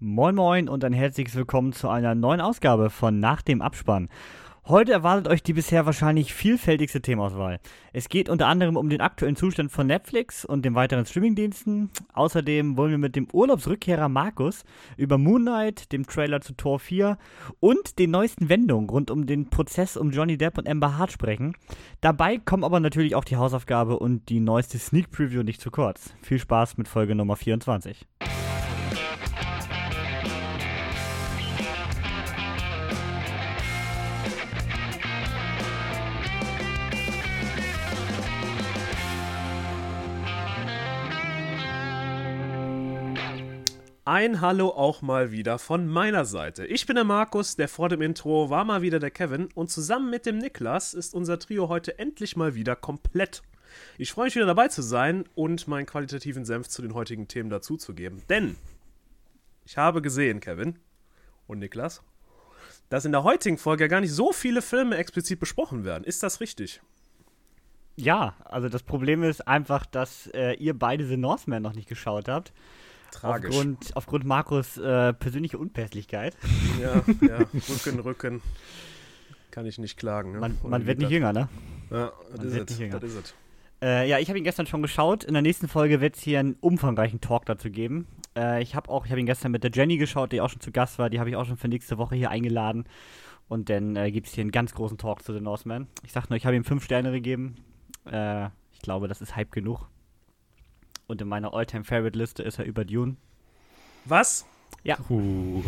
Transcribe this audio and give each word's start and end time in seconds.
Moin 0.00 0.36
Moin 0.36 0.68
und 0.68 0.84
ein 0.84 0.92
herzliches 0.92 1.34
Willkommen 1.34 1.72
zu 1.72 1.88
einer 1.88 2.14
neuen 2.14 2.40
Ausgabe 2.40 2.88
von 2.88 3.18
Nach 3.18 3.42
dem 3.42 3.60
Abspann. 3.60 4.08
Heute 4.64 4.92
erwartet 4.92 5.26
euch 5.26 5.42
die 5.42 5.54
bisher 5.54 5.86
wahrscheinlich 5.86 6.32
vielfältigste 6.32 7.02
Themauswahl. 7.02 7.58
Es 7.92 8.08
geht 8.08 8.28
unter 8.28 8.46
anderem 8.46 8.76
um 8.76 8.90
den 8.90 9.00
aktuellen 9.00 9.34
Zustand 9.34 9.72
von 9.72 9.88
Netflix 9.88 10.44
und 10.44 10.64
den 10.64 10.76
weiteren 10.76 11.04
Streamingdiensten. 11.04 11.90
Außerdem 12.12 12.76
wollen 12.76 12.92
wir 12.92 12.98
mit 12.98 13.16
dem 13.16 13.26
Urlaubsrückkehrer 13.32 14.08
Markus 14.08 14.64
über 14.96 15.18
Moonlight, 15.18 15.90
dem 15.90 16.06
Trailer 16.06 16.42
zu 16.42 16.52
Tor 16.52 16.78
4 16.78 17.18
und 17.58 17.98
den 17.98 18.12
neuesten 18.12 18.48
Wendungen 18.48 18.88
rund 18.90 19.10
um 19.10 19.26
den 19.26 19.50
Prozess 19.50 19.96
um 19.96 20.12
Johnny 20.12 20.38
Depp 20.38 20.58
und 20.58 20.68
Amber 20.68 20.96
Hart 20.96 21.10
sprechen. 21.10 21.56
Dabei 22.00 22.38
kommen 22.38 22.62
aber 22.62 22.78
natürlich 22.78 23.16
auch 23.16 23.24
die 23.24 23.36
Hausaufgabe 23.36 23.98
und 23.98 24.28
die 24.28 24.38
neueste 24.38 24.78
Sneak 24.78 25.10
Preview 25.10 25.42
nicht 25.42 25.60
zu 25.60 25.72
kurz. 25.72 26.14
Viel 26.22 26.38
Spaß 26.38 26.76
mit 26.76 26.86
Folge 26.86 27.16
Nummer 27.16 27.34
24. 27.34 28.06
Ein 44.10 44.40
Hallo 44.40 44.70
auch 44.70 45.02
mal 45.02 45.32
wieder 45.32 45.58
von 45.58 45.86
meiner 45.86 46.24
Seite. 46.24 46.64
Ich 46.64 46.86
bin 46.86 46.94
der 46.94 47.04
Markus, 47.04 47.56
der 47.56 47.68
vor 47.68 47.90
dem 47.90 48.00
Intro 48.00 48.48
war 48.48 48.64
mal 48.64 48.80
wieder 48.80 49.00
der 49.00 49.10
Kevin 49.10 49.50
und 49.54 49.70
zusammen 49.70 50.08
mit 50.08 50.24
dem 50.24 50.38
Niklas 50.38 50.94
ist 50.94 51.12
unser 51.12 51.38
Trio 51.38 51.68
heute 51.68 51.98
endlich 51.98 52.34
mal 52.34 52.54
wieder 52.54 52.74
komplett. 52.74 53.42
Ich 53.98 54.12
freue 54.12 54.24
mich 54.24 54.34
wieder 54.34 54.46
dabei 54.46 54.68
zu 54.68 54.80
sein 54.80 55.26
und 55.34 55.68
meinen 55.68 55.84
qualitativen 55.84 56.46
Senf 56.46 56.68
zu 56.68 56.80
den 56.80 56.94
heutigen 56.94 57.28
Themen 57.28 57.50
dazuzugeben. 57.50 58.22
Denn 58.30 58.56
ich 59.66 59.76
habe 59.76 60.00
gesehen, 60.00 60.40
Kevin 60.40 60.78
und 61.46 61.58
Niklas, 61.58 62.02
dass 62.88 63.04
in 63.04 63.12
der 63.12 63.24
heutigen 63.24 63.58
Folge 63.58 63.88
gar 63.88 64.00
nicht 64.00 64.14
so 64.14 64.32
viele 64.32 64.62
Filme 64.62 64.96
explizit 64.96 65.38
besprochen 65.38 65.84
werden. 65.84 66.04
Ist 66.04 66.22
das 66.22 66.40
richtig? 66.40 66.80
Ja, 67.96 68.36
also 68.46 68.70
das 68.70 68.84
Problem 68.84 69.22
ist 69.22 69.46
einfach, 69.46 69.84
dass 69.84 70.28
äh, 70.28 70.54
ihr 70.54 70.72
beide 70.72 71.06
The 71.06 71.18
Northman 71.18 71.60
noch 71.60 71.74
nicht 71.74 71.90
geschaut 71.90 72.28
habt. 72.28 72.54
Tragisch. 73.10 73.50
Aufgrund, 73.50 73.96
aufgrund 73.96 74.24
Markus 74.24 74.76
äh, 74.78 75.12
persönliche 75.14 75.58
Unpässlichkeit. 75.58 76.36
Ja, 76.80 77.02
ja, 77.26 77.38
Rücken, 77.38 77.98
Rücken. 77.98 78.42
Kann 79.50 79.66
ich 79.66 79.78
nicht 79.78 79.96
klagen. 79.96 80.32
Ne? 80.32 80.38
Man, 80.38 80.58
man 80.62 80.86
wird 80.86 81.00
nicht 81.00 81.10
jünger, 81.10 81.32
ne? 81.32 81.48
Ja, 81.90 82.12
das 82.36 82.44
ist 82.44 82.78
wird 82.78 83.02
es. 83.02 83.14
ist. 83.14 83.34
Äh, 83.82 84.08
ja, 84.08 84.18
ich 84.18 84.28
habe 84.28 84.38
ihn 84.38 84.44
gestern 84.44 84.66
schon 84.66 84.82
geschaut. 84.82 85.24
In 85.24 85.34
der 85.34 85.42
nächsten 85.42 85.66
Folge 85.66 86.00
wird 86.00 86.16
es 86.16 86.22
hier 86.22 86.38
einen 86.38 86.56
umfangreichen 86.60 87.20
Talk 87.20 87.46
dazu 87.46 87.70
geben. 87.70 88.06
Äh, 88.36 88.62
ich 88.62 88.74
habe 88.76 88.90
auch, 88.90 89.06
ich 89.06 89.10
habe 89.10 89.20
ihn 89.20 89.26
gestern 89.26 89.50
mit 89.50 89.64
der 89.64 89.72
Jenny 89.72 89.96
geschaut, 89.96 90.30
die 90.30 90.40
auch 90.40 90.50
schon 90.50 90.60
zu 90.60 90.70
Gast 90.70 90.98
war. 90.98 91.10
Die 91.10 91.18
habe 91.18 91.30
ich 91.30 91.36
auch 91.36 91.46
schon 91.46 91.56
für 91.56 91.68
nächste 91.68 91.98
Woche 91.98 92.14
hier 92.14 92.30
eingeladen. 92.30 92.84
Und 93.48 93.70
dann 93.70 93.96
äh, 93.96 94.10
gibt 94.10 94.26
es 94.26 94.34
hier 94.34 94.42
einen 94.42 94.50
ganz 94.50 94.74
großen 94.74 94.98
Talk 94.98 95.22
zu 95.22 95.32
The 95.32 95.40
Northman. 95.40 95.86
Ich 96.04 96.12
sag 96.12 96.28
nur, 96.28 96.36
ich 96.36 96.46
habe 96.46 96.54
ihm 96.54 96.64
fünf 96.64 96.84
Sterne 96.84 97.10
gegeben. 97.12 97.56
Äh, 98.04 98.46
ich 98.72 98.80
glaube, 98.82 99.08
das 99.08 99.20
ist 99.20 99.36
Hype 99.36 99.50
genug. 99.52 99.88
Und 101.08 101.20
in 101.20 101.28
meiner 101.28 101.54
All-Time-Favorite-Liste 101.54 102.42
ist 102.42 102.58
er 102.58 102.66
über 102.66 102.84
Dune. 102.84 103.16
Was? 104.04 104.46
Ja. 104.84 104.96
Okay, 105.00 105.62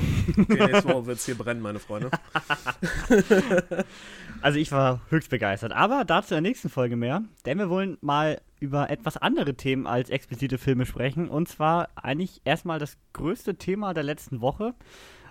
nächste 0.49 0.85
Woche 0.85 1.07
wird 1.07 1.19
es 1.19 1.27
hier 1.27 1.35
brennen, 1.37 1.61
meine 1.61 1.81
Freunde. 1.81 2.11
Also 4.43 4.59
ich 4.59 4.73
war 4.73 5.03
höchst 5.11 5.29
begeistert. 5.29 5.73
Aber 5.73 6.07
dazu 6.07 6.35
in 6.35 6.43
der 6.43 6.51
nächsten 6.51 6.71
Folge 6.71 6.97
mehr. 6.97 7.23
Denn 7.45 7.59
wir 7.59 7.69
wollen 7.69 7.99
mal 8.01 8.41
über 8.59 8.89
etwas 8.89 9.19
andere 9.19 9.55
Themen 9.55 9.87
als 9.87 10.09
explizite 10.09 10.57
Filme 10.57 10.87
sprechen. 10.87 11.29
Und 11.29 11.49
zwar 11.49 11.89
eigentlich 11.95 12.41
erstmal 12.45 12.79
das 12.79 12.97
größte 13.13 13.57
Thema 13.57 13.93
der 13.93 14.03
letzten 14.03 14.41
Woche. 14.41 14.75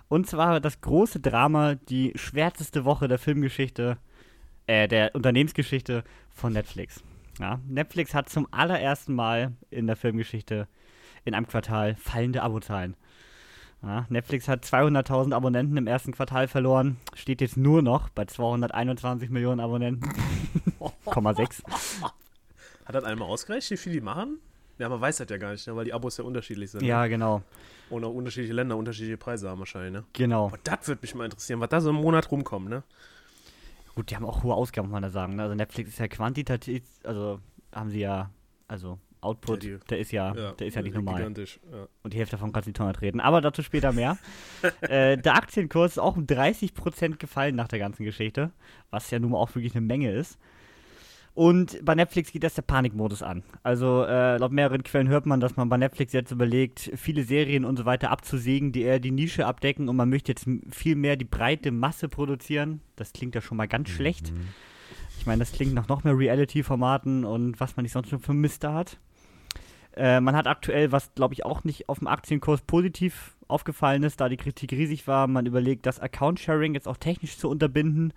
Und 0.08 0.28
zwar 0.28 0.60
das 0.60 0.80
große 0.80 1.18
Drama, 1.18 1.74
die 1.74 2.12
schwärzeste 2.14 2.84
Woche 2.84 3.08
der 3.08 3.18
Filmgeschichte, 3.18 3.96
äh, 4.68 4.86
der 4.86 5.14
Unternehmensgeschichte 5.16 6.04
von 6.30 6.52
Netflix. 6.52 7.02
Ja, 7.40 7.60
Netflix 7.66 8.14
hat 8.14 8.28
zum 8.28 8.46
allerersten 8.50 9.14
Mal 9.14 9.52
in 9.70 9.86
der 9.86 9.96
Filmgeschichte 9.96 10.68
in 11.24 11.34
einem 11.34 11.46
Quartal 11.46 11.94
fallende 11.96 12.42
Abozahlen. 12.42 12.96
Ja, 13.82 14.04
Netflix 14.10 14.46
hat 14.46 14.64
200.000 14.64 15.34
Abonnenten 15.34 15.76
im 15.78 15.86
ersten 15.86 16.12
Quartal 16.12 16.48
verloren, 16.48 16.98
steht 17.14 17.40
jetzt 17.40 17.56
nur 17.56 17.80
noch 17.80 18.10
bei 18.10 18.26
221 18.26 19.30
Millionen 19.30 19.58
Abonnenten. 19.60 20.06
0,6. 20.80 21.62
Hat 22.84 22.94
das 22.94 23.04
einmal 23.04 23.28
ausgerechnet, 23.28 23.70
wie 23.78 23.82
viel 23.82 23.92
die 23.94 24.00
machen? 24.02 24.38
Ja, 24.78 24.88
man 24.88 25.00
weiß 25.00 25.18
das 25.18 25.28
ja 25.30 25.36
gar 25.38 25.52
nicht, 25.52 25.66
ne, 25.66 25.76
weil 25.76 25.84
die 25.86 25.92
Abos 25.94 26.16
ja 26.18 26.24
unterschiedlich 26.24 26.70
sind. 26.70 26.82
Ja, 26.82 27.02
Ne? 27.02 27.08
genau. 27.10 27.42
Und 27.90 28.04
auch 28.04 28.12
unterschiedliche 28.14 28.54
Länder 28.54 28.76
unterschiedliche 28.76 29.16
Preise 29.18 29.48
haben 29.48 29.58
wahrscheinlich, 29.58 29.92
ne? 29.92 30.04
Genau. 30.12 30.46
Aber 30.46 30.58
das 30.64 30.86
würde 30.88 31.00
mich 31.02 31.14
mal 31.14 31.24
interessieren, 31.24 31.60
was 31.60 31.68
da 31.70 31.80
so 31.80 31.90
im 31.90 31.96
Monat 31.96 32.30
rumkommt, 32.30 32.68
ne? 32.68 32.82
Gut, 33.94 34.10
die 34.10 34.16
haben 34.16 34.24
auch 34.24 34.42
hohe 34.42 34.54
Ausgaben, 34.54 34.88
muss 34.88 34.92
man 34.92 35.02
da 35.02 35.10
sagen. 35.10 35.36
Ne? 35.36 35.42
Also 35.42 35.54
Netflix 35.54 35.90
ist 35.90 35.98
ja 35.98 36.08
quantitativ, 36.08 36.82
also 37.04 37.40
haben 37.74 37.90
sie 37.90 38.00
ja, 38.00 38.30
also 38.68 38.98
Output, 39.22 39.64
Ja, 39.64 39.76
die- 39.76 39.84
der 39.90 39.98
ist 39.98 40.12
ja, 40.12 40.32
der 40.32 40.66
ist 40.66 40.74
ja 40.74 40.82
nicht 40.82 40.94
normal. 40.94 41.16
Gigantisch, 41.16 41.60
ja. 41.70 41.86
Und 42.02 42.14
die 42.14 42.18
Hälfte 42.18 42.36
davon 42.36 42.52
kannst 42.52 42.66
du 42.66 42.70
in 42.70 42.72
die 42.72 42.78
Tonne 42.78 42.92
treten. 42.94 43.20
Aber 43.20 43.40
dazu 43.42 43.62
später 43.62 43.92
mehr. 43.92 44.16
äh, 44.80 45.18
der 45.18 45.34
Aktienkurs 45.34 45.92
ist 45.92 45.98
auch 45.98 46.16
um 46.16 46.24
30% 46.24 47.16
gefallen 47.18 47.54
nach 47.54 47.68
der 47.68 47.78
ganzen 47.80 48.04
Geschichte, 48.04 48.50
was 48.90 49.10
ja 49.10 49.18
nun 49.18 49.32
mal 49.32 49.38
auch 49.38 49.54
wirklich 49.54 49.74
eine 49.74 49.84
Menge 49.84 50.10
ist. 50.12 50.38
Und 51.34 51.82
bei 51.84 51.94
Netflix 51.94 52.32
geht 52.32 52.42
das 52.42 52.54
der 52.54 52.62
Panikmodus 52.62 53.22
an. 53.22 53.44
Also 53.62 54.04
äh, 54.04 54.36
laut 54.36 54.52
mehreren 54.52 54.82
Quellen 54.82 55.08
hört 55.08 55.26
man, 55.26 55.40
dass 55.40 55.56
man 55.56 55.68
bei 55.68 55.76
Netflix 55.76 56.12
jetzt 56.12 56.32
überlegt, 56.32 56.90
viele 56.96 57.22
Serien 57.22 57.64
und 57.64 57.76
so 57.76 57.84
weiter 57.84 58.10
abzusägen, 58.10 58.72
die 58.72 58.82
eher 58.82 58.98
die 58.98 59.12
Nische 59.12 59.46
abdecken 59.46 59.88
und 59.88 59.96
man 59.96 60.10
möchte 60.10 60.32
jetzt 60.32 60.46
viel 60.70 60.96
mehr 60.96 61.16
die 61.16 61.24
breite 61.24 61.70
Masse 61.70 62.08
produzieren. 62.08 62.80
Das 62.96 63.12
klingt 63.12 63.34
ja 63.34 63.40
schon 63.40 63.56
mal 63.56 63.68
ganz 63.68 63.90
schlecht. 63.90 64.32
Ich 65.18 65.26
meine, 65.26 65.38
das 65.38 65.52
klingt 65.52 65.74
nach 65.74 65.88
noch 65.88 66.02
mehr 66.02 66.18
Reality-Formaten 66.18 67.24
und 67.24 67.60
was 67.60 67.76
man 67.76 67.84
nicht 67.84 67.92
sonst 67.92 68.08
schon 68.08 68.20
für 68.20 68.34
Mister 68.34 68.74
hat. 68.74 68.98
Äh, 69.96 70.20
man 70.20 70.34
hat 70.34 70.46
aktuell, 70.46 70.92
was 70.92 71.14
glaube 71.14 71.34
ich 71.34 71.44
auch 71.44 71.62
nicht 71.64 71.88
auf 71.88 71.98
dem 71.98 72.08
Aktienkurs 72.08 72.62
positiv 72.62 73.36
aufgefallen 73.48 74.02
ist, 74.02 74.20
da 74.20 74.28
die 74.28 74.36
Kritik 74.36 74.72
riesig 74.72 75.06
war, 75.06 75.26
man 75.26 75.46
überlegt, 75.46 75.86
das 75.86 76.00
Account-Sharing 76.00 76.74
jetzt 76.74 76.88
auch 76.88 76.96
technisch 76.96 77.36
zu 77.36 77.48
unterbinden, 77.48 78.12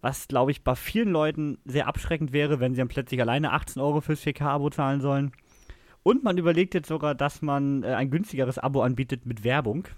was 0.00 0.28
glaube 0.28 0.50
ich 0.50 0.62
bei 0.62 0.74
vielen 0.74 1.10
Leuten 1.10 1.58
sehr 1.64 1.86
abschreckend 1.88 2.32
wäre, 2.32 2.60
wenn 2.60 2.74
sie 2.74 2.78
dann 2.78 2.88
plötzlich 2.88 3.20
alleine 3.20 3.52
18 3.52 3.80
Euro 3.82 4.00
fürs 4.00 4.22
4K-Abo 4.22 4.70
zahlen 4.70 5.00
sollen. 5.00 5.32
Und 6.02 6.22
man 6.22 6.38
überlegt 6.38 6.74
jetzt 6.74 6.88
sogar, 6.88 7.14
dass 7.14 7.42
man 7.42 7.82
äh, 7.82 7.88
ein 7.94 8.10
günstigeres 8.10 8.58
Abo 8.58 8.82
anbietet 8.82 9.26
mit 9.26 9.42
Werbung, 9.42 9.88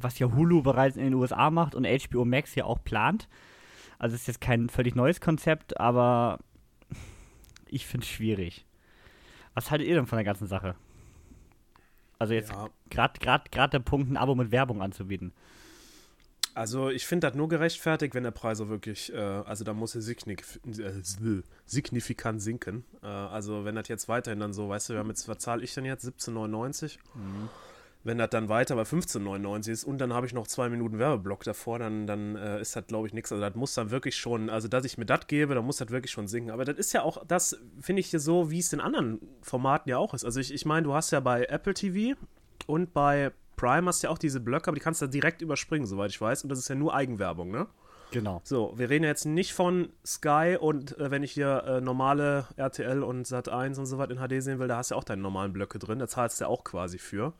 was 0.00 0.18
ja 0.18 0.32
Hulu 0.32 0.62
bereits 0.62 0.96
in 0.96 1.04
den 1.04 1.14
USA 1.14 1.50
macht 1.50 1.74
und 1.74 1.86
HBO 1.86 2.24
Max 2.24 2.54
ja 2.54 2.64
auch 2.64 2.82
plant. 2.82 3.28
Also 3.98 4.14
ist 4.16 4.26
jetzt 4.26 4.40
kein 4.40 4.68
völlig 4.68 4.94
neues 4.94 5.20
Konzept, 5.20 5.78
aber 5.78 6.38
ich 7.68 7.86
finde 7.86 8.04
es 8.04 8.10
schwierig. 8.10 8.64
Was 9.54 9.70
haltet 9.70 9.86
ihr 9.88 9.94
denn 9.96 10.06
von 10.06 10.16
der 10.16 10.24
ganzen 10.24 10.46
Sache? 10.46 10.74
Also 12.18 12.34
jetzt 12.34 12.50
Ja. 12.50 12.68
gerade 12.88 13.70
der 13.70 13.78
Punkt, 13.80 14.10
ein 14.10 14.16
Abo 14.16 14.34
mit 14.34 14.50
Werbung 14.50 14.80
anzubieten. 14.80 15.32
Also 16.54 16.90
ich 16.90 17.06
finde 17.06 17.28
das 17.28 17.36
nur 17.36 17.48
gerechtfertigt, 17.48 18.14
wenn 18.14 18.24
der 18.24 18.30
Preis 18.30 18.60
auch 18.60 18.68
wirklich, 18.68 19.12
äh, 19.12 19.16
also 19.16 19.64
da 19.64 19.72
muss 19.72 19.94
er 19.94 20.02
signif 20.02 20.60
äh, 20.66 21.42
signifikant 21.64 22.42
sinken. 22.42 22.84
Äh, 23.02 23.06
also 23.06 23.64
wenn 23.64 23.74
das 23.74 23.88
jetzt 23.88 24.08
weiterhin 24.08 24.40
dann 24.40 24.52
so, 24.52 24.68
weißt 24.68 24.90
du, 24.90 24.94
wir 24.94 25.00
haben 25.00 25.08
jetzt, 25.08 25.28
was 25.28 25.38
zahle 25.38 25.62
ich 25.64 25.72
denn 25.74 25.84
jetzt? 25.84 26.04
17,99? 26.04 26.98
Wenn 28.04 28.18
das 28.18 28.30
dann 28.30 28.48
weiter 28.48 28.74
bei 28.74 28.82
15,99 28.82 29.70
ist 29.70 29.84
und 29.84 29.98
dann 29.98 30.12
habe 30.12 30.26
ich 30.26 30.34
noch 30.34 30.46
zwei 30.48 30.68
Minuten 30.68 30.98
Werbeblock 30.98 31.44
davor, 31.44 31.78
dann, 31.78 32.06
dann 32.06 32.34
äh, 32.34 32.60
ist 32.60 32.74
das, 32.74 32.86
glaube 32.86 33.06
ich, 33.06 33.14
nichts. 33.14 33.30
Also 33.30 33.42
das 33.42 33.54
muss 33.54 33.74
dann 33.74 33.90
wirklich 33.90 34.16
schon, 34.16 34.50
also 34.50 34.66
dass 34.66 34.84
ich 34.84 34.98
mir 34.98 35.06
das 35.06 35.28
gebe, 35.28 35.54
dann 35.54 35.64
muss 35.64 35.76
das 35.76 35.90
wirklich 35.90 36.10
schon 36.10 36.26
sinken. 36.26 36.50
Aber 36.50 36.64
das 36.64 36.76
ist 36.76 36.92
ja 36.92 37.02
auch, 37.02 37.24
das 37.26 37.56
finde 37.80 38.00
ich 38.00 38.10
ja 38.10 38.18
so, 38.18 38.50
wie 38.50 38.58
es 38.58 38.72
in 38.72 38.80
anderen 38.80 39.20
Formaten 39.40 39.88
ja 39.88 39.98
auch 39.98 40.14
ist. 40.14 40.24
Also 40.24 40.40
ich, 40.40 40.52
ich 40.52 40.66
meine, 40.66 40.82
du 40.82 40.92
hast 40.92 41.12
ja 41.12 41.20
bei 41.20 41.44
Apple 41.44 41.74
TV 41.74 42.18
und 42.66 42.92
bei 42.92 43.32
Prime 43.62 43.86
hast 43.86 44.02
du 44.02 44.08
ja 44.08 44.12
auch 44.12 44.18
diese 44.18 44.40
Blöcke, 44.40 44.66
aber 44.68 44.74
die 44.74 44.80
kannst 44.80 45.00
du 45.02 45.06
direkt 45.06 45.40
überspringen, 45.40 45.86
soweit 45.86 46.10
ich 46.10 46.20
weiß. 46.20 46.42
Und 46.42 46.48
das 46.48 46.58
ist 46.58 46.68
ja 46.68 46.74
nur 46.74 46.94
Eigenwerbung, 46.94 47.52
ne? 47.52 47.68
Genau. 48.10 48.40
So, 48.44 48.74
wir 48.76 48.90
reden 48.90 49.04
jetzt 49.04 49.24
nicht 49.24 49.52
von 49.52 49.90
Sky 50.04 50.58
und 50.60 50.98
äh, 50.98 51.12
wenn 51.12 51.22
ich 51.22 51.30
hier 51.30 51.62
äh, 51.64 51.80
normale 51.80 52.46
RTL 52.56 53.04
und 53.04 53.24
Sat1 53.24 53.78
und 53.78 53.86
so 53.86 53.98
was 53.98 54.10
in 54.10 54.18
HD 54.18 54.42
sehen 54.42 54.58
will, 54.58 54.66
da 54.66 54.78
hast 54.78 54.90
du 54.90 54.96
ja 54.96 54.98
auch 54.98 55.04
deine 55.04 55.22
normalen 55.22 55.52
Blöcke 55.52 55.78
drin, 55.78 56.00
da 56.00 56.08
zahlst 56.08 56.40
du 56.40 56.44
ja 56.44 56.48
auch 56.48 56.64
quasi 56.64 56.98
für. 56.98 57.34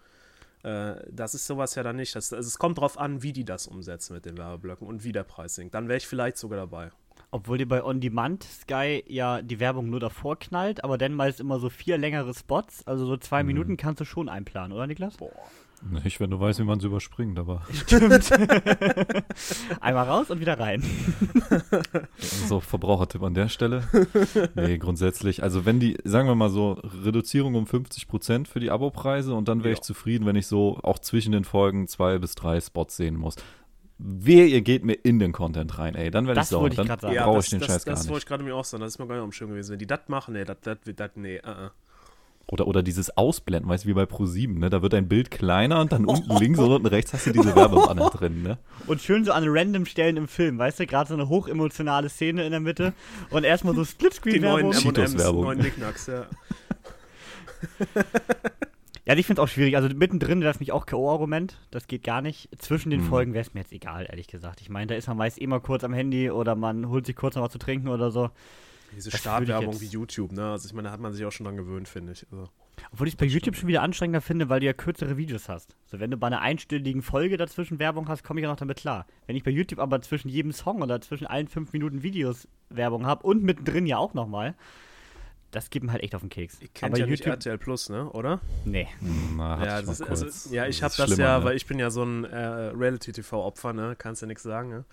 Äh, 0.62 0.94
das 1.10 1.34
ist 1.34 1.46
sowas 1.46 1.74
ja 1.74 1.82
dann 1.82 1.96
nicht. 1.96 2.14
Das, 2.14 2.32
also 2.32 2.46
es 2.46 2.58
kommt 2.58 2.78
drauf 2.78 2.98
an, 2.98 3.24
wie 3.24 3.32
die 3.32 3.44
das 3.44 3.66
umsetzen 3.66 4.14
mit 4.14 4.24
den 4.24 4.38
Werbeblöcken 4.38 4.86
und 4.86 5.02
wie 5.02 5.12
der 5.12 5.24
Preis 5.24 5.56
sinkt. 5.56 5.74
Dann 5.74 5.88
wäre 5.88 5.98
ich 5.98 6.06
vielleicht 6.06 6.38
sogar 6.38 6.58
dabei. 6.58 6.90
Obwohl 7.32 7.58
dir 7.58 7.66
bei 7.66 7.82
On 7.82 8.00
Demand 8.00 8.44
Sky 8.44 9.02
ja 9.08 9.42
die 9.42 9.58
Werbung 9.58 9.90
nur 9.90 10.00
davor 10.00 10.38
knallt, 10.38 10.84
aber 10.84 10.98
dann 10.98 11.14
meist 11.14 11.40
immer 11.40 11.58
so 11.58 11.68
vier 11.68 11.98
längere 11.98 12.32
Spots, 12.32 12.86
also 12.86 13.06
so 13.06 13.16
zwei 13.16 13.42
Minuten 13.42 13.76
kannst 13.76 14.00
du 14.00 14.04
schon 14.04 14.28
einplanen, 14.28 14.72
oder 14.72 14.86
Niklas? 14.86 15.16
Boah. 15.16 15.32
Nicht, 15.90 16.20
wenn 16.20 16.30
du 16.30 16.38
weißt, 16.38 16.60
wie 16.60 16.64
man 16.64 16.78
es 16.78 16.84
überspringt, 16.84 17.38
aber. 17.38 17.62
Stimmt. 17.72 18.30
Einmal 19.80 20.08
raus 20.08 20.30
und 20.30 20.40
wieder 20.40 20.58
rein. 20.58 20.82
So, 22.48 22.60
Verbrauchertipp 22.60 23.22
an 23.22 23.34
der 23.34 23.48
Stelle. 23.48 23.82
Nee, 24.54 24.78
grundsätzlich. 24.78 25.42
Also, 25.42 25.64
wenn 25.64 25.80
die, 25.80 25.96
sagen 26.04 26.28
wir 26.28 26.34
mal 26.34 26.50
so, 26.50 26.72
Reduzierung 27.04 27.54
um 27.54 27.64
50% 27.64 28.46
für 28.46 28.60
die 28.60 28.70
Abopreise 28.70 29.34
und 29.34 29.48
dann 29.48 29.60
wäre 29.60 29.70
Ja. 29.70 29.74
ich 29.74 29.80
zufrieden, 29.80 30.26
wenn 30.26 30.36
ich 30.36 30.46
so 30.46 30.78
auch 30.82 30.98
zwischen 30.98 31.32
den 31.32 31.44
Folgen 31.44 31.88
zwei 31.88 32.18
bis 32.18 32.34
drei 32.34 32.60
Spots 32.60 32.96
sehen 32.96 33.16
muss. 33.16 33.36
Wehe, 33.98 34.46
ihr 34.46 34.62
geht 34.62 34.84
mir 34.84 34.94
in 34.94 35.18
den 35.18 35.32
Content 35.32 35.78
rein, 35.78 35.94
ey. 35.94 36.10
Dann 36.10 36.26
werde 36.26 36.40
ich 36.40 36.42
Das 36.42 36.48
sauer. 36.50 36.62
wollte 36.62 36.74
ich 36.74 36.76
Dann 36.78 36.86
grad 36.88 37.00
sagen. 37.00 37.14
Ja, 37.14 37.24
brauche 37.24 37.36
das, 37.36 37.44
ich 37.46 37.50
den 37.50 37.60
das, 37.60 37.68
Scheiß 37.68 37.74
das 37.76 37.84
gar 37.84 37.96
wollte 37.96 38.08
nicht. 38.12 38.18
ich 38.18 38.26
gerade 38.26 38.44
mir 38.44 38.54
auch 38.56 38.64
sagen. 38.64 38.80
Das 38.82 38.92
ist 38.94 38.98
mir 38.98 39.06
gar 39.06 39.14
nicht 39.16 39.24
am 39.24 39.32
Schirm 39.32 39.50
gewesen. 39.50 39.72
Wenn 39.72 39.78
die 39.78 39.86
das 39.86 40.00
machen, 40.08 40.34
nee, 40.34 40.44
das, 40.44 40.56
das, 40.62 40.78
das, 40.96 41.10
nee, 41.14 41.38
uh 41.38 41.48
-uh. 41.48 41.70
Oder, 42.48 42.66
oder 42.66 42.82
dieses 42.82 43.16
Ausblenden, 43.16 43.70
weißt 43.70 43.84
du, 43.84 43.88
wie 43.88 43.94
bei 43.94 44.02
Pro7, 44.02 44.58
ne? 44.58 44.68
Da 44.68 44.82
wird 44.82 44.92
dein 44.92 45.08
Bild 45.08 45.30
kleiner 45.30 45.80
und 45.80 45.92
dann 45.92 46.04
unten 46.04 46.36
links 46.38 46.58
und 46.58 46.70
unten 46.70 46.86
rechts 46.86 47.12
hast 47.12 47.26
du 47.26 47.32
diese 47.32 47.54
Werbebanner 47.56 48.10
drin, 48.10 48.42
ne? 48.42 48.58
Und 48.86 49.00
schön 49.00 49.24
so 49.24 49.32
an 49.32 49.44
random 49.46 49.86
Stellen 49.86 50.16
im 50.16 50.28
Film, 50.28 50.58
weißt 50.58 50.80
du, 50.80 50.86
gerade 50.86 51.08
so 51.08 51.14
eine 51.14 51.28
hochemotionale 51.28 52.08
Szene 52.08 52.44
in 52.44 52.50
der 52.50 52.60
Mitte 52.60 52.92
und 53.30 53.44
erstmal 53.44 53.74
so 53.74 53.82
Die 53.82 53.88
Splitscreen-Werbung. 53.90 54.72
Cheetos-Werbung. 54.72 55.44
neuen 55.44 55.60
Knickknacks, 55.60 56.06
ja. 56.08 56.26
Ja, 59.04 59.16
ich 59.16 59.26
finde 59.26 59.42
es 59.42 59.44
auch 59.48 59.52
schwierig. 59.52 59.74
Also 59.74 59.88
mittendrin 59.88 60.42
wäre 60.42 60.52
es 60.52 60.60
mich 60.60 60.70
auch 60.70 60.86
K.O.-Argument. 60.86 61.54
Das 61.72 61.88
geht 61.88 62.04
gar 62.04 62.22
nicht. 62.22 62.48
Zwischen 62.58 62.90
den 62.90 63.00
Hm. 63.00 63.08
Folgen 63.08 63.34
wäre 63.34 63.42
es 63.44 63.52
mir 63.52 63.60
jetzt 63.60 63.72
egal, 63.72 64.06
ehrlich 64.08 64.28
gesagt. 64.28 64.60
Ich 64.60 64.70
meine, 64.70 64.86
da 64.86 64.94
ist 64.94 65.08
man 65.08 65.16
meist 65.16 65.38
immer 65.38 65.58
kurz 65.58 65.82
am 65.82 65.92
Handy 65.92 66.30
oder 66.30 66.54
man 66.54 66.88
holt 66.88 67.06
sich 67.06 67.16
kurz 67.16 67.34
noch 67.34 67.42
was 67.42 67.50
zu 67.50 67.58
trinken 67.58 67.88
oder 67.88 68.12
so. 68.12 68.30
Diese 68.94 69.10
Startwerbung 69.10 69.80
wie 69.80 69.86
YouTube, 69.86 70.32
ne? 70.32 70.50
Also 70.50 70.66
ich 70.66 70.74
meine, 70.74 70.88
da 70.88 70.92
hat 70.92 71.00
man 71.00 71.12
sich 71.12 71.24
auch 71.24 71.32
schon 71.32 71.44
dran 71.44 71.56
gewöhnt, 71.56 71.88
finde 71.88 72.12
ich. 72.12 72.26
Also, 72.30 72.48
Obwohl 72.92 73.08
ich 73.08 73.14
es 73.14 73.18
bei 73.18 73.26
YouTube 73.26 73.56
schon 73.56 73.68
wieder 73.68 73.82
anstrengender 73.82 74.20
finde, 74.20 74.48
weil 74.48 74.60
du 74.60 74.66
ja 74.66 74.72
kürzere 74.72 75.16
Videos 75.16 75.48
hast. 75.48 75.76
So, 75.86 76.00
wenn 76.00 76.10
du 76.10 76.16
bei 76.16 76.26
einer 76.26 76.40
einstündigen 76.40 77.02
Folge 77.02 77.36
dazwischen 77.36 77.78
Werbung 77.78 78.08
hast, 78.08 78.22
komme 78.22 78.40
ich 78.40 78.44
ja 78.44 78.50
noch 78.50 78.56
damit 78.56 78.78
klar. 78.78 79.06
Wenn 79.26 79.36
ich 79.36 79.44
bei 79.44 79.50
YouTube 79.50 79.78
aber 79.78 80.02
zwischen 80.02 80.28
jedem 80.28 80.52
Song 80.52 80.82
oder 80.82 81.00
zwischen 81.00 81.26
allen 81.26 81.48
fünf 81.48 81.72
Minuten 81.72 82.02
Videos 82.02 82.48
Werbung 82.70 83.06
habe 83.06 83.26
und 83.26 83.42
mittendrin 83.42 83.86
ja 83.86 83.98
auch 83.98 84.14
nochmal, 84.14 84.54
das 85.52 85.70
gibt 85.70 85.86
mir 85.86 85.92
halt 85.92 86.02
echt 86.02 86.14
auf 86.14 86.22
den 86.22 86.28
Keks. 86.30 86.60
ihr 86.60 86.68
kennt 86.74 86.92
aber 86.92 86.98
ja 87.00 87.06
nicht 87.06 87.20
YouTube, 87.20 87.34
RTL 87.34 87.58
Plus, 87.58 87.88
ne? 87.88 88.10
Oder? 88.10 88.40
nee. 88.64 88.88
Na, 89.36 89.58
hatte 89.58 89.66
Ja, 89.70 89.82
das 89.82 90.00
ist, 90.00 90.02
also, 90.02 90.26
ja, 90.54 90.66
ich 90.66 90.80
Das 90.80 90.98
habe 90.98 91.08
das 91.08 91.14
schlimmer, 91.16 91.30
ja, 91.30 91.38
ne? 91.38 91.44
weil 91.44 91.56
ich 91.56 91.66
bin 91.66 91.78
ja 91.78 91.90
so 91.90 92.02
ein 92.02 92.24
äh, 92.24 92.36
Reality-TV-Opfer, 92.96 93.72
ne? 93.72 93.94
Kannst 93.98 94.22
ja 94.22 94.28
nichts 94.28 94.42
sagen, 94.42 94.68
ne? 94.70 94.84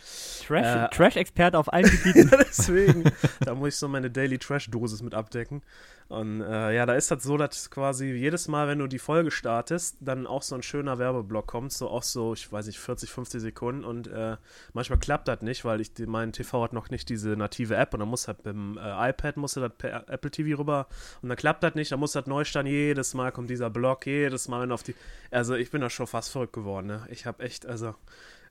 Trash- 0.48 0.86
Äh, 0.86 0.90
Trash-Experte 0.96 1.58
auf 1.58 1.72
allen 1.72 1.86
Gebieten. 1.90 2.30
Deswegen, 2.40 3.04
da 3.42 3.56
muss 3.56 3.70
ich 3.70 3.76
so 3.78 3.88
meine 3.88 4.10
Daily 4.12 4.38
Trash-Dosis 4.38 5.02
mit 5.02 5.14
abdecken. 5.14 5.62
Und 6.08 6.42
äh, 6.42 6.74
ja, 6.76 6.88
da 6.88 6.96
ist 6.96 7.12
das 7.12 7.22
so, 7.22 7.38
dass 7.38 7.70
quasi 7.70 8.08
jedes 8.08 8.48
Mal, 8.48 8.68
wenn 8.68 8.80
du 8.80 8.88
die 8.88 8.98
Folge 8.98 9.30
startest, 9.30 9.98
dann 10.00 10.26
auch 10.26 10.42
so 10.42 10.56
ein 10.56 10.64
schöner 10.64 10.98
Werbeblock 10.98 11.46
kommt, 11.46 11.72
so 11.72 11.88
auch 11.88 12.02
so, 12.02 12.34
ich 12.34 12.52
weiß 12.52 12.66
nicht, 12.66 12.80
40, 12.80 13.12
50 13.12 13.40
Sekunden. 13.40 13.84
Und 13.84 14.08
äh, 14.08 14.38
manchmal 14.74 14.98
klappt 14.98 15.28
das 15.28 15.42
nicht, 15.44 15.66
weil 15.66 15.82
ich 15.82 15.92
mein 16.08 16.32
TV 16.34 16.64
hat 16.64 16.74
noch 16.74 16.90
nicht 16.90 17.10
diese 17.10 17.30
native 17.38 17.76
App 17.76 17.94
und 17.94 18.00
dann 18.00 18.10
muss 18.10 18.28
halt 18.28 18.40
mit 18.44 18.48
dem 18.56 18.80
äh, 18.80 19.10
iPad 19.12 19.38
musst 19.38 19.56
du 19.58 19.60
das 19.62 19.72
per 19.78 20.10
Apple 20.10 20.32
TV 20.32 20.49
rüber 20.54 20.88
und 21.22 21.30
dann 21.30 21.38
klappt 21.38 21.64
das 21.64 21.76
nicht, 21.76 21.92
dann 21.92 22.00
muss 22.00 22.14
das 22.14 22.26
neu 22.26 22.44
starten. 22.44 22.68
Jedes 22.68 23.14
Mal 23.14 23.32
kommt 23.32 23.50
dieser 23.50 23.70
Block, 23.70 24.06
jedes 24.06 24.48
Mal, 24.48 24.72
auf 24.72 24.84
die. 24.84 24.96
Also 25.32 25.56
ich 25.56 25.72
bin 25.72 25.82
da 25.82 25.90
schon 25.90 26.08
fast 26.08 26.32
verrückt 26.32 26.54
geworden, 26.54 26.88
ne? 26.88 27.08
Ich 27.10 27.26
habe 27.26 27.44
echt, 27.44 27.66
also. 27.66 27.96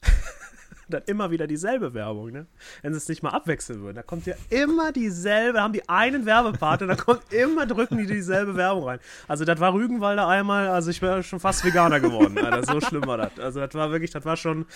dann 0.94 1.02
immer 1.06 1.30
wieder 1.30 1.46
dieselbe 1.46 1.94
Werbung, 1.94 2.30
ne? 2.30 2.46
Wenn 2.82 2.92
sie 2.92 2.98
es 2.98 3.08
nicht 3.08 3.22
mal 3.22 3.30
abwechseln 3.30 3.80
würden. 3.80 3.96
Da 3.96 4.02
kommt 4.02 4.26
ja 4.26 4.34
immer 4.50 4.92
dieselbe, 4.92 5.60
haben 5.60 5.72
die 5.72 5.88
einen 5.88 6.26
Werbepart 6.26 6.82
und 6.82 6.88
dann 6.88 6.96
kommt 6.96 7.32
immer, 7.32 7.66
drücken 7.66 7.98
die 7.98 8.06
dieselbe 8.06 8.56
Werbung 8.56 8.84
rein. 8.84 8.98
Also 9.26 9.44
das 9.44 9.60
war 9.60 9.72
Rügenwalder 9.72 10.26
einmal, 10.26 10.68
also 10.68 10.90
ich 10.90 11.02
wäre 11.02 11.22
schon 11.22 11.40
fast 11.40 11.64
Veganer 11.64 12.00
geworden, 12.00 12.38
Alter. 12.38 12.64
So 12.64 12.80
schlimm 12.80 13.06
war 13.06 13.18
das. 13.18 13.38
Also 13.38 13.60
das 13.60 13.74
war 13.74 13.90
wirklich, 13.90 14.10
das 14.10 14.24
war 14.24 14.36
schon 14.36 14.66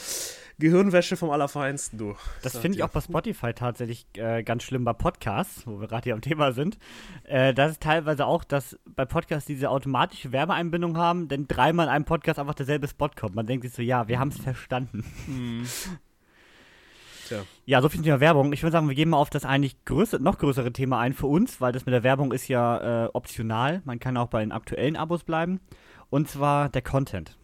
Gehirnwäsche 0.58 1.16
vom 1.16 1.30
Allerfeinsten, 1.30 1.98
du. 1.98 2.14
Das 2.42 2.56
finde 2.56 2.78
ich 2.78 2.84
auch 2.84 2.90
bei 2.90 3.00
Spotify 3.00 3.52
tatsächlich 3.52 4.06
äh, 4.16 4.42
ganz 4.42 4.62
schlimm 4.62 4.84
bei 4.84 4.92
Podcasts, 4.92 5.66
wo 5.66 5.80
wir 5.80 5.88
gerade 5.88 6.04
hier 6.04 6.14
am 6.14 6.20
Thema 6.20 6.52
sind. 6.52 6.78
Äh, 7.24 7.54
das 7.54 7.72
ist 7.72 7.82
teilweise 7.82 8.26
auch, 8.26 8.44
dass 8.44 8.78
bei 8.84 9.04
Podcasts 9.04 9.46
diese 9.46 9.70
automatische 9.70 10.32
Werbeeinbindung 10.32 10.96
haben, 10.96 11.28
denn 11.28 11.48
dreimal 11.48 11.86
in 11.86 11.92
einem 11.92 12.04
Podcast 12.04 12.38
einfach 12.38 12.54
derselbe 12.54 12.86
Spot 12.86 13.08
kommt. 13.08 13.34
Man 13.34 13.46
denkt 13.46 13.64
sich 13.64 13.74
so, 13.74 13.82
ja, 13.82 14.08
wir 14.08 14.18
haben 14.18 14.28
es 14.28 14.38
verstanden. 14.38 15.04
Tja. 15.26 15.92
Ja, 17.64 17.82
so 17.82 17.88
viel 17.88 17.98
zum 17.98 18.04
Thema 18.04 18.20
Werbung. 18.20 18.52
Ich 18.52 18.62
würde 18.62 18.72
sagen, 18.72 18.88
wir 18.88 18.94
gehen 18.94 19.08
mal 19.08 19.18
auf 19.18 19.30
das 19.30 19.44
eigentlich 19.44 19.84
größere, 19.84 20.22
noch 20.22 20.38
größere 20.38 20.72
Thema 20.72 20.98
ein 20.98 21.12
für 21.12 21.26
uns, 21.26 21.60
weil 21.60 21.72
das 21.72 21.86
mit 21.86 21.92
der 21.92 22.02
Werbung 22.02 22.32
ist 22.32 22.48
ja 22.48 23.04
äh, 23.04 23.08
optional. 23.12 23.82
Man 23.84 23.98
kann 23.98 24.16
auch 24.16 24.28
bei 24.28 24.40
den 24.40 24.52
aktuellen 24.52 24.96
Abos 24.96 25.24
bleiben. 25.24 25.60
Und 26.10 26.28
zwar 26.28 26.68
der 26.68 26.82
Content. 26.82 27.36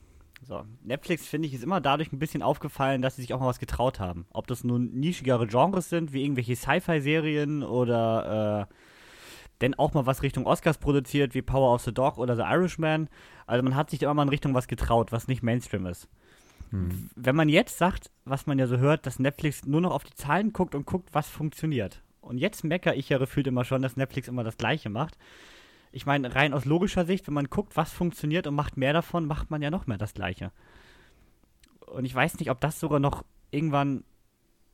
So, 0.43 0.65
Netflix, 0.83 1.27
finde 1.27 1.49
ich, 1.49 1.55
ist 1.55 1.65
immer 1.65 1.81
dadurch 1.81 2.13
ein 2.13 2.19
bisschen 2.19 2.43
aufgefallen, 2.43 3.03
dass 3.03 3.17
sie 3.17 3.23
sich 3.23 3.35
auch 3.35 3.41
mal 3.41 3.49
was 3.49 3.59
getraut 3.59 4.01
haben. 4.01 4.27
Ob 4.31 4.47
das 4.47 4.65
nun 4.65 4.93
nischigere 4.93 5.47
Genres 5.47 5.91
sind, 5.91 6.13
wie 6.13 6.23
irgendwelche 6.23 6.57
Sci-Fi-Serien 6.57 7.63
oder 7.63 8.69
äh, 8.69 8.75
denn 9.61 9.75
auch 9.75 9.95
mal 9.95 10.07
was 10.07 10.23
Richtung 10.23 10.47
Oscars 10.47 10.79
produziert, 10.79 11.35
wie 11.35 11.43
Power 11.43 11.75
of 11.75 11.83
the 11.83 11.93
Dog 11.93 12.19
oder 12.19 12.37
The 12.37 12.43
Irishman. 12.43 13.09
Also 13.47 13.63
man 13.63 13.75
hat 13.75 13.91
sich 13.91 14.03
immer 14.03 14.15
mal 14.15 14.23
in 14.23 14.29
Richtung 14.29 14.55
was 14.55 14.69
getraut, 14.69 15.13
was 15.13 15.29
nicht 15.29 15.43
Mainstream 15.43 15.87
ist. 15.87 16.09
Hm. 16.71 17.11
Wenn 17.15 17.37
man 17.37 17.49
jetzt 17.49 17.79
sagt, 17.79 18.11
was 18.25 18.47
man 18.47 18.59
ja 18.59 18.67
so 18.67 18.79
hört, 18.79 19.07
dass 19.07 19.19
Netflix 19.19 19.65
nur 19.65 19.81
noch 19.81 19.93
auf 19.93 20.05
die 20.05 20.15
Zahlen 20.15 20.53
guckt 20.53 20.75
und 20.75 20.87
guckt, 20.87 21.11
was 21.13 21.29
funktioniert. 21.29 22.03
Und 22.21 22.39
jetzt 22.39 22.65
meckere 22.65 22.95
ich 22.95 23.09
ja 23.09 23.19
gefühlt 23.19 23.47
immer 23.47 23.65
schon, 23.65 23.83
dass 23.83 23.97
Netflix 23.97 24.29
immer 24.29 24.45
das 24.45 24.57
Gleiche 24.57 24.91
macht. 24.91 25.17
Ich 25.93 26.05
meine, 26.05 26.35
rein 26.35 26.53
aus 26.53 26.65
logischer 26.65 27.07
Sicht, 27.07 27.27
wenn 27.27 27.35
man 27.35 27.49
guckt, 27.49 27.77
was 27.77 27.93
funktioniert 27.93 28.47
und 28.47 28.55
macht 28.55 28.77
mehr 28.77 28.93
davon, 28.93 29.27
macht 29.27 29.51
man 29.51 29.63
ja 29.63 29.71
noch 29.71 29.87
mehr 29.87 29.99
das 29.99 30.13
Gleiche. 30.13 30.53
Und 31.87 32.05
ich 32.05 32.15
weiß 32.15 32.39
nicht, 32.39 32.51
ob 32.51 32.61
das 32.61 32.79
sogar 32.79 33.01
noch 33.01 33.25
irgendwann 33.51 34.05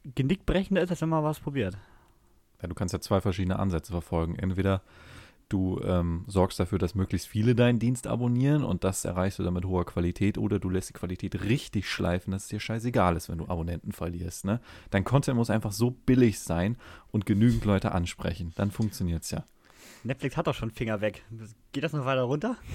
genickbrechender 0.02 0.82
ist, 0.82 0.90
als 0.90 1.00
wenn 1.00 1.08
man 1.08 1.22
was 1.22 1.38
probiert. 1.38 1.78
Ja, 2.60 2.68
du 2.68 2.74
kannst 2.74 2.92
ja 2.92 3.00
zwei 3.00 3.20
verschiedene 3.20 3.58
Ansätze 3.58 3.92
verfolgen. 3.92 4.36
Entweder 4.36 4.82
du 5.48 5.80
ähm, 5.84 6.24
sorgst 6.26 6.58
dafür, 6.58 6.78
dass 6.78 6.94
möglichst 6.94 7.28
viele 7.28 7.54
deinen 7.54 7.78
Dienst 7.78 8.06
abonnieren 8.06 8.64
und 8.64 8.84
das 8.84 9.04
erreichst 9.04 9.38
du 9.38 9.42
dann 9.42 9.54
mit 9.54 9.64
hoher 9.64 9.86
Qualität 9.86 10.38
oder 10.38 10.58
du 10.58 10.70
lässt 10.70 10.90
die 10.90 10.94
Qualität 10.94 11.42
richtig 11.42 11.88
schleifen, 11.88 12.32
dass 12.32 12.44
es 12.44 12.48
dir 12.48 12.60
scheißegal 12.60 13.16
ist, 13.16 13.28
wenn 13.28 13.38
du 13.38 13.48
Abonnenten 13.48 13.92
verlierst. 13.92 14.44
Ne? 14.44 14.60
Dein 14.90 15.04
Content 15.04 15.36
muss 15.36 15.50
einfach 15.50 15.72
so 15.72 15.90
billig 15.90 16.40
sein 16.40 16.76
und 17.10 17.26
genügend 17.26 17.64
Leute 17.64 17.92
ansprechen. 17.92 18.52
Dann 18.56 18.70
funktioniert's 18.70 19.30
ja. 19.30 19.44
Netflix 20.02 20.36
hat 20.36 20.46
doch 20.46 20.54
schon 20.54 20.70
Finger 20.70 21.00
weg. 21.00 21.24
Geht 21.72 21.84
das 21.84 21.92
noch 21.92 22.04
weiter 22.04 22.22
runter? 22.22 22.56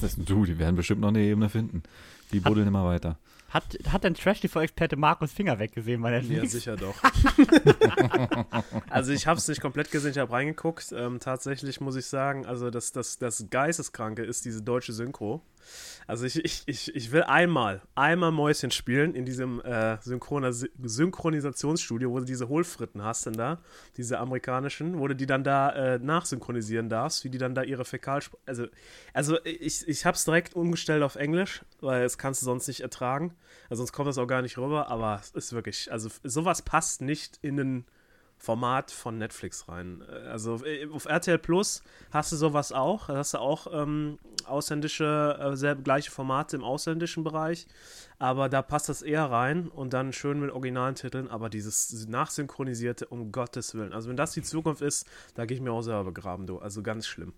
Das 0.00 0.18
ist 0.18 0.28
du, 0.28 0.44
die 0.44 0.58
werden 0.58 0.76
bestimmt 0.76 1.00
noch 1.00 1.08
eine 1.08 1.20
Ebene 1.20 1.48
finden. 1.48 1.82
Die 2.32 2.40
buddeln 2.40 2.68
immer 2.68 2.84
weiter. 2.84 3.18
Hat, 3.54 3.78
hat 3.88 4.02
denn 4.02 4.14
Trash-TV-Experte 4.14 4.96
Markus 4.96 5.32
Finger 5.32 5.60
weggesehen 5.60 6.02
bei 6.02 6.10
Ja, 6.12 6.18
Netflix? 6.20 6.50
sicher 6.52 6.74
doch. 6.76 6.96
also 8.90 9.12
ich 9.12 9.28
habe 9.28 9.38
es 9.38 9.46
nicht 9.46 9.60
komplett 9.60 9.92
gesehen, 9.92 10.10
ich 10.10 10.18
habe 10.18 10.32
reingeguckt. 10.32 10.92
Ähm, 10.92 11.20
tatsächlich 11.20 11.80
muss 11.80 11.94
ich 11.94 12.06
sagen, 12.06 12.46
also 12.46 12.70
das, 12.70 12.90
das, 12.90 13.16
das 13.18 13.46
Geisteskranke 13.50 14.24
ist 14.24 14.44
diese 14.44 14.60
deutsche 14.60 14.92
Synchro. 14.92 15.40
Also 16.06 16.26
ich, 16.26 16.44
ich, 16.44 16.62
ich, 16.66 16.94
ich 16.94 17.12
will 17.12 17.22
einmal, 17.22 17.80
einmal 17.94 18.30
Mäuschen 18.30 18.70
spielen 18.70 19.14
in 19.14 19.24
diesem 19.24 19.60
äh, 19.62 19.96
Synchronis 20.02 20.68
Synchronisationsstudio, 20.82 22.10
wo 22.10 22.18
du 22.18 22.24
diese 22.24 22.48
Hohlfritten 22.48 23.02
hast 23.02 23.26
denn 23.26 23.34
da, 23.34 23.58
diese 23.96 24.18
amerikanischen, 24.18 24.98
wo 24.98 25.08
du 25.08 25.16
die 25.16 25.26
dann 25.26 25.44
da 25.44 25.70
äh, 25.70 25.98
nachsynchronisieren 25.98 26.88
darfst, 26.88 27.24
wie 27.24 27.30
die 27.30 27.38
dann 27.38 27.54
da 27.54 27.62
ihre 27.62 27.84
Fäkal... 27.84 28.20
Also, 28.46 28.66
also 29.12 29.38
ich, 29.44 29.86
ich 29.88 30.04
habe 30.04 30.16
es 30.16 30.24
direkt 30.24 30.54
umgestellt 30.54 31.02
auf 31.02 31.16
Englisch, 31.16 31.62
weil 31.80 32.02
das 32.02 32.18
kannst 32.18 32.42
du 32.42 32.44
sonst 32.44 32.68
nicht 32.68 32.80
ertragen. 32.80 33.34
Also 33.70 33.82
sonst 33.82 33.92
kommt 33.92 34.08
das 34.08 34.18
auch 34.18 34.26
gar 34.26 34.42
nicht 34.42 34.58
rüber, 34.58 34.88
aber 34.88 35.20
es 35.22 35.30
ist 35.30 35.52
wirklich, 35.52 35.90
also 35.90 36.10
sowas 36.22 36.62
passt 36.62 37.00
nicht 37.00 37.38
in 37.42 37.58
ein 37.58 37.84
Format 38.44 38.90
von 38.90 39.18
Netflix 39.18 39.68
rein. 39.68 40.04
Äh, 40.08 40.28
Also 40.28 40.64
äh, 40.64 40.86
auf 40.92 41.06
RTL 41.06 41.38
Plus 41.38 41.82
hast 42.10 42.32
du 42.32 42.36
sowas 42.36 42.72
auch, 42.72 43.06
da 43.06 43.16
hast 43.16 43.34
du 43.34 43.38
auch 43.38 43.66
ähm, 43.72 44.18
ausländische, 44.44 45.38
äh, 45.40 45.56
selbe, 45.56 45.82
gleiche 45.82 46.10
Formate 46.10 46.56
im 46.56 46.64
ausländischen 46.64 47.24
Bereich, 47.24 47.66
aber 48.18 48.48
da 48.48 48.62
passt 48.62 48.88
das 48.88 49.02
eher 49.02 49.24
rein 49.30 49.68
und 49.68 49.92
dann 49.92 50.12
schön 50.12 50.40
mit 50.40 50.50
originalen 50.50 50.94
Titeln, 50.94 51.28
aber 51.28 51.48
dieses 51.48 52.06
nachsynchronisierte, 52.06 53.06
um 53.06 53.32
Gottes 53.32 53.74
Willen. 53.74 53.92
Also 53.92 54.08
wenn 54.08 54.16
das 54.16 54.32
die 54.32 54.42
Zukunft 54.42 54.82
ist, 54.82 55.06
da 55.34 55.46
gehe 55.46 55.56
ich 55.56 55.62
mir 55.62 55.72
auch 55.72 55.82
selber 55.82 56.04
begraben, 56.04 56.46
du. 56.46 56.58
Also 56.58 56.82
ganz 56.82 57.06
schlimm. 57.06 57.32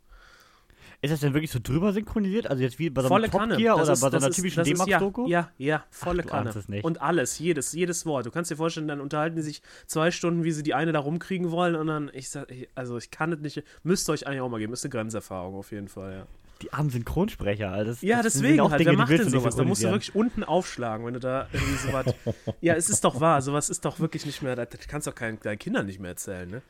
Ist 1.06 1.12
das 1.12 1.20
denn 1.20 1.34
wirklich 1.34 1.50
so 1.50 1.58
drüber 1.62 1.92
synchronisiert? 1.92 2.48
Also 2.48 2.62
jetzt 2.62 2.78
wie 2.78 2.90
bei 2.90 3.02
so 3.02 3.06
einem 3.06 3.14
Volle 3.14 3.30
Top 3.30 3.40
Kanne. 3.40 3.56
Gear 3.56 3.76
Das 3.76 3.84
oder 3.84 3.92
ist- 3.94 4.00
bei 4.00 4.06
so 4.06 4.10
das 4.10 4.24
einer 4.24 4.32
typischen 4.32 4.56
das 4.58 4.68
D-Max-Doku? 4.68 5.26
Ja, 5.28 5.50
ja, 5.58 5.66
ja, 5.66 5.84
volle 5.90 6.22
du 6.22 6.28
Kanne. 6.28 6.52
Und 6.82 7.00
alles, 7.00 7.38
jedes, 7.38 7.72
jedes 7.72 8.04
Wort. 8.06 8.26
Du 8.26 8.30
kannst 8.30 8.50
dir 8.50 8.56
vorstellen, 8.56 8.88
dann 8.88 9.00
unterhalten 9.00 9.36
die 9.36 9.42
sich 9.42 9.62
zwei 9.86 10.10
Stunden, 10.10 10.44
wie 10.44 10.52
sie 10.52 10.62
die 10.62 10.74
eine 10.74 10.92
da 10.92 10.98
rumkriegen 11.00 11.50
wollen 11.50 11.74
und 11.76 11.86
dann, 11.86 12.10
ich 12.12 12.28
sag, 12.28 12.52
also 12.74 12.96
ich 12.98 13.10
kann 13.10 13.32
es 13.32 13.40
nicht, 13.40 13.62
müsst 13.82 14.08
ihr 14.08 14.12
euch 14.12 14.26
eigentlich 14.26 14.40
auch 14.40 14.48
mal 14.48 14.58
geben, 14.58 14.72
ist 14.72 14.84
eine 14.84 14.90
Grenzerfahrung 14.90 15.54
auf 15.54 15.72
jeden 15.72 15.88
Fall, 15.88 16.12
ja. 16.12 16.26
Die 16.62 16.72
armen 16.72 16.88
Synchronsprecher. 16.88 17.70
Also 17.70 17.90
das, 17.90 18.00
Ja, 18.00 18.22
das 18.22 18.32
deswegen 18.32 18.60
auch 18.60 18.70
halt, 18.70 18.80
Dinge, 18.80 18.92
wer 18.92 18.96
macht 18.98 19.10
denn 19.10 19.28
sowas? 19.28 19.56
Da 19.56 19.64
musst 19.64 19.82
du 19.84 19.90
wirklich 19.90 20.14
unten 20.14 20.42
aufschlagen, 20.42 21.04
wenn 21.04 21.12
du 21.12 21.20
da 21.20 21.48
irgendwie 21.52 21.74
sowas. 21.76 22.06
ja, 22.62 22.74
es 22.74 22.88
ist 22.88 23.04
doch 23.04 23.20
wahr, 23.20 23.42
sowas 23.42 23.68
ist 23.68 23.84
doch 23.84 24.00
wirklich 24.00 24.24
nicht 24.24 24.40
mehr, 24.42 24.56
das 24.56 24.68
kannst 24.88 25.06
du 25.06 25.10
doch 25.10 25.14
keinen, 25.16 25.38
deinen 25.40 25.58
Kindern 25.58 25.84
nicht 25.84 26.00
mehr 26.00 26.12
erzählen, 26.12 26.48
ne? 26.48 26.62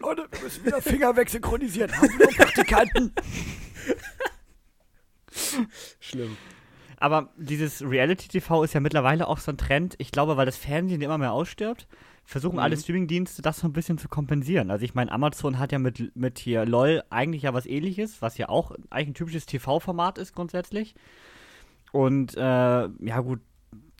Leute, 0.00 0.28
wir 0.30 0.40
müssen 0.42 0.64
wieder 0.64 0.80
Finger 0.82 1.16
wegsynchronisieren. 1.16 1.96
Haben 1.96 2.08
wir 2.18 2.26
noch 2.26 2.36
Praktikanten? 2.36 3.12
Schlimm. 6.00 6.36
Aber 7.00 7.30
dieses 7.36 7.82
Reality-TV 7.82 8.64
ist 8.64 8.74
ja 8.74 8.80
mittlerweile 8.80 9.28
auch 9.28 9.38
so 9.38 9.52
ein 9.52 9.58
Trend. 9.58 9.94
Ich 9.98 10.10
glaube, 10.10 10.36
weil 10.36 10.46
das 10.46 10.56
Fernsehen 10.56 11.00
immer 11.00 11.18
mehr 11.18 11.32
ausstirbt, 11.32 11.86
versuchen 12.24 12.56
Mhm. 12.56 12.62
alle 12.62 12.76
Streamingdienste 12.76 13.40
das 13.40 13.58
so 13.58 13.68
ein 13.68 13.72
bisschen 13.72 13.98
zu 13.98 14.08
kompensieren. 14.08 14.70
Also 14.70 14.84
ich 14.84 14.94
meine, 14.94 15.12
Amazon 15.12 15.58
hat 15.58 15.70
ja 15.70 15.78
mit, 15.78 16.14
mit 16.16 16.38
hier 16.38 16.66
LOL 16.66 17.02
eigentlich 17.10 17.42
ja 17.42 17.54
was 17.54 17.66
ähnliches, 17.66 18.20
was 18.20 18.36
ja 18.36 18.48
auch 18.48 18.72
eigentlich 18.90 19.08
ein 19.10 19.14
typisches 19.14 19.46
TV-Format 19.46 20.18
ist 20.18 20.34
grundsätzlich. 20.34 20.94
Und 21.92 22.36
äh, 22.36 22.40
ja 22.40 23.20
gut, 23.20 23.40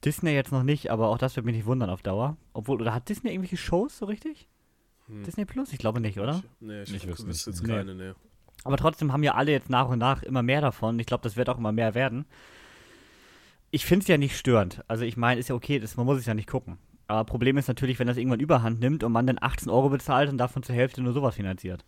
Disney 0.04 0.32
jetzt 0.32 0.52
noch 0.52 0.62
nicht, 0.64 0.90
aber 0.90 1.08
auch 1.08 1.18
das 1.18 1.36
wird 1.36 1.46
mich 1.46 1.54
nicht 1.56 1.66
wundern 1.66 1.90
auf 1.90 2.02
Dauer. 2.02 2.36
Obwohl, 2.52 2.80
oder 2.80 2.94
hat 2.94 3.08
Disney 3.08 3.30
irgendwelche 3.30 3.56
Shows 3.56 3.98
so 3.98 4.06
richtig? 4.06 4.48
Hm. 5.08 5.24
Disney 5.24 5.44
Plus? 5.44 5.72
Ich 5.72 5.78
glaube 5.78 6.00
nicht, 6.00 6.18
oder? 6.18 6.42
Nee, 6.60 6.82
ich, 6.82 6.94
Ich 6.94 7.06
wüsste 7.06 7.26
wüsste 7.26 7.50
nicht. 7.50 7.60
jetzt 7.60 7.66
Nee. 7.68 7.74
keine, 7.76 7.94
nee. 7.94 8.12
Aber 8.64 8.76
trotzdem 8.76 9.12
haben 9.12 9.22
ja 9.22 9.34
alle 9.34 9.52
jetzt 9.52 9.70
nach 9.70 9.88
und 9.88 9.98
nach 9.98 10.22
immer 10.22 10.42
mehr 10.42 10.60
davon. 10.60 10.98
Ich 10.98 11.06
glaube, 11.06 11.22
das 11.22 11.36
wird 11.36 11.48
auch 11.48 11.58
immer 11.58 11.72
mehr 11.72 11.94
werden. 11.94 12.26
Ich 13.70 13.86
finde 13.86 14.02
es 14.02 14.08
ja 14.08 14.16
nicht 14.18 14.36
störend. 14.36 14.82
Also 14.88 15.04
ich 15.04 15.16
meine, 15.16 15.38
ist 15.40 15.48
ja 15.48 15.54
okay, 15.54 15.78
das, 15.78 15.96
man 15.96 16.06
muss 16.06 16.18
es 16.18 16.26
ja 16.26 16.34
nicht 16.34 16.48
gucken. 16.48 16.78
Aber 17.06 17.24
Problem 17.24 17.56
ist 17.56 17.68
natürlich, 17.68 17.98
wenn 17.98 18.06
das 18.06 18.16
irgendwann 18.16 18.40
überhand 18.40 18.80
nimmt 18.80 19.02
und 19.04 19.12
man 19.12 19.26
dann 19.26 19.38
18 19.40 19.70
Euro 19.70 19.88
bezahlt 19.88 20.28
und 20.28 20.38
davon 20.38 20.62
zur 20.62 20.74
Hälfte 20.74 21.00
nur 21.02 21.12
sowas 21.12 21.36
finanziert. 21.36 21.84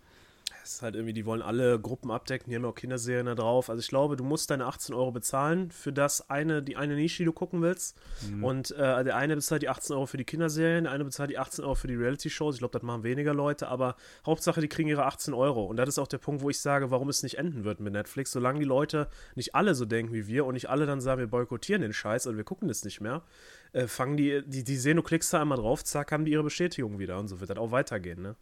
Es 0.63 0.75
ist 0.75 0.81
halt 0.81 0.95
irgendwie, 0.95 1.13
die 1.13 1.25
wollen 1.25 1.41
alle 1.41 1.79
Gruppen 1.79 2.11
abdecken, 2.11 2.49
die 2.49 2.55
haben 2.55 2.63
ja 2.63 2.69
auch 2.69 2.75
Kinderserien 2.75 3.25
da 3.25 3.35
drauf. 3.35 3.69
Also 3.69 3.79
ich 3.79 3.87
glaube, 3.87 4.15
du 4.15 4.23
musst 4.23 4.49
deine 4.51 4.65
18 4.65 4.93
Euro 4.93 5.11
bezahlen 5.11 5.71
für 5.71 5.91
das 5.91 6.29
eine, 6.29 6.61
die 6.61 6.77
eine 6.77 6.95
Nische, 6.95 7.19
die 7.19 7.25
du 7.25 7.33
gucken 7.33 7.61
willst. 7.61 7.97
Und 8.43 8.71
äh, 8.71 9.03
der 9.03 9.15
eine 9.15 9.35
bezahlt 9.35 9.63
die 9.63 9.69
18 9.69 9.95
Euro 9.95 10.05
für 10.05 10.17
die 10.17 10.23
Kinderserien, 10.23 10.83
der 10.83 10.93
eine 10.93 11.03
bezahlt 11.05 11.31
die 11.31 11.37
18 11.37 11.63
Euro 11.63 11.75
für 11.75 11.87
die 11.87 11.95
Reality-Shows. 11.95 12.55
Ich 12.55 12.59
glaube, 12.59 12.73
das 12.73 12.83
machen 12.83 13.03
weniger 13.03 13.33
Leute, 13.33 13.67
aber 13.67 13.95
Hauptsache, 14.25 14.61
die 14.61 14.67
kriegen 14.67 14.89
ihre 14.89 15.05
18 15.05 15.33
Euro. 15.33 15.65
Und 15.65 15.77
das 15.77 15.89
ist 15.89 15.99
auch 15.99 16.07
der 16.07 16.19
Punkt, 16.19 16.41
wo 16.41 16.49
ich 16.49 16.59
sage, 16.59 16.91
warum 16.91 17.09
es 17.09 17.23
nicht 17.23 17.37
enden 17.37 17.63
wird 17.63 17.79
mit 17.79 17.93
Netflix. 17.93 18.31
Solange 18.31 18.59
die 18.59 18.65
Leute 18.65 19.07
nicht 19.35 19.55
alle 19.55 19.73
so 19.73 19.85
denken 19.85 20.13
wie 20.13 20.27
wir 20.27 20.45
und 20.45 20.53
nicht 20.53 20.69
alle 20.69 20.85
dann 20.85 21.01
sagen, 21.01 21.19
wir 21.19 21.27
boykottieren 21.27 21.81
den 21.81 21.93
Scheiß 21.93 22.27
und 22.27 22.37
wir 22.37 22.43
gucken 22.43 22.67
das 22.67 22.83
nicht 22.83 23.01
mehr, 23.01 23.23
äh, 23.73 23.87
fangen 23.87 24.17
die, 24.17 24.43
die, 24.45 24.63
die 24.63 24.77
sehen, 24.77 24.97
du 24.97 25.03
klickst 25.03 25.33
da 25.33 25.41
einmal 25.41 25.57
drauf, 25.57 25.83
zack, 25.83 26.11
haben 26.11 26.25
die 26.25 26.31
ihre 26.31 26.43
Bestätigung 26.43 26.99
wieder. 26.99 27.17
Und 27.17 27.27
so 27.27 27.39
wird 27.39 27.49
das 27.49 27.57
auch 27.57 27.71
weitergehen, 27.71 28.21
ne? 28.21 28.35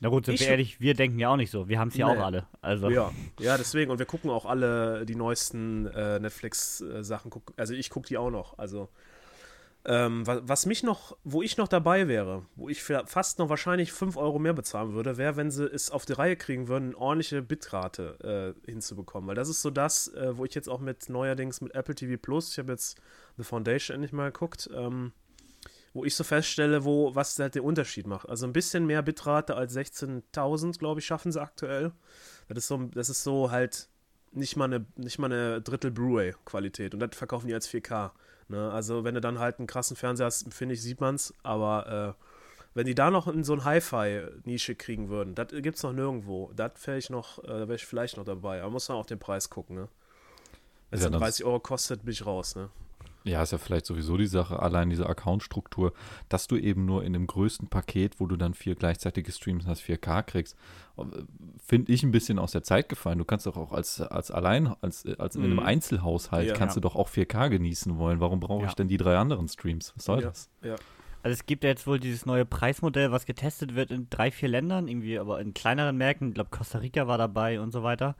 Na 0.00 0.08
gut, 0.08 0.26
sind 0.26 0.34
Ich- 0.34 0.40
wir 0.42 0.48
ehrlich, 0.48 0.80
wir 0.80 0.94
denken 0.94 1.18
ja 1.18 1.30
auch 1.30 1.36
nicht 1.36 1.50
so. 1.50 1.68
Wir 1.68 1.78
haben 1.78 1.88
es 1.88 1.96
ja 1.96 2.06
Nee. 2.12 2.18
auch 2.20 2.24
alle. 2.24 2.46
Also 2.60 2.90
Ja, 2.90 3.10
ja, 3.40 3.56
deswegen. 3.56 3.90
Und 3.90 3.98
wir 3.98 4.06
gucken 4.06 4.30
auch 4.30 4.44
alle 4.44 5.06
die 5.06 5.14
neuesten 5.14 5.86
äh, 5.86 6.18
Netflix-Sachen. 6.18 7.30
Also 7.56 7.74
ich 7.74 7.90
gucke 7.90 8.06
die 8.08 8.18
auch 8.18 8.30
noch. 8.30 8.58
Also 8.58 8.88
ähm, 9.88 10.26
was, 10.26 10.40
was 10.42 10.66
mich 10.66 10.82
noch, 10.82 11.16
wo 11.22 11.42
ich 11.42 11.56
noch 11.58 11.68
dabei 11.68 12.08
wäre, 12.08 12.44
wo 12.56 12.68
ich 12.68 12.82
für 12.82 13.04
fast 13.06 13.38
noch 13.38 13.48
wahrscheinlich 13.48 13.92
5 13.92 14.16
Euro 14.16 14.40
mehr 14.40 14.52
bezahlen 14.52 14.94
würde, 14.94 15.16
wäre, 15.16 15.36
wenn 15.36 15.52
sie 15.52 15.64
es 15.64 15.90
auf 15.92 16.04
die 16.04 16.12
Reihe 16.14 16.34
kriegen 16.36 16.66
würden, 16.66 16.86
eine 16.88 16.98
ordentliche 16.98 17.40
Bitrate 17.40 18.54
äh, 18.66 18.68
hinzubekommen. 18.70 19.28
Weil 19.28 19.36
das 19.36 19.48
ist 19.48 19.62
so 19.62 19.70
das, 19.70 20.08
äh, 20.08 20.36
wo 20.36 20.44
ich 20.44 20.54
jetzt 20.54 20.68
auch 20.68 20.80
mit 20.80 21.08
neuerdings 21.08 21.60
mit 21.60 21.72
Apple 21.76 21.94
TV 21.94 22.16
Plus, 22.20 22.50
ich 22.50 22.58
habe 22.58 22.72
jetzt 22.72 23.00
The 23.36 23.44
Foundation 23.44 23.94
endlich 23.94 24.12
mal 24.12 24.32
geguckt, 24.32 24.68
ähm, 24.74 25.12
wo 25.96 26.04
ich 26.04 26.14
so 26.14 26.24
feststelle, 26.24 26.84
wo, 26.84 27.14
was 27.14 27.38
halt 27.38 27.54
den 27.54 27.62
Unterschied 27.62 28.06
macht. 28.06 28.28
Also 28.28 28.46
ein 28.46 28.52
bisschen 28.52 28.84
mehr 28.86 29.00
Bitrate 29.02 29.56
als 29.56 29.74
16.000, 29.74 30.78
glaube 30.78 31.00
ich, 31.00 31.06
schaffen 31.06 31.32
sie 31.32 31.40
aktuell. 31.40 31.92
Das 32.48 32.58
ist 32.58 32.68
so, 32.68 32.76
das 32.94 33.08
ist 33.08 33.24
so 33.24 33.50
halt 33.50 33.88
nicht 34.32 34.56
mal 34.56 34.66
eine, 34.66 34.84
nicht 34.96 35.18
mal 35.18 35.32
eine 35.32 35.62
Drittel 35.62 35.90
Blu-ray-Qualität. 35.90 36.92
Und 36.92 37.00
das 37.00 37.16
verkaufen 37.16 37.46
die 37.48 37.54
als 37.54 37.66
4K. 37.68 38.10
Ne? 38.48 38.70
Also 38.70 39.04
wenn 39.04 39.14
du 39.14 39.20
dann 39.22 39.38
halt 39.38 39.58
einen 39.58 39.66
krassen 39.66 39.96
Fernseher 39.96 40.26
hast, 40.26 40.52
finde 40.52 40.74
ich, 40.74 40.82
sieht 40.82 41.00
man's. 41.00 41.32
Aber 41.42 42.16
äh, 42.18 42.22
wenn 42.74 42.84
die 42.84 42.94
da 42.94 43.10
noch 43.10 43.26
in 43.26 43.42
so 43.42 43.54
ein 43.54 43.64
Hi-Fi-Nische 43.64 44.74
kriegen 44.74 45.08
würden, 45.08 45.34
das 45.34 45.48
gibt's 45.48 45.82
noch 45.82 45.94
nirgendwo. 45.94 46.52
Das 46.54 46.72
wäre 46.86 46.98
ich 46.98 47.08
noch, 47.08 47.42
äh, 47.44 47.48
wäre 47.66 47.76
ich 47.76 47.86
vielleicht 47.86 48.18
noch 48.18 48.24
dabei. 48.24 48.60
Aber 48.60 48.70
muss 48.70 48.88
man 48.90 48.98
auf 48.98 49.06
den 49.06 49.18
Preis 49.18 49.48
gucken, 49.48 49.76
ne? 49.76 49.88
Wenn 50.90 50.98
es 50.98 51.04
Ja, 51.04 51.10
dann 51.10 51.20
das- 51.20 51.28
30 51.28 51.44
Euro 51.46 51.58
kostet, 51.60 52.04
bin 52.04 52.12
ich 52.12 52.26
raus, 52.26 52.54
ne? 52.54 52.68
Ja, 53.26 53.42
ist 53.42 53.50
ja 53.50 53.58
vielleicht 53.58 53.86
sowieso 53.86 54.16
die 54.16 54.26
Sache, 54.26 54.60
allein 54.60 54.88
diese 54.88 55.08
Account-Struktur, 55.08 55.92
dass 56.28 56.46
du 56.46 56.56
eben 56.56 56.84
nur 56.86 57.02
in 57.02 57.12
dem 57.12 57.26
größten 57.26 57.66
Paket, 57.68 58.20
wo 58.20 58.26
du 58.26 58.36
dann 58.36 58.54
vier 58.54 58.76
gleichzeitige 58.76 59.32
Streams 59.32 59.66
hast, 59.66 59.82
4K 59.82 60.22
kriegst, 60.22 60.56
finde 61.64 61.92
ich 61.92 62.02
ein 62.04 62.12
bisschen 62.12 62.38
aus 62.38 62.52
der 62.52 62.62
Zeit 62.62 62.88
gefallen. 62.88 63.18
Du 63.18 63.24
kannst 63.24 63.46
doch 63.46 63.56
auch 63.56 63.72
als, 63.72 64.00
als 64.00 64.30
allein, 64.30 64.68
als, 64.80 65.04
als 65.18 65.34
in 65.36 65.42
einem 65.42 65.54
Mhm. 65.54 65.58
Einzelhaushalt, 65.58 66.46
Ja. 66.48 66.54
kannst 66.54 66.76
du 66.76 66.80
doch 66.80 66.94
auch 66.94 67.08
4K 67.08 67.48
genießen 67.48 67.98
wollen. 67.98 68.20
Warum 68.20 68.38
brauche 68.40 68.62
Ja. 68.62 68.68
ich 68.68 68.74
denn 68.74 68.88
die 68.88 68.96
drei 68.96 69.16
anderen 69.16 69.48
Streams? 69.48 69.92
Was 69.96 70.04
soll 70.04 70.20
ja, 70.20 70.28
das? 70.28 70.48
Ja. 70.62 70.76
Also 71.22 71.32
es 71.34 71.46
gibt 71.46 71.64
ja 71.64 71.70
jetzt 71.70 71.88
wohl 71.88 71.98
dieses 71.98 72.24
neue 72.26 72.44
Preismodell, 72.44 73.10
was 73.10 73.26
getestet 73.26 73.74
wird 73.74 73.90
in 73.90 74.08
drei, 74.08 74.30
vier 74.30 74.48
Ländern, 74.48 74.86
irgendwie 74.86 75.18
aber 75.18 75.40
in 75.40 75.52
kleineren 75.52 75.96
Märkten, 75.96 76.28
ich 76.28 76.34
glaube 76.34 76.50
Costa 76.50 76.78
Rica 76.78 77.08
war 77.08 77.18
dabei 77.18 77.60
und 77.60 77.72
so 77.72 77.82
weiter, 77.82 78.14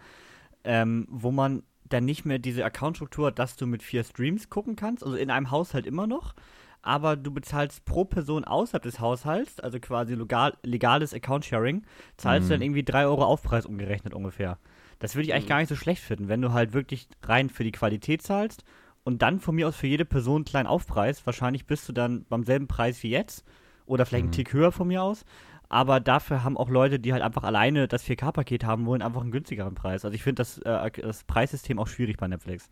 ähm, 0.65 1.07
wo 1.09 1.31
man 1.31 1.63
dann 1.89 2.05
nicht 2.05 2.25
mehr 2.25 2.39
diese 2.39 2.65
Accountstruktur 2.65 3.31
dass 3.31 3.57
du 3.57 3.67
mit 3.67 3.83
vier 3.83 4.05
Streams 4.05 4.49
gucken 4.51 4.77
kannst, 4.77 5.05
also 5.05 5.17
in 5.17 5.31
einem 5.31 5.51
Haushalt 5.51 5.87
immer 5.87 6.07
noch, 6.07 6.35
aber 6.83 7.17
du 7.17 7.33
bezahlst 7.33 7.85
pro 7.85 8.05
Person 8.05 8.45
außerhalb 8.45 8.83
des 8.83 9.01
Haushalts, 9.01 9.59
also 9.61 9.81
quasi 9.81 10.15
legal, 10.15 10.57
legales 10.63 11.13
Account-Sharing, 11.15 11.83
zahlst 12.17 12.49
du 12.49 12.55
dann 12.55 12.61
Mhm. 12.61 12.65
irgendwie 12.67 12.85
3 12.85 13.07
Euro 13.07 13.25
Aufpreis 13.25 13.67
umgerechnet 13.67 14.15
ungefähr. 14.15 14.59
Das 14.99 15.15
würde 15.15 15.27
ich 15.27 15.33
eigentlich 15.35 15.45
Mhm. 15.45 15.49
gar 15.49 15.59
nicht 15.59 15.69
so 15.69 15.77
schlecht 15.77 16.03
finden, 16.03 16.29
wenn 16.29 16.41
du 16.43 16.53
halt 16.53 16.73
wirklich 16.73 17.09
rein 17.23 17.51
für 17.51 17.65
die 17.65 17.73
Qualität 17.73 18.23
zahlst 18.23 18.65
und 19.05 19.21
dann 19.23 19.41
von 19.41 19.55
mir 19.55 19.69
aus 19.69 19.77
für 19.77 19.87
jede 19.89 20.05
Person 20.05 20.37
einen 20.37 20.45
kleinen 20.45 20.67
Aufpreis. 20.69 21.27
Wahrscheinlich 21.27 21.67
bist 21.67 21.89
du 21.89 21.93
dann 21.93 22.25
beim 22.29 22.45
selben 22.45 22.67
Preis 22.69 23.03
wie 23.03 23.11
jetzt 23.11 23.45
oder 23.87 24.07
vielleicht 24.07 24.23
einen 24.25 24.31
Mhm. 24.31 24.37
Tick 24.37 24.53
höher 24.53 24.73
von 24.73 24.89
mir 24.89 25.03
aus. 25.03 25.25
Aber 25.69 26.01
dafür 26.01 26.45
haben 26.45 26.57
auch 26.57 26.69
Leute, 26.69 27.01
die 27.01 27.13
halt 27.13 27.23
einfach 27.23 27.43
alleine 27.43 27.89
das 27.89 28.05
4K-Paket 28.05 28.65
haben 28.65 28.87
wollen, 28.87 29.03
einfach 29.03 29.21
einen 29.21 29.33
günstigeren 29.33 29.75
Preis. 29.75 30.05
Also 30.05 30.15
ich 30.15 30.23
finde 30.23 30.41
das, 30.41 30.59
äh, 30.59 30.91
das 31.03 31.25
Preissystem 31.25 31.79
auch 31.79 31.89
schwierig 31.89 32.17
bei 32.19 32.29
Netflix. 32.29 32.71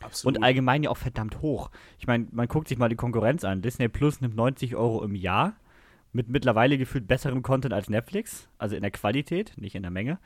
Absolut. 0.00 0.38
Und 0.38 0.42
allgemein 0.42 0.82
ja 0.82 0.90
auch 0.90 0.96
verdammt 0.96 1.40
hoch. 1.40 1.70
Ich 1.98 2.06
meine, 2.06 2.26
man 2.32 2.48
guckt 2.48 2.68
sich 2.68 2.78
mal 2.78 2.88
die 2.88 2.96
Konkurrenz 2.96 3.44
an. 3.44 3.62
Disney 3.62 3.88
Plus 3.88 4.20
nimmt 4.20 4.36
90 4.36 4.74
Euro 4.74 5.04
im 5.04 5.14
Jahr 5.14 5.54
mit 6.12 6.28
mittlerweile 6.28 6.78
gefühlt 6.78 7.06
besserem 7.06 7.42
Content 7.42 7.74
als 7.74 7.90
Netflix, 7.90 8.48
also 8.56 8.76
in 8.76 8.82
der 8.82 8.90
Qualität, 8.90 9.52
nicht 9.56 9.74
in 9.74 9.82
der 9.82 9.90
Menge. 9.90 10.18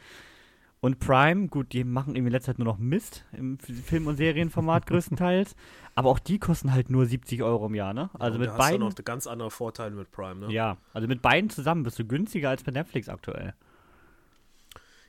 Und 0.81 1.01
Prime, 1.01 1.49
gut, 1.49 1.73
die 1.73 1.83
machen 1.83 2.15
irgendwie 2.15 2.29
in 2.29 2.33
letzter 2.33 2.53
Zeit 2.53 2.59
nur 2.59 2.67
noch 2.67 2.79
Mist 2.79 3.25
im 3.33 3.59
Film- 3.59 4.07
und 4.07 4.17
Serienformat 4.17 4.87
größtenteils. 4.87 5.57
Aber 5.97 6.11
auch 6.11 6.21
die 6.21 6.39
kosten 6.39 6.73
halt 6.73 6.89
nur 6.89 7.05
70 7.07 7.43
Euro 7.43 7.67
im 7.67 7.75
Jahr, 7.75 7.93
ne? 7.93 8.11
Also 8.19 8.35
Und 8.35 8.41
mit 8.41 8.49
da 8.49 8.53
hast 8.53 8.59
du 8.59 8.65
beiden. 8.79 8.87
noch 8.87 8.95
ganz 9.05 9.27
andere 9.27 9.51
Vorteile 9.51 9.95
mit 9.97 10.13
Prime, 10.13 10.47
ne? 10.47 10.53
Ja, 10.53 10.77
also 10.93 11.09
mit 11.09 11.21
beiden 11.21 11.51
zusammen 11.51 11.83
bist 11.83 11.99
du 11.99 12.05
günstiger 12.05 12.51
als 12.51 12.63
bei 12.63 12.71
Netflix 12.71 13.09
aktuell. 13.09 13.55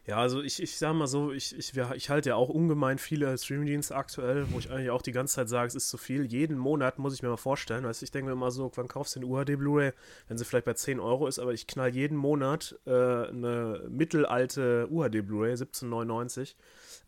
Ja, 0.09 0.17
also 0.17 0.41
ich, 0.41 0.59
ich 0.59 0.75
sag 0.75 0.95
mal 0.95 1.05
so, 1.05 1.31
ich, 1.31 1.55
ich, 1.55 1.71
ich 1.77 2.09
halte 2.09 2.29
ja 2.29 2.35
auch 2.35 2.49
ungemein 2.49 2.97
viele 2.97 3.37
Streamingdienste 3.37 3.95
aktuell, 3.95 4.47
wo 4.51 4.57
ich 4.57 4.71
eigentlich 4.71 4.89
auch 4.89 5.03
die 5.03 5.11
ganze 5.11 5.35
Zeit 5.35 5.49
sage, 5.49 5.67
es 5.67 5.75
ist 5.75 5.87
zu 5.87 5.97
viel. 5.97 6.25
Jeden 6.25 6.57
Monat 6.57 6.97
muss 6.97 7.13
ich 7.13 7.21
mir 7.21 7.29
mal 7.29 7.37
vorstellen, 7.37 7.83
weißt 7.83 8.01
ich 8.01 8.09
denke 8.09 8.25
mir 8.25 8.33
immer 8.33 8.49
so, 8.49 8.71
wann 8.73 8.87
kaufst 8.87 9.15
du 9.15 9.19
eine 9.19 9.27
UHD 9.27 9.59
Blu-ray, 9.59 9.91
wenn 10.27 10.39
sie 10.39 10.45
vielleicht 10.45 10.65
bei 10.65 10.73
10 10.73 10.99
Euro 10.99 11.27
ist, 11.27 11.37
aber 11.37 11.53
ich 11.53 11.67
knall 11.67 11.93
jeden 11.93 12.17
Monat 12.17 12.75
äh, 12.87 12.89
eine 12.91 13.83
mittelalte 13.87 14.87
UHD 14.89 15.27
Blu-ray, 15.27 15.53
17,99, 15.53 16.55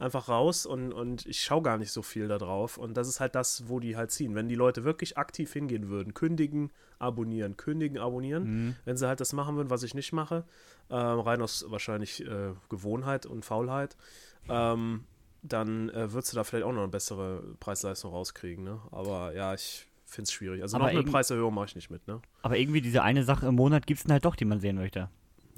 einfach 0.02 0.28
raus 0.28 0.66
und, 0.66 0.92
und 0.92 1.26
ich 1.26 1.42
schaue 1.42 1.62
gar 1.62 1.78
nicht 1.78 1.92
so 1.92 2.02
viel 2.02 2.28
da 2.28 2.38
drauf. 2.38 2.78
Und 2.78 2.96
das 2.96 3.08
ist 3.08 3.20
halt 3.20 3.36
das, 3.36 3.70
wo 3.70 3.80
die 3.80 3.96
halt 3.96 4.12
ziehen. 4.12 4.36
Wenn 4.36 4.50
die 4.50 4.56
Leute 4.56 4.84
wirklich 4.84 5.18
aktiv 5.18 5.54
hingehen 5.54 5.90
würden, 5.90 6.14
kündigen, 6.14 6.72
abonnieren, 7.00 7.56
kündigen, 7.56 7.98
abonnieren, 8.00 8.76
wenn 8.84 8.98
sie 8.98 9.08
halt 9.08 9.20
das 9.20 9.34
machen 9.34 9.56
würden, 9.56 9.70
was 9.70 9.84
ich 9.84 9.94
nicht 9.94 10.12
mache, 10.12 10.44
äh, 10.90 10.96
rein 10.96 11.42
aus 11.42 11.66
wahrscheinlich 11.70 12.26
äh, 12.26 12.54
Gewohnheit 12.70 13.26
und 13.26 13.46
Faulheit, 13.46 13.96
ähm, 14.50 15.06
dann 15.44 15.90
äh, 15.90 16.12
würdest 16.12 16.34
du 16.34 16.36
da 16.36 16.44
vielleicht 16.44 16.66
auch 16.66 16.74
noch 16.74 16.82
eine 16.82 16.92
bessere 16.92 17.44
Preis-Leistung 17.60 18.12
rauskriegen. 18.12 18.64
Ne? 18.64 18.80
Aber 18.92 19.34
ja, 19.34 19.54
ich 19.54 19.88
finde 20.06 20.28
es 20.28 20.32
schwierig. 20.32 20.62
Also 20.62 20.78
Aber 20.78 20.86
noch 20.86 20.92
eine 20.92 21.04
Preiserhöhung 21.04 21.54
mache 21.54 21.68
ich 21.68 21.76
nicht 21.76 21.90
mit. 21.90 22.08
Ne? 22.08 22.22
Aber 22.42 22.58
irgendwie 22.58 22.82
diese 22.82 23.04
eine 23.04 23.24
Sache 23.24 23.48
im 23.48 23.56
Monat 23.56 23.88
gibt 23.88 24.00
es 24.00 24.04
dann 24.04 24.14
halt 24.14 24.26
doch, 24.26 24.36
die 24.36 24.46
man 24.46 24.60
sehen 24.60 24.76
möchte. 24.76 25.10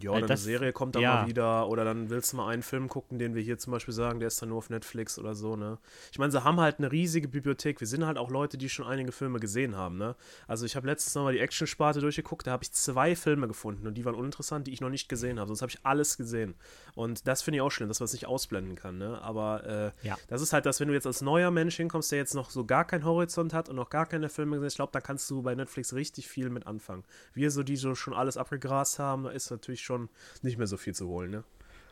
Ja, 0.04 0.12
Äh, 0.12 0.18
oder 0.18 0.28
das- 0.28 0.42
eine 0.42 0.46
Serie 0.52 0.74
kommt 0.74 0.96
dann 0.96 1.02
ja. 1.02 1.16
mal 1.22 1.28
wieder 1.28 1.68
oder 1.70 1.84
dann 1.86 2.10
willst 2.10 2.34
du 2.34 2.38
mal 2.38 2.50
einen 2.50 2.62
Film 2.64 2.90
gucken, 2.90 3.20
den 3.20 3.36
wir 3.36 3.42
hier 3.42 3.58
zum 3.58 3.72
Beispiel 3.72 3.94
sagen, 3.94 4.20
der 4.20 4.28
ist 4.28 4.42
dann 4.42 4.50
nur 4.50 4.58
auf 4.58 4.70
Netflix 4.70 5.18
oder 5.18 5.34
so, 5.36 5.56
ne? 5.56 5.78
Ich 6.12 6.20
meine, 6.20 6.32
sie 6.32 6.44
haben 6.44 6.60
halt 6.60 6.80
eine 6.80 6.92
riesige 6.92 7.28
Bibliothek. 7.28 7.80
Wir 7.80 7.88
sind 7.88 8.06
halt 8.06 8.18
auch 8.18 8.30
Leute, 8.30 8.58
die 8.58 8.70
schon 8.70 8.86
einige 8.86 9.12
Filme 9.12 9.40
gesehen 9.40 9.76
haben, 9.76 9.98
ne? 9.98 10.16
Also 10.48 10.66
ich 10.66 10.76
habe 10.76 10.88
letztens 10.88 11.16
nochmal 11.16 11.34
die 11.34 11.40
Action-Sparte 11.40 12.00
durchgeguckt, 12.02 12.46
da 12.48 12.52
habe 12.52 12.64
ich 12.64 12.72
zwei 12.74 13.16
Filme 13.16 13.48
gefunden 13.48 13.88
und 13.88 13.94
die 13.96 14.06
waren 14.06 14.16
uninteressant, 14.16 14.68
die 14.68 14.74
ich 14.74 14.82
noch 14.82 14.90
nicht 14.90 15.08
gesehen 15.10 15.40
habe. 15.40 15.48
Sonst 15.48 15.62
habe 15.62 15.72
ich 15.72 15.80
alles 15.84 16.18
gesehen. 16.18 16.56
Und 16.96 17.28
das 17.28 17.42
finde 17.42 17.58
ich 17.58 17.62
auch 17.62 17.72
schlimm, 17.72 17.88
dass 17.90 18.00
man 18.00 18.06
es 18.06 18.14
nicht 18.14 18.28
ausblenden 18.28 18.76
kann, 18.76 18.98
ne? 18.98 19.22
Aber 19.22 19.64
äh, 20.04 20.08
Ja. 20.08 20.18
das 20.28 20.42
ist 20.42 20.54
halt 20.54 20.66
das, 20.66 20.80
wenn 20.80 20.88
du 20.88 20.94
jetzt 20.94 21.08
als 21.08 21.22
neuer 21.22 21.52
Mensch 21.52 21.76
hinkommst, 21.78 22.12
der 22.12 22.20
jetzt 22.20 22.34
noch 22.36 22.50
so 22.50 22.66
gar 22.66 22.86
keinen 22.86 23.06
Horizont 23.06 23.54
hat 23.54 23.70
und 23.70 23.76
noch 23.76 23.90
gar 23.90 24.06
keine 24.06 24.30
Filme 24.30 24.52
gesehen 24.58 24.66
hat, 24.66 24.72
ich 24.72 24.76
glaube, 24.78 24.92
da 24.92 25.02
kannst 25.02 25.30
du 25.30 25.42
bei 25.42 25.56
Netflix 25.56 25.94
richtig 25.94 26.28
viel 26.28 26.50
mit 26.50 26.68
anfangen. 26.68 27.04
Wir 27.34 27.52
so, 27.52 27.64
die 27.64 27.76
so 27.78 27.96
schon 27.96 28.14
alles 28.14 28.38
abgegrast 28.38 29.00
haben, 29.00 29.24
da 29.24 29.30
ist 29.32 29.50
natürlich 29.52 29.82
schon 29.82 29.93
nicht 30.42 30.58
mehr 30.58 30.68
so 30.68 30.78
viel 30.78 30.94
zu 30.94 31.08
holen, 31.08 31.32
ne? 31.32 31.44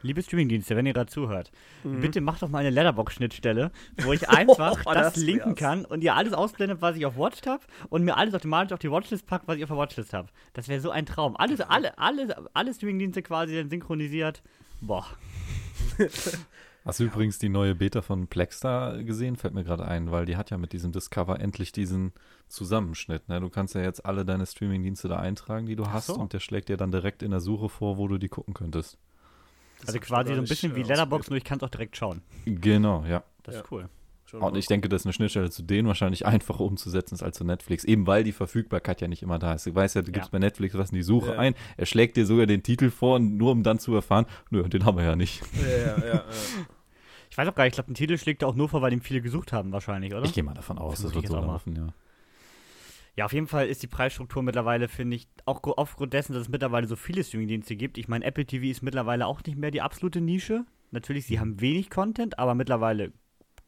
Liebe 0.04 0.24
Streamingdienste, 0.24 0.76
wenn 0.76 0.88
ihr 0.88 0.94
gerade 0.94 1.12
zuhört, 1.12 1.52
Mhm. 1.84 2.00
bitte 2.00 2.22
macht 2.22 2.42
doch 2.42 2.50
mal 2.50 2.58
eine 2.60 2.72
Letterbox-Schnittstelle, 2.72 3.72
wo 4.04 4.14
ich 4.14 4.28
einfach 4.30 4.82
Oh, 4.86 4.94
das, 4.96 5.14
das 5.14 5.24
linken 5.24 5.54
kann 5.54 5.86
und 5.86 6.04
ihr 6.04 6.16
alles 6.16 6.34
ausblendet, 6.34 6.82
was 6.82 6.96
ich 6.98 7.06
auf 7.06 7.18
Watched 7.18 7.46
habe 7.46 7.62
und 7.90 8.04
mir 8.04 8.18
alles 8.18 8.34
automatisch 8.34 8.74
auf 8.74 8.80
die 8.80 8.90
Watchlist 8.90 9.28
packt, 9.28 9.48
was 9.48 9.58
ich 9.58 9.64
auf 9.64 9.70
der 9.70 9.78
Watchlist 9.78 10.14
habe. 10.14 10.30
Das 10.54 10.68
wäre 10.68 10.80
so 10.82 10.90
ein 10.90 11.06
Traum. 11.06 11.38
Alles, 11.38 11.62
alle, 11.62 11.96
alle, 12.00 12.36
alle 12.54 12.74
Streamingdienste 12.74 13.22
quasi 13.22 13.56
dann 13.56 13.70
synchronisiert. 13.70 14.42
Boah. 14.82 15.06
Hast 16.84 17.00
du 17.00 17.04
übrigens 17.04 17.38
die 17.38 17.50
neue 17.50 17.76
Beta 17.76 18.02
von 18.02 18.28
Plexstar 18.28 19.04
gesehen? 19.04 19.36
Fällt 19.36 19.54
mir 19.54 19.64
gerade 19.64 19.86
ein, 19.86 20.10
weil 20.10 20.26
die 20.26 20.36
hat 20.36 20.50
ja 20.50 20.58
mit 20.58 20.74
diesem 20.74 20.92
Discover 20.92 21.40
endlich 21.40 21.72
diesen 21.72 22.12
Zusammenschnitt. 22.48 23.30
Ne? 23.30 23.40
Du 23.40 23.50
kannst 23.50 23.76
ja 23.76 23.82
jetzt 23.82 24.04
alle 24.06 24.26
deine 24.26 24.48
Streaming-Dienste 24.48 25.08
da 25.08 25.18
eintragen, 25.20 25.68
die 25.68 25.76
du 25.76 25.84
Ach 25.84 25.94
hast, 25.94 26.08
so. 26.08 26.16
und 26.16 26.34
der 26.34 26.40
schlägt 26.40 26.70
dir 26.70 26.78
dann 26.78 26.92
direkt 26.92 27.22
in 27.22 27.30
der 27.32 27.40
Suche 27.40 27.70
vor, 27.70 27.98
wo 27.98 28.08
du 28.08 28.18
die 28.18 28.30
gucken 28.30 28.56
könntest. 28.56 28.98
Das 29.80 29.90
Also 29.90 30.00
quasi 30.00 30.34
so 30.34 30.40
ein 30.42 30.48
bisschen 30.48 30.76
wie 30.76 30.82
äh, 30.82 30.86
Letterbox, 30.86 31.30
nur 31.30 31.38
ich 31.38 31.44
kann 31.44 31.58
es 31.60 31.64
auch 31.64 31.70
direkt 31.70 31.98
schauen. 31.98 32.22
Genau, 32.46 33.06
ja. 33.06 33.24
Das 33.44 33.56
Ja. 33.56 33.62
ist 33.62 33.72
cool. 33.72 33.88
Schon 34.32 34.42
Und 34.42 34.56
ich 34.56 34.66
denke, 34.68 34.88
das 34.88 35.02
ist 35.02 35.06
eine 35.08 35.14
Schnittstelle 35.14 35.50
zu 35.50 35.62
denen 35.62 35.90
wahrscheinlich 35.90 36.26
einfacher 36.26 36.62
umzusetzen 36.62 37.16
ist 37.16 37.22
als 37.22 37.38
zu 37.38 37.44
Netflix, 37.44 37.84
eben 37.84 38.08
weil 38.08 38.24
die 38.24 38.32
Verfügbarkeit 38.32 39.02
ja 39.02 39.10
nicht 39.10 39.22
immer 39.24 39.40
da 39.40 39.54
ist. 39.54 39.66
Du 39.66 39.76
weißt 39.76 39.96
ja, 39.96 40.02
du 40.04 40.12
gibst 40.14 40.30
Ja. 40.30 40.32
bei 40.32 40.40
Netflix 40.40 40.74
was 40.78 40.92
in 40.92 40.96
die 40.96 41.04
Suche 41.04 41.32
Ja. 41.34 41.38
ein, 41.38 41.54
er 41.76 41.86
schlägt 41.86 42.16
dir 42.16 42.26
sogar 42.26 42.46
den 42.46 42.64
Titel 42.64 42.90
vor, 42.92 43.20
nur 43.20 43.52
um 43.52 43.62
dann 43.64 43.78
zu 43.78 43.94
erfahren, 43.94 44.26
nö, 44.50 44.64
den 44.70 44.86
haben 44.86 44.98
wir 44.98 45.04
ja 45.04 45.18
nicht. 45.18 45.42
Ja, 45.62 45.68
ja, 45.70 45.98
ja, 46.00 46.06
ja. 46.06 46.22
Ich 47.30 47.38
weiß 47.38 47.48
auch 47.48 47.56
gar 47.56 47.64
nicht, 47.66 47.72
ich 47.72 47.76
glaube, 47.76 47.88
den 47.92 47.96
Titel 47.96 48.18
schlägt 48.18 48.42
er 48.42 48.48
auch 48.50 48.56
nur 48.56 48.68
vor, 48.70 48.82
weil 48.82 48.92
ihn 48.94 49.02
viele 49.02 49.22
gesucht 49.22 49.52
haben, 49.54 49.72
wahrscheinlich, 49.74 50.14
oder? 50.14 50.24
Ich 50.26 50.34
gehe 50.34 50.44
mal 50.44 50.54
davon 50.54 50.78
aus, 50.78 50.96
Das 51.02 51.04
das 51.04 51.16
wird 51.16 51.28
so 51.28 51.36
laufen, 51.36 51.76
ja. 51.76 51.88
Ja, 53.18 53.26
auf 53.26 53.34
jeden 53.34 53.48
Fall 53.48 53.68
ist 53.68 53.84
die 53.84 53.88
Preisstruktur 53.88 54.42
mittlerweile, 54.44 54.88
finde 54.88 55.18
ich, 55.18 55.28
auch 55.46 55.62
aufgrund 55.78 56.14
dessen, 56.14 56.34
dass 56.34 56.44
es 56.44 56.50
mittlerweile 56.50 56.88
so 56.88 56.96
viele 56.96 57.24
Streamingdienste 57.24 57.76
gibt. 57.76 57.98
Ich 57.98 58.08
meine, 58.08 58.24
Apple 58.26 58.46
TV 58.46 58.66
ist 58.68 58.82
mittlerweile 58.84 59.28
auch 59.28 59.42
nicht 59.44 59.58
mehr 59.58 59.72
die 59.72 59.82
absolute 59.82 60.22
Nische. 60.22 60.66
Natürlich, 60.92 61.26
sie 61.26 61.40
haben 61.40 61.60
wenig 61.62 61.90
Content, 61.90 62.40
aber 62.40 62.56
mittlerweile 62.56 63.12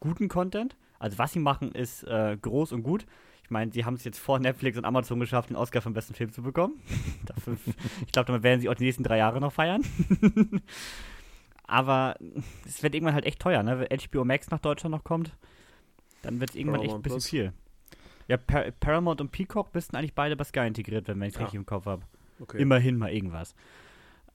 guten 0.03 0.27
Content. 0.27 0.75
Also 0.99 1.17
was 1.17 1.31
sie 1.33 1.39
machen, 1.39 1.71
ist 1.71 2.03
äh, 2.03 2.37
groß 2.41 2.71
und 2.73 2.83
gut. 2.83 3.05
Ich 3.43 3.49
meine, 3.49 3.71
sie 3.71 3.83
haben 3.85 3.95
es 3.95 4.03
jetzt 4.03 4.19
vor 4.19 4.39
Netflix 4.39 4.77
und 4.77 4.85
Amazon 4.85 5.19
geschafft, 5.19 5.49
den 5.49 5.55
Oscar 5.57 5.81
für 5.81 5.89
den 5.89 5.93
besten 5.95 6.13
Film 6.13 6.31
zu 6.31 6.41
bekommen. 6.41 6.75
Dafür, 7.25 7.57
ich 8.05 8.11
glaube, 8.11 8.27
damit 8.27 8.43
werden 8.43 8.59
sie 8.61 8.69
auch 8.69 8.73
die 8.75 8.85
nächsten 8.85 9.03
drei 9.03 9.17
Jahre 9.17 9.39
noch 9.41 9.51
feiern. 9.53 9.81
aber 11.67 12.15
es 12.65 12.83
wird 12.83 12.95
irgendwann 12.95 13.15
halt 13.15 13.25
echt 13.25 13.39
teuer, 13.39 13.63
ne? 13.63 13.79
Wenn 13.89 13.99
HBO 13.99 14.25
Max 14.25 14.49
nach 14.51 14.59
Deutschland 14.59 14.93
noch 14.95 15.03
kommt, 15.03 15.35
dann 16.21 16.39
wird 16.39 16.51
es 16.51 16.55
irgendwann 16.55 16.81
echt 16.81 16.93
ein 16.93 17.01
Paramount 17.01 17.03
bisschen 17.03 17.15
Plus. 17.17 17.29
viel. 17.29 17.53
Ja, 18.27 18.37
Par 18.37 18.71
Paramount 18.79 19.21
und 19.21 19.31
Peacock 19.31 19.73
müssten 19.73 19.95
eigentlich 19.95 20.13
beide 20.13 20.35
bei 20.35 20.43
Sky 20.45 20.65
integriert 20.67 21.07
werden, 21.07 21.19
wenn 21.19 21.27
ich 21.27 21.33
es 21.35 21.39
Ah. 21.39 21.43
richtig 21.43 21.57
im 21.57 21.65
Kopf 21.65 21.85
habe. 21.85 22.03
Okay. 22.39 22.61
Immerhin 22.61 22.97
mal 22.97 23.11
irgendwas. 23.11 23.55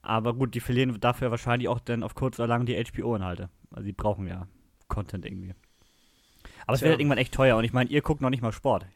Aber 0.02 0.34
gut, 0.34 0.54
die 0.54 0.60
verlieren 0.60 0.98
dafür 1.00 1.30
wahrscheinlich 1.30 1.68
auch 1.68 1.80
dann 1.80 2.02
auf 2.02 2.14
kurz 2.14 2.38
oder 2.38 2.46
lang 2.46 2.66
die 2.66 2.76
HBO-Inhalte. 2.76 3.48
Also 3.70 3.84
die 3.87 3.92
brauchen 3.92 4.26
ja 4.26 4.46
Content 4.88 5.25
irgendwie. 5.25 5.54
Aber 6.66 6.75
es 6.75 6.83
wird 6.83 6.90
halt 6.90 7.00
irgendwann 7.00 7.18
echt 7.18 7.33
teuer 7.33 7.57
und 7.57 7.64
ich 7.64 7.73
meine, 7.73 7.88
ihr 7.90 8.02
guckt 8.02 8.21
noch 8.21 8.30
nicht 8.30 8.42
mal 8.42 8.52
Sport. 8.52 8.87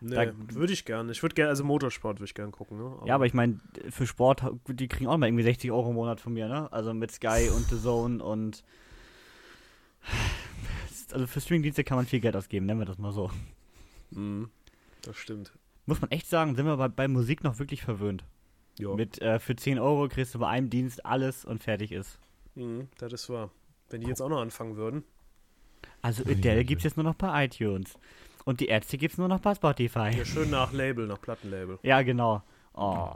Nee, 0.00 0.32
würde 0.52 0.72
ich 0.72 0.84
gerne. 0.84 1.10
Ich 1.10 1.22
würde 1.22 1.34
gerne, 1.34 1.50
also 1.50 1.64
Motorsport 1.64 2.18
würde 2.18 2.26
ich 2.26 2.34
gerne 2.34 2.52
gucken. 2.52 2.78
Ne? 2.78 2.98
Ja, 3.06 3.16
aber 3.16 3.26
ich 3.26 3.34
meine, 3.34 3.58
für 3.90 4.06
Sport, 4.06 4.44
die 4.68 4.86
kriegen 4.86 5.08
auch 5.08 5.16
mal 5.16 5.26
irgendwie 5.26 5.42
60 5.42 5.72
Euro 5.72 5.88
im 5.88 5.96
Monat 5.96 6.20
von 6.20 6.32
mir, 6.32 6.46
ne? 6.48 6.72
Also 6.72 6.94
mit 6.94 7.10
Sky 7.10 7.48
und 7.54 7.66
The 7.68 7.80
Zone 7.80 8.22
und. 8.22 8.62
Also 11.12 11.26
für 11.26 11.40
Streamingdienste 11.40 11.82
kann 11.84 11.96
man 11.96 12.06
viel 12.06 12.20
Geld 12.20 12.36
ausgeben, 12.36 12.66
nennen 12.66 12.80
wir 12.80 12.86
das 12.86 12.98
mal 12.98 13.12
so. 13.12 13.30
Mhm, 14.10 14.50
das 15.02 15.16
stimmt. 15.16 15.52
Muss 15.86 16.00
man 16.00 16.10
echt 16.10 16.28
sagen, 16.28 16.54
sind 16.54 16.66
wir 16.66 16.76
bei, 16.76 16.88
bei 16.88 17.08
Musik 17.08 17.42
noch 17.42 17.58
wirklich 17.58 17.82
verwöhnt. 17.82 18.24
Ja, 18.78 18.94
Mit 18.94 19.20
äh, 19.20 19.40
für 19.40 19.56
10 19.56 19.78
Euro 19.78 20.06
kriegst 20.08 20.34
du 20.34 20.38
bei 20.38 20.48
einem 20.48 20.70
Dienst 20.70 21.04
alles 21.04 21.44
und 21.44 21.62
fertig 21.62 21.92
ist. 21.92 22.18
mhm, 22.54 22.88
das 22.98 23.12
ist 23.12 23.28
wahr. 23.30 23.50
Wenn 23.90 24.02
die 24.02 24.06
jetzt 24.06 24.20
auch 24.20 24.28
noch 24.28 24.40
anfangen 24.40 24.76
würden. 24.76 25.02
Also. 26.02 26.22
Adele 26.24 26.64
gibt 26.64 26.80
es 26.80 26.84
jetzt 26.84 26.96
nur 26.96 27.04
noch 27.04 27.14
bei 27.14 27.44
iTunes. 27.44 27.98
Und 28.44 28.60
die 28.60 28.66
Ärzte 28.66 28.96
gibt 28.96 29.12
es 29.12 29.18
nur 29.18 29.28
noch 29.28 29.40
bei 29.40 29.54
Spotify. 29.54 30.10
Ja, 30.16 30.24
schön 30.24 30.50
nach 30.50 30.72
Label, 30.72 31.06
nach 31.06 31.20
Plattenlabel. 31.20 31.78
Ja, 31.82 32.00
genau. 32.02 32.42
Oh. 32.72 33.10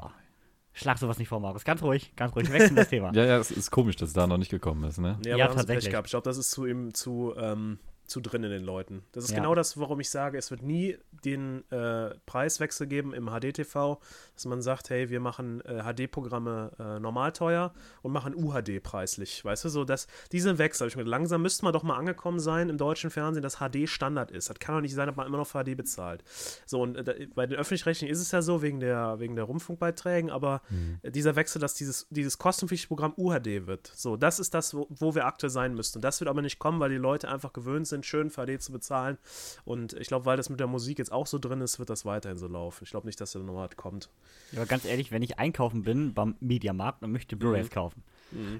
Schlag 0.75 0.99
sowas 0.99 1.19
nicht 1.19 1.29
vor, 1.29 1.41
Markus. 1.41 1.64
Ganz 1.64 1.83
ruhig, 1.83 2.12
ganz 2.17 2.35
ruhig. 2.35 2.50
Wechseln 2.52 2.76
das 2.76 2.88
Thema. 2.88 3.12
Ja, 3.14 3.25
ja, 3.25 3.38
es 3.38 3.50
ist 3.50 3.71
komisch, 3.71 3.97
dass 3.97 4.09
es 4.09 4.14
da 4.14 4.26
noch 4.26 4.38
nicht 4.38 4.50
gekommen 4.50 4.85
ist, 4.85 4.99
ne? 4.99 5.19
Ja, 5.25 5.47
Pech 5.47 5.57
tatsächlich. 5.57 5.91
gehabt. 5.91 6.07
Ich 6.07 6.12
glaube, 6.12 6.25
das 6.25 6.38
ist 6.38 6.50
zu, 6.50 6.67
ihm, 6.67 6.95
zu, 6.95 7.35
ähm, 7.37 7.79
zu 8.06 8.21
drin 8.21 8.44
in 8.44 8.50
den 8.50 8.64
Leuten. 8.64 9.02
Das 9.12 9.25
ist 9.25 9.30
Ja. 9.30 9.37
genau 9.37 9.54
das, 9.54 9.78
warum 9.78 10.00
ich 10.00 10.11
sage, 10.11 10.37
es 10.37 10.50
wird 10.50 10.62
nie 10.62 10.99
den 11.25 11.64
äh, 11.71 12.14
Preiswechsel 12.26 12.87
geben 12.87 13.14
im 13.14 13.28
HD-TV, 13.30 14.00
dass 14.35 14.44
man 14.44 14.61
sagt, 14.61 14.90
hey, 14.90 15.09
wir 15.09 15.21
machen 15.21 15.61
äh, 15.62 15.82
HD-Programme 15.82 16.73
äh, 16.78 17.00
normal 17.00 17.32
teuer 17.32 17.73
und 18.02 18.12
machen 18.12 18.35
UHD 18.35 18.82
preislich. 18.82 19.44
Weißt 19.44 19.64
du, 19.64 19.68
so 19.68 19.85
dass 19.85 20.06
diese 20.32 20.59
Wechsel, 20.59 20.88
ich 20.88 20.94
gedacht, 20.94 21.09
langsam 21.09 21.42
müsste 21.42 21.64
man 21.64 21.73
doch 21.73 21.82
mal 21.82 21.97
angekommen 21.97 22.40
sein 22.40 22.68
im 22.68 22.76
deutschen 22.78 23.11
Fernsehen, 23.11 23.42
dass 23.42 23.56
HD 23.59 23.88
Standard 23.88 24.30
ist. 24.30 24.50
Das 24.50 24.59
kann 24.59 24.75
doch 24.75 24.82
nicht 24.82 24.94
sein, 24.94 25.06
dass 25.06 25.16
man 25.16 25.26
immer 25.26 25.38
noch 25.38 25.47
für 25.47 25.62
HD 25.64 25.76
bezahlt. 25.76 26.23
So, 26.66 26.82
und 26.82 26.97
äh, 27.09 27.28
bei 27.35 27.47
den 27.47 27.59
öffentlich-rechtlichen 27.59 28.12
ist 28.12 28.21
es 28.21 28.30
ja 28.32 28.42
so, 28.42 28.62
wegen 28.62 28.80
der, 28.80 29.18
wegen 29.21 29.37
der 29.37 29.44
Rundfunkbeiträgen, 29.44 30.30
aber 30.30 30.60
äh, 31.02 31.10
dieser 31.10 31.36
Wechsel, 31.36 31.60
dass 31.60 31.75
dieses, 31.75 32.06
dieses 32.10 32.38
kostenpflichtige 32.38 32.88
Programm 32.88 33.15
UHD 33.17 33.67
wird. 33.67 33.91
So, 33.95 34.17
das 34.17 34.38
ist 34.38 34.54
das, 34.54 34.75
wo, 34.75 34.86
wo 34.91 35.15
wir 35.15 35.26
aktuell 35.26 35.50
sein 35.50 35.75
müssten. 35.75 35.99
Und 35.99 36.02
das 36.02 36.21
wird 36.21 36.28
aber 36.28 36.43
nicht 36.43 36.58
kommen, 36.58 36.80
weil 36.80 36.91
die 36.91 36.97
Leute 36.97 37.28
einfach 37.28 37.52
gewöhnt 37.52 37.86
sind, 37.86 38.01
schön 38.02 38.30
für 38.30 38.47
HD 38.47 38.60
zu 38.62 38.73
bezahlen. 38.73 39.19
Und 39.65 39.93
ich 39.95 40.08
glaube, 40.08 40.26
weil 40.26 40.36
das 40.36 40.49
mit 40.50 40.60
der 40.60 40.67
Musik 40.67 40.99
jetzt 40.99 41.12
auch 41.12 41.26
so 41.26 41.38
drin 41.38 41.60
ist, 41.60 41.78
wird 41.78 41.91
das 41.91 42.04
weiterhin 42.04 42.38
so 42.38 42.49
laufen. 42.49 42.84
Ich 42.84 42.91
glaube 42.91 43.06
nicht, 43.06 43.21
dass 43.21 43.32
der 43.32 43.43
nochmal 43.43 43.69
kommt. 43.76 44.10
Ja, 44.52 44.58
aber 44.60 44.67
ganz 44.67 44.84
ehrlich, 44.84 45.10
wenn 45.12 45.23
ich 45.23 45.38
einkaufen 45.38 45.82
bin 45.82 46.15
beim 46.15 46.36
Mediamarkt 46.41 47.02
und 47.02 47.12
möchte 47.12 47.36
Blu-rays 47.36 47.71
kaufen, 47.71 48.02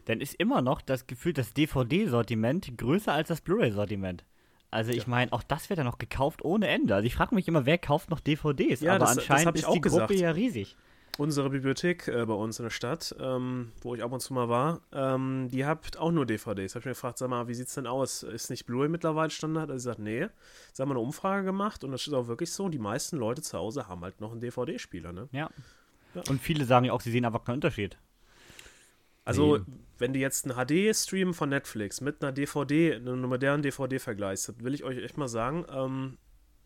dann 0.05 0.20
ist 0.20 0.35
immer 0.35 0.61
noch 0.62 0.81
das 0.83 1.07
Gefühl, 1.07 1.33
das 1.33 1.52
DVD-Sortiment 1.55 2.76
größer 2.76 3.12
als 3.12 3.28
das 3.28 3.40
Blu-ray-Sortiment. 3.40 4.24
Also 4.70 4.90
ich 4.90 5.07
meine, 5.07 5.33
auch 5.35 5.42
das 5.42 5.68
wird 5.68 5.76
ja 5.78 5.85
noch 5.85 5.98
gekauft 5.98 6.42
ohne 6.42 6.66
Ende. 6.68 6.94
Also 6.94 7.07
ich 7.07 7.14
frage 7.14 7.35
mich 7.35 7.46
immer, 7.46 7.66
wer 7.66 7.76
kauft 7.76 8.09
noch 8.11 8.20
DVDs? 8.20 8.81
Ja, 8.81 8.92
aber 8.92 9.00
das- 9.00 9.16
das 9.16 9.18
anscheinend 9.31 9.57
ich 9.57 9.62
ist 9.62 9.68
auch 9.68 9.74
die 9.74 9.81
Gruppe 9.83 10.07
gesagt. 10.07 10.20
ja 10.20 10.31
riesig. 10.31 10.76
Unsere 11.18 11.51
Bibliothek 11.51 12.09
äh, 12.09 12.25
bei 12.25 12.33
uns 12.33 12.59
in 12.59 12.62
der 12.64 12.70
Stadt, 12.70 13.14
ähm, 13.20 13.72
wo 13.83 13.94
ich 13.94 14.03
ab 14.03 14.12
und 14.12 14.20
zu 14.20 14.33
mal 14.33 14.48
war, 14.48 14.81
ähm, 14.92 15.48
die 15.53 15.66
hat 15.66 15.98
auch 15.98 16.11
nur 16.11 16.25
DVDs. 16.25 16.75
Hab 16.75 16.81
ich 16.81 16.87
mir 16.87 16.92
gefragt, 16.92 17.18
sag 17.18 17.29
mal, 17.29 17.48
wie 17.48 17.55
sieht's 17.55 17.75
denn 17.75 17.87
aus? 17.87 18.22
Ist 18.22 18.48
nicht 18.48 18.64
Blu-ray 18.64 18.88
mittlerweile 18.88 19.29
Standard? 19.31 19.70
Also 19.70 19.79
sie 19.83 19.85
sagt, 19.90 19.98
nee. 19.98 20.27
Sie 20.72 20.81
haben 20.83 20.90
eine 20.90 21.01
Umfrage 21.01 21.44
gemacht 21.44 21.85
und 21.85 21.92
das 21.92 22.07
ist 22.07 22.14
auch 22.14 22.29
wirklich 22.29 22.51
so, 22.51 22.70
die 22.70 22.79
meisten 22.79 23.18
Leute 23.18 23.42
zu 23.42 23.59
Hause 23.59 23.88
haben 23.88 24.01
halt 24.01 24.22
noch 24.22 24.33
einen 24.33 24.40
DVD-Spieler, 24.40 25.12
ne? 25.12 25.29
Ja. 25.33 25.51
Ja. 26.14 26.22
Und 26.31 26.40
viele 26.40 26.64
sagen 26.64 26.87
ja 26.87 26.92
auch, 26.92 27.01
sie 27.03 27.11
sehen 27.11 27.25
einfach 27.27 27.44
keinen 27.44 27.57
Unterschied. 27.57 27.98
Also, 29.25 29.59
Nee. 29.59 29.64
wenn 29.98 30.12
du 30.12 30.18
jetzt 30.18 30.44
einen 30.51 30.57
HD-Stream 30.57 31.33
von 31.35 31.48
Netflix 31.51 32.01
mit 32.01 32.22
einer 32.22 32.33
DVD, 32.33 32.94
einer 32.96 33.14
modernen 33.16 33.62
DVD 33.62 33.98
vergleichst, 33.98 34.64
will 34.64 34.75
ich 34.75 34.83
euch 34.83 34.98
echt 34.98 35.16
mal 35.16 35.29
sagen, 35.29 35.64
ähm, 35.70 36.18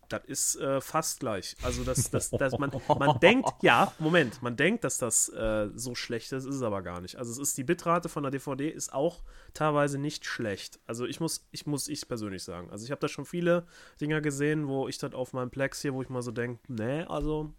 das 0.09 0.25
ist 0.27 0.57
äh, 0.57 0.81
fast 0.81 1.21
gleich. 1.21 1.57
Also, 1.63 1.85
das, 1.85 2.11
das, 2.11 2.31
das, 2.31 2.59
man, 2.59 2.71
man 2.99 3.21
denkt, 3.21 3.51
ja, 3.63 3.93
Moment, 3.99 4.43
man 4.43 4.57
denkt, 4.57 4.85
dass 4.85 4.99
das 4.99 5.29
äh, 5.29 5.69
so 5.75 5.95
schlecht 5.95 6.33
ist, 6.33 6.45
ist 6.45 6.57
es 6.57 6.63
aber 6.63 6.83
gar 6.83 7.01
nicht. 7.01 7.17
Also, 7.17 7.33
es 7.33 7.39
ist 7.39 7.59
die 7.59 7.65
Bitrate 7.65 8.09
von 8.09 8.23
der 8.23 8.31
DVD 8.33 8.69
ist 8.69 8.93
auch 8.93 9.23
teilweise 9.55 9.99
nicht 9.99 10.25
schlecht. 10.25 10.79
Also, 10.87 11.07
ich 11.07 11.21
muss, 11.21 11.47
ich 11.51 11.67
muss 11.67 11.89
ich 11.89 12.07
persönlich 12.09 12.43
sagen. 12.43 12.71
Also, 12.71 12.85
ich 12.85 12.91
habe 12.91 13.01
da 13.01 13.09
schon 13.09 13.25
viele 13.25 13.67
Dinger 14.01 14.21
gesehen, 14.21 14.69
wo 14.69 14.89
ich 14.89 14.99
das 14.99 15.15
auf 15.15 15.33
meinem 15.33 15.51
Plex 15.51 15.83
hier, 15.83 15.95
wo 15.95 16.03
ich 16.03 16.09
mal 16.09 16.23
so 16.23 16.31
denke, 16.33 16.61
nee, 16.69 17.03
also, 17.03 17.53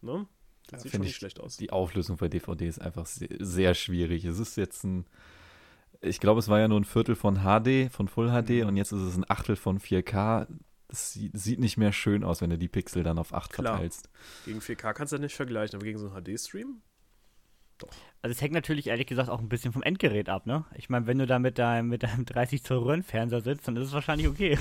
ne? 0.00 0.26
Das 0.70 0.82
sieht 0.82 0.92
schon 0.92 1.00
nicht 1.00 1.10
ich 1.10 1.16
schlecht 1.16 1.40
aus. 1.40 1.56
Die 1.56 1.70
Auflösung 1.70 2.16
bei 2.16 2.28
DVD 2.28 2.68
ist 2.68 2.80
einfach 2.80 3.06
sehr, 3.06 3.28
sehr 3.40 3.74
schwierig. 3.74 4.24
Es 4.24 4.38
ist 4.38 4.56
jetzt 4.56 4.84
ein, 4.84 5.04
ich 6.00 6.20
glaube, 6.20 6.38
es 6.38 6.48
war 6.48 6.60
ja 6.60 6.68
nur 6.68 6.80
ein 6.80 6.84
Viertel 6.84 7.16
von 7.16 7.40
HD, 7.40 7.92
von 7.92 8.08
Full 8.08 8.28
HD 8.28 8.50
Mhm. 8.62 8.68
und 8.68 8.76
jetzt 8.76 8.92
ist 8.92 9.02
es 9.02 9.16
ein 9.16 9.28
Achtel 9.28 9.56
von 9.56 9.80
4K. 9.80 10.46
Das 10.90 11.12
sieht, 11.12 11.60
nicht 11.60 11.76
mehr 11.76 11.92
schön 11.92 12.24
aus, 12.24 12.40
wenn 12.42 12.50
du 12.50 12.58
die 12.58 12.68
Pixel 12.68 13.04
dann 13.04 13.18
auf 13.18 13.32
8 13.32 13.52
Klar. 13.52 13.74
verteilst. 13.74 14.10
Gegen 14.44 14.58
4K 14.58 14.92
kannst 14.92 15.12
du 15.12 15.16
das 15.16 15.22
nicht 15.22 15.36
vergleichen, 15.36 15.76
aber 15.76 15.84
gegen 15.84 15.98
so 15.98 16.10
einen 16.10 16.24
HD-Stream? 16.24 16.82
Also 18.20 18.32
es 18.32 18.42
hängt 18.42 18.52
natürlich 18.52 18.88
ehrlich 18.88 19.06
gesagt 19.06 19.30
auch 19.30 19.38
ein 19.38 19.48
bisschen 19.48 19.72
vom 19.72 19.82
Endgerät 19.82 20.28
ab, 20.28 20.46
ne? 20.46 20.66
Ich 20.74 20.90
meine, 20.90 21.06
wenn 21.06 21.18
du 21.18 21.26
da 21.26 21.38
mit 21.38 21.58
deinem, 21.58 21.88
mit 21.88 22.02
deinem 22.02 22.26
30 22.26 22.64
Zoll 22.64 22.78
Röhrenfernseher 22.78 23.40
sitzt, 23.40 23.68
dann 23.68 23.76
ist 23.76 23.86
es 23.86 23.92
wahrscheinlich 23.92 24.28
okay. 24.28 24.58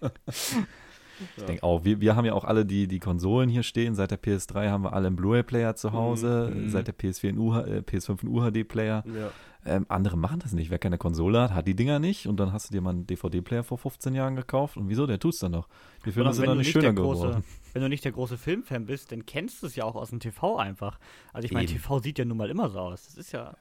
Ich 1.36 1.44
denke 1.44 1.62
auch, 1.62 1.84
wir, 1.84 2.00
wir 2.00 2.16
haben 2.16 2.24
ja 2.24 2.34
auch 2.34 2.44
alle 2.44 2.64
die, 2.64 2.88
die 2.88 2.98
Konsolen 2.98 3.48
hier 3.48 3.62
stehen. 3.62 3.94
Seit 3.94 4.10
der 4.10 4.20
PS3 4.20 4.68
haben 4.68 4.84
wir 4.84 4.92
alle 4.92 5.08
einen 5.08 5.16
Blu-ray-Player 5.16 5.76
zu 5.76 5.92
Hause. 5.92 6.52
Mhm. 6.54 6.68
Seit 6.70 6.86
der 6.86 6.94
PS4 6.96 7.28
einen 7.30 7.38
UH, 7.38 7.58
äh, 7.66 7.78
PS5 7.80 8.22
einen 8.22 8.34
UHD-Player. 8.34 9.04
Ja. 9.06 9.30
Ähm, 9.66 9.84
andere 9.88 10.16
machen 10.16 10.40
das 10.40 10.52
nicht. 10.52 10.70
Wer 10.70 10.78
keine 10.78 10.96
Konsole 10.96 11.40
hat, 11.40 11.52
hat 11.52 11.66
die 11.66 11.76
Dinger 11.76 11.98
nicht. 11.98 12.26
Und 12.26 12.40
dann 12.40 12.52
hast 12.52 12.70
du 12.70 12.72
dir 12.72 12.80
mal 12.80 12.90
einen 12.90 13.06
DVD-Player 13.06 13.62
vor 13.62 13.78
15 13.78 14.14
Jahren 14.14 14.36
gekauft. 14.36 14.76
Und 14.76 14.88
wieso? 14.88 15.06
Der 15.06 15.18
tut's 15.18 15.40
dann 15.40 15.52
noch. 15.52 15.68
Die 16.04 16.12
Filme 16.12 16.32
sind 16.32 16.42
wenn 16.42 16.48
dann 16.48 16.58
du 16.58 16.62
nicht 16.62 16.72
schöner 16.72 16.92
der 16.92 16.94
große, 16.94 17.26
geworden. 17.26 17.44
Wenn 17.72 17.82
du 17.82 17.88
nicht 17.88 18.04
der 18.04 18.12
große 18.12 18.38
Filmfan 18.38 18.86
bist, 18.86 19.12
dann 19.12 19.26
kennst 19.26 19.62
du 19.62 19.66
es 19.66 19.76
ja 19.76 19.84
auch 19.84 19.96
aus 19.96 20.10
dem 20.10 20.20
TV 20.20 20.56
einfach. 20.56 20.98
Also 21.32 21.44
ich 21.44 21.52
meine. 21.52 21.66
TV 21.66 21.98
sieht 21.98 22.18
ja 22.18 22.24
nun 22.24 22.38
mal 22.38 22.48
immer 22.48 22.70
so 22.70 22.78
aus. 22.78 23.04
Das 23.04 23.16
ist 23.16 23.32
ja, 23.32 23.54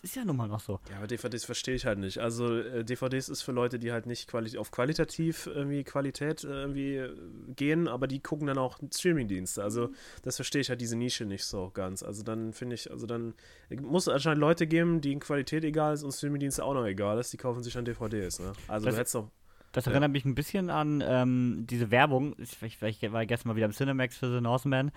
das 0.00 0.10
ist 0.10 0.16
ja 0.16 0.24
nun 0.24 0.36
mal 0.36 0.46
noch 0.48 0.60
so. 0.60 0.78
Ja, 0.90 0.98
aber 0.98 1.06
DVDs 1.06 1.44
verstehe 1.44 1.74
ich 1.74 1.84
halt 1.86 1.98
nicht. 1.98 2.18
Also 2.18 2.56
äh, 2.56 2.84
DVDs 2.84 3.28
ist 3.28 3.42
für 3.42 3.52
Leute, 3.52 3.78
die 3.78 3.90
halt 3.92 4.06
nicht 4.06 4.28
quali 4.28 4.56
auf 4.56 4.70
qualitativ 4.70 5.46
irgendwie 5.46 5.82
Qualität 5.84 6.44
äh, 6.44 6.48
irgendwie 6.48 6.96
äh, 6.96 7.14
gehen, 7.56 7.88
aber 7.88 8.06
die 8.06 8.20
gucken 8.20 8.46
dann 8.46 8.58
auch 8.58 8.78
Streamingdienste. 8.94 9.62
Also 9.62 9.90
das 10.22 10.36
verstehe 10.36 10.60
ich 10.60 10.68
halt 10.70 10.80
diese 10.80 10.96
Nische 10.96 11.24
nicht 11.24 11.44
so 11.44 11.70
ganz. 11.74 12.02
Also 12.02 12.22
dann 12.22 12.52
finde 12.52 12.74
ich, 12.74 12.90
also 12.90 13.06
dann 13.06 13.34
muss 13.82 14.06
es 14.06 14.12
anscheinend 14.12 14.40
Leute 14.40 14.66
geben, 14.66 15.00
denen 15.00 15.20
Qualität 15.20 15.64
egal 15.64 15.94
ist 15.94 16.02
und 16.04 16.12
Streamingdienste 16.12 16.64
auch 16.64 16.74
noch 16.74 16.84
egal 16.86 17.18
ist, 17.18 17.32
die 17.32 17.36
kaufen 17.36 17.62
sich 17.62 17.72
dann 17.74 17.84
DVDs. 17.84 18.38
Ne? 18.40 18.52
Also 18.68 18.86
Das- 18.86 18.94
du 18.94 18.98
hättest 19.00 19.14
doch. 19.16 19.30
Das 19.72 19.84
Ja. 19.84 19.92
erinnert 19.92 20.12
mich 20.12 20.24
ein 20.24 20.34
bisschen 20.34 20.70
an 20.70 21.04
ähm, 21.06 21.66
diese 21.68 21.90
Werbung, 21.90 22.34
ich, 22.38 22.62
ich, 22.62 22.80
ich 23.02 23.12
war 23.12 23.26
gestern 23.26 23.48
mal 23.50 23.56
wieder 23.56 23.66
im 23.66 23.72
Cinemax 23.72 24.16
für 24.16 24.32
The 24.34 24.40
Northman, 24.40 24.92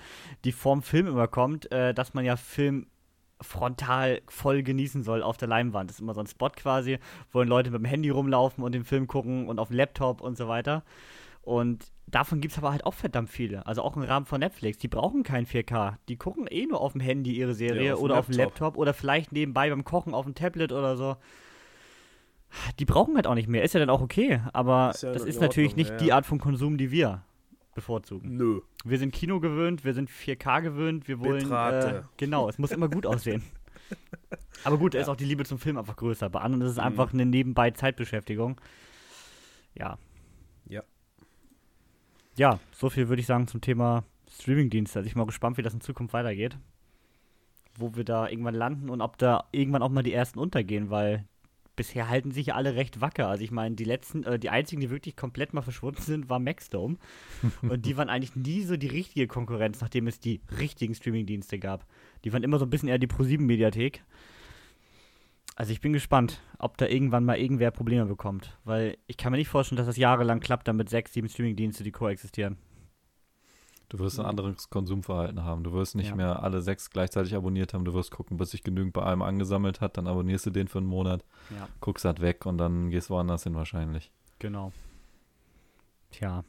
die 0.45 0.53
vorm 0.53 0.81
Film 0.81 1.07
immer 1.07 1.27
kommt, 1.27 1.69
äh, 1.73 1.93
dass 1.93 2.13
man 2.13 2.23
ja 2.23 2.37
Film 2.37 2.87
frontal 3.41 4.21
voll 4.27 4.63
genießen 4.63 5.03
soll 5.03 5.23
auf 5.23 5.37
der 5.37 5.47
Leinwand. 5.47 5.89
Das 5.89 5.97
ist 5.97 6.01
immer 6.01 6.13
so 6.13 6.21
ein 6.21 6.27
Spot 6.27 6.49
quasi, 6.49 6.99
wo 7.31 7.41
Leute 7.41 7.71
mit 7.71 7.79
dem 7.79 7.85
Handy 7.85 8.09
rumlaufen 8.09 8.63
und 8.63 8.73
den 8.73 8.85
Film 8.85 9.07
gucken 9.07 9.47
und 9.47 9.59
auf 9.59 9.69
dem 9.69 9.77
Laptop 9.77 10.21
und 10.21 10.37
so 10.37 10.47
weiter. 10.47 10.83
Und 11.41 11.91
davon 12.05 12.39
gibt 12.39 12.51
es 12.51 12.57
aber 12.57 12.71
halt 12.71 12.85
auch 12.85 12.93
verdammt 12.93 13.29
viele. 13.29 13.65
Also 13.65 13.81
auch 13.81 13.95
im 13.95 14.03
Rahmen 14.03 14.25
von 14.25 14.39
Netflix. 14.39 14.77
Die 14.77 14.87
brauchen 14.87 15.23
kein 15.23 15.45
4K. 15.45 15.95
Die 16.07 16.17
gucken 16.17 16.47
eh 16.47 16.65
nur 16.67 16.81
auf 16.81 16.91
dem 16.91 17.01
Handy 17.01 17.31
ihre 17.31 17.55
Serie 17.55 17.87
Ja, 17.87 17.93
auf 17.95 18.01
oder 18.01 18.19
auf 18.19 18.27
dem 18.27 18.37
Laptop. 18.37 18.61
Laptop 18.61 18.77
oder 18.77 18.93
vielleicht 18.93 19.31
nebenbei 19.31 19.69
beim 19.69 19.83
Kochen 19.83 20.13
auf 20.13 20.25
dem 20.25 20.35
Tablet 20.35 20.71
oder 20.71 20.97
so. 20.97 21.17
Die 22.79 22.85
brauchen 22.85 23.15
halt 23.15 23.27
auch 23.27 23.35
nicht 23.35 23.47
mehr. 23.47 23.63
Ist 23.63 23.73
ja 23.73 23.79
dann 23.79 23.89
auch 23.89 24.01
okay. 24.01 24.41
Aber 24.53 24.93
ja 25.01 25.13
das 25.13 25.23
ist 25.23 25.41
natürlich 25.41 25.71
Ordnung, 25.71 25.85
nicht 25.87 25.91
ja, 25.91 25.97
die. 25.97 26.13
Art 26.13 26.25
von 26.25 26.37
Konsum, 26.37 26.77
die 26.77 26.91
wir 26.91 27.23
bevorzugen. 27.75 28.35
Nö. 28.37 28.61
Wir 28.83 28.97
sind 28.97 29.13
Kino 29.13 29.39
gewöhnt, 29.39 29.83
wir 29.85 29.93
sind 29.93 30.09
4K 30.09 30.61
gewöhnt, 30.61 31.07
wir 31.07 31.19
wollen. 31.19 31.51
Äh, 31.51 32.03
genau, 32.17 32.49
es 32.49 32.57
muss 32.57 32.71
immer 32.71 32.89
gut 32.89 33.05
aussehen. 33.05 33.43
Aber 34.63 34.77
gut, 34.77 34.93
da 34.93 34.99
ist 34.99 35.09
auch 35.09 35.15
die 35.15 35.25
Liebe 35.25 35.43
zum 35.43 35.59
Film 35.59 35.77
einfach 35.77 35.95
größer. 35.95 36.29
Bei 36.29 36.41
anderen 36.41 36.61
ist 36.63 36.71
es 36.71 36.77
Mhm. 36.77 36.83
einfach 36.83 37.13
eine 37.13 37.25
nebenbei 37.25 37.71
Zeitbeschäftigung. 37.71 38.59
Ja. 39.75 39.97
Ja. 40.67 40.83
Ja, 42.37 42.59
so 42.71 42.89
viel 42.89 43.09
würde 43.09 43.19
ich 43.21 43.25
sagen 43.27 43.47
zum 43.47 43.61
Thema 43.61 44.03
Streamingdienste. 44.29 44.99
Also 44.99 45.07
ich 45.07 45.13
bin 45.13 45.19
mal 45.19 45.25
gespannt, 45.25 45.57
wie 45.57 45.61
das 45.61 45.73
in 45.73 45.81
Zukunft 45.81 46.13
weitergeht. 46.13 46.57
Wo 47.75 47.95
wir 47.95 48.03
da 48.03 48.27
irgendwann 48.29 48.55
landen 48.55 48.89
und 48.89 49.01
ob 49.01 49.17
da 49.17 49.45
irgendwann 49.51 49.81
auch 49.81 49.89
mal 49.89 50.03
die 50.03 50.13
ersten 50.13 50.39
untergehen, 50.39 50.89
weil 50.89 51.25
bisher 51.75 52.09
halten 52.09 52.31
sich 52.31 52.47
ja 52.47 52.55
alle 52.55 52.75
recht 52.75 53.01
wacker. 53.01 53.27
Also 53.27 53.43
ich 53.43 53.51
meine, 53.51 53.75
die 53.75 53.83
letzten, 53.83 54.23
äh, 54.23 54.39
die 54.39 54.49
einzigen, 54.49 54.81
die 54.81 54.89
wirklich 54.89 55.15
komplett 55.15 55.53
mal 55.53 55.61
verschwunden 55.61 56.01
sind, 56.01 56.29
war 56.29 56.39
Maxdome. 56.39 56.97
und 57.61 57.85
die 57.85 57.97
waren 57.97 58.09
eigentlich 58.09 58.35
nie 58.35 58.63
so 58.63 58.77
die 58.77 58.87
richtige 58.87 59.27
Konkurrenz, 59.27 59.81
nachdem 59.81 60.07
es 60.07 60.19
die 60.19 60.41
richtigen 60.59 60.95
Streamingdienste 60.95 61.59
gab. 61.59 61.85
Die 62.23 62.33
waren 62.33 62.43
immer 62.43 62.59
so 62.59 62.65
ein 62.65 62.69
bisschen 62.69 62.89
eher 62.89 62.99
die 62.99 63.07
Pro7-Mediathek. 63.07 64.03
Also 65.55 65.73
ich 65.73 65.81
bin 65.81 65.93
gespannt, 65.93 66.41
ob 66.59 66.77
da 66.77 66.87
irgendwann 66.87 67.25
mal 67.25 67.37
irgendwer 67.37 67.71
Probleme 67.71 68.05
bekommt. 68.05 68.57
Weil 68.63 68.97
ich 69.07 69.17
kann 69.17 69.31
mir 69.31 69.37
nicht 69.37 69.49
vorstellen, 69.49 69.77
dass 69.77 69.87
das 69.87 69.97
jahrelang 69.97 70.39
klappt, 70.39 70.67
damit 70.67 70.89
sechs, 70.89 71.13
sieben 71.13 71.29
Streamingdienste, 71.29 71.83
die 71.83 71.91
koexistieren. 71.91 72.57
Du 73.91 73.99
wirst 73.99 74.17
ein 74.21 74.25
anderes 74.25 74.69
Konsumverhalten 74.69 75.43
haben. 75.43 75.65
Du 75.65 75.73
wirst 75.73 75.95
nicht 75.95 76.11
Ja. 76.11 76.15
mehr 76.15 76.43
alle 76.43 76.61
sechs 76.61 76.89
gleichzeitig 76.91 77.35
abonniert 77.35 77.73
haben. 77.73 77.83
Du 77.83 77.93
wirst 77.93 78.09
gucken, 78.11 78.37
bis 78.37 78.51
sich 78.51 78.63
genügend 78.63 78.93
bei 78.93 79.03
einem 79.03 79.21
angesammelt 79.21 79.81
hat. 79.81 79.97
Dann 79.97 80.07
abonnierst 80.07 80.45
du 80.45 80.49
den 80.49 80.69
für 80.69 80.77
einen 80.77 80.87
Monat, 80.87 81.25
Ja, 81.49 81.67
guckst 81.81 82.05
halt 82.05 82.21
weg 82.21 82.45
und 82.45 82.57
dann 82.57 82.89
gehst 82.89 83.09
woanders 83.09 83.43
hin 83.43 83.53
wahrscheinlich. 83.53 84.09
genau. 84.39 84.71
Tja, 86.11 86.43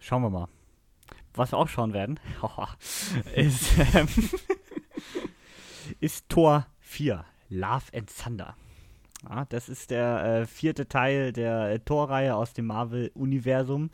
schauen 0.00 0.22
wir 0.22 0.30
mal. 0.30 0.48
Was 1.34 1.52
wir 1.52 1.58
auch 1.58 1.68
schauen 1.68 1.92
werden, 1.94 2.20
ist, 3.34 3.72
ähm, 3.94 4.08
ist 6.00 6.28
Tor 6.28 6.66
4, 6.80 7.24
Love 7.48 7.84
and 7.94 8.10
Thunder. 8.14 8.54
Ja, 9.28 9.44
das 9.46 9.68
ist 9.68 9.90
der 9.90 10.24
äh, 10.42 10.46
vierte 10.46 10.86
Teil 10.88 11.32
der 11.32 11.70
äh, 11.70 11.78
Torreihe 11.80 12.36
aus 12.36 12.52
dem 12.52 12.66
Marvel-Universum. 12.66 13.90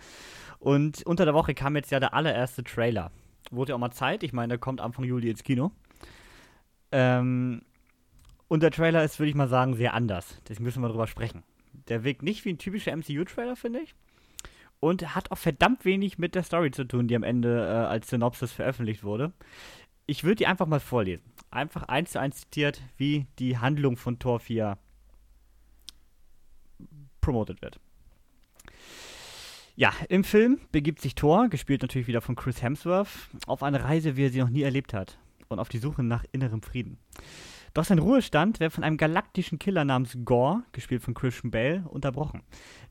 Und 0.65 1.03
unter 1.05 1.27
der 1.27 1.35
Woche 1.35 1.53
kam 1.53 1.77
jetzt 1.77 1.91
ja 1.91 2.01
der 2.01 2.15
allererste 2.15 2.65
Trailer. 2.65 3.11
Wurde 3.51 3.73
ja 3.73 3.77
auch 3.77 3.81
mal 3.81 3.91
Zeit. 3.91 4.23
Ich 4.23 4.33
meine, 4.33 4.49
der 4.49 4.59
kommt 4.59 4.81
Anfang 4.81 5.05
Juli 5.05 5.29
ins 5.29 5.43
Kino. 5.43 5.73
Ähm, 6.91 7.61
und 8.49 8.63
der 8.63 8.71
Trailer 8.71 9.05
ist, 9.05 9.19
würde 9.19 9.29
ich 9.29 9.35
mal 9.35 9.47
sagen, 9.47 9.75
sehr 9.75 9.93
anders. 9.93 10.41
Deswegen 10.49 10.65
müssen 10.65 10.83
wir 10.83 10.89
drüber 10.89 11.07
sprechen. 11.07 11.43
Der 11.89 12.03
wirkt 12.03 12.23
nicht 12.23 12.47
wie 12.47 12.55
ein 12.55 12.57
typischer 12.57 12.97
MCU-Trailer, 12.97 13.57
finde 13.57 13.81
ich. 13.81 13.95
Und 14.81 15.15
hat 15.15 15.31
auch 15.31 15.37
verdammt 15.37 15.85
wenig 15.85 16.17
mit 16.17 16.35
der 16.35 16.43
Story 16.43 16.71
zu 16.71 16.85
tun, 16.85 17.09
die 17.09 17.17
am 17.17 17.25
Ende 17.25 17.67
äh, 17.67 17.87
als 17.87 18.09
Synopsis 18.09 18.51
veröffentlicht 18.51 19.05
wurde. 19.05 19.35
Ich 20.07 20.25
würde 20.25 20.37
die 20.37 20.47
einfach 20.47 20.67
mal 20.67 20.81
vorlesen. 20.81 21.31
Einfach 21.51 21.83
eins 21.83 22.13
zu 22.13 22.21
eins 22.21 22.41
zitiert, 22.41 22.81
wie 22.97 23.27
die 23.39 23.59
Handlung 23.59 23.99
von 23.99 24.19
Tor 24.19 24.41
4 24.41 24.79
promotet 27.21 27.61
wird. 27.61 27.81
Ja, 29.77 29.93
im 30.09 30.23
Film 30.23 30.61
begibt 30.71 31.01
sich 31.01 31.17
Thor, 31.17 31.49
gespielt 31.49 31.83
natürlich 31.83 32.07
wieder 32.07 32.21
von 32.21 32.37
Chris 32.37 32.63
Hemsworth, 32.63 33.09
auf 33.49 33.65
eine 33.65 33.83
Reise, 33.83 34.17
wie 34.17 34.27
er 34.27 34.31
sie 34.31 34.39
noch 34.39 34.49
nie 34.49 34.63
erlebt 34.63 34.95
hat 34.95 35.19
und 35.49 35.59
auf 35.59 35.69
die 35.69 35.79
Suche 35.79 36.05
nach 36.05 36.25
innerem 36.31 36.63
Frieden. 36.63 36.97
Doch 37.75 37.85
sein 37.85 37.99
Ruhestand 37.99 38.61
wird 38.61 38.73
von 38.73 38.85
einem 38.85 38.99
galaktischen 38.99 39.59
Killer 39.59 39.85
namens 39.85 40.17
Gore, 40.25 40.63
gespielt 40.71 41.03
von 41.03 41.15
Christian 41.15 41.51
Bale, 41.51 41.83
unterbrochen, 41.89 42.45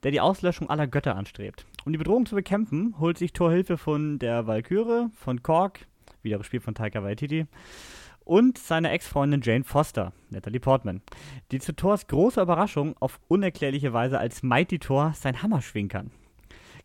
der 0.04 0.12
die 0.12 0.20
Auslöschung 0.20 0.70
aller 0.70 0.88
Götter 0.88 1.16
anstrebt. 1.16 1.66
Um 1.86 1.94
die 1.94 1.98
Bedrohung 1.98 2.26
zu 2.26 2.36
bekämpfen, 2.36 2.96
holt 3.00 3.18
sich 3.18 3.32
Thor 3.32 3.50
Hilfe 3.50 3.78
von 3.78 4.20
der 4.20 4.46
Valkyrie, 4.46 5.08
von 5.16 5.42
Korg, 5.42 5.88
wieder 6.22 6.38
gespielt 6.38 6.64
von 6.64 6.76
Taika 6.76 7.02
Waititi, 7.02 7.46
und 8.26 8.58
seiner 8.58 8.92
Ex-Freundin 8.92 9.40
Jane 9.42 9.64
Foster, 9.64 10.12
Natalie 10.32 10.60
Portman, 10.60 11.02
die 11.54 11.60
zu 11.60 11.74
Thors 11.74 12.08
großer 12.08 12.42
Überraschung 12.42 12.98
auf 13.00 13.22
unerklärliche 13.30 13.94
Weise 13.94 14.20
als 14.20 14.44
Mighty 14.44 14.80
Thor 14.80 15.14
sein 15.16 15.42
Hammer 15.42 15.62
schwingen 15.62 15.90
kann. 15.90 16.12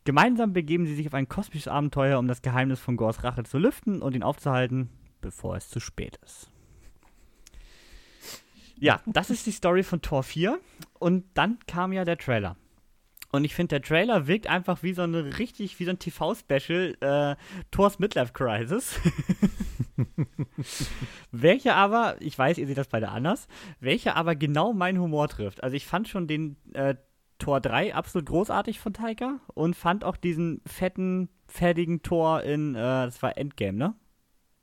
Gemeinsam 0.09 0.55
begeben 0.55 0.87
sie 0.87 0.95
sich 0.95 1.07
auf 1.07 1.13
ein 1.13 1.29
kosmisches 1.29 1.69
Abenteuer, 1.69 2.19
um 2.19 2.29
das 2.29 2.41
Geheimnis 2.41 2.81
von 2.81 2.97
Gors 2.97 3.25
Rache 3.25 3.45
zu 3.45 3.59
lüften 3.59 4.01
und 4.01 4.17
ihn 4.17 4.23
aufzuhalten, 4.23 4.89
bevor 5.21 5.55
es 5.55 5.69
zu 5.69 5.81
spät 5.81 6.19
ist. 6.25 6.51
Ja, 8.79 9.03
das 9.05 9.29
ist 9.29 9.45
die 9.45 9.51
Story 9.51 9.83
von 9.83 10.01
Tor 10.01 10.23
4 10.23 10.59
und 10.99 11.27
dann 11.35 11.59
kam 11.67 11.93
ja 11.93 12.07
der 12.07 12.17
Trailer. 12.17 12.57
Und 13.33 13.45
ich 13.45 13.55
finde, 13.55 13.79
der 13.79 13.83
Trailer 13.83 14.27
wirkt 14.27 14.47
einfach 14.47 14.83
wie 14.83 14.95
so 14.95 15.03
eine 15.03 15.39
richtig, 15.39 15.79
wie 15.79 15.85
so 15.85 15.91
ein 15.91 15.99
TV-Special, 15.99 16.97
äh, 17.01 17.37
Thors 17.71 17.99
Midlife 17.99 18.33
Crisis. 18.33 18.99
welcher 21.33 21.77
aber, 21.77 22.17
ich 22.21 22.39
weiß, 22.39 22.57
ihr 22.57 22.67
seht 22.67 22.79
das 22.79 22.89
beide 22.89 23.11
anders, 23.11 23.47
welcher 23.79 24.17
aber 24.17 24.37
genau 24.37 24.73
meinen 24.73 25.01
Humor 25.01 25.29
trifft. 25.29 25.63
Also 25.63 25.77
ich 25.77 25.87
fand 25.87 26.09
schon 26.09 26.27
den 26.27 26.57
äh, 26.73 26.95
Tor 27.39 27.61
3 27.61 27.95
absolut 27.95 28.27
großartig 28.27 28.79
von 28.81 28.93
Taika 28.93 29.41
und 29.55 29.77
fand 29.77 30.05
auch 30.05 30.17
diesen 30.17 30.61
fetten, 30.67 31.29
fertigen 31.47 32.03
Tor 32.03 32.43
in, 32.43 32.75
äh, 32.75 32.79
das 32.79 33.23
war 33.23 33.39
Endgame, 33.39 33.79
ne? 33.79 33.95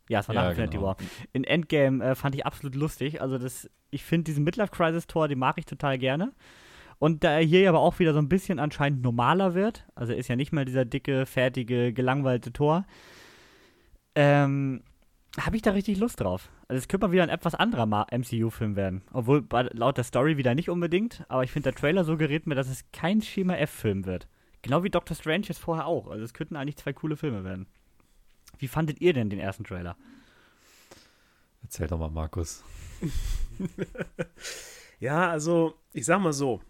Ja, 0.09 0.19
es 0.19 0.27
war 0.27 0.35
nach 0.35 0.43
Ja, 0.43 0.49
Infinity 0.49 0.77
genau. 0.77 0.88
War. 0.88 0.97
In 1.33 1.43
Endgame 1.43 2.03
äh, 2.03 2.15
fand 2.15 2.35
ich 2.35 2.45
absolut 2.45 2.75
lustig. 2.75 3.21
Also 3.21 3.38
das, 3.38 3.69
ich 3.89 4.03
finde 4.03 4.25
diesen 4.25 4.43
Midlife 4.43 4.71
Crisis 4.71 5.07
Tor, 5.07 5.27
den 5.27 5.39
mag 5.39 5.57
ich 5.57 5.65
total 5.65 5.97
gerne. 5.97 6.33
Und 6.99 7.23
da 7.23 7.31
er 7.31 7.45
hier 7.45 7.67
aber 7.67 7.79
auch 7.79 7.99
wieder 7.99 8.13
so 8.13 8.19
ein 8.19 8.29
bisschen 8.29 8.59
anscheinend 8.59 9.01
normaler 9.01 9.53
wird, 9.53 9.85
also 9.95 10.13
er 10.13 10.19
ist 10.19 10.27
ja 10.27 10.35
nicht 10.35 10.51
mehr 10.53 10.63
dieser 10.63 10.85
dicke, 10.85 11.25
fertige, 11.25 11.91
gelangweilte 11.91 12.53
Tor, 12.53 12.85
ähm, 14.15 14.81
habe 15.39 15.55
ich 15.55 15.61
da 15.61 15.71
richtig 15.71 15.97
Lust 15.97 16.21
drauf. 16.21 16.49
Also 16.67 16.79
es 16.79 16.87
könnte 16.87 17.07
mal 17.07 17.11
wieder 17.11 17.23
ein 17.23 17.29
etwas 17.29 17.55
anderer 17.55 17.85
MCU-Film 18.11 18.75
werden. 18.75 19.01
Obwohl 19.11 19.45
laut 19.71 19.97
der 19.97 20.03
Story 20.03 20.37
wieder 20.37 20.55
nicht 20.55 20.69
unbedingt, 20.69 21.25
aber 21.27 21.43
ich 21.43 21.51
finde, 21.51 21.71
der 21.71 21.79
Trailer 21.79 22.03
suggeriert 22.03 22.47
mir, 22.47 22.55
dass 22.55 22.69
es 22.69 22.85
kein 22.91 23.21
Schema 23.21 23.55
F-Film 23.55 24.05
wird. 24.05 24.27
Genau 24.61 24.83
wie 24.83 24.89
Doctor 24.89 25.15
Strange 25.15 25.45
jetzt 25.47 25.59
vorher 25.59 25.85
auch. 25.85 26.07
Also 26.07 26.23
es 26.23 26.33
könnten 26.33 26.55
eigentlich 26.55 26.77
zwei 26.77 26.93
coole 26.93 27.17
Filme 27.17 27.43
werden. 27.43 27.67
Wie 28.57 28.67
fandet 28.67 29.01
ihr 29.01 29.13
denn 29.13 29.29
den 29.29 29.39
ersten 29.39 29.63
Trailer? 29.63 29.97
Erzähl 31.61 31.87
doch 31.87 31.99
mal, 31.99 32.09
Markus. 32.09 32.63
Ja, 34.99 35.29
also, 35.29 35.75
ich 35.93 36.05
sag 36.05 36.21
mal 36.21 36.33
so. 36.33 36.61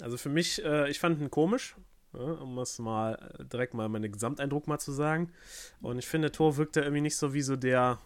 Also 0.00 0.16
für 0.16 0.28
mich, 0.28 0.62
äh, 0.64 0.90
ich 0.90 0.98
fand 0.98 1.20
ihn 1.20 1.30
komisch, 1.30 1.76
um 2.12 2.58
es 2.58 2.78
mal 2.78 3.14
äh, 3.38 3.44
direkt 3.44 3.74
mal 3.74 3.88
meinen 3.88 4.10
Gesamteindruck 4.10 4.66
mal 4.66 4.78
zu 4.78 4.92
sagen. 4.92 5.30
Und 5.80 5.98
ich 5.98 6.06
finde, 6.08 6.32
Tor 6.32 6.56
wirkt 6.56 6.76
ja 6.76 6.82
irgendwie 6.82 7.02
nicht 7.02 7.16
so 7.16 7.34
wie 7.34 7.42
so 7.42 7.56
der, 7.56 7.98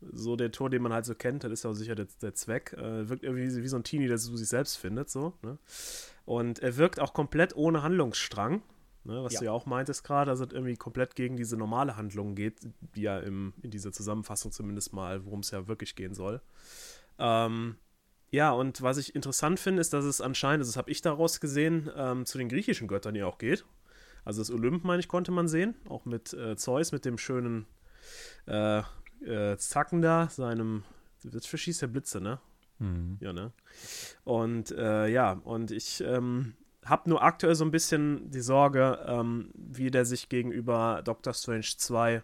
so 0.00 0.36
der 0.36 0.50
Tor, 0.52 0.70
den 0.70 0.82
man 0.82 0.92
halt 0.92 1.04
so 1.04 1.14
kennt. 1.14 1.44
Das 1.44 1.52
ist 1.52 1.64
ja 1.64 1.70
auch 1.70 1.74
sicher 1.74 1.94
der, 1.94 2.06
der 2.22 2.34
Zweck. 2.34 2.72
Äh, 2.74 3.08
wirkt 3.08 3.22
irgendwie 3.22 3.62
wie 3.62 3.68
so 3.68 3.76
ein 3.76 3.84
Teenie, 3.84 4.08
der 4.08 4.18
so 4.18 4.36
sich 4.36 4.48
selbst 4.48 4.76
findet, 4.76 5.10
so. 5.10 5.34
Ne? 5.42 5.58
Und 6.24 6.60
er 6.60 6.76
wirkt 6.76 7.00
auch 7.00 7.12
komplett 7.12 7.54
ohne 7.56 7.82
Handlungsstrang. 7.82 8.62
Ne, 9.02 9.24
was 9.24 9.32
Ja. 9.32 9.38
du 9.38 9.44
ja 9.46 9.52
auch 9.52 9.64
meintest 9.64 10.04
gerade, 10.04 10.30
dass 10.30 10.40
es 10.40 10.52
irgendwie 10.52 10.76
komplett 10.76 11.14
gegen 11.16 11.38
diese 11.38 11.56
normale 11.56 11.96
Handlung 11.96 12.34
geht, 12.34 12.60
die 12.94 13.00
ja 13.00 13.18
im, 13.18 13.54
in 13.62 13.70
dieser 13.70 13.92
Zusammenfassung 13.92 14.52
zumindest 14.52 14.92
mal, 14.92 15.24
worum 15.24 15.40
es 15.40 15.50
ja 15.52 15.66
wirklich 15.68 15.96
gehen 15.96 16.12
soll. 16.12 16.42
Ähm, 17.18 17.76
ja, 18.30 18.52
und 18.52 18.82
was 18.82 18.98
ich 18.98 19.14
interessant 19.14 19.58
finde, 19.58 19.80
ist, 19.80 19.92
dass 19.92 20.04
es 20.04 20.20
anscheinend, 20.20 20.66
das 20.66 20.76
habe 20.76 20.90
ich 20.90 21.02
daraus 21.02 21.40
gesehen, 21.40 21.90
ähm, 21.96 22.26
zu 22.26 22.38
den 22.38 22.48
griechischen 22.48 22.88
Göttern 22.88 23.14
ja 23.14 23.26
auch 23.26 23.38
geht. 23.38 23.64
Also 24.24 24.40
das 24.40 24.50
Olymp, 24.50 24.84
meine 24.84 25.00
ich, 25.00 25.08
konnte 25.08 25.32
man 25.32 25.48
sehen. 25.48 25.74
Auch 25.88 26.04
mit 26.04 26.32
äh, 26.32 26.56
Zeus, 26.56 26.92
mit 26.92 27.04
dem 27.04 27.18
schönen 27.18 27.66
äh, 28.46 28.82
äh, 29.24 29.56
Zacken 29.56 30.02
da, 30.02 30.28
seinem. 30.28 30.84
Das 31.24 31.46
verschießt 31.46 31.82
ja 31.82 31.88
Blitze, 31.88 32.20
ne? 32.20 32.38
Mhm. 32.78 33.18
Ja, 33.20 33.32
ne? 33.32 33.52
Und 34.24 34.70
äh, 34.72 35.08
ja, 35.08 35.32
und 35.44 35.70
ich 35.70 36.02
ähm, 36.02 36.54
habe 36.84 37.10
nur 37.10 37.22
aktuell 37.22 37.54
so 37.54 37.64
ein 37.64 37.70
bisschen 37.70 38.30
die 38.30 38.40
Sorge, 38.40 39.04
ähm, 39.06 39.50
wie 39.54 39.90
der 39.90 40.04
sich 40.04 40.28
gegenüber 40.28 41.02
Doctor 41.04 41.34
Strange 41.34 41.66
2 41.76 42.22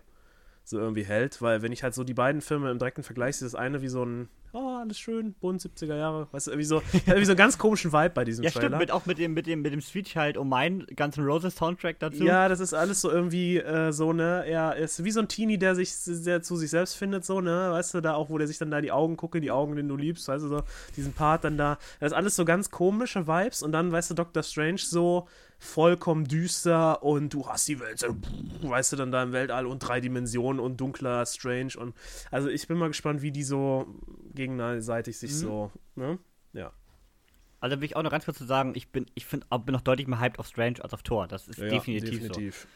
so 0.65 0.79
irgendwie 0.79 1.05
hält, 1.05 1.41
weil 1.43 1.63
wenn 1.63 1.73
ich 1.73 1.83
halt 1.83 1.95
so 1.95 2.03
die 2.03 2.15
beiden 2.15 2.41
Filme 2.41 2.71
im 2.71 2.79
direkten 2.79 3.03
Vergleich 3.03 3.37
sehe, 3.37 3.47
das 3.47 3.55
eine 3.55 3.83
wie 3.83 3.89
so 3.89 4.05
ein, 4.05 4.29
oh, 4.57 4.79
alles 4.81 4.99
schön, 4.99 5.35
bunt, 5.35 5.61
70er 5.61 5.97
Jahre. 5.97 6.29
Weißt 6.33 6.47
du, 6.47 6.53
irgendwie 6.53 6.67
so, 6.67 6.83
irgendwie 7.07 7.25
so 7.25 7.33
einen 7.33 7.37
ganz 7.37 7.59
komischen 7.59 7.93
Vibe 7.93 8.11
bei 8.11 8.25
diesem 8.25 8.45
Ja, 8.45 8.51
Trailer. 8.51 8.67
stimmt, 8.69 8.81
mit, 8.81 8.91
auch 8.91 9.07
mit 9.07 9.19
dem, 9.19 9.35
mit 9.35 9.47
dem, 9.47 9.63
mit 9.63 9.73
dem 9.73 9.81
Switch 9.81 10.17
halt 10.17 10.37
um 10.37 10.49
meinen 10.49 10.87
ganzen 10.97 11.25
Roses-Soundtrack 11.25 11.99
dazu. 11.99 12.25
Ja, 12.25 12.49
das 12.49 12.61
ist 12.61 12.75
alles 12.75 13.01
so 13.01 13.11
irgendwie 13.11 13.59
äh, 13.59 13.93
so, 13.93 14.13
ne? 14.13 14.45
Er 14.47 14.77
ist 14.77 15.05
wie 15.05 15.11
so 15.11 15.21
ein 15.21 15.29
Teenie, 15.29 15.59
der 15.59 15.75
sich 15.75 15.93
sehr 15.93 16.43
zu 16.43 16.57
sich 16.57 16.71
selbst 16.71 16.95
findet, 16.97 17.25
so, 17.25 17.41
ne? 17.41 17.69
Weißt 17.73 17.95
du, 17.95 18.01
da 18.01 18.15
auch, 18.15 18.31
wo 18.31 18.39
der 18.39 18.47
sich 18.47 18.59
dann 18.59 18.71
da 18.71 18.81
die 18.81 18.93
Augen 18.93 19.17
guckt, 19.17 19.35
in 19.35 19.43
die 19.43 19.51
Augen, 19.51 19.77
den 19.77 19.89
du 19.89 19.97
liebst, 19.97 20.27
weißt 20.29 20.45
du, 20.45 20.49
so, 20.49 20.63
diesen 20.97 21.13
Part 21.13 21.45
dann 21.45 21.59
da. 21.59 21.79
Das 22.01 22.13
ist 22.13 22.17
alles 22.17 22.37
so 22.37 22.45
ganz 22.45 22.71
komische 22.71 23.27
Vibes 23.27 23.63
und 23.63 23.73
dann, 23.73 23.93
weißt 23.93 24.11
du, 24.11 24.15
Doctor 24.15 24.43
Strange 24.43 24.79
so 24.79 25.29
vollkommen 25.59 26.25
düster 26.27 27.03
und 27.03 27.33
du 27.33 27.49
hast 27.49 27.67
die 27.69 27.81
Welt 27.81 27.99
so, 27.99 28.09
weißt 28.63 28.93
du, 28.93 28.97
dann 28.97 29.11
da 29.11 29.23
im 29.23 29.33
Weltall 29.33 29.67
und 29.67 29.79
drei 29.81 30.01
Dimensionen 30.01 30.61
und 30.61 30.79
dunkler 30.81 31.25
Strange 31.27 31.73
und 31.79 31.95
also 32.31 32.49
ich 32.49 32.69
bin 32.69 32.79
mal 32.79 32.89
gespannt, 32.89 33.23
wie 33.23 33.33
die 33.33 33.43
so 33.43 33.87
gegenseitig 34.35 35.19
sich 35.19 35.33
Mhm. 35.33 35.37
so, 35.37 35.73
ne? 35.95 36.19
Ja. 36.53 36.73
Also 37.61 37.81
will 37.81 37.87
ich 37.87 37.97
auch 37.97 38.03
noch 38.03 38.11
ganz 38.11 38.27
kurz 38.27 38.39
zu 38.39 38.45
sagen, 38.45 38.73
ich 38.75 38.89
bin, 38.91 39.07
ich 39.15 39.25
find, 39.27 39.49
bin 39.49 39.73
noch 39.73 39.81
deutlich 39.81 40.07
mehr 40.07 40.21
hyped 40.21 40.39
auf 40.39 40.47
Strange 40.47 40.77
als 40.83 40.93
auf 40.93 41.03
Thor. 41.03 41.27
Das 41.27 41.49
ist 41.49 41.59
ja, 41.59 41.69
definitiv, 41.69 42.11
definitiv. 42.11 42.61
so. 42.63 42.69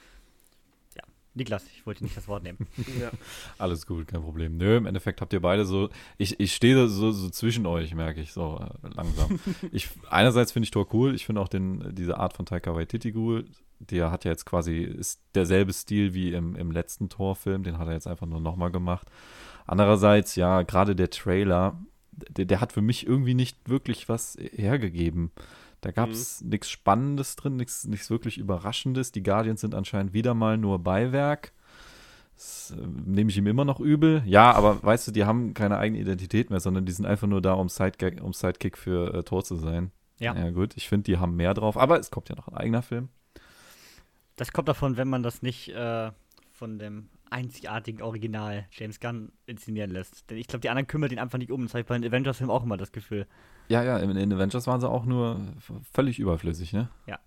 Niklas, 1.34 1.64
ich 1.74 1.86
wollte 1.86 2.02
nicht 2.02 2.16
das 2.16 2.28
Wort 2.28 2.42
nehmen. 2.42 2.58
Ja. 3.00 3.10
Alles 3.56 3.86
gut, 3.86 4.08
kein 4.08 4.22
Problem. 4.22 4.56
Nö, 4.56 4.76
im 4.76 4.86
Endeffekt 4.86 5.20
habt 5.20 5.32
ihr 5.32 5.40
beide 5.40 5.64
so, 5.64 5.88
ich, 6.18 6.40
ich 6.40 6.54
stehe 6.54 6.74
da 6.74 6.88
so, 6.88 7.12
so 7.12 7.30
zwischen 7.30 7.66
euch, 7.66 7.94
merke 7.94 8.20
ich, 8.20 8.32
so 8.32 8.60
äh, 8.60 8.88
langsam. 8.88 9.38
ich, 9.72 9.88
einerseits 10.10 10.52
finde 10.52 10.64
ich 10.64 10.70
Thor 10.70 10.86
cool, 10.92 11.14
ich 11.14 11.24
finde 11.24 11.40
auch 11.40 11.48
den, 11.48 11.94
diese 11.94 12.18
Art 12.18 12.34
von 12.34 12.46
Taika 12.46 12.74
Waititi 12.74 13.12
cool. 13.14 13.44
Der 13.78 14.10
hat 14.10 14.24
ja 14.24 14.32
jetzt 14.32 14.44
quasi, 14.44 14.78
ist 14.78 15.22
derselbe 15.34 15.72
Stil 15.72 16.12
wie 16.12 16.32
im, 16.32 16.56
im 16.56 16.72
letzten 16.72 17.08
Thor-Film, 17.08 17.62
den 17.62 17.78
hat 17.78 17.86
er 17.86 17.94
jetzt 17.94 18.08
einfach 18.08 18.26
nur 18.26 18.40
nochmal 18.40 18.70
gemacht. 18.70 19.06
Andererseits, 19.66 20.34
ja, 20.34 20.62
gerade 20.62 20.96
der 20.96 21.10
Trailer, 21.10 21.80
der, 22.12 22.44
der 22.44 22.60
hat 22.60 22.72
für 22.72 22.82
mich 22.82 23.06
irgendwie 23.06 23.34
nicht 23.34 23.68
wirklich 23.68 24.08
was 24.08 24.36
hergegeben. 24.52 25.30
Da 25.80 25.92
gab 25.92 26.10
es 26.10 26.42
nichts 26.42 26.68
Spannendes 26.68 27.36
drin, 27.36 27.56
nichts 27.56 28.10
wirklich 28.10 28.38
Überraschendes. 28.38 29.12
Die 29.12 29.22
Guardians 29.22 29.62
sind 29.62 29.74
anscheinend 29.74 30.12
wieder 30.12 30.34
mal 30.34 30.58
nur 30.58 30.78
Beiwerk. 30.78 31.52
Das 32.40 32.74
äh, 32.76 32.86
nehme 33.04 33.30
ich 33.30 33.36
ihm 33.36 33.46
immer 33.46 33.64
noch 33.64 33.80
übel. 33.80 34.22
Ja, 34.24 34.52
aber 34.52 34.82
weißt 34.82 35.08
du, 35.08 35.12
die 35.12 35.24
haben 35.24 35.52
keine 35.52 35.78
eigene 35.78 36.00
Identität 36.00 36.48
mehr, 36.48 36.60
sondern 36.60 36.86
die 36.86 36.92
sind 36.92 37.04
einfach 37.04 37.26
nur 37.26 37.42
da, 37.42 37.52
um 37.52 37.68
Sidekick, 37.68 38.22
um 38.22 38.32
Sidekick 38.32 38.78
für 38.78 39.12
äh, 39.12 39.22
Thor 39.22 39.44
zu 39.44 39.56
sein. 39.56 39.90
Ja. 40.18 40.34
Ja, 40.34 40.50
gut, 40.50 40.76
ich 40.76 40.88
finde, 40.88 41.04
die 41.04 41.18
haben 41.18 41.36
mehr 41.36 41.54
drauf. 41.54 41.76
Aber 41.76 41.98
es 41.98 42.10
kommt 42.10 42.28
ja 42.28 42.36
noch 42.36 42.48
ein 42.48 42.56
eigener 42.56 42.82
Film. 42.82 43.08
Das 44.36 44.52
kommt 44.52 44.68
davon, 44.68 44.96
wenn 44.96 45.08
man 45.08 45.22
das 45.22 45.42
nicht 45.42 45.68
äh, 45.68 46.10
von 46.52 46.78
dem 46.78 47.08
einzigartigen 47.30 48.02
Original 48.02 48.66
James 48.70 49.00
Gunn 49.00 49.32
inszenieren 49.46 49.90
lässt. 49.90 50.30
Denn 50.30 50.38
ich 50.38 50.46
glaube, 50.46 50.60
die 50.60 50.70
anderen 50.70 50.86
kümmern 50.86 51.10
ihn 51.10 51.18
einfach 51.18 51.38
nicht 51.38 51.50
um. 51.50 51.62
Das 51.62 51.74
habe 51.74 51.80
ich 51.82 51.86
bei 51.86 51.98
den 51.98 52.10
Avengers-Filmen 52.10 52.50
auch 52.50 52.64
immer 52.64 52.76
das 52.76 52.92
Gefühl. 52.92 53.26
Ja, 53.70 53.84
ja, 53.84 53.98
in, 53.98 54.10
in 54.16 54.32
Avengers 54.32 54.66
waren 54.66 54.80
sie 54.80 54.88
auch 54.88 55.04
nur 55.04 55.40
völlig 55.92 56.18
überflüssig, 56.18 56.72
ne? 56.72 56.88
Ja. 57.06 57.20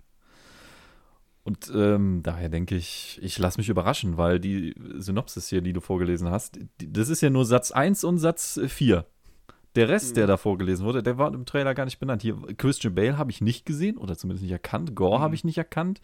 Und 1.46 1.72
ähm, 1.74 2.22
daher 2.22 2.50
denke 2.50 2.76
ich, 2.76 3.18
ich 3.22 3.38
lasse 3.38 3.58
mich 3.58 3.70
überraschen, 3.70 4.18
weil 4.18 4.42
die 4.42 4.76
Synopsis 4.98 5.48
hier, 5.48 5.62
die 5.62 5.72
du 5.72 5.80
vorgelesen 5.80 6.30
hast, 6.30 6.60
die, 6.82 6.92
das 6.92 7.08
ist 7.08 7.22
ja 7.22 7.30
nur 7.30 7.46
Satz 7.46 7.72
1 7.72 8.04
und 8.04 8.18
Satz 8.18 8.60
4. 8.66 9.06
Der 9.76 9.90
Rest, 9.90 10.18
der 10.18 10.28
da 10.28 10.38
vorgelesen 10.38 10.86
wurde, 10.86 11.02
der 11.02 11.18
war 11.18 11.34
im 11.34 11.46
Trailer 11.46 11.74
gar 11.74 11.86
nicht 11.86 12.00
benannt. 12.00 12.22
Hier, 12.22 12.38
Christian 12.58 12.94
Bale 12.94 13.18
habe 13.18 13.32
ich 13.32 13.40
nicht 13.42 13.66
gesehen 13.66 13.98
oder 13.98 14.18
zumindest 14.18 14.44
nicht 14.44 14.52
erkannt. 14.52 14.96
Gore 14.96 15.20
habe 15.20 15.36
ich 15.36 15.46
nicht 15.46 15.58
erkannt. 15.58 16.02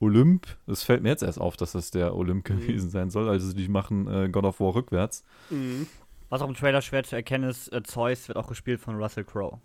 Olymp, 0.00 0.46
das 0.66 0.82
fällt 0.82 1.02
mir 1.02 1.08
jetzt 1.08 1.22
erst 1.22 1.40
auf, 1.40 1.56
dass 1.56 1.72
das 1.72 1.90
der 1.92 2.14
Olymp 2.14 2.44
gewesen 2.44 2.90
sein 2.90 3.10
soll. 3.10 3.28
Also 3.28 3.52
die 3.52 3.68
machen 3.68 4.08
äh, 4.08 4.28
God 4.28 4.44
of 4.44 4.60
War 4.60 4.74
rückwärts. 4.74 5.24
Mhm. 5.50 5.86
Was 6.28 6.42
auch 6.42 6.48
im 6.48 6.54
Trailer 6.54 6.82
schwer 6.82 7.04
zu 7.04 7.16
erkennen 7.16 7.48
ist, 7.48 7.72
äh, 7.72 7.82
Zeus 7.82 8.28
wird 8.28 8.36
auch 8.38 8.48
gespielt 8.48 8.80
von 8.80 8.96
Russell 8.96 9.24
Crowe. 9.24 9.58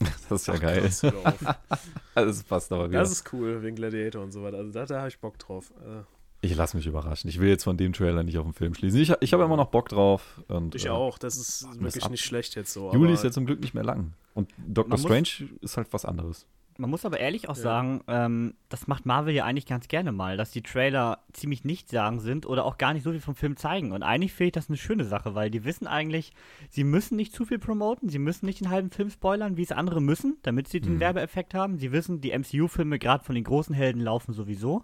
Das 0.28 0.42
ist 0.42 0.46
ja 0.46 0.54
Ach, 0.54 0.60
geil. 0.60 0.80
krass. 0.82 1.02
Das 2.14 2.42
passt 2.44 2.72
aber 2.72 2.88
wieder. 2.88 3.00
Das 3.00 3.10
ist 3.10 3.32
cool, 3.32 3.62
wegen 3.62 3.76
Gladiator 3.76 4.22
und 4.22 4.32
so 4.32 4.42
weiter. 4.42 4.58
Also 4.58 4.70
da, 4.72 4.86
da 4.86 4.98
habe 4.98 5.08
ich 5.08 5.18
Bock 5.18 5.38
drauf. 5.38 5.72
Äh, 5.80 6.02
Ich 6.46 6.54
lasse 6.54 6.76
mich 6.76 6.86
überraschen. 6.86 7.28
Ich 7.28 7.40
will 7.40 7.48
jetzt 7.48 7.64
von 7.64 7.76
dem 7.76 7.92
Trailer 7.92 8.22
nicht 8.22 8.38
auf 8.38 8.44
den 8.44 8.52
Film 8.54 8.74
schließen. 8.74 9.00
Ich, 9.00 9.12
ich 9.20 9.32
habe 9.32 9.44
immer 9.44 9.56
noch 9.56 9.68
Bock 9.70 9.88
drauf. 9.88 10.40
Und, 10.48 10.74
ich 10.74 10.86
äh, 10.86 10.90
auch. 10.90 11.18
Das 11.18 11.36
ist 11.36 11.66
wirklich 11.80 12.08
nicht 12.08 12.24
schlecht 12.24 12.54
jetzt 12.54 12.72
so. 12.72 12.92
Juli 12.92 13.06
aber 13.06 13.14
ist 13.14 13.24
ja 13.24 13.30
zum 13.30 13.46
Glück 13.46 13.60
nicht 13.60 13.74
mehr 13.74 13.84
lang. 13.84 14.12
Und 14.34 14.50
Doctor 14.58 14.98
Strange 14.98 15.28
ist 15.60 15.76
halt 15.76 15.92
was 15.92 16.04
anderes. 16.04 16.46
Man 16.80 16.88
muss 16.88 17.04
aber 17.04 17.20
ehrlich 17.20 17.48
auch 17.50 17.56
Ja. 17.56 17.62
sagen, 17.62 18.00
ähm, 18.08 18.54
das 18.70 18.86
macht 18.86 19.04
Marvel 19.04 19.34
ja 19.34 19.44
eigentlich 19.44 19.66
ganz 19.66 19.86
gerne 19.86 20.12
mal, 20.12 20.38
dass 20.38 20.50
die 20.50 20.62
Trailer 20.62 21.18
ziemlich 21.34 21.62
nichtssagend 21.62 22.22
sind 22.22 22.46
oder 22.46 22.64
auch 22.64 22.78
gar 22.78 22.94
nicht 22.94 23.02
so 23.02 23.10
viel 23.10 23.20
vom 23.20 23.34
Film 23.34 23.56
zeigen. 23.58 23.92
Und 23.92 24.02
eigentlich 24.02 24.32
finde 24.32 24.46
ich 24.46 24.52
das 24.52 24.68
eine 24.70 24.78
schöne 24.78 25.04
Sache, 25.04 25.34
weil 25.34 25.50
die 25.50 25.64
wissen 25.64 25.86
eigentlich, 25.86 26.32
sie 26.70 26.84
müssen 26.84 27.16
nicht 27.16 27.34
zu 27.34 27.44
viel 27.44 27.58
promoten, 27.58 28.08
sie 28.08 28.18
müssen 28.18 28.46
nicht 28.46 28.60
den 28.60 28.70
halben 28.70 28.90
Film 28.90 29.10
spoilern, 29.10 29.58
wie 29.58 29.62
es 29.62 29.72
andere 29.72 30.00
müssen, 30.00 30.38
damit 30.42 30.68
sie 30.68 30.80
den 30.80 30.94
Mhm. 30.94 31.00
Werbeeffekt 31.00 31.52
haben. 31.52 31.76
Sie 31.78 31.92
wissen, 31.92 32.22
die 32.22 32.30
MCU-Filme 32.32 32.98
gerade 32.98 33.22
von 33.24 33.34
den 33.34 33.44
großen 33.44 33.74
Helden 33.74 34.00
laufen 34.00 34.32
sowieso. 34.32 34.82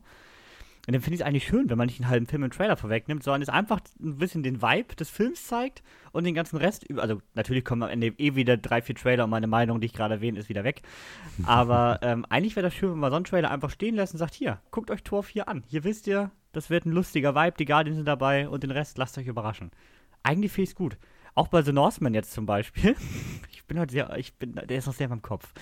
Und 0.87 0.93
dann 0.93 1.03
finde 1.03 1.17
ich 1.17 1.21
es 1.21 1.27
eigentlich 1.27 1.47
schön, 1.47 1.69
wenn 1.69 1.79
man 1.79 1.87
nicht 1.87 2.01
einen 2.01 2.09
halben 2.09 2.27
Film 2.27 2.45
im 2.45 2.51
Trailer 2.51 2.77
vorwegnimmt, 2.77 3.25
sondern 3.25 3.43
es 3.43 3.49
einfach 3.49 3.81
ein 4.01 4.19
bisschen 4.19 4.45
den 4.45 4.63
Vibe 4.63 4.95
des 4.95 5.11
Films 5.11 5.47
zeigt 5.47 5.83
und 6.13 6.25
den 6.25 6.35
ganzen 6.35 6.59
Rest. 6.59 6.87
Also, 6.97 7.21
natürlich 7.35 7.65
kommen 7.65 7.83
am 7.83 7.91
Ende 7.91 8.09
eh 8.19 8.37
wieder 8.37 8.57
drei, 8.57 8.81
vier 8.83 8.95
Trailer 8.95 9.25
und 9.25 9.31
meine 9.31 9.49
Meinung, 9.49 9.81
die 9.81 9.87
ich 9.87 9.95
gerade 9.95 10.15
erwähne, 10.15 10.39
ist 10.39 10.49
wieder 10.49 10.63
weg. 10.63 10.83
Aber 11.45 11.99
ähm, 12.03 12.25
eigentlich 12.29 12.55
wäre 12.55 12.67
das 12.67 12.75
schön, 12.75 12.93
wenn 12.93 12.99
man 13.01 13.11
so 13.11 13.17
einen 13.17 13.25
Trailer 13.25 13.51
einfach 13.51 13.71
stehen 13.71 13.97
lässt 13.97 14.15
und 14.15 14.19
sagt: 14.19 14.35
Hier, 14.35 14.61
guckt 14.71 14.91
euch 14.93 15.03
Tor 15.03 15.25
4 15.25 15.49
an. 15.49 15.65
Hier 15.67 15.83
wisst 15.83 16.07
ihr, 16.07 16.31
das 16.53 16.71
wird 16.71 16.87
ein 16.87 16.93
lustiger 16.93 17.35
Vibe, 17.35 17.57
die 17.59 17.65
Guardians 17.65 17.97
sind 17.97 18.07
dabei 18.07 18.49
und 18.49 18.63
den 18.63 18.71
Rest 18.71 18.97
lasst 18.97 19.19
euch 19.19 19.27
überraschen. 19.27 19.73
Eigentlich 20.23 20.53
finde 20.53 20.65
ich 20.65 20.71
es 20.71 20.77
gut. 20.77 20.99
Auch 21.35 21.49
bei 21.49 21.63
The 21.63 21.73
Northman 21.73 22.15
jetzt 22.15 22.33
zum 22.33 22.47
Beispiel. 22.47 22.97
ich 23.53 23.65
bin 23.65 23.79
heute 23.79 23.93
sehr, 23.93 24.17
ich 24.17 24.35
bin, 24.35 24.55
der 24.55 24.79
ist 24.79 24.87
noch 24.87 24.95
sehr 24.95 25.07
in 25.07 25.11
meinem 25.11 25.23
Kopf. 25.23 25.53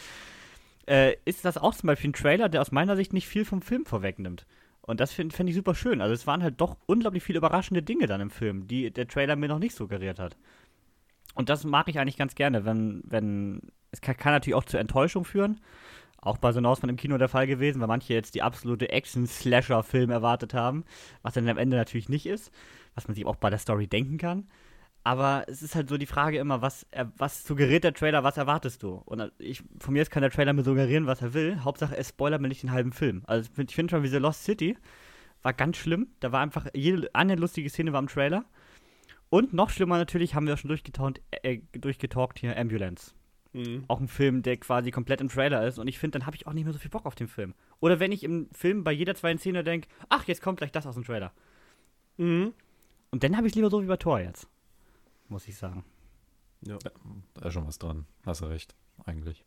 Äh, 0.87 1.17
ist 1.25 1.45
das 1.45 1.57
auch 1.57 1.75
zum 1.75 1.87
Beispiel 1.87 2.11
ein 2.11 2.15
Trailer, 2.15 2.51
der 2.51 2.61
aus 2.61 2.73
meiner 2.73 2.95
Sicht 2.95 3.15
nicht 3.15 3.27
viel 3.27 3.47
vom 3.47 3.63
Film 3.63 3.87
vorwegnimmt. 3.87 4.47
Und 4.87 5.01
das 5.01 5.13
finde 5.13 5.35
find 5.35 5.49
ich 5.49 5.57
super 5.57 5.75
schön. 5.75 6.03
Also 6.03 6.13
es 6.13 6.27
waren 6.27 6.43
halt 6.43 6.61
doch 6.61 6.77
unglaublich 6.87 7.23
viele 7.23 7.39
überraschende 7.39 7.83
Dinge 7.83 8.07
dann 8.07 8.21
im 8.21 8.31
Film, 8.31 8.67
die 8.67 8.91
der 8.91 9.09
Trailer 9.09 9.35
mir 9.35 9.49
noch 9.49 9.59
nicht 9.59 9.75
suggeriert 9.75 10.19
hat. 10.19 10.37
Und 11.35 11.49
das 11.49 11.65
mag 11.65 11.89
ich 11.89 11.99
eigentlich 11.99 12.19
ganz 12.19 12.35
gerne, 12.35 12.67
wenn, 12.67 13.03
wenn, 13.07 13.63
es 13.91 14.03
kann, 14.03 14.17
kann 14.17 14.33
natürlich 14.33 14.55
auch 14.55 14.65
zur 14.65 14.81
Enttäuschung 14.81 15.25
führen. 15.25 15.61
Auch 16.21 16.37
bei 16.37 16.53
so 16.53 16.61
Ausmann 16.61 16.91
im 16.91 16.97
Kino 16.97 17.19
der 17.19 17.29
Fall 17.29 17.47
gewesen, 17.47 17.81
weil 17.81 17.89
manche 17.89 18.15
jetzt 18.15 18.35
die 18.35 18.43
absolute 18.43 18.91
Action-Slasher-Film 18.91 20.11
erwartet 20.11 20.55
haben, 20.55 20.85
was 21.23 21.35
dann 21.35 21.49
am 21.49 21.59
Ende 21.59 21.77
natürlich 21.77 22.09
nicht 22.09 22.27
ist, 22.27 22.51
was 22.95 23.09
man 23.09 23.15
sich 23.15 23.27
auch 23.27 23.37
bei 23.37 23.51
der 23.51 23.59
Story 23.59 23.87
denken 23.87 24.19
kann. 24.19 24.49
Aber 25.07 25.45
es 25.49 25.63
ist 25.63 25.75
halt 25.75 25.91
so 25.91 25.99
die 25.99 26.07
Frage 26.07 26.39
immer, 26.39 26.63
was, 26.63 26.87
er- 26.91 27.13
was 27.19 27.45
suggeriert 27.45 27.85
der 27.85 27.93
Trailer, 27.93 28.25
was 28.25 28.39
erwartest 28.39 28.83
du? 28.83 29.03
Und 29.05 29.21
äh, 29.21 29.31
ich, 29.39 29.63
von 29.79 29.93
mir 29.93 30.01
aus 30.03 30.09
kann 30.11 30.23
der 30.23 30.31
Trailer 30.31 30.55
mir 30.55 30.65
suggerieren, 30.65 31.07
was 31.07 31.21
er 31.21 31.35
will. 31.35 31.61
Hauptsache, 31.63 31.97
es 31.97 32.09
spoilert 32.09 32.41
mir 32.41 32.49
nicht 32.49 32.63
den 32.63 32.73
halben 32.73 32.93
Film. 32.93 33.23
Also 33.27 33.49
ich 33.49 33.55
find- 33.55 33.71
ich 33.71 33.75
finde 33.77 33.91
schon, 33.91 34.03
wie 34.03 34.09
The 34.09 34.17
Lost 34.17 34.45
City 34.45 34.77
war 35.43 35.53
ganz 35.53 35.77
schlimm. 35.77 36.09
Da 36.21 36.33
war 36.33 36.41
einfach, 36.41 36.67
jede 36.75 37.15
eine 37.15 37.35
lustige 37.35 37.69
Szene 37.69 37.93
war 37.93 38.01
im 38.01 38.09
Trailer. 38.09 38.47
Und 39.29 39.53
noch 39.53 39.69
schlimmer 39.69 39.99
natürlich, 39.99 40.35
haben 40.35 40.47
wir 40.47 40.57
schon 40.57 40.69
durchgetalkt, 40.69 41.21
äh, 41.43 41.59
durchgetalkt 41.73 42.39
hier, 42.39 42.57
Ambulance. 42.57 43.13
Mhm. 43.53 43.85
Auch 43.89 44.01
ein 44.01 44.09
Film, 44.09 44.43
der 44.43 44.57
quasi 44.57 44.91
komplett 44.91 45.21
im 45.21 45.29
Trailer 45.29 45.67
ist. 45.67 45.79
Und 45.79 45.87
ich 45.87 45.99
finde, 45.99 46.19
dann 46.19 46.27
habe 46.27 46.37
ich 46.37 46.47
auch 46.47 46.55
nicht 46.55 46.65
mehr 46.65 46.73
so 46.73 46.79
viel 46.79 46.91
Bock 46.91 47.05
auf 47.05 47.15
den 47.15 47.29
Film. 47.29 47.53
Oder 47.81 48.01
wenn 48.01 48.11
ich 48.11 48.25
im 48.25 48.49
Film 48.53 48.85
bei 48.85 48.93
jeder 48.93 49.15
zweiten 49.15 49.39
Szene 49.39 49.63
denke, 49.65 49.89
ach, 50.09 50.25
jetzt 50.27 50.41
kommt 50.41 50.59
gleich 50.59 50.73
das 50.73 50.87
aus 50.87 50.95
dem 50.95 51.05
Trailer. 51.05 51.31
Mhm. 52.17 52.55
Und 53.11 53.23
dann 53.23 53.37
habe 53.37 53.47
ich 53.47 53.55
lieber 53.55 53.69
so 53.71 53.83
wie 53.83 53.87
bei 53.87 53.97
Thor 53.99 54.19
jetzt. 54.19 54.49
Muss 55.29 55.49
ich 55.49 55.57
sagen. 55.57 55.85
Ja. 56.63 56.79
Da 57.35 57.47
ist 57.49 57.53
schon 57.55 57.67
was 57.67 57.79
dran. 57.79 58.07
Hast 58.25 58.41
du 58.41 58.47
recht, 58.47 58.75
eigentlich. 59.05 59.45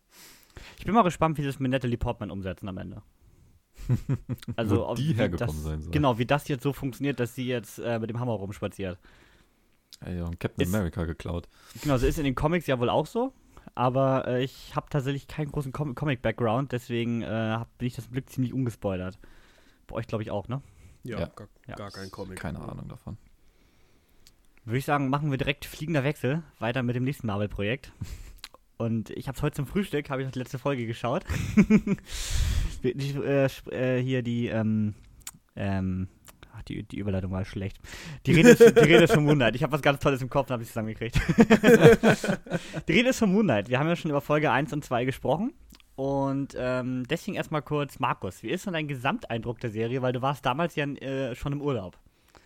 Ich 0.77 0.85
bin 0.85 0.93
mal 0.93 1.03
gespannt, 1.03 1.37
wie 1.37 1.41
sie 1.41 1.47
das 1.47 1.59
mit 1.59 1.71
Natalie 1.71 1.97
Portman 1.97 2.31
umsetzen 2.31 2.67
am 2.67 2.77
Ende. 2.77 3.01
Also, 4.55 4.77
Wo 4.77 4.87
ob- 4.87 4.97
die 4.97 5.09
wie 5.09 5.13
hergekommen 5.13 5.55
das, 5.55 5.63
sein 5.63 5.81
soll. 5.81 5.91
Genau, 5.91 6.17
wie 6.17 6.25
das 6.25 6.47
jetzt 6.47 6.63
so 6.63 6.73
funktioniert, 6.73 7.19
dass 7.19 7.35
sie 7.35 7.47
jetzt 7.47 7.79
äh, 7.79 7.99
mit 7.99 8.09
dem 8.09 8.19
Hammer 8.19 8.33
rumspaziert. 8.33 8.97
Ey, 10.01 10.21
und 10.21 10.39
Captain 10.39 10.63
Ist- 10.67 10.73
America 10.73 11.05
geklaut. 11.05 11.47
Genau, 11.81 11.97
so 11.97 12.05
ist 12.07 12.17
in 12.17 12.23
den 12.25 12.35
Comics 12.35 12.67
ja 12.67 12.79
wohl 12.79 12.89
auch 12.89 13.05
so. 13.05 13.33
Aber 13.75 14.27
äh, 14.27 14.43
ich 14.43 14.75
habe 14.75 14.87
tatsächlich 14.89 15.27
keinen 15.27 15.51
großen 15.51 15.71
Com 15.71 15.93
Comic-Background, 15.95 16.71
deswegen 16.71 17.21
äh, 17.21 17.27
hab, 17.27 17.77
bin 17.77 17.87
ich 17.87 17.95
das 17.95 18.09
Glück 18.09 18.29
ziemlich 18.29 18.53
ungespoilert. 18.53 19.19
Bei 19.87 19.95
euch, 19.95 20.07
glaube 20.07 20.23
ich, 20.23 20.31
auch, 20.31 20.47
ne? 20.47 20.61
Ja, 21.03 21.19
Ja. 21.19 21.25
Gar, 21.27 21.47
Ja. 21.67 21.75
gar 21.75 21.91
kein 21.91 22.09
Comic. 22.11 22.37
Keine 22.39 22.59
Ahnung 22.59 22.87
davon. 22.87 23.17
Würde 24.67 24.79
ich 24.79 24.85
sagen, 24.85 25.07
machen 25.07 25.31
wir 25.31 25.37
direkt 25.37 25.63
fliegender 25.63 26.03
Wechsel 26.03 26.43
weiter 26.59 26.83
mit 26.83 26.93
dem 26.93 27.05
nächsten 27.05 27.25
Marvel-Projekt. 27.27 27.93
Und 28.77 29.11
ich 29.11 29.29
habe 29.29 29.37
es 29.37 29.41
heute 29.41 29.55
zum 29.55 29.65
Frühstück, 29.65 30.09
habe 30.09 30.21
ich 30.21 30.29
die 30.29 30.39
letzte 30.39 30.59
Folge 30.59 30.85
geschaut. 30.85 31.23
die, 32.83 33.15
äh, 33.15 33.47
äh, 33.71 34.03
hier 34.03 34.23
die, 34.23 34.47
ähm, 34.47 34.93
ähm, 35.55 36.09
ach, 36.53 36.63
die, 36.63 36.83
die 36.83 36.97
Überleitung 36.97 37.31
war 37.31 37.45
schlecht. 37.45 37.77
Die 38.25 38.33
Rede 38.33 38.49
ist, 38.49 38.59
die 38.59 38.79
Rede 38.81 39.05
ist 39.05 39.13
von 39.13 39.23
Moonlight. 39.23 39.55
Ich 39.55 39.63
habe 39.63 39.71
was 39.71 39.81
ganz 39.81 40.01
Tolles 40.01 40.21
im 40.21 40.29
Kopf, 40.29 40.47
dann 40.47 40.55
habe 40.55 40.63
ich 40.63 40.67
es 40.67 40.73
zusammengekriegt. 40.73 41.15
die 42.89 42.91
Rede 42.91 43.09
ist 43.11 43.19
von 43.19 43.31
Moonlight. 43.31 43.69
Wir 43.69 43.79
haben 43.79 43.87
ja 43.87 43.95
schon 43.95 44.11
über 44.11 44.19
Folge 44.19 44.51
1 44.51 44.73
und 44.73 44.83
2 44.83 45.05
gesprochen. 45.05 45.53
Und 45.95 46.57
ähm, 46.59 47.05
deswegen 47.09 47.37
erstmal 47.37 47.61
kurz, 47.61 47.99
Markus, 47.99 48.43
wie 48.43 48.49
ist 48.49 48.65
denn 48.65 48.73
dein 48.73 48.89
Gesamteindruck 48.89 49.61
der 49.61 49.69
Serie? 49.71 50.01
Weil 50.01 50.11
du 50.11 50.21
warst 50.21 50.45
damals 50.45 50.75
ja 50.75 50.85
äh, 50.85 51.35
schon 51.35 51.53
im 51.53 51.61
Urlaub. 51.61 51.97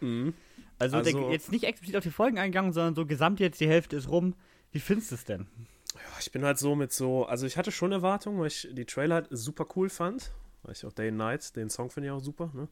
Mhm. 0.01 0.35
Also, 0.81 0.97
Also- 0.97 1.19
der, 1.19 1.31
jetzt 1.31 1.51
nicht 1.51 1.63
explizit 1.63 1.95
auf 1.95 2.03
die 2.03 2.09
Folgen 2.11 2.37
eingegangen, 2.39 2.73
sondern 2.73 2.95
so 2.95 3.05
gesamt 3.05 3.39
jetzt 3.39 3.59
die 3.61 3.67
Hälfte 3.67 3.95
ist 3.95 4.09
rum. 4.09 4.33
Wie 4.71 4.79
findest 4.79 5.11
du 5.11 5.15
es 5.15 5.25
denn? 5.25 5.47
Ja, 5.93 5.99
ich 6.19 6.31
bin 6.31 6.43
halt 6.43 6.57
so 6.57 6.75
mit 6.75 6.91
so, 6.93 7.25
also 7.25 7.45
ich 7.45 7.57
hatte 7.57 7.71
schon 7.71 7.91
Erwartungen, 7.91 8.39
weil 8.39 8.47
ich 8.47 8.67
die 8.71 8.85
Trailer 8.85 9.15
halt 9.15 9.27
super 9.31 9.65
cool 9.75 9.89
fand. 9.89 10.31
Weil 10.63 10.73
ich 10.73 10.85
auch 10.85 10.93
Day 10.93 11.09
and 11.09 11.17
Night, 11.17 11.55
den 11.55 11.69
Song 11.69 11.89
finde 11.89 12.07
ich 12.07 12.11
auch 12.11 12.19
super. 12.19 12.51
Ne? 12.53 12.67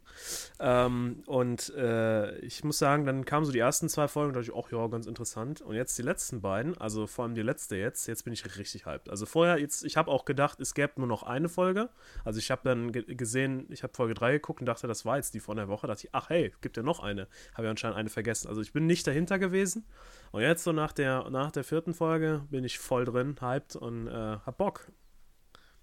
Ähm, 0.60 1.24
und 1.26 1.74
äh, 1.76 2.38
ich 2.40 2.64
muss 2.64 2.78
sagen, 2.78 3.06
dann 3.06 3.26
kamen 3.26 3.46
so 3.46 3.52
die 3.52 3.60
ersten 3.60 3.90
zwei 3.90 4.08
Folgen, 4.08 4.34
da 4.34 4.40
dachte 4.40 4.52
ich, 4.52 4.58
ach 4.58 4.72
ja, 4.72 4.86
ganz 4.88 5.08
interessant. 5.08 5.62
Und 5.62 5.76
jetzt 5.76 5.98
die 5.98 6.04
letzten 6.04 6.42
beiden, 6.42 6.78
also 6.78 7.08
vor 7.08 7.26
allem 7.26 7.34
die 7.34 7.42
letzte 7.42 7.78
jetzt, 7.78 8.08
jetzt 8.08 8.24
bin 8.24 8.34
ich 8.34 8.58
richtig 8.58 8.86
hyped. 8.86 9.10
Also 9.10 9.26
vorher, 9.26 9.60
jetzt, 9.60 9.84
ich 9.84 9.98
habe 9.98 10.12
auch 10.12 10.26
gedacht, 10.26 10.60
es 10.60 10.76
gäbe 10.76 10.94
nur 10.98 11.08
noch 11.08 11.24
eine 11.24 11.50
Folge. 11.50 11.90
Also 12.24 12.38
ich 12.38 12.52
habe 12.52 12.62
dann 12.64 12.92
gesehen, 12.92 13.66
ich 13.70 13.82
habe 13.82 13.94
Folge 13.94 14.14
3 14.14 14.34
geguckt 14.34 14.60
und 14.60 14.68
dachte, 14.68 14.88
das 14.88 15.04
war 15.06 15.18
jetzt 15.18 15.34
die 15.34 15.40
von 15.40 15.58
der 15.58 15.68
Woche. 15.68 15.88
Da 15.88 15.94
dachte 15.94 16.08
ich, 16.08 16.14
ach 16.14 16.30
hey, 16.30 16.54
gibt 16.62 16.78
ja 16.78 16.84
noch 16.84 17.00
eine. 17.00 17.28
Habe 17.56 17.64
ja 17.64 17.72
anscheinend 17.72 17.98
eine 17.98 18.10
vergessen. 18.10 18.50
Also 18.50 18.62
ich 18.62 18.72
bin 18.72 18.86
nicht 18.86 19.08
dahinter 19.08 19.40
gewesen. 19.40 19.86
Und 20.32 20.42
jetzt 20.42 20.64
so 20.64 20.72
nach 20.72 20.92
der, 20.92 21.28
nach 21.32 21.52
der 21.52 21.64
vierten 21.64 21.96
Folge 21.96 22.46
bin 22.52 22.64
ich 22.64 22.78
voll 22.78 23.06
drin, 23.06 23.36
hyped 23.42 23.76
und 23.76 24.08
äh, 24.08 24.12
hab 24.12 24.58
Bock. 24.58 24.92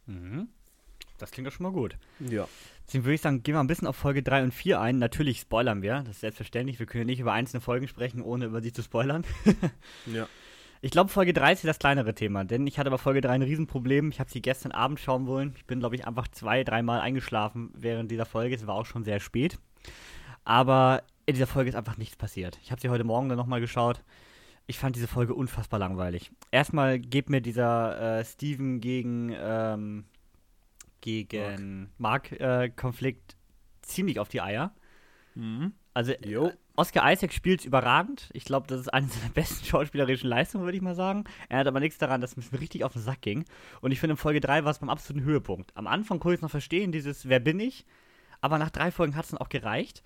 Mhm. 0.07 0.49
Das 1.19 1.31
klingt 1.31 1.47
doch 1.47 1.53
schon 1.53 1.65
mal 1.65 1.73
gut. 1.73 1.97
Ja. 2.21 2.49
Deswegen 2.87 3.05
würde 3.05 3.15
ich 3.15 3.21
sagen, 3.21 3.43
gehen 3.43 3.55
wir 3.55 3.61
ein 3.61 3.67
bisschen 3.67 3.89
auf 3.89 3.97
Folge 3.97 4.23
3 4.23 4.45
und 4.45 4.55
4 4.55 4.81
ein. 4.81 4.99
Natürlich 4.99 5.41
spoilern 5.41 5.83
wir, 5.83 6.01
das 6.01 6.17
ist 6.17 6.21
selbstverständlich. 6.21 6.79
Wir 6.79 6.87
können 6.87 7.07
nicht 7.07 7.21
über 7.21 7.33
einzelne 7.33 7.61
Folgen 7.61 7.89
sprechen, 7.89 8.23
ohne 8.23 8.47
über 8.47 8.61
sie 8.63 8.73
zu 8.73 8.83
spoilern. 8.83 9.25
ja. 10.07 10.29
Ich 10.83 10.91
glaube, 10.91 11.11
Folge 11.11 11.33
3 11.33 11.53
ist 11.55 11.61
hier 11.63 11.69
das 11.69 11.79
kleinere 11.79 12.15
Thema, 12.15 12.45
denn 12.45 12.67
ich 12.67 12.79
hatte 12.79 12.91
bei 12.91 12.99
Folge 12.99 13.21
3 13.21 13.31
ein 13.31 13.43
Riesenproblem. 13.43 14.11
Ich 14.11 14.21
habe 14.21 14.31
sie 14.31 14.43
gestern 14.43 14.73
Abend 14.73 15.01
schauen 15.01 15.27
wollen. 15.27 15.55
Ich 15.57 15.65
bin, 15.65 15.81
glaube 15.81 15.97
ich, 15.97 16.07
einfach 16.07 16.29
zwei, 16.29 16.65
dreimal 16.65 17.01
eingeschlafen 17.01 17.73
während 17.75 18.11
dieser 18.11 18.27
Folge. 18.27 18.55
Es 18.55 18.67
war 18.67 18.75
auch 18.75 18.87
schon 18.87 19.03
sehr 19.03 19.19
spät. 19.19 19.59
Aber 20.45 21.03
in 21.25 21.35
dieser 21.35 21.49
Folge 21.49 21.71
ist 21.71 21.77
einfach 21.77 21.97
nichts 21.97 22.17
passiert. 22.17 22.59
Ich 22.63 22.71
habe 22.71 22.81
sie 22.81 22.89
heute 22.89 23.05
Morgen 23.05 23.29
dann 23.29 23.39
nochmal 23.39 23.61
geschaut. 23.61 24.03
Ich 24.69 24.79
fand 24.79 24.97
diese 24.97 25.09
Folge 25.09 25.35
unfassbar 25.35 25.81
langweilig. 25.81 26.31
Erstmal 26.51 26.99
geht 26.99 27.31
mir 27.31 27.41
dieser 27.41 28.19
äh, 28.21 28.25
Steven 28.25 28.81
gegen 28.81 29.35
ähm, 29.37 30.05
gegen 31.07 31.93
Mark-Konflikt 31.99 33.35
äh, 33.35 33.37
ziemlich 33.83 34.19
auf 34.19 34.29
die 34.29 34.41
Eier. 34.41 34.75
Mhm. 35.37 35.73
Also 35.95 36.15
jo. 36.25 36.51
Oscar 36.75 37.11
Isaac 37.11 37.33
spielt 37.33 37.65
überragend. 37.65 38.29
Ich 38.33 38.45
glaube, 38.45 38.67
das 38.67 38.81
ist 38.81 38.89
eine 38.93 39.07
seiner 39.07 39.31
besten 39.35 39.65
schauspielerischen 39.65 40.29
Leistungen, 40.29 40.65
würde 40.65 40.77
ich 40.77 40.83
mal 40.83 40.97
sagen. 40.97 41.23
Er 41.49 41.61
hat 41.61 41.69
aber 41.69 41.79
nichts 41.79 41.99
daran, 41.99 42.21
dass 42.21 42.37
es 42.37 42.51
mir 42.51 42.61
richtig 42.61 42.83
auf 42.83 42.93
den 42.93 43.03
Sack 43.03 43.23
ging. 43.23 43.45
Und 43.81 43.93
ich 43.93 44.01
finde, 44.01 44.15
in 44.15 44.17
Folge 44.17 44.41
3 44.41 44.65
war 44.65 44.73
es 44.73 44.81
beim 44.81 44.91
absoluten 44.91 45.25
Höhepunkt. 45.25 45.71
Am 45.77 45.87
Anfang 45.87 46.19
konnte 46.19 46.35
ich 46.35 46.39
es 46.39 46.43
noch 46.43 46.51
verstehen, 46.51 46.91
dieses 46.91 47.29
Wer 47.29 47.39
bin 47.39 47.61
ich? 47.61 47.87
Aber 48.41 48.59
nach 48.59 48.71
drei 48.71 48.91
Folgen 48.91 49.15
hat 49.15 49.27
es 49.27 49.31
dann 49.31 49.41
auch 49.41 49.49
gereicht. 49.49 50.03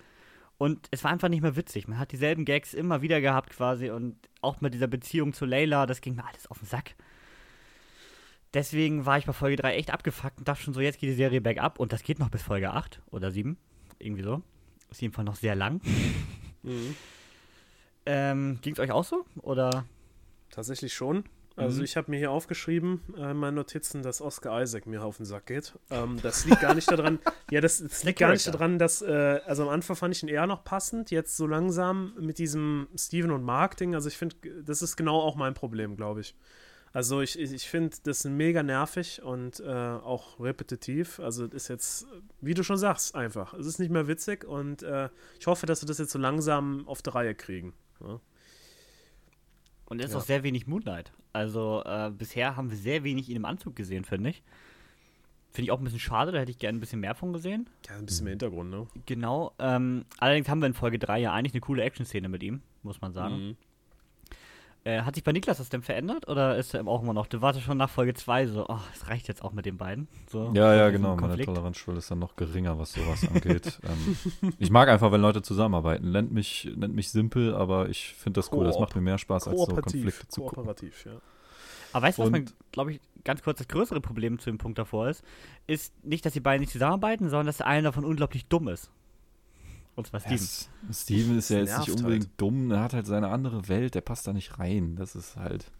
Und 0.58 0.86
es 0.90 1.02
war 1.02 1.10
einfach 1.10 1.30
nicht 1.30 1.40
mehr 1.40 1.56
witzig. 1.56 1.88
Man 1.88 1.98
hat 1.98 2.12
dieselben 2.12 2.44
Gags 2.44 2.74
immer 2.74 3.00
wieder 3.00 3.22
gehabt 3.22 3.48
quasi. 3.50 3.88
Und 3.88 4.16
auch 4.42 4.60
mit 4.60 4.74
dieser 4.74 4.86
Beziehung 4.86 5.32
zu 5.32 5.46
Layla, 5.46 5.86
das 5.86 6.02
ging 6.02 6.14
mir 6.14 6.26
alles 6.26 6.46
auf 6.50 6.58
den 6.58 6.68
Sack. 6.68 6.94
Deswegen 8.52 9.06
war 9.06 9.18
ich 9.18 9.26
bei 9.26 9.32
Folge 9.32 9.56
3 9.56 9.76
echt 9.76 9.90
abgefuckt 9.92 10.38
und 10.38 10.48
dachte 10.48 10.62
schon 10.62 10.74
so, 10.74 10.80
jetzt 10.80 10.98
geht 10.98 11.10
die 11.10 11.14
Serie 11.14 11.40
bergab 11.40 11.78
und 11.78 11.92
das 11.92 12.02
geht 12.02 12.18
noch 12.18 12.30
bis 12.30 12.42
Folge 12.42 12.72
8 12.72 13.00
oder 13.10 13.30
7. 13.30 13.56
Irgendwie 13.98 14.24
so. 14.24 14.42
Ist 14.90 15.00
jedenfalls 15.00 15.26
noch 15.26 15.36
sehr 15.36 15.54
lang. 15.54 15.80
Mhm. 16.62 16.94
Ähm, 18.04 18.58
Ging 18.60 18.74
es 18.74 18.78
euch 18.80 18.90
auch 18.90 19.02
so? 19.02 19.24
Oder? 19.40 19.86
Tatsächlich 20.50 20.92
schon. 20.92 21.24
Also 21.56 21.78
mhm. 21.78 21.84
ich 21.84 21.96
habe 21.96 22.10
mir 22.10 22.18
hier 22.18 22.30
aufgeschrieben, 22.30 23.00
äh, 23.16 23.34
meine 23.34 23.56
Notizen, 23.56 24.02
dass 24.02 24.20
Oscar 24.20 24.62
Isaac 24.62 24.86
mir 24.86 25.02
auf 25.02 25.16
den 25.16 25.26
Sack 25.26 25.46
geht. 25.46 25.78
Ähm, 25.90 26.18
das 26.22 26.44
liegt 26.44 26.60
gar 26.60 26.74
nicht 26.74 26.90
daran, 26.90 27.18
ja, 27.50 27.60
das, 27.60 27.78
das 27.78 28.04
liegt 28.04 28.18
gar 28.18 28.30
nicht 28.30 28.46
daran, 28.46 28.78
dass, 28.78 29.02
äh, 29.02 29.40
also 29.46 29.64
am 29.64 29.68
Anfang 29.68 29.96
fand 29.96 30.14
ich 30.14 30.22
ihn 30.22 30.28
eher 30.28 30.46
noch 30.46 30.64
passend, 30.64 31.10
jetzt 31.10 31.36
so 31.36 31.46
langsam 31.46 32.14
mit 32.18 32.38
diesem 32.38 32.88
Steven 32.96 33.30
und 33.30 33.42
Mark 33.42 33.76
Ding, 33.76 33.94
also 33.94 34.08
ich 34.08 34.16
finde, 34.16 34.36
das 34.62 34.80
ist 34.80 34.96
genau 34.96 35.20
auch 35.20 35.36
mein 35.36 35.54
Problem, 35.54 35.96
glaube 35.96 36.20
ich. 36.20 36.34
Also 36.92 37.20
ich, 37.20 37.38
ich 37.38 37.68
finde 37.68 37.96
das 38.02 38.24
mega 38.24 38.62
nervig 38.62 39.22
und 39.22 39.60
äh, 39.60 39.64
auch 39.64 40.40
repetitiv. 40.40 41.20
Also 41.20 41.46
ist 41.46 41.68
jetzt, 41.68 42.06
wie 42.40 42.54
du 42.54 42.64
schon 42.64 42.78
sagst, 42.78 43.14
einfach. 43.14 43.54
Es 43.54 43.66
ist 43.66 43.78
nicht 43.78 43.90
mehr 43.92 44.08
witzig 44.08 44.44
und 44.44 44.82
äh, 44.82 45.08
ich 45.38 45.46
hoffe, 45.46 45.66
dass 45.66 45.82
wir 45.82 45.86
das 45.86 45.98
jetzt 45.98 46.10
so 46.10 46.18
langsam 46.18 46.88
auf 46.88 47.00
die 47.02 47.10
Reihe 47.10 47.34
kriegen. 47.34 47.74
Ja. 48.00 48.20
Und 49.86 50.00
es 50.00 50.06
ist 50.06 50.12
ja. 50.12 50.18
auch 50.18 50.24
sehr 50.24 50.42
wenig 50.42 50.66
Moonlight. 50.66 51.12
Also 51.32 51.82
äh, 51.84 52.10
bisher 52.10 52.56
haben 52.56 52.70
wir 52.70 52.76
sehr 52.76 53.04
wenig 53.04 53.28
in 53.28 53.34
dem 53.34 53.44
Anzug 53.44 53.76
gesehen, 53.76 54.04
finde 54.04 54.30
ich. 54.30 54.42
Finde 55.52 55.64
ich 55.64 55.70
auch 55.72 55.78
ein 55.78 55.84
bisschen 55.84 56.00
schade, 56.00 56.32
da 56.32 56.38
hätte 56.38 56.50
ich 56.50 56.58
gerne 56.58 56.78
ein 56.78 56.80
bisschen 56.80 57.00
mehr 57.00 57.14
von 57.14 57.32
gesehen. 57.32 57.68
Ja, 57.88 57.96
ein 57.96 58.06
bisschen 58.06 58.24
mehr 58.24 58.32
Hintergrund, 58.32 58.70
ne? 58.70 58.86
Genau. 59.06 59.52
Ähm, 59.58 60.04
allerdings 60.18 60.48
haben 60.48 60.60
wir 60.60 60.66
in 60.66 60.74
Folge 60.74 60.98
3 60.98 61.20
ja 61.20 61.32
eigentlich 61.32 61.54
eine 61.54 61.60
coole 61.60 61.82
Action-Szene 61.82 62.28
mit 62.28 62.42
ihm, 62.42 62.62
muss 62.82 63.00
man 63.00 63.12
sagen. 63.12 63.48
Mhm. 63.48 63.56
Äh, 64.82 65.02
hat 65.02 65.14
sich 65.14 65.24
bei 65.24 65.32
Niklas 65.32 65.58
das 65.58 65.68
denn 65.68 65.82
verändert 65.82 66.26
oder 66.26 66.56
ist 66.56 66.72
er 66.72 66.86
auch 66.86 67.02
immer 67.02 67.12
noch? 67.12 67.26
Du 67.26 67.42
wartest 67.42 67.66
schon 67.66 67.76
nach 67.76 67.90
Folge 67.90 68.14
2 68.14 68.46
so, 68.46 68.66
oh, 68.66 68.78
es 68.94 69.08
reicht 69.08 69.28
jetzt 69.28 69.44
auch 69.44 69.52
mit 69.52 69.66
den 69.66 69.76
beiden. 69.76 70.08
So, 70.30 70.52
ja, 70.54 70.74
ja, 70.74 70.88
genau. 70.88 71.16
Meine 71.16 71.36
Toleranzschwelle 71.38 71.98
ist 71.98 72.10
dann 72.10 72.18
noch 72.18 72.34
geringer, 72.34 72.78
was 72.78 72.94
sowas 72.94 73.28
angeht. 73.28 73.78
ähm, 73.84 74.52
ich 74.58 74.70
mag 74.70 74.88
einfach, 74.88 75.12
wenn 75.12 75.20
Leute 75.20 75.42
zusammenarbeiten. 75.42 76.12
Nennt 76.12 76.32
mich, 76.32 76.70
nennt 76.76 76.94
mich 76.94 77.10
simpel, 77.10 77.54
aber 77.54 77.90
ich 77.90 78.14
finde 78.14 78.40
das 78.40 78.50
cool. 78.52 78.64
Das 78.64 78.78
macht 78.78 78.94
mir 78.94 79.02
mehr 79.02 79.18
Spaß, 79.18 79.48
als 79.48 79.60
so 79.60 79.66
Konflikte 79.66 80.28
zu 80.28 80.40
gucken. 80.40 80.56
Kooperativ, 80.56 81.04
ja. 81.04 81.12
Aber 81.92 82.06
weißt 82.06 82.18
du, 82.18 82.22
was 82.22 82.30
man, 82.30 82.46
glaube 82.72 82.92
ich, 82.92 83.00
ganz 83.24 83.42
kurz 83.42 83.58
das 83.58 83.68
größere 83.68 84.00
Problem 84.00 84.38
zu 84.38 84.48
dem 84.48 84.58
Punkt 84.58 84.78
davor 84.78 85.08
ist? 85.08 85.22
Ist 85.66 85.92
nicht, 86.04 86.24
dass 86.24 86.32
die 86.32 86.40
beiden 86.40 86.60
nicht 86.60 86.72
zusammenarbeiten, 86.72 87.28
sondern 87.28 87.46
dass 87.46 87.60
einer 87.60 87.82
davon 87.82 88.04
unglaublich 88.04 88.46
dumm 88.46 88.68
ist. 88.68 88.90
Und 89.96 90.06
zwar 90.06 90.20
Steven. 90.20 90.38
Ja, 90.38 90.94
Steven 90.94 91.38
ist 91.38 91.50
ja 91.50 91.58
jetzt 91.58 91.78
nicht 91.78 91.90
unbedingt 91.90 92.24
halt. 92.24 92.40
dumm, 92.40 92.70
er 92.70 92.80
hat 92.80 92.94
halt 92.94 93.06
seine 93.06 93.28
andere 93.28 93.68
Welt, 93.68 93.94
der 93.94 94.00
passt 94.00 94.26
da 94.26 94.32
nicht 94.32 94.58
rein. 94.58 94.96
Das 94.96 95.14
ist 95.14 95.36
halt. 95.36 95.70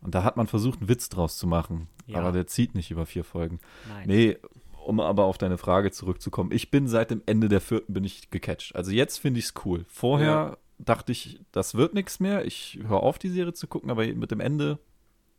Und 0.00 0.14
da 0.14 0.24
hat 0.24 0.36
man 0.36 0.48
versucht, 0.48 0.80
einen 0.80 0.88
Witz 0.88 1.08
draus 1.08 1.36
zu 1.36 1.46
machen. 1.46 1.88
Ja. 2.06 2.18
Aber 2.18 2.32
der 2.32 2.46
zieht 2.46 2.74
nicht 2.74 2.90
über 2.90 3.06
vier 3.06 3.24
Folgen. 3.24 3.60
Nein. 3.88 4.08
Nee, 4.08 4.38
um 4.84 5.00
aber 5.00 5.24
auf 5.24 5.38
deine 5.38 5.58
Frage 5.58 5.92
zurückzukommen. 5.92 6.50
Ich 6.52 6.70
bin 6.70 6.88
seit 6.88 7.10
dem 7.10 7.22
Ende 7.26 7.48
der 7.48 7.60
vierten 7.60 7.94
bin 7.94 8.04
ich 8.04 8.30
gecatcht. 8.30 8.74
Also 8.74 8.90
jetzt 8.90 9.18
finde 9.18 9.38
ich 9.38 9.46
es 9.46 9.54
cool. 9.64 9.84
Vorher 9.88 10.26
ja. 10.26 10.56
dachte 10.78 11.12
ich, 11.12 11.40
das 11.52 11.74
wird 11.74 11.94
nichts 11.94 12.20
mehr. 12.20 12.44
Ich 12.44 12.80
höre 12.82 13.00
auf, 13.00 13.18
die 13.18 13.28
Serie 13.28 13.52
zu 13.52 13.68
gucken, 13.68 13.90
aber 13.90 14.06
mit 14.06 14.32
dem 14.32 14.40
Ende 14.40 14.78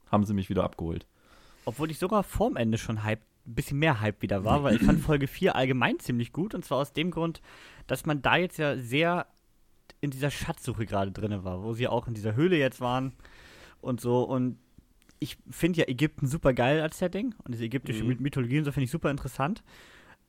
haben 0.10 0.26
sie 0.26 0.34
mich 0.34 0.50
wieder 0.50 0.64
abgeholt. 0.64 1.06
Obwohl 1.66 1.92
ich 1.92 2.00
sogar 2.00 2.24
vorm 2.24 2.56
Ende 2.56 2.78
schon 2.78 3.04
hype, 3.04 3.22
ein 3.46 3.56
bisschen 3.56 3.80
mehr 3.80 4.00
Hype 4.00 4.22
wieder 4.22 4.44
war, 4.46 4.64
weil 4.64 4.76
ich 4.76 4.84
fand 4.84 5.02
Folge 5.02 5.28
4 5.28 5.56
allgemein 5.56 6.00
ziemlich 6.00 6.32
gut. 6.32 6.56
Und 6.56 6.64
zwar 6.64 6.78
aus 6.78 6.94
dem 6.94 7.12
Grund, 7.12 7.42
dass 7.88 8.06
man 8.06 8.22
da 8.22 8.38
jetzt 8.38 8.58
ja 8.58 8.78
sehr 8.78 9.28
in 10.02 10.12
dieser 10.12 10.32
Schatzsuche 10.32 10.86
gerade 10.86 11.12
drin 11.12 11.44
war, 11.44 11.64
wo 11.64 11.74
sie 11.74 11.88
auch 11.88 12.08
in 12.08 12.14
dieser 12.14 12.36
Höhle 12.36 12.58
jetzt 12.58 12.82
waren 12.82 13.14
und 13.82 14.02
so. 14.02 14.24
Und 14.24 14.58
ich 15.20 15.38
finde 15.50 15.80
ja 15.80 15.88
Ägypten 15.88 16.28
super 16.28 16.54
geil 16.54 16.82
als 16.82 16.98
Setting 17.00 17.34
und 17.44 17.54
diese 17.54 17.66
ägyptische 17.66 18.04
mhm. 18.04 18.18
Mythologie 18.20 18.60
und 18.60 18.66
so 18.66 18.72
finde 18.72 18.86
ich 18.86 18.92
super 18.92 19.10
interessant. 19.10 19.64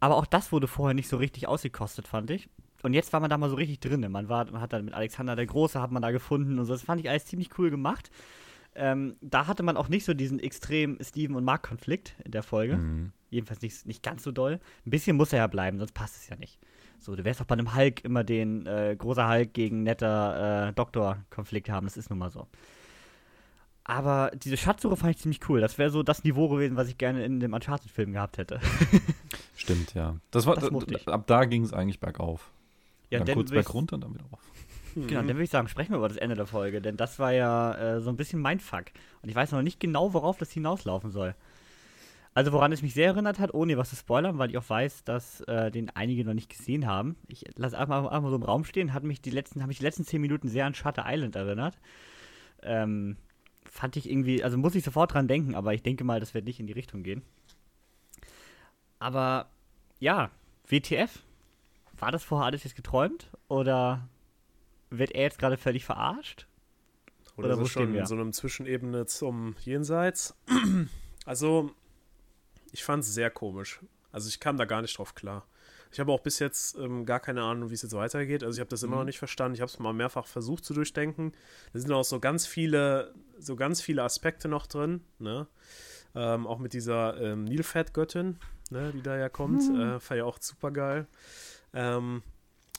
Aber 0.00 0.16
auch 0.16 0.27
das 0.27 0.53
wurde 0.53 0.68
vorher 0.68 0.94
nicht 0.94 1.09
so 1.09 1.16
richtig 1.16 1.48
ausgekostet, 1.48 2.07
fand 2.07 2.31
ich. 2.31 2.48
Und 2.83 2.92
jetzt 2.92 3.12
war 3.12 3.20
man 3.20 3.31
da 3.31 3.38
mal 3.38 3.48
so 3.48 3.57
richtig 3.57 3.81
drin. 3.81 4.07
Man, 4.11 4.29
war, 4.29 4.44
man 4.50 4.61
hat 4.61 4.72
dann 4.72 4.85
mit 4.85 4.94
Alexander 4.94 5.37
der 5.37 5.46
Große, 5.46 5.81
hat 5.81 5.90
man 5.90 6.03
da 6.03 6.11
gefunden 6.11 6.59
und 6.59 6.66
so. 6.66 6.74
Das 6.74 6.83
fand 6.83 7.00
ich 7.00 7.09
alles 7.09 7.24
ziemlich 7.24 7.59
cool 7.59 7.70
gemacht. 7.70 8.11
Ähm, 8.76 9.16
da 9.20 9.46
hatte 9.46 9.62
man 9.62 9.76
auch 9.76 9.88
nicht 9.88 10.04
so 10.04 10.14
diesen 10.14 10.38
extremen 10.40 10.98
Steven- 11.00 11.37
und 11.37 11.44
Mark-Konflikt 11.44 12.14
in 12.24 12.32
der 12.32 12.42
Folge. 12.42 12.76
Mhm. 12.76 13.12
Jedenfalls 13.30 13.62
nicht, 13.62 13.87
nicht 13.87 14.02
ganz 14.02 14.22
so 14.22 14.32
doll. 14.32 14.60
Ein 14.87 14.90
bisschen 14.90 15.16
muss 15.16 15.32
er 15.32 15.40
ja 15.40 15.46
bleiben, 15.46 15.78
sonst 15.78 15.92
passt 15.92 16.16
es 16.16 16.28
ja 16.28 16.37
nicht. 16.37 16.58
So, 16.98 17.14
du 17.16 17.24
wirst 17.24 17.40
auch 17.40 17.46
bei 17.46 17.54
einem 17.54 17.74
Hulk 17.74 18.04
immer 18.04 18.24
den 18.24 18.66
äh, 18.66 18.96
großer 18.98 19.28
Hulk 19.28 19.52
gegen 19.52 19.82
netter 19.82 20.68
äh, 20.68 20.72
Doktor-Konflikt 20.72 21.68
haben. 21.68 21.87
Das 21.87 21.96
ist 21.96 22.10
nun 22.10 22.18
mal 22.18 22.30
so. 22.30 22.46
Aber 23.84 24.30
diese 24.34 24.56
Schatzsuche 24.56 24.96
fand 24.96 25.14
ich 25.14 25.18
ziemlich 25.20 25.46
cool. 25.48 25.60
Das 25.60 25.76
wäre 25.76 25.90
so 25.90 26.02
das 26.02 26.24
Niveau 26.24 26.48
gewesen, 26.48 26.76
was 26.76 26.88
ich 26.88 26.96
gerne 26.96 27.24
in 27.24 27.40
dem 27.40 27.52
Uncharted-Film 27.52 28.12
gehabt 28.12 28.38
hätte. 28.38 28.58
Stimmt, 29.56 29.92
ja. 29.92 30.16
Das 30.30 30.46
war, 30.46 30.56
das 30.56 31.06
ab 31.06 31.26
da 31.26 31.44
ging 31.44 31.62
es 31.62 31.74
eigentlich 31.74 32.00
bergauf. 32.00 32.50
Ja, 33.10 33.20
dann, 33.20 33.34
kurz 33.34 33.50
bergunter 33.50 33.96
und 33.96 34.04
dann 34.04 34.14
wieder 34.14 34.24
auf. 34.30 34.40
Genau, 34.94 35.20
dann 35.20 35.28
würde 35.28 35.44
ich 35.44 35.50
sagen, 35.50 35.68
sprechen 35.68 35.92
wir 35.92 35.98
über 35.98 36.09
das 36.09 36.16
Ende 36.16 36.37
der 36.37 36.46
Folge, 36.46 36.80
denn 36.80 36.96
das 36.96 37.18
war 37.18 37.33
ja 37.33 37.74
äh, 37.74 38.00
so 38.00 38.11
ein 38.11 38.16
bisschen 38.16 38.40
mein 38.40 38.61
Fuck. 38.61 38.87
Und 39.22 39.28
ich 39.28 39.35
weiß 39.35 39.52
noch 39.52 39.62
nicht 39.62 39.80
genau, 39.80 40.12
worauf 40.14 40.38
das 40.38 40.52
hinauslaufen 40.52 41.11
soll. 41.11 41.35
Also 42.35 42.50
woran 42.52 42.72
es 42.72 42.83
mich 42.83 42.94
sehr 42.94 43.07
erinnert 43.07 43.38
hat, 43.38 43.54
ohne 43.54 43.78
was 43.78 43.90
zu 43.90 43.96
spoilern, 43.96 44.38
weil 44.38 44.50
ich 44.50 44.59
auch 44.59 44.68
weiß, 44.68 45.04
dass 45.04 45.40
äh, 45.42 45.70
den 45.70 45.90
einige 45.90 46.24
noch 46.24 46.35
nicht 46.35 46.50
gesehen 46.50 46.87
haben. 46.87 47.16
Ich 47.28 47.44
lasse 47.57 47.78
einfach, 47.78 48.07
einfach 48.11 48.30
so 48.30 48.37
im 48.37 48.42
Raum 48.42 48.64
stehen, 48.64 48.92
hat 48.92 49.04
mich 49.04 49.22
die 49.22 49.30
letzten, 49.30 49.62
haben 49.62 49.68
mich 49.68 49.78
die 49.78 49.85
letzten 49.85 50.04
zehn 50.04 50.20
Minuten 50.20 50.48
sehr 50.48 50.66
an 50.66 50.74
Shutter 50.74 51.04
Island 51.07 51.37
erinnert. 51.37 51.78
Ähm, 52.62 53.16
fand 53.64 53.96
ich 53.96 54.11
irgendwie, 54.11 54.42
also 54.42 54.59
muss 54.59 54.74
ich 54.74 54.83
sofort 54.83 55.14
dran 55.14 55.28
denken, 55.28 55.54
aber 55.54 55.74
ich 55.74 55.83
denke 55.83 56.02
mal, 56.02 56.18
das 56.18 56.35
wird 56.35 56.44
nicht 56.44 56.59
in 56.59 56.66
die 56.66 56.72
Richtung 56.72 57.04
gehen. 57.04 57.22
Aber 58.98 59.46
ja, 60.00 60.30
WTF? 60.66 61.20
War 61.96 62.11
das 62.11 62.24
vorher 62.24 62.46
alles 62.46 62.64
jetzt 62.64 62.74
geträumt? 62.74 63.30
Oder 63.46 64.09
wird 64.98 65.12
er 65.12 65.22
jetzt 65.22 65.38
gerade 65.38 65.57
völlig 65.57 65.85
verarscht? 65.85 66.46
Oder, 67.37 67.48
Oder 67.48 67.61
wo 67.61 67.64
schon 67.66 67.92
wir? 67.92 68.00
in 68.00 68.07
so 68.07 68.14
einem 68.14 68.33
Zwischenebene 68.33 69.07
zum 69.07 69.57
Jenseits? 69.61 70.35
Also, 71.26 71.70
ich 72.71 72.85
fand 72.85 73.02
es 73.02 73.14
sehr 73.14 73.31
komisch. 73.31 73.81
Also 74.12 74.29
ich 74.29 74.40
kam 74.40 74.58
da 74.58 74.66
gar 74.66 74.83
nicht 74.83 74.98
drauf 74.98 75.14
klar. 75.14 75.46
Ich 75.90 75.98
habe 75.98 76.12
auch 76.12 76.21
bis 76.21 76.38
jetzt 76.38 76.77
ähm, 76.77 77.06
gar 77.06 77.18
keine 77.18 77.42
Ahnung, 77.42 77.71
wie 77.71 77.75
es 77.75 77.81
jetzt 77.81 77.94
weitergeht. 77.94 78.44
Also 78.44 78.56
ich 78.56 78.60
habe 78.60 78.68
das 78.68 78.83
immer 78.83 78.96
Mhm. 78.96 78.98
noch 78.98 79.04
nicht 79.06 79.18
verstanden. 79.18 79.54
Ich 79.54 79.62
habe 79.62 79.71
es 79.71 79.79
mal 79.79 79.94
mehrfach 79.94 80.27
versucht 80.27 80.66
zu 80.66 80.75
durchdenken. 80.75 81.33
Da 81.73 81.79
sind 81.79 81.90
auch 81.92 82.04
so 82.04 82.21
ganz 82.21 82.46
viele, 82.46 83.14
so 83.38 83.56
ganz 83.56 83.81
viele 83.81 84.02
Aspekte 84.02 84.48
noch 84.48 84.66
drin. 84.66 85.00
Ne? 85.18 85.46
Ähm, 86.14 86.46
auch 86.46 86.58
mit 86.58 86.75
dieser 86.75 87.18
ähm, 87.23 87.44
Nilpferdgöttin, 87.44 88.38
ne, 88.71 88.92
die 88.92 89.00
da 89.02 89.16
ja 89.16 89.31
kommt. 89.31 89.62
Äh, 89.62 89.98
fand 89.98 90.18
ich 90.18 90.23
auch 90.23 90.37
super 90.42 90.73
geil. 90.73 91.06
Ähm, 91.73 92.23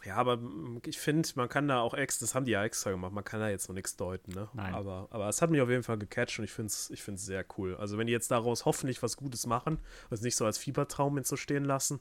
ja, 0.06 0.16
aber 0.16 0.39
ich 0.86 0.99
finde, 0.99 1.28
man 1.36 1.49
kann 1.49 1.68
da 1.68 1.80
auch 1.80 1.93
extra, 1.93 2.26
das 2.26 2.36
haben 2.36 2.45
die 2.45 2.51
ja 2.51 2.64
extra 2.64 2.91
gemacht, 2.91 3.12
man 3.12 3.24
kann 3.24 3.39
da 3.39 3.49
jetzt 3.49 3.68
noch 3.68 3.76
nichts 3.76 3.95
deuten, 3.95 4.32
ne? 4.34 4.47
Nein. 4.53 4.74
Aber, 4.74 5.08
aber 5.10 5.28
es 5.28 5.41
hat 5.41 5.49
mich 5.49 5.62
auf 5.62 5.70
jeden 5.70 5.84
Fall 5.84 5.97
gecatcht 5.97 6.38
und 6.38 6.45
ich 6.45 6.51
finde 6.51 6.68
es 6.68 6.89
ich 6.91 7.01
find's 7.01 7.26
sehr 7.26 7.43
cool. 7.58 7.76
Also 7.78 7.97
wenn 7.97 8.08
die 8.08 8.14
jetzt 8.14 8.30
daraus 8.30 8.66
hoffentlich 8.66 9.01
was 9.01 9.18
Gutes 9.18 9.47
machen 9.47 9.76
und 9.76 10.12
es 10.12 10.22
nicht 10.22 10.36
so 10.36 10.45
als 10.45 10.58
Fiebertraum 10.58 11.16
mit 11.16 11.26
so 11.26 11.36
stehen 11.36 11.66
lassen, 11.66 11.99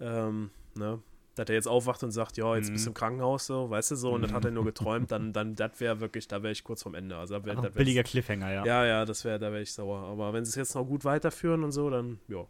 ähm, 0.00 0.50
ne? 0.74 1.00
Dass 1.36 1.48
er 1.48 1.54
jetzt 1.54 1.68
aufwacht 1.68 2.02
und 2.02 2.10
sagt, 2.10 2.36
ja, 2.36 2.56
jetzt 2.56 2.72
bist 2.72 2.84
du 2.84 2.90
im 2.90 2.94
Krankenhaus, 2.94 3.46
so, 3.46 3.70
weißt 3.70 3.92
du 3.92 3.94
so, 3.94 4.10
und 4.10 4.22
das 4.22 4.32
hat 4.32 4.44
er 4.44 4.50
nur 4.50 4.64
geträumt, 4.64 5.12
dann, 5.12 5.32
dann 5.32 5.54
das 5.54 5.78
wäre 5.78 6.00
wirklich, 6.00 6.26
da 6.26 6.42
wäre 6.42 6.50
ich 6.50 6.64
kurz 6.64 6.82
vorm 6.82 6.96
Ende. 6.96 7.16
Also, 7.16 7.44
wär, 7.44 7.54
billiger 7.54 8.02
Cliffhanger, 8.02 8.52
ja. 8.52 8.64
ja, 8.66 8.84
ja, 8.84 9.04
das 9.04 9.24
wäre, 9.24 9.38
da 9.38 9.52
wäre 9.52 9.62
ich 9.62 9.72
sauer. 9.72 10.00
Aber 10.00 10.32
wenn 10.32 10.44
sie 10.44 10.48
es 10.48 10.56
jetzt 10.56 10.74
noch 10.74 10.84
gut 10.84 11.04
weiterführen 11.04 11.62
und 11.62 11.70
so, 11.70 11.90
dann, 11.90 12.18
ja. 12.26 12.44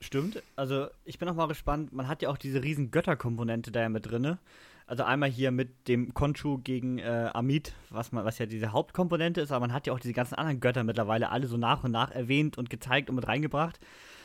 Stimmt. 0.00 0.42
Also 0.56 0.88
ich 1.04 1.18
bin 1.18 1.28
auch 1.28 1.34
mal 1.34 1.48
gespannt. 1.48 1.92
Man 1.92 2.08
hat 2.08 2.22
ja 2.22 2.30
auch 2.30 2.38
diese 2.38 2.62
riesen 2.62 2.90
Götterkomponente 2.90 3.72
da 3.72 3.80
ja 3.80 3.88
mit 3.88 4.10
drinne. 4.10 4.38
Also 4.86 5.02
einmal 5.02 5.28
hier 5.28 5.50
mit 5.50 5.86
dem 5.86 6.14
Konchu 6.14 6.58
gegen 6.58 6.98
äh, 6.98 7.30
Amit, 7.34 7.74
was, 7.90 8.10
man, 8.10 8.24
was 8.24 8.38
ja 8.38 8.46
diese 8.46 8.72
Hauptkomponente 8.72 9.42
ist, 9.42 9.52
aber 9.52 9.66
man 9.66 9.74
hat 9.74 9.86
ja 9.86 9.92
auch 9.92 10.00
diese 10.00 10.14
ganzen 10.14 10.34
anderen 10.36 10.60
Götter 10.60 10.82
mittlerweile 10.82 11.28
alle 11.28 11.46
so 11.46 11.58
nach 11.58 11.84
und 11.84 11.90
nach 11.90 12.10
erwähnt 12.10 12.56
und 12.56 12.70
gezeigt 12.70 13.10
und 13.10 13.16
mit 13.16 13.28
reingebracht. 13.28 13.78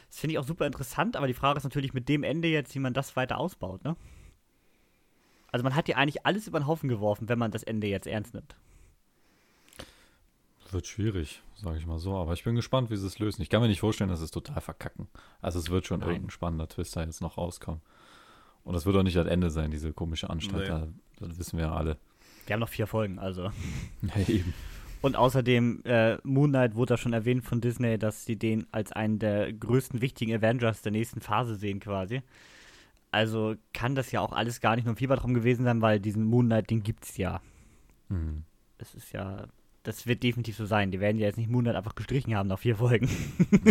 Das 0.07 0.19
finde 0.19 0.33
ich 0.33 0.39
auch 0.39 0.45
super 0.45 0.65
interessant, 0.65 1.17
aber 1.17 1.27
die 1.27 1.33
Frage 1.33 1.57
ist 1.57 1.65
natürlich 1.65 1.93
mit 1.93 2.07
dem 2.07 2.23
Ende 2.23 2.47
jetzt, 2.47 2.73
wie 2.75 2.79
man 2.79 2.93
das 2.93 3.17
weiter 3.17 3.39
ausbaut, 3.39 3.83
ne? 3.83 3.97
Also 5.51 5.63
man 5.63 5.75
hat 5.75 5.89
ja 5.89 5.97
eigentlich 5.97 6.25
alles 6.25 6.47
über 6.47 6.59
den 6.59 6.67
Haufen 6.67 6.87
geworfen, 6.87 7.27
wenn 7.27 7.37
man 7.37 7.51
das 7.51 7.63
Ende 7.63 7.87
jetzt 7.87 8.07
ernst 8.07 8.33
nimmt. 8.33 8.55
Wird 10.73 10.87
schwierig, 10.87 11.41
sage 11.55 11.77
ich 11.77 11.85
mal 11.85 11.99
so. 11.99 12.15
Aber 12.15 12.33
ich 12.33 12.43
bin 12.43 12.55
gespannt, 12.55 12.89
wie 12.89 12.97
sie 12.97 13.05
es 13.05 13.19
lösen. 13.19 13.41
Ich 13.41 13.49
kann 13.49 13.61
mir 13.61 13.67
nicht 13.67 13.79
vorstellen, 13.79 14.09
dass 14.09 14.19
sie 14.19 14.25
es 14.25 14.31
total 14.31 14.59
verkacken. 14.59 15.07
Also 15.41 15.59
es 15.59 15.69
wird 15.69 15.85
schon 15.85 15.99
Nein. 15.99 16.09
irgendein 16.09 16.31
spannender 16.31 16.67
Twist 16.67 16.95
da 16.95 17.03
jetzt 17.03 17.21
noch 17.21 17.37
rauskommen. 17.37 17.81
Und 18.63 18.73
das 18.73 18.85
wird 18.85 18.95
auch 18.95 19.03
nicht 19.03 19.17
das 19.17 19.27
Ende 19.27 19.51
sein, 19.51 19.71
diese 19.71 19.93
komische 19.93 20.29
Anstalt. 20.29 20.63
Nee. 20.63 20.93
Da, 21.19 21.27
das 21.27 21.37
wissen 21.37 21.57
wir 21.57 21.65
ja 21.65 21.73
alle. 21.73 21.97
Wir 22.45 22.53
haben 22.53 22.61
noch 22.61 22.69
vier 22.69 22.87
Folgen, 22.87 23.19
also. 23.19 23.51
Ja, 24.01 24.27
eben. 24.27 24.53
Und 25.01 25.17
außerdem, 25.17 25.81
äh, 25.83 26.17
Moon 26.23 26.51
Knight 26.51 26.75
wurde 26.75 26.93
da 26.93 26.97
schon 26.97 27.11
erwähnt 27.11 27.43
von 27.43 27.59
Disney, 27.59 27.97
dass 27.97 28.23
sie 28.23 28.37
den 28.37 28.67
als 28.71 28.93
einen 28.93 29.19
der 29.19 29.51
größten 29.51 30.01
wichtigen 30.01 30.33
Avengers 30.33 30.81
der 30.81 30.93
nächsten 30.93 31.19
Phase 31.19 31.55
sehen 31.55 31.81
quasi. 31.81 32.21
Also 33.11 33.55
kann 33.73 33.95
das 33.95 34.13
ja 34.13 34.21
auch 34.21 34.31
alles 34.31 34.61
gar 34.61 34.75
nicht 34.75 34.85
nur 34.85 34.93
ein 34.93 34.97
Fiebertraum 34.97 35.33
gewesen 35.33 35.65
sein, 35.65 35.81
weil 35.81 35.99
diesen 35.99 36.23
Moon 36.23 36.45
Knight, 36.45 36.69
den 36.69 36.83
gibt's 36.83 37.17
ja. 37.17 37.41
Hm. 38.07 38.45
Das 38.77 38.95
ist 38.95 39.11
ja, 39.11 39.45
das 39.83 40.07
wird 40.07 40.23
definitiv 40.23 40.55
so 40.55 40.65
sein. 40.65 40.91
Die 40.91 40.99
werden 41.01 41.19
ja 41.19 41.27
jetzt 41.27 41.37
nicht 41.37 41.49
Moon 41.49 41.63
Knight 41.65 41.75
einfach 41.75 41.95
gestrichen 41.95 42.35
haben 42.35 42.47
nach 42.47 42.59
vier 42.59 42.77
Folgen. 42.77 43.09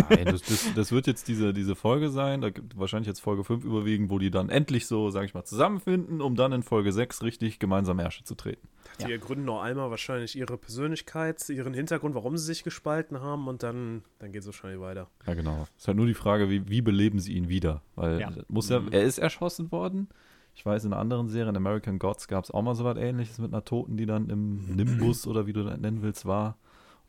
Nein, 0.09 0.25
das, 0.25 0.43
das, 0.43 0.71
das 0.75 0.91
wird 0.91 1.07
jetzt 1.07 1.27
diese, 1.27 1.53
diese 1.53 1.75
Folge 1.75 2.09
sein. 2.09 2.41
Da 2.41 2.51
gibt 2.51 2.77
wahrscheinlich 2.77 3.07
jetzt 3.07 3.19
Folge 3.19 3.43
5 3.43 3.63
überwiegend, 3.65 4.11
wo 4.11 4.19
die 4.19 4.29
dann 4.29 4.49
endlich 4.49 4.85
so, 4.85 5.09
sage 5.09 5.25
ich 5.25 5.33
mal, 5.33 5.43
zusammenfinden, 5.43 6.21
um 6.21 6.35
dann 6.35 6.51
in 6.53 6.61
Folge 6.63 6.93
6 6.93 7.23
richtig 7.23 7.57
gemeinsam 7.57 7.97
Ärsche 7.99 8.23
zu 8.23 8.35
treten. 8.35 8.67
Ja. 8.99 9.07
Die 9.07 9.13
ergründen 9.13 9.45
noch 9.45 9.61
einmal 9.63 9.89
wahrscheinlich 9.89 10.37
ihre 10.37 10.57
Persönlichkeit, 10.57 11.49
ihren 11.49 11.73
Hintergrund, 11.73 12.13
warum 12.13 12.37
sie 12.37 12.45
sich 12.45 12.63
gespalten 12.63 13.19
haben 13.21 13.47
und 13.47 13.63
dann, 13.63 14.03
dann 14.19 14.31
geht 14.31 14.41
es 14.41 14.45
wahrscheinlich 14.45 14.79
weiter. 14.81 15.09
Ja, 15.25 15.33
genau. 15.33 15.67
Ist 15.77 15.87
halt 15.87 15.97
nur 15.97 16.05
die 16.05 16.13
Frage, 16.13 16.49
wie, 16.49 16.69
wie 16.69 16.81
beleben 16.81 17.19
sie 17.19 17.33
ihn 17.33 17.49
wieder? 17.49 17.81
Weil 17.95 18.19
Ja. 18.19 18.31
muss 18.49 18.69
er, 18.69 18.83
er 18.91 19.01
ist 19.01 19.17
erschossen 19.17 19.71
worden. 19.71 20.09
Ich 20.55 20.65
weiß, 20.65 20.85
in 20.85 20.93
einer 20.93 21.01
anderen 21.01 21.29
Serie, 21.29 21.49
in 21.49 21.57
American 21.57 21.97
Gods, 21.99 22.27
gab 22.27 22.43
es 22.43 22.51
auch 22.51 22.61
mal 22.61 22.75
so 22.75 22.83
was 22.83 22.97
ähnliches 22.97 23.39
mit 23.39 23.51
einer 23.53 23.65
Toten, 23.65 23.97
die 23.97 24.05
dann 24.05 24.29
im 24.29 24.75
Nimbus 24.75 25.25
oder 25.27 25.47
wie 25.47 25.53
du 25.53 25.63
das 25.63 25.77
nennen 25.79 26.01
willst, 26.03 26.25
war 26.25 26.57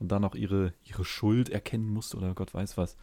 und 0.00 0.08
dann 0.10 0.24
auch 0.24 0.34
ihre, 0.34 0.72
ihre 0.84 1.04
Schuld 1.04 1.50
erkennen 1.50 1.88
musste 1.88 2.16
oder 2.16 2.34
Gott 2.34 2.52
weiß 2.54 2.76
was. 2.78 2.96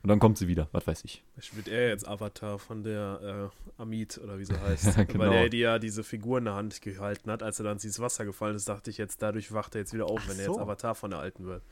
Und 0.00 0.08
dann 0.10 0.20
kommt 0.20 0.38
sie 0.38 0.46
wieder, 0.46 0.68
was 0.70 0.86
weiß 0.86 1.04
ich. 1.04 1.24
Ich 1.40 1.56
wird 1.56 1.66
er 1.66 1.88
jetzt 1.88 2.06
Avatar 2.06 2.60
von 2.60 2.84
der 2.84 3.50
äh, 3.76 3.82
Amit 3.82 4.16
oder 4.22 4.38
wie 4.38 4.44
sie 4.44 4.54
heißt. 4.60 4.96
Ja, 4.96 5.02
genau. 5.02 5.24
Weil 5.24 5.32
er 5.32 5.48
die 5.48 5.58
ja 5.58 5.80
diese 5.80 6.04
Figur 6.04 6.38
in 6.38 6.44
der 6.44 6.54
Hand 6.54 6.80
gehalten 6.80 7.28
hat, 7.32 7.42
als 7.42 7.58
er 7.58 7.64
dann 7.64 7.78
ins 7.78 7.98
Wasser 7.98 8.24
gefallen 8.24 8.54
ist, 8.54 8.68
dachte 8.68 8.90
ich 8.90 8.96
jetzt, 8.98 9.20
dadurch 9.22 9.52
wacht 9.52 9.74
er 9.74 9.80
jetzt 9.80 9.92
wieder 9.92 10.06
auf, 10.06 10.20
Ach 10.22 10.28
wenn 10.28 10.38
er 10.38 10.44
so. 10.44 10.52
jetzt 10.52 10.60
Avatar 10.60 10.94
von 10.94 11.10
der 11.10 11.18
alten 11.18 11.44
wird. 11.46 11.64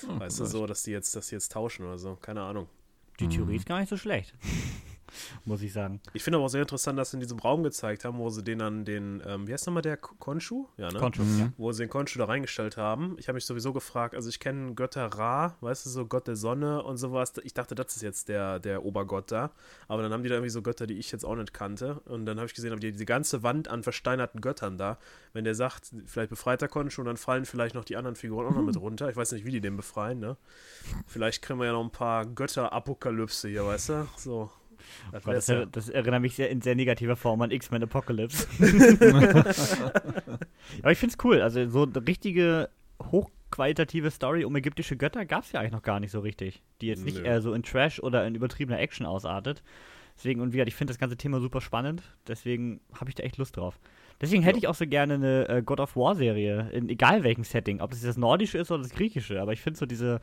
Hm, 0.00 0.18
weißt 0.18 0.40
du, 0.40 0.42
vielleicht. 0.44 0.50
so, 0.52 0.66
dass 0.66 0.82
die 0.82 0.90
jetzt, 0.90 1.14
dass 1.14 1.28
die 1.28 1.36
jetzt 1.36 1.52
tauschen 1.52 1.86
oder 1.86 1.98
so. 1.98 2.16
Keine 2.20 2.42
Ahnung. 2.42 2.66
Die 3.20 3.28
Theorie 3.28 3.52
Mhm. 3.52 3.56
ist 3.58 3.66
gar 3.66 3.78
nicht 3.78 3.88
so 3.88 3.96
schlecht. 3.96 4.34
Muss 5.44 5.62
ich 5.62 5.72
sagen. 5.72 6.00
Ich 6.12 6.22
finde 6.22 6.36
aber 6.38 6.46
auch 6.46 6.50
sehr 6.50 6.62
interessant, 6.62 6.98
dass 6.98 7.10
sie 7.10 7.16
in 7.16 7.20
diesem 7.20 7.38
Raum 7.38 7.62
gezeigt 7.62 8.04
haben, 8.04 8.18
wo 8.18 8.28
sie 8.30 8.42
den 8.42 8.58
dann 8.58 8.84
den, 8.84 9.22
ähm, 9.26 9.46
wie 9.46 9.52
heißt 9.52 9.66
nochmal 9.66 9.82
der 9.82 9.96
Konshu? 9.96 10.66
Ja, 10.76 10.90
ne? 10.90 10.98
Koncho, 10.98 11.22
Mhm. 11.22 11.38
ja. 11.38 11.52
wo 11.56 11.72
sie 11.72 11.84
den 11.84 11.90
Konshu 11.90 12.18
da 12.18 12.26
reingestellt 12.26 12.76
haben. 12.76 13.16
Ich 13.18 13.28
habe 13.28 13.34
mich 13.34 13.44
sowieso 13.46 13.72
gefragt, 13.72 14.14
also 14.14 14.28
ich 14.28 14.40
kenne 14.40 14.74
Götter 14.74 15.06
Ra, 15.06 15.56
weißt 15.60 15.86
du, 15.86 15.90
so 15.90 16.06
Gott 16.06 16.26
der 16.26 16.36
Sonne 16.36 16.82
und 16.82 16.96
sowas. 16.96 17.32
Ich 17.42 17.54
dachte, 17.54 17.74
das 17.74 17.96
ist 17.96 18.02
jetzt 18.02 18.28
der, 18.28 18.58
der 18.58 18.84
Obergott 18.84 19.30
da. 19.32 19.50
Aber 19.88 20.02
dann 20.02 20.12
haben 20.12 20.22
die 20.22 20.28
da 20.28 20.36
irgendwie 20.36 20.50
so 20.50 20.62
Götter, 20.62 20.86
die 20.86 20.98
ich 20.98 21.10
jetzt 21.12 21.24
auch 21.24 21.36
nicht 21.36 21.52
kannte. 21.54 22.00
Und 22.06 22.26
dann 22.26 22.38
habe 22.38 22.46
ich 22.46 22.54
gesehen, 22.54 22.70
haben 22.72 22.80
die 22.80 22.92
diese 22.92 23.04
ganze 23.06 23.42
Wand 23.42 23.68
an 23.68 23.82
versteinerten 23.82 24.40
Göttern 24.40 24.78
da. 24.78 24.98
Wenn 25.32 25.44
der 25.44 25.54
sagt, 25.54 25.92
vielleicht 26.06 26.30
befreit 26.30 26.60
der 26.60 26.68
Konshu, 26.68 27.02
dann 27.02 27.16
fallen 27.16 27.44
vielleicht 27.44 27.74
noch 27.74 27.84
die 27.84 27.96
anderen 27.96 28.16
Figuren 28.16 28.46
auch 28.46 28.54
noch 28.54 28.62
mit 28.62 28.76
runter. 28.80 29.08
Ich 29.10 29.16
weiß 29.16 29.32
nicht, 29.32 29.44
wie 29.44 29.50
die 29.50 29.60
den 29.60 29.76
befreien, 29.76 30.18
ne? 30.20 30.36
Vielleicht 31.06 31.42
kriegen 31.42 31.58
wir 31.58 31.66
ja 31.66 31.72
noch 31.72 31.84
ein 31.84 31.90
paar 31.90 32.24
Götter-Apokalypse 32.26 33.48
hier, 33.48 33.64
weißt 33.66 33.88
du? 33.90 34.08
So. 34.16 34.50
Das 35.12 35.24
Gott, 35.24 35.34
wär's 35.34 35.46
das, 35.46 35.56
ja. 35.58 35.66
das 35.66 35.88
erinnert 35.88 36.22
mich 36.22 36.34
sehr 36.34 36.50
in 36.50 36.60
sehr 36.60 36.74
negativer 36.74 37.16
Form 37.16 37.40
an 37.42 37.50
X-Men 37.50 37.82
Apocalypse. 37.82 38.46
Aber 40.82 40.92
ich 40.92 40.98
finde 40.98 41.14
es 41.18 41.24
cool. 41.24 41.40
Also 41.42 41.66
so 41.68 41.82
eine 41.84 42.06
richtige 42.06 42.68
hochqualitative 43.02 44.10
Story 44.10 44.44
um 44.44 44.54
ägyptische 44.56 44.96
Götter 44.96 45.24
gab 45.24 45.44
es 45.44 45.52
ja 45.52 45.60
eigentlich 45.60 45.72
noch 45.72 45.82
gar 45.82 46.00
nicht 46.00 46.10
so 46.10 46.20
richtig. 46.20 46.62
Die 46.80 46.86
jetzt 46.88 47.04
nicht 47.04 47.18
Nö. 47.18 47.24
eher 47.24 47.40
so 47.40 47.52
in 47.52 47.62
Trash 47.62 48.00
oder 48.00 48.26
in 48.26 48.34
übertriebener 48.34 48.78
Action 48.78 49.06
ausartet. 49.06 49.62
Deswegen, 50.16 50.40
und 50.40 50.48
wie 50.52 50.56
gesagt, 50.56 50.68
ich 50.68 50.74
finde 50.74 50.92
das 50.92 50.98
ganze 50.98 51.16
Thema 51.16 51.40
super 51.40 51.60
spannend. 51.60 52.02
Deswegen 52.26 52.80
habe 52.98 53.08
ich 53.08 53.14
da 53.14 53.22
echt 53.22 53.36
Lust 53.36 53.56
drauf. 53.56 53.78
Deswegen 54.20 54.42
hätte 54.42 54.56
Ja. 54.56 54.62
ich 54.62 54.68
auch 54.68 54.74
so 54.74 54.84
gerne 54.84 55.14
eine 55.14 55.48
äh, 55.48 55.62
God 55.62 55.78
of 55.78 55.94
War 55.94 56.16
Serie, 56.16 56.68
in 56.72 56.88
egal 56.88 57.22
welchem 57.22 57.44
Setting, 57.44 57.80
ob 57.80 57.92
es 57.92 58.02
das 58.02 58.16
nordische 58.16 58.58
ist 58.58 58.72
oder 58.72 58.82
das 58.82 58.90
griechische. 58.90 59.40
Aber 59.40 59.52
ich 59.52 59.60
finde 59.60 59.78
so 59.78 59.86
diese 59.86 60.20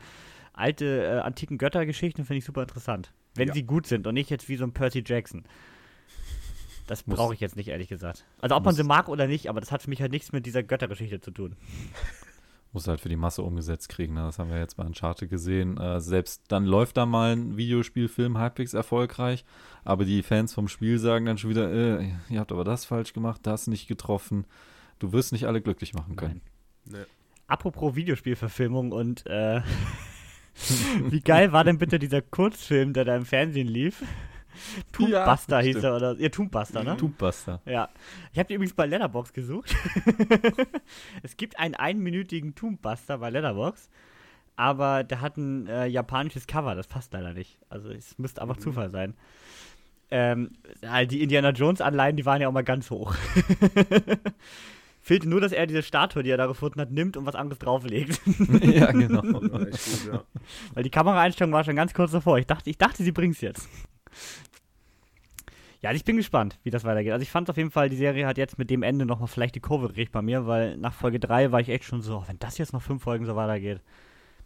alte, 0.56 1.04
äh, 1.04 1.18
antiken 1.20 1.58
Göttergeschichten 1.58 2.24
finde 2.24 2.38
ich 2.38 2.44
super 2.44 2.62
interessant. 2.62 3.12
Wenn 3.34 3.48
Ja. 3.48 3.54
sie 3.54 3.62
gut 3.64 3.86
sind 3.86 4.06
und 4.06 4.14
nicht 4.14 4.30
jetzt 4.30 4.48
wie 4.48 4.56
so 4.56 4.64
ein 4.64 4.72
Percy 4.72 5.02
Jackson. 5.06 5.44
Das 6.86 7.02
brauche 7.02 7.34
ich 7.34 7.40
jetzt 7.40 7.56
nicht, 7.56 7.68
ehrlich 7.68 7.88
gesagt. 7.88 8.24
Also 8.40 8.54
ob 8.54 8.64
man 8.64 8.74
sie 8.74 8.84
mag 8.84 9.08
oder 9.08 9.26
nicht, 9.26 9.48
aber 9.48 9.60
das 9.60 9.72
hat 9.72 9.82
für 9.82 9.90
mich 9.90 10.00
halt 10.00 10.12
nichts 10.12 10.32
mit 10.32 10.46
dieser 10.46 10.62
Göttergeschichte 10.62 11.20
zu 11.20 11.30
tun. 11.32 11.56
Muss 12.72 12.86
halt 12.88 13.00
für 13.00 13.08
die 13.08 13.16
Masse 13.16 13.42
umgesetzt 13.42 13.88
kriegen. 13.88 14.14
Ne? 14.14 14.20
Das 14.22 14.38
haben 14.38 14.50
wir 14.50 14.58
jetzt 14.58 14.76
bei 14.76 14.84
Uncharted 14.84 15.30
gesehen. 15.30 15.78
Äh, 15.78 16.00
selbst 16.00 16.42
dann 16.48 16.64
läuft 16.66 16.96
da 16.96 17.06
mal 17.06 17.32
ein 17.34 17.56
Videospielfilm 17.56 18.38
halbwegs 18.38 18.74
erfolgreich, 18.74 19.44
aber 19.84 20.04
die 20.04 20.22
Fans 20.22 20.52
vom 20.54 20.68
Spiel 20.68 20.98
sagen 20.98 21.24
dann 21.26 21.38
schon 21.38 21.50
wieder, 21.50 21.72
äh, 21.72 22.10
ihr 22.28 22.38
habt 22.40 22.52
aber 22.52 22.64
das 22.64 22.84
falsch 22.84 23.12
gemacht, 23.12 23.40
das 23.44 23.66
nicht 23.66 23.88
getroffen. 23.88 24.46
Du 24.98 25.12
wirst 25.12 25.32
nicht 25.32 25.46
alle 25.46 25.60
glücklich 25.62 25.94
machen 25.94 26.16
können. 26.16 26.40
Nee. 26.84 26.98
Apropos 27.48 27.94
Videospielverfilmung 27.96 28.92
und 28.92 29.26
äh, 29.26 29.60
wie 31.10 31.20
geil 31.20 31.52
war 31.52 31.64
denn 31.64 31.78
bitte 31.78 31.98
dieser 31.98 32.22
Kurzfilm, 32.22 32.92
der 32.92 33.04
da 33.04 33.16
im 33.16 33.24
Fernsehen 33.26 33.68
lief? 33.68 34.02
Tombbuster 34.92 35.60
hieß 35.60 35.70
stimmt. 35.78 35.84
er, 35.84 35.96
oder? 35.96 36.16
Ja, 36.18 36.28
Tombbuster, 36.30 36.82
ne? 36.82 36.96
Tombbuster. 36.96 37.60
Ja. 37.66 37.90
Ich 38.32 38.38
habe 38.38 38.48
die 38.48 38.54
übrigens 38.54 38.74
bei 38.74 38.86
Letterbox 38.86 39.32
gesucht. 39.34 39.74
es 41.22 41.36
gibt 41.36 41.58
einen 41.58 41.74
einminütigen 41.74 42.54
Tombbuster 42.54 43.18
bei 43.18 43.28
Letterbox, 43.28 43.90
aber 44.56 45.04
der 45.04 45.20
hat 45.20 45.36
ein 45.36 45.66
äh, 45.66 45.86
japanisches 45.86 46.46
Cover, 46.46 46.74
das 46.74 46.86
passt 46.86 47.12
leider 47.12 47.34
nicht. 47.34 47.58
Also 47.68 47.90
es 47.90 48.18
müsste 48.18 48.40
einfach 48.40 48.56
Mhm. 48.56 48.60
Zufall 48.62 48.90
sein. 48.90 49.14
Ähm, 50.10 50.52
halt 50.86 51.10
die 51.10 51.22
Indiana 51.22 51.50
Jones 51.50 51.80
Anleihen, 51.82 52.16
die 52.16 52.24
waren 52.24 52.40
ja 52.40 52.48
auch 52.48 52.52
mal 52.52 52.62
ganz 52.64 52.90
hoch. 52.90 53.14
Fehlte 55.06 55.28
nur, 55.28 55.40
dass 55.40 55.52
er 55.52 55.68
diese 55.68 55.84
Statue, 55.84 56.24
die 56.24 56.30
er 56.30 56.36
da 56.36 56.46
gefunden 56.46 56.80
hat, 56.80 56.90
nimmt 56.90 57.16
und 57.16 57.26
was 57.26 57.36
anderes 57.36 57.60
drauflegt. 57.60 58.20
ja, 58.60 58.90
genau. 58.90 59.22
Echt 59.66 60.02
gut, 60.02 60.12
ja. 60.12 60.24
Weil 60.74 60.82
die 60.82 60.90
Kameraeinstellung 60.90 61.52
war 61.52 61.62
schon 61.62 61.76
ganz 61.76 61.94
kurz 61.94 62.10
davor. 62.10 62.38
Ich 62.38 62.46
dachte, 62.48 62.68
ich 62.68 62.76
dachte, 62.76 63.04
sie 63.04 63.12
bringt's 63.12 63.40
jetzt. 63.40 63.68
Ja, 65.80 65.90
also 65.90 65.96
ich 65.96 66.04
bin 66.04 66.16
gespannt, 66.16 66.58
wie 66.64 66.70
das 66.70 66.82
weitergeht. 66.82 67.12
Also 67.12 67.22
ich 67.22 67.30
fand 67.30 67.48
auf 67.48 67.56
jeden 67.56 67.70
Fall, 67.70 67.88
die 67.88 67.96
Serie 67.96 68.26
hat 68.26 68.36
jetzt 68.36 68.58
mit 68.58 68.68
dem 68.68 68.82
Ende 68.82 69.06
nochmal 69.06 69.28
vielleicht 69.28 69.54
die 69.54 69.60
Kurve 69.60 69.86
gekriegt 69.86 70.10
bei 70.10 70.22
mir, 70.22 70.48
weil 70.48 70.76
nach 70.76 70.92
Folge 70.92 71.20
3 71.20 71.52
war 71.52 71.60
ich 71.60 71.68
echt 71.68 71.84
schon 71.84 72.02
so, 72.02 72.16
oh, 72.16 72.24
wenn 72.26 72.40
das 72.40 72.58
jetzt 72.58 72.72
noch 72.72 72.82
fünf 72.82 73.04
Folgen 73.04 73.26
so 73.26 73.36
weitergeht, 73.36 73.82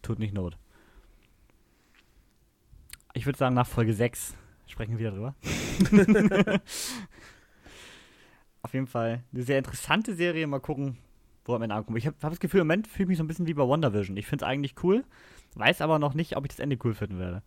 tut 0.02 0.18
nicht 0.18 0.34
Not. 0.34 0.58
Ich 3.14 3.24
würde 3.24 3.38
sagen, 3.38 3.54
nach 3.54 3.66
Folge 3.66 3.94
6 3.94 4.34
sprechen 4.66 4.98
wir 4.98 4.98
wieder 4.98 5.12
drüber. 5.12 5.34
auf 8.62 8.74
jeden 8.74 8.86
Fall 8.86 9.22
eine 9.32 9.42
sehr 9.42 9.58
interessante 9.58 10.14
Serie. 10.14 10.46
Mal 10.46 10.61
gucken, 10.61 10.98
wo 11.44 11.54
am 11.54 11.62
Ende 11.62 11.74
ankommt. 11.74 11.98
Ich 11.98 12.06
habe 12.06 12.16
hab 12.22 12.30
das 12.30 12.40
Gefühl, 12.40 12.61
im 12.61 12.66
Moment 12.66 12.86
fühle 12.86 13.04
ich 13.04 13.08
mich 13.08 13.18
so 13.18 13.24
ein 13.24 13.28
bisschen 13.28 13.46
wie 13.46 13.54
bei 13.54 13.66
WandaVision. 13.66 14.16
Ich 14.16 14.26
finde 14.26 14.44
es 14.44 14.48
eigentlich 14.48 14.74
cool, 14.82 15.04
weiß 15.54 15.80
aber 15.80 15.98
noch 15.98 16.14
nicht, 16.14 16.36
ob 16.36 16.44
ich 16.44 16.50
das 16.50 16.61
Ende 16.61 16.78
cool 16.84 16.94
finden 16.94 17.18
werde. 17.18 17.42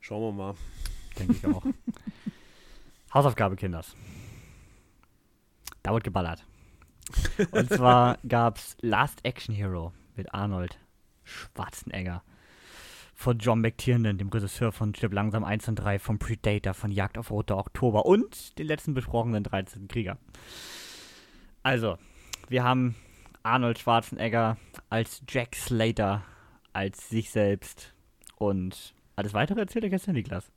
Schauen 0.00 0.22
wir 0.22 0.32
mal. 0.32 0.54
Denke 1.18 1.34
ich 1.34 1.46
auch. 1.46 1.62
Hausaufgabe, 3.14 3.56
Kinders. 3.56 3.94
Da 5.82 5.92
wird 5.92 6.04
geballert. 6.04 6.44
Und 7.50 7.68
zwar 7.68 8.18
gab's 8.28 8.76
Last 8.80 9.24
Action 9.24 9.54
Hero 9.54 9.92
mit 10.16 10.32
Arnold 10.34 10.78
Schwarzenegger. 11.24 12.22
Von 13.22 13.38
John 13.38 13.60
McTiernan, 13.60 14.18
dem 14.18 14.30
Regisseur 14.30 14.72
von 14.72 14.96
Stirb 14.96 15.12
langsam 15.12 15.44
1 15.44 15.68
und 15.68 15.76
3, 15.76 16.00
von 16.00 16.18
Predator, 16.18 16.74
von 16.74 16.90
Jagd 16.90 17.16
auf 17.18 17.30
Roter 17.30 17.56
Oktober 17.56 18.04
und 18.04 18.58
den 18.58 18.66
letzten 18.66 18.94
besprochenen 18.94 19.44
13. 19.44 19.86
Krieger. 19.86 20.18
Also, 21.62 21.98
wir 22.48 22.64
haben 22.64 22.96
Arnold 23.44 23.78
Schwarzenegger 23.78 24.56
als 24.90 25.22
Jack 25.28 25.54
Slater, 25.54 26.22
als 26.72 27.10
sich 27.10 27.30
selbst 27.30 27.94
und 28.38 28.92
alles 29.14 29.34
weitere 29.34 29.60
erzählt 29.60 29.84
er 29.84 29.90
gestern 29.90 30.14
Niklas. 30.14 30.50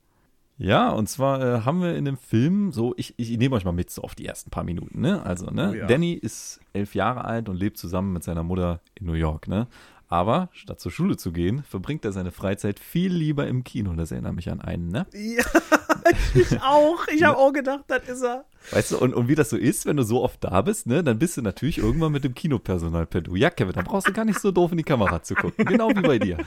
Ja, 0.58 0.90
und 0.90 1.08
zwar 1.08 1.40
äh, 1.40 1.60
haben 1.60 1.82
wir 1.82 1.94
in 1.94 2.04
dem 2.04 2.16
Film 2.16 2.72
so, 2.72 2.94
ich, 2.96 3.14
ich 3.18 3.36
nehme 3.36 3.54
euch 3.54 3.64
mal 3.64 3.72
mit 3.72 3.90
so 3.90 4.02
auf 4.02 4.14
die 4.14 4.26
ersten 4.26 4.50
paar 4.50 4.64
Minuten, 4.64 5.02
ne? 5.02 5.22
Also, 5.22 5.50
ne? 5.50 5.70
Oh 5.70 5.74
ja. 5.76 5.86
Danny 5.86 6.14
ist 6.14 6.60
elf 6.72 6.94
Jahre 6.94 7.26
alt 7.26 7.48
und 7.48 7.56
lebt 7.56 7.76
zusammen 7.76 8.12
mit 8.12 8.24
seiner 8.24 8.42
Mutter 8.42 8.80
in 8.94 9.06
New 9.06 9.12
York, 9.12 9.48
ne? 9.48 9.68
Aber 10.08 10.50
statt 10.52 10.80
zur 10.80 10.92
Schule 10.92 11.16
zu 11.16 11.32
gehen, 11.32 11.64
verbringt 11.68 12.04
er 12.04 12.12
seine 12.12 12.30
Freizeit 12.30 12.78
viel 12.78 13.12
lieber 13.12 13.46
im 13.48 13.64
Kino. 13.64 13.92
Das 13.94 14.12
erinnert 14.12 14.34
mich 14.34 14.48
an 14.50 14.60
einen, 14.60 14.88
ne? 14.88 15.06
Ja, 15.12 15.44
ich 16.34 16.60
auch. 16.62 17.08
Ich 17.08 17.24
habe 17.24 17.36
auch 17.36 17.52
gedacht, 17.52 17.84
das 17.88 18.08
ist 18.08 18.22
er. 18.22 18.44
Weißt 18.70 18.92
du, 18.92 18.98
und, 18.98 19.14
und 19.14 19.26
wie 19.26 19.34
das 19.34 19.50
so 19.50 19.56
ist, 19.56 19.84
wenn 19.86 19.96
du 19.96 20.04
so 20.04 20.22
oft 20.22 20.42
da 20.44 20.62
bist, 20.62 20.86
ne, 20.86 21.02
dann 21.02 21.18
bist 21.18 21.36
du 21.36 21.42
natürlich 21.42 21.78
irgendwann 21.78 22.12
mit 22.12 22.22
dem 22.22 22.34
Kinopersonal 22.34 23.06
per 23.06 23.20
Du. 23.20 23.34
Ja, 23.34 23.50
Kevin, 23.50 23.72
da 23.72 23.82
brauchst 23.82 24.06
du 24.06 24.12
gar 24.12 24.24
nicht 24.24 24.38
so 24.38 24.52
doof 24.52 24.70
in 24.70 24.78
die 24.78 24.84
Kamera 24.84 25.22
zu 25.22 25.34
gucken. 25.34 25.64
Genau 25.64 25.88
wie 25.90 26.02
bei 26.02 26.18
dir. 26.20 26.38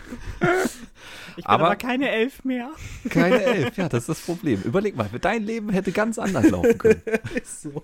Ich 1.32 1.36
bin 1.36 1.46
Aber- 1.46 1.66
aber, 1.68 1.76
keine 1.76 2.10
Elf 2.10 2.44
mehr. 2.46 2.70
Keine 3.10 3.42
Elf, 3.44 3.76
ja, 3.78 3.90
das 3.90 4.04
ist 4.04 4.10
das 4.10 4.22
Problem. 4.22 4.62
Überleg 4.64 4.96
mal, 4.96 5.10
dein 5.20 5.44
Leben 5.44 5.70
hätte 5.70 5.92
ganz 5.92 6.18
anders 6.18 6.50
laufen 6.50 6.78
können. 6.78 7.02
Ist 7.36 7.62
so. 7.64 7.84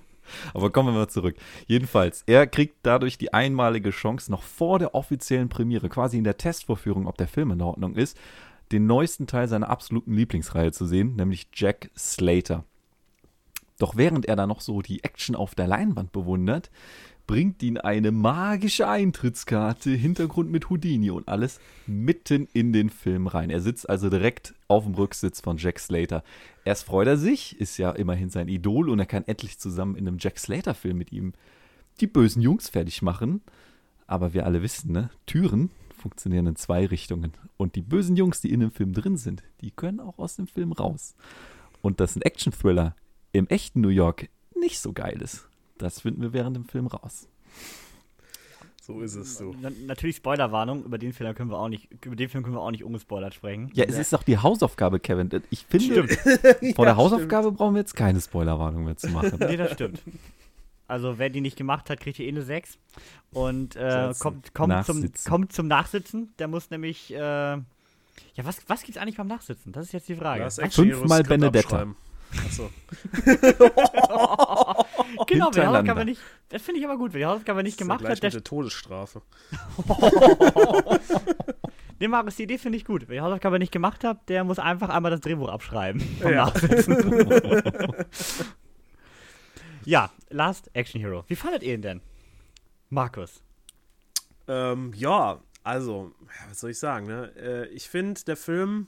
Aber 0.53 0.71
kommen 0.71 0.93
wir 0.93 0.99
mal 0.99 1.07
zurück. 1.07 1.35
Jedenfalls, 1.67 2.23
er 2.25 2.47
kriegt 2.47 2.77
dadurch 2.83 3.17
die 3.17 3.33
einmalige 3.33 3.91
Chance, 3.91 4.31
noch 4.31 4.43
vor 4.43 4.79
der 4.79 4.95
offiziellen 4.95 5.49
Premiere, 5.49 5.89
quasi 5.89 6.17
in 6.17 6.23
der 6.23 6.37
Testvorführung, 6.37 7.07
ob 7.07 7.17
der 7.17 7.27
Film 7.27 7.51
in 7.51 7.61
Ordnung 7.61 7.95
ist, 7.95 8.17
den 8.71 8.87
neuesten 8.87 9.27
Teil 9.27 9.47
seiner 9.47 9.69
absoluten 9.69 10.13
Lieblingsreihe 10.13 10.71
zu 10.71 10.85
sehen, 10.85 11.15
nämlich 11.15 11.47
Jack 11.53 11.89
Slater. 11.97 12.63
Doch 13.77 13.97
während 13.97 14.25
er 14.25 14.35
da 14.35 14.47
noch 14.47 14.61
so 14.61 14.81
die 14.81 15.03
Action 15.03 15.35
auf 15.35 15.53
der 15.53 15.67
Leinwand 15.67 16.11
bewundert, 16.11 16.71
bringt 17.27 17.63
ihn 17.63 17.77
eine 17.77 18.11
magische 18.11 18.87
Eintrittskarte, 18.87 19.91
Hintergrund 19.91 20.51
mit 20.51 20.69
Houdini 20.69 21.09
und 21.09 21.27
alles 21.27 21.59
mitten 21.87 22.47
in 22.53 22.73
den 22.73 22.89
Film 22.89 23.27
rein. 23.27 23.49
Er 23.49 23.61
sitzt 23.61 23.89
also 23.89 24.09
direkt 24.09 24.53
auf 24.67 24.83
dem 24.83 24.95
Rücksitz 24.95 25.41
von 25.41 25.57
Jack 25.57 25.79
Slater. 25.79 26.23
Erst 26.63 26.85
freut 26.85 27.07
er 27.07 27.17
sich, 27.17 27.59
ist 27.59 27.77
ja 27.77 27.91
immerhin 27.91 28.29
sein 28.29 28.47
Idol 28.47 28.89
und 28.89 28.99
er 28.99 29.05
kann 29.05 29.23
endlich 29.25 29.59
zusammen 29.59 29.95
in 29.95 30.07
einem 30.07 30.17
Jack 30.19 30.39
Slater-Film 30.39 30.97
mit 30.97 31.11
ihm 31.11 31.33
die 31.99 32.07
bösen 32.07 32.41
Jungs 32.41 32.69
fertig 32.69 33.01
machen. 33.01 33.41
Aber 34.07 34.33
wir 34.33 34.45
alle 34.45 34.61
wissen, 34.61 34.91
ne? 34.91 35.09
Türen 35.25 35.71
funktionieren 35.95 36.45
in 36.45 36.55
zwei 36.55 36.85
Richtungen. 36.85 37.33
Und 37.57 37.75
die 37.75 37.81
bösen 37.81 38.15
Jungs, 38.15 38.41
die 38.41 38.51
in 38.51 38.59
dem 38.59 38.71
Film 38.71 38.93
drin 38.93 39.17
sind, 39.17 39.43
die 39.61 39.71
können 39.71 39.99
auch 39.99 40.19
aus 40.19 40.35
dem 40.35 40.47
Film 40.47 40.71
raus. 40.71 41.15
Und 41.81 41.99
dass 41.99 42.15
ein 42.15 42.21
Action-Thriller 42.21 42.95
im 43.31 43.47
echten 43.47 43.81
New 43.81 43.89
York 43.89 44.29
nicht 44.59 44.79
so 44.79 44.93
geil 44.93 45.21
ist, 45.21 45.47
das 45.77 46.01
finden 46.01 46.21
wir 46.21 46.33
während 46.33 46.55
dem 46.55 46.65
Film 46.65 46.87
raus. 46.87 47.27
So 48.85 49.01
ist 49.01 49.15
es 49.15 49.37
so. 49.37 49.55
Na, 49.59 49.71
natürlich 49.87 50.17
Spoilerwarnung, 50.17 50.83
über 50.83 50.99
den 50.99 51.11
Film 51.11 51.33
können 51.33 51.49
wir 51.49 51.57
auch 51.57 51.69
nicht, 51.69 51.89
über 52.05 52.15
den 52.15 52.29
Film 52.29 52.43
können 52.43 52.55
wir 52.55 52.61
auch 52.61 52.69
nicht 52.69 52.83
ungespoilert 52.83 53.33
sprechen. 53.33 53.71
Ja, 53.73 53.85
es 53.85 53.97
ist 53.97 54.13
doch 54.13 54.21
die 54.21 54.37
Hausaufgabe, 54.37 54.99
Kevin. 54.99 55.29
Ich 55.49 55.65
finde, 55.65 56.07
Stimmt. 56.07 56.75
vor 56.75 56.85
der 56.85 56.95
Hausaufgabe 56.95 57.51
brauchen 57.51 57.73
wir 57.73 57.79
jetzt 57.79 57.95
keine 57.95 58.21
Spoilerwarnung 58.21 58.83
mehr 58.85 58.95
zu 58.95 59.09
machen. 59.09 59.39
Nee, 59.39 59.57
das 59.57 59.71
stimmt. 59.73 60.03
Also, 60.87 61.17
wer 61.17 61.31
die 61.31 61.41
nicht 61.41 61.57
gemacht 61.57 61.89
hat, 61.89 61.99
kriegt 61.99 62.17
hier 62.17 62.27
eh 62.27 62.29
eine 62.29 62.43
6. 62.43 62.77
Und 63.31 63.75
äh, 63.75 64.13
kommt, 64.19 64.53
kommt, 64.53 64.85
zum, 64.85 64.99
Nachsitzen. 64.99 65.29
kommt 65.31 65.51
zum 65.51 65.67
Nachsitzen. 65.67 66.33
Der 66.37 66.47
muss 66.47 66.69
nämlich. 66.69 67.11
Äh, 67.11 67.17
ja, 67.17 67.63
was, 68.43 68.59
was 68.67 68.83
gibt's 68.83 68.99
eigentlich 68.99 69.17
beim 69.17 69.27
Nachsitzen? 69.27 69.71
Das 69.71 69.87
ist 69.87 69.93
jetzt 69.93 70.09
die 70.09 70.15
Frage. 70.15 70.47
Fünfmal 70.69 71.23
Benedetta. 71.23 71.87
Achso. 72.45 72.69
genau, 75.35 75.49
wer 75.53 75.63
die. 75.63 75.67
Hausaufgabe 75.67 76.05
nicht. 76.05 76.21
Das 76.49 76.61
finde 76.61 76.79
ich 76.79 76.85
aber 76.85 76.97
gut. 76.97 77.13
Wer 77.13 77.19
die 77.19 77.25
Hausaufgabe 77.25 77.63
nicht 77.63 77.77
gemacht 77.77 77.99
gleich 77.99 78.11
hat, 78.13 78.23
der. 78.23 78.27
mit 78.29 78.33
der 78.35 78.43
Todesstrafe. 78.43 79.21
Nee, 81.99 82.09
Marius, 82.09 82.35
die 82.35 82.43
Idee 82.43 82.57
finde 82.57 82.77
ich 82.77 82.83
gut. 82.83 83.07
Wer 83.07 83.15
die 83.15 83.21
Hausaufgabe 83.21 83.57
nicht 83.57 83.71
gemacht 83.71 84.03
hat, 84.03 84.27
der 84.27 84.43
muss 84.43 84.59
einfach 84.59 84.89
einmal 84.89 85.11
das 85.11 85.21
Drehbuch 85.21 85.47
abschreiben. 85.49 86.01
Vom 86.21 86.31
Ja. 86.33 86.51
Ja, 89.85 90.09
Last 90.29 90.71
Action 90.73 90.99
Hero. 90.99 91.23
Wie 91.27 91.35
fandet 91.35 91.61
ihr 91.61 91.75
ihn 91.75 91.83
denn? 91.83 92.01
Markus. 92.89 93.43
Ähm, 94.47 94.91
ja, 94.95 95.39
also, 95.63 96.11
ja, 96.21 96.49
was 96.49 96.59
soll 96.59 96.71
ich 96.71 96.79
sagen, 96.79 97.05
ne? 97.05 97.31
Äh, 97.37 97.67
ich 97.67 97.87
finde, 97.87 98.19
der 98.23 98.35
Film 98.35 98.87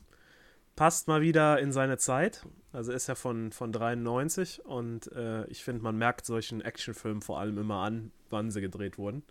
passt 0.76 1.08
mal 1.08 1.22
wieder 1.22 1.60
in 1.60 1.72
seine 1.72 2.00
Zeit. 2.00 2.48
Also 2.78 2.92
ist 2.92 3.08
ja 3.08 3.16
von, 3.16 3.52
von 3.52 3.72
93 3.72 4.64
und 4.64 5.12
äh, 5.14 5.48
ich 5.48 5.64
finde, 5.64 5.82
man 5.82 5.98
merkt 5.98 6.28
solchen 6.28 6.62
Actionfilmen 6.62 7.24
vor 7.24 7.40
allem 7.40 7.58
immer 7.58 7.78
an, 7.78 8.12
wann 8.30 8.52
sie 8.52 8.62
gedreht 8.62 9.00
wurden. 9.00 9.24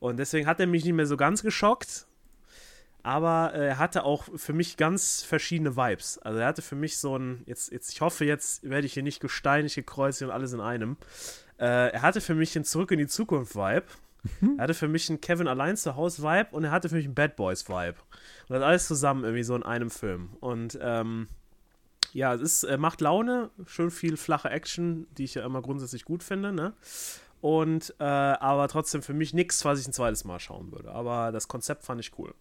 Und 0.00 0.16
deswegen 0.16 0.46
hat 0.46 0.58
er 0.58 0.66
mich 0.66 0.82
nicht 0.82 0.94
mehr 0.94 1.06
so 1.06 1.18
ganz 1.18 1.42
geschockt, 1.42 2.06
aber 3.02 3.52
äh, 3.52 3.66
er 3.66 3.78
hatte 3.78 4.04
auch 4.04 4.24
für 4.36 4.54
mich 4.54 4.78
ganz 4.78 5.22
verschiedene 5.22 5.76
Vibes. 5.76 6.16
Also 6.20 6.38
er 6.38 6.46
hatte 6.46 6.62
für 6.62 6.74
mich 6.74 6.96
so 6.96 7.14
ein, 7.18 7.42
jetzt, 7.44 7.70
jetzt 7.72 7.92
ich 7.92 8.00
hoffe, 8.00 8.24
jetzt 8.24 8.66
werde 8.66 8.86
ich 8.86 8.94
hier 8.94 9.02
nicht 9.02 9.20
gesteinigt, 9.20 9.74
gekreuzigt 9.74 10.30
und 10.30 10.34
alles 10.34 10.54
in 10.54 10.62
einem. 10.62 10.96
Äh, 11.58 11.92
er 11.92 12.00
hatte 12.00 12.22
für 12.22 12.34
mich 12.34 12.56
einen 12.56 12.64
Zurück 12.64 12.90
in 12.90 12.98
die 12.98 13.06
Zukunft-Vibe. 13.06 13.84
Er 14.56 14.62
hatte 14.62 14.74
für 14.74 14.88
mich 14.88 15.10
einen 15.10 15.20
Kevin 15.20 15.46
allein 15.46 15.76
zu 15.76 15.94
Hause 15.96 16.22
Vibe 16.22 16.48
und 16.52 16.64
er 16.64 16.70
hatte 16.70 16.88
für 16.88 16.94
mich 16.94 17.04
einen 17.04 17.14
Bad 17.14 17.36
Boys 17.36 17.68
Vibe. 17.68 17.96
Und 18.48 18.54
das 18.54 18.62
alles 18.62 18.86
zusammen 18.86 19.24
irgendwie 19.24 19.42
so 19.42 19.54
in 19.56 19.62
einem 19.62 19.90
Film. 19.90 20.30
Und 20.40 20.78
ähm, 20.80 21.28
ja, 22.12 22.34
es 22.34 22.40
ist, 22.40 22.64
äh, 22.64 22.76
macht 22.76 23.00
Laune, 23.00 23.50
schön 23.66 23.90
viel 23.90 24.16
flache 24.16 24.50
Action, 24.50 25.06
die 25.12 25.24
ich 25.24 25.34
ja 25.34 25.44
immer 25.44 25.62
grundsätzlich 25.62 26.04
gut 26.04 26.22
finde, 26.22 26.52
ne? 26.52 26.74
Und 27.40 27.94
äh, 27.98 28.04
aber 28.04 28.68
trotzdem 28.68 29.02
für 29.02 29.14
mich 29.14 29.34
nichts, 29.34 29.64
was 29.64 29.80
ich 29.80 29.88
ein 29.88 29.92
zweites 29.92 30.24
Mal 30.24 30.38
schauen 30.38 30.70
würde. 30.70 30.92
Aber 30.92 31.32
das 31.32 31.48
Konzept 31.48 31.84
fand 31.84 32.00
ich 32.00 32.16
cool. 32.18 32.34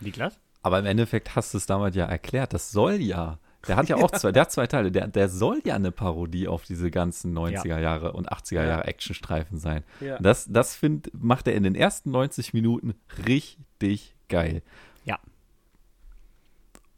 Niklas? 0.00 0.38
Aber 0.62 0.78
im 0.78 0.86
Endeffekt 0.86 1.34
hast 1.34 1.54
du 1.54 1.58
es 1.58 1.66
damals 1.66 1.96
ja 1.96 2.04
erklärt. 2.04 2.52
Das 2.52 2.70
soll 2.70 2.96
ja. 2.96 3.38
Der 3.66 3.76
hat 3.76 3.88
ja 3.88 3.96
auch 3.96 4.10
zwei, 4.12 4.30
der 4.30 4.42
hat 4.42 4.52
zwei 4.52 4.66
Teile. 4.66 4.92
Der, 4.92 5.08
der 5.08 5.30
soll 5.30 5.62
ja 5.64 5.74
eine 5.74 5.90
Parodie 5.90 6.48
auf 6.48 6.64
diese 6.64 6.90
ganzen 6.90 7.36
90er 7.36 7.78
Jahre 7.78 8.12
und 8.12 8.30
80er 8.30 8.66
Jahre 8.66 8.84
Actionstreifen 8.84 9.58
sein. 9.58 9.84
Ja. 10.00 10.18
Das, 10.18 10.46
das 10.50 10.74
find, 10.74 11.10
macht 11.14 11.48
er 11.48 11.54
in 11.54 11.62
den 11.62 11.74
ersten 11.74 12.10
90 12.10 12.52
Minuten 12.52 12.94
richtig 13.26 14.16
geil. 14.28 14.62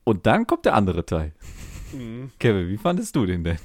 Und 0.05 0.26
dann 0.26 0.46
kommt 0.46 0.64
der 0.64 0.74
andere 0.74 1.05
Teil. 1.07 1.32
Mhm. 1.92 2.30
Kevin, 2.38 2.68
wie 2.68 2.76
fandest 2.78 3.14
du 3.16 3.26
den 3.26 3.44
denn? 3.44 3.59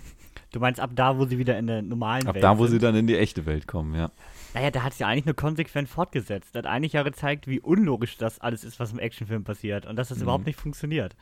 Du 0.52 0.60
meinst 0.60 0.80
ab 0.80 0.92
da, 0.96 1.18
wo 1.18 1.26
sie 1.26 1.38
wieder 1.38 1.58
in 1.60 1.68
der 1.68 1.82
normalen 1.82 2.28
Ab 2.28 2.36
Welt 2.36 2.44
da, 2.44 2.58
wo 2.58 2.66
sind? 2.66 2.80
sie 2.80 2.86
dann 2.86 2.96
in 2.96 3.08
die 3.08 3.18
echte 3.18 3.46
Welt 3.46 3.68
kommen, 3.68 3.94
ja. 3.94 4.10
Naja, 4.54 4.72
da 4.72 4.84
hat 4.84 4.94
es 4.94 5.00
ja 5.00 5.08
eigentlich 5.08 5.26
nur 5.26 5.36
konsequent 5.36 5.90
fortgesetzt. 5.90 6.56
Er 6.56 6.60
hat 6.60 6.66
eigentlich 6.66 6.94
ja 6.94 7.04
gezeigt, 7.04 7.48
wie 7.48 7.60
unlogisch 7.60 8.18
das 8.18 8.40
alles 8.40 8.64
ist, 8.64 8.80
was 8.80 8.94
im 8.94 9.00
Actionfilm 9.00 9.44
passiert. 9.44 9.86
Und 9.86 9.98
dass 9.98 10.08
das 10.10 10.20
Mhm. 10.20 10.24
überhaupt 10.24 10.46
nicht 10.46 10.60
funktioniert. 10.60 11.16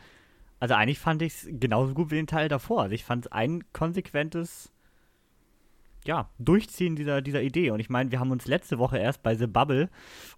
Also 0.59 0.75
eigentlich 0.75 0.99
fand 0.99 1.21
ich 1.23 1.33
es 1.33 1.47
genauso 1.49 1.93
gut 1.95 2.11
wie 2.11 2.15
den 2.15 2.27
Teil 2.27 2.47
davor. 2.47 2.83
Also 2.83 2.93
ich 2.93 3.03
fand 3.03 3.25
es 3.25 3.31
ein 3.31 3.63
konsequentes 3.73 4.71
ja, 6.05 6.29
Durchziehen 6.39 6.95
dieser, 6.95 7.21
dieser 7.21 7.41
Idee. 7.41 7.71
Und 7.71 7.79
ich 7.79 7.89
meine, 7.89 8.11
wir 8.11 8.19
haben 8.19 8.31
uns 8.31 8.45
letzte 8.47 8.77
Woche 8.79 8.97
erst 8.97 9.23
bei 9.23 9.35
The 9.35 9.47
Bubble 9.47 9.89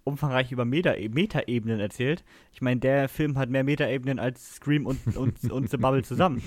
umfangreich 0.04 0.52
über 0.52 0.64
Meta- 0.64 0.96
Meta-Ebenen 1.10 1.80
erzählt. 1.80 2.24
Ich 2.52 2.60
meine, 2.62 2.80
der 2.80 3.08
Film 3.08 3.36
hat 3.38 3.50
mehr 3.50 3.64
Meta-Ebenen 3.64 4.18
als 4.18 4.56
Scream 4.56 4.86
und, 4.86 5.16
und, 5.16 5.50
und 5.50 5.70
The 5.70 5.76
Bubble 5.76 6.02
zusammen. 6.02 6.42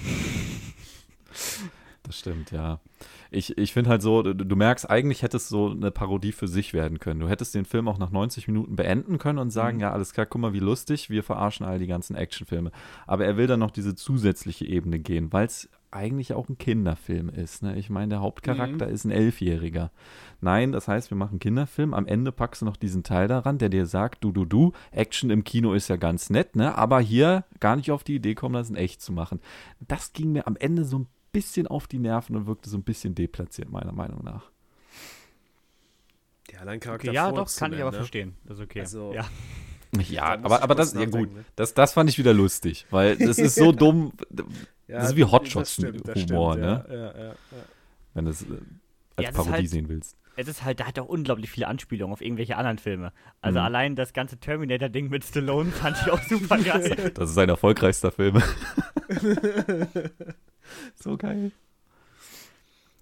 Das 2.03 2.17
stimmt, 2.17 2.49
ja. 2.51 2.79
Ich, 3.29 3.55
ich 3.57 3.73
finde 3.73 3.91
halt 3.91 4.01
so, 4.01 4.23
du, 4.23 4.33
du 4.33 4.55
merkst, 4.55 4.89
eigentlich 4.89 5.21
hätte 5.21 5.37
es 5.37 5.47
so 5.47 5.69
eine 5.69 5.91
Parodie 5.91 6.31
für 6.31 6.47
sich 6.47 6.73
werden 6.73 6.97
können. 6.97 7.19
Du 7.19 7.29
hättest 7.29 7.53
den 7.53 7.65
Film 7.65 7.87
auch 7.87 7.99
nach 7.99 8.09
90 8.09 8.47
Minuten 8.47 8.75
beenden 8.75 9.19
können 9.19 9.37
und 9.37 9.51
sagen, 9.51 9.77
Mhm. 9.77 9.81
ja, 9.81 9.91
alles 9.91 10.13
klar, 10.13 10.25
guck 10.25 10.41
mal, 10.41 10.53
wie 10.53 10.59
lustig, 10.59 11.11
wir 11.11 11.21
verarschen 11.23 11.65
all 11.67 11.77
die 11.77 11.85
ganzen 11.85 12.15
Actionfilme. 12.15 12.71
Aber 13.05 13.25
er 13.25 13.37
will 13.37 13.45
dann 13.45 13.59
noch 13.59 13.69
diese 13.69 13.93
zusätzliche 13.93 14.65
Ebene 14.65 14.97
gehen, 14.97 15.31
weil 15.31 15.45
es 15.45 15.69
eigentlich 15.91 16.33
auch 16.33 16.49
ein 16.49 16.57
Kinderfilm 16.57 17.29
ist. 17.29 17.63
Ne? 17.63 17.77
Ich 17.77 17.89
meine, 17.89 18.09
der 18.09 18.21
Hauptcharakter 18.21 18.87
ist 18.87 19.05
ein 19.05 19.11
Elfjähriger. 19.11 19.91
Nein, 20.41 20.71
das 20.71 20.87
heißt, 20.87 21.09
wir 21.09 21.17
machen 21.17 21.31
einen 21.33 21.39
Kinderfilm. 21.39 21.93
Am 21.93 22.05
Ende 22.05 22.31
packst 22.31 22.61
du 22.61 22.65
noch 22.65 22.77
diesen 22.77 23.03
Teil 23.03 23.27
daran, 23.27 23.57
der 23.57 23.69
dir 23.69 23.85
sagt, 23.85 24.23
du, 24.23 24.31
du, 24.31 24.45
du, 24.45 24.73
Action 24.91 25.29
im 25.29 25.43
Kino 25.43 25.73
ist 25.73 25.87
ja 25.87 25.95
ganz 25.95 26.29
nett, 26.29 26.55
ne? 26.55 26.77
aber 26.77 26.99
hier 26.99 27.43
gar 27.59 27.75
nicht 27.75 27.91
auf 27.91 28.03
die 28.03 28.15
Idee 28.15 28.35
kommen, 28.35 28.53
das 28.53 28.69
in 28.69 28.75
echt 28.75 29.01
zu 29.01 29.11
machen. 29.11 29.39
Das 29.87 30.13
ging 30.13 30.31
mir 30.31 30.45
am 30.47 30.55
Ende 30.57 30.85
so 30.85 30.99
ein 30.99 31.07
bisschen 31.31 31.67
auf 31.67 31.87
die 31.87 31.99
Nerven 31.99 32.35
und 32.35 32.47
wirkte 32.47 32.69
so 32.69 32.77
ein 32.77 32.83
bisschen 32.83 33.15
deplatziert, 33.15 33.69
meiner 33.69 33.91
Meinung 33.91 34.23
nach. 34.23 34.51
Ja, 36.51 36.65
dein 36.65 36.79
Charakter 36.79 37.07
Okay, 37.07 37.15
ja, 37.15 37.31
doch, 37.31 37.55
kann 37.55 37.73
ich 37.73 37.81
aber 37.81 37.91
ne? 37.91 37.97
verstehen. 37.97 38.35
Das 38.45 38.57
ist 38.57 38.63
okay. 38.63 38.81
Also- 38.81 39.13
ja. 39.13 39.25
Ja, 40.07 40.33
aber, 40.43 40.61
aber 40.61 40.75
das, 40.75 40.93
ja 40.93 41.05
gut, 41.05 41.33
ne? 41.33 41.45
das, 41.55 41.73
das 41.73 41.93
fand 41.93 42.11
ich 42.11 42.19
wieder 42.19 42.31
lustig, 42.31 42.85
weil 42.91 43.17
das 43.17 43.39
ist 43.39 43.55
so 43.55 43.71
dumm, 43.71 44.13
Ja, 44.89 44.97
das 44.99 45.09
ist 45.11 45.15
wie 45.17 45.23
Hotshots-Humor, 45.23 46.55
ne? 46.55 46.85
Ja, 46.89 46.93
ja, 46.95 47.01
ja, 47.01 47.27
ja. 47.27 47.33
wenn 48.15 48.25
du 48.25 48.31
es 48.31 48.41
äh, 48.41 48.45
als 48.45 48.55
Ja, 48.55 48.61
das 49.17 49.29
ist 49.29 49.35
Parodie 49.35 49.51
halt- 49.53 49.69
sehen 49.69 49.87
willst. 49.89 50.15
Es 50.35 50.47
ist 50.47 50.63
halt, 50.63 50.79
da 50.79 50.85
hat 50.87 50.97
auch 50.97 51.07
unglaublich 51.09 51.49
viele 51.51 51.67
Anspielungen 51.67 52.13
auf 52.13 52.21
irgendwelche 52.21 52.55
anderen 52.55 52.77
Filme. 52.77 53.11
Also 53.41 53.59
Mhm. 53.59 53.65
allein 53.65 53.95
das 53.97 54.13
ganze 54.13 54.37
Terminator-Ding 54.37 55.09
mit 55.09 55.25
Stallone 55.25 55.69
fand 55.71 55.97
ich 56.01 56.09
auch 56.11 56.21
super 56.23 56.57
geil. 56.63 57.11
Das 57.13 57.29
ist 57.29 57.35
sein 57.35 57.49
erfolgreichster 57.49 58.09
Film. 58.11 58.41
so 60.95 61.17
geil. 61.17 61.51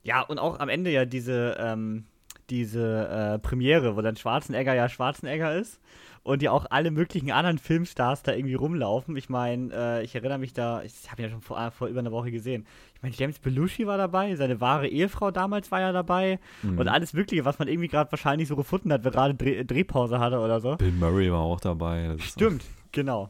ja, 0.03 0.21
und 0.21 0.39
auch 0.39 0.59
am 0.59 0.69
Ende 0.69 0.89
ja 0.91 1.05
diese, 1.05 1.55
ähm, 1.59 2.05
diese 2.49 3.07
äh, 3.35 3.39
Premiere, 3.39 3.95
wo 3.95 4.01
dann 4.01 4.15
Schwarzenegger 4.15 4.73
ja 4.73 4.87
Schwarzenegger 4.89 5.55
ist 5.55 5.79
und 6.23 6.41
ja 6.41 6.51
auch 6.51 6.65
alle 6.69 6.91
möglichen 6.91 7.31
anderen 7.31 7.57
Filmstars 7.57 8.23
da 8.23 8.33
irgendwie 8.33 8.55
rumlaufen. 8.55 9.15
Ich 9.17 9.29
meine, 9.29 9.73
äh, 9.73 10.03
ich 10.03 10.15
erinnere 10.15 10.37
mich 10.37 10.53
da, 10.53 10.81
ich 10.83 10.93
habe 11.11 11.23
ja 11.23 11.29
schon 11.29 11.41
vor, 11.41 11.59
äh, 11.59 11.71
vor 11.71 11.87
über 11.87 11.99
einer 11.99 12.11
Woche 12.11 12.31
gesehen. 12.31 12.65
Ich 12.95 13.01
meine, 13.01 13.13
James 13.15 13.39
Belushi 13.39 13.85
war 13.87 13.97
dabei, 13.97 14.35
seine 14.35 14.59
wahre 14.59 14.87
Ehefrau 14.87 15.31
damals 15.31 15.71
war 15.71 15.79
ja 15.81 15.91
dabei 15.91 16.39
Mhm. 16.63 16.79
und 16.79 16.87
alles 16.87 17.13
Mögliche, 17.13 17.45
was 17.45 17.59
man 17.59 17.67
irgendwie 17.67 17.87
gerade 17.89 18.11
wahrscheinlich 18.11 18.47
so 18.47 18.55
gefunden 18.55 18.91
hat, 18.91 19.03
wer 19.03 19.11
gerade 19.11 19.35
Dreh 19.35 19.63
Drehpause 19.63 20.19
hatte 20.19 20.39
oder 20.39 20.59
so. 20.59 20.75
Bill 20.77 20.91
Murray 20.91 21.31
war 21.31 21.39
auch 21.41 21.59
dabei. 21.59 22.15
Stimmt, 22.19 22.63
genau. 22.91 23.29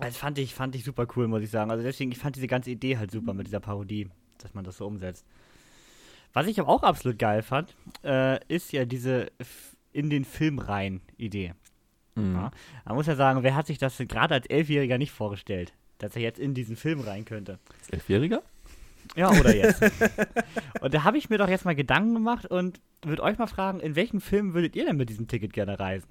Das 0.00 0.16
fand 0.16 0.38
ich, 0.38 0.54
fand 0.54 0.76
ich 0.76 0.84
super 0.84 1.06
cool, 1.16 1.26
muss 1.26 1.42
ich 1.42 1.50
sagen. 1.50 1.70
Also 1.72 1.82
deswegen, 1.82 2.12
ich 2.12 2.18
fand 2.18 2.36
diese 2.36 2.46
ganze 2.46 2.70
Idee 2.70 2.98
halt 2.98 3.10
super 3.10 3.34
mit 3.34 3.46
dieser 3.48 3.58
Parodie, 3.60 4.08
dass 4.38 4.54
man 4.54 4.64
das 4.64 4.76
so 4.76 4.86
umsetzt. 4.86 5.24
Was 6.38 6.46
ich 6.46 6.60
aber 6.60 6.68
auch 6.68 6.84
absolut 6.84 7.18
geil 7.18 7.42
fand, 7.42 7.74
äh, 8.04 8.38
ist 8.46 8.70
ja 8.70 8.84
diese 8.84 9.26
in 9.92 10.08
den 10.08 10.24
Film 10.24 10.60
rein 10.60 11.00
Idee. 11.16 11.54
Mhm. 12.14 12.36
Ja. 12.36 12.50
Man 12.84 12.94
muss 12.94 13.08
ja 13.08 13.16
sagen, 13.16 13.42
wer 13.42 13.56
hat 13.56 13.66
sich 13.66 13.78
das 13.78 13.98
gerade 13.98 14.34
als 14.34 14.46
Elfjähriger 14.46 14.98
nicht 14.98 15.10
vorgestellt, 15.10 15.72
dass 15.98 16.14
er 16.14 16.22
jetzt 16.22 16.38
in 16.38 16.54
diesen 16.54 16.76
Film 16.76 17.00
rein 17.00 17.24
könnte? 17.24 17.58
Als 17.80 17.90
Elfjähriger? 17.90 18.42
Ja, 19.16 19.32
oder 19.32 19.52
jetzt. 19.52 19.82
und 20.80 20.94
da 20.94 21.02
habe 21.02 21.18
ich 21.18 21.28
mir 21.28 21.38
doch 21.38 21.48
jetzt 21.48 21.64
mal 21.64 21.74
Gedanken 21.74 22.14
gemacht 22.14 22.46
und 22.46 22.80
würde 23.02 23.24
euch 23.24 23.36
mal 23.36 23.48
fragen, 23.48 23.80
in 23.80 23.96
welchen 23.96 24.20
Film 24.20 24.54
würdet 24.54 24.76
ihr 24.76 24.86
denn 24.86 24.96
mit 24.96 25.10
diesem 25.10 25.26
Ticket 25.26 25.52
gerne 25.52 25.80
reisen? 25.80 26.06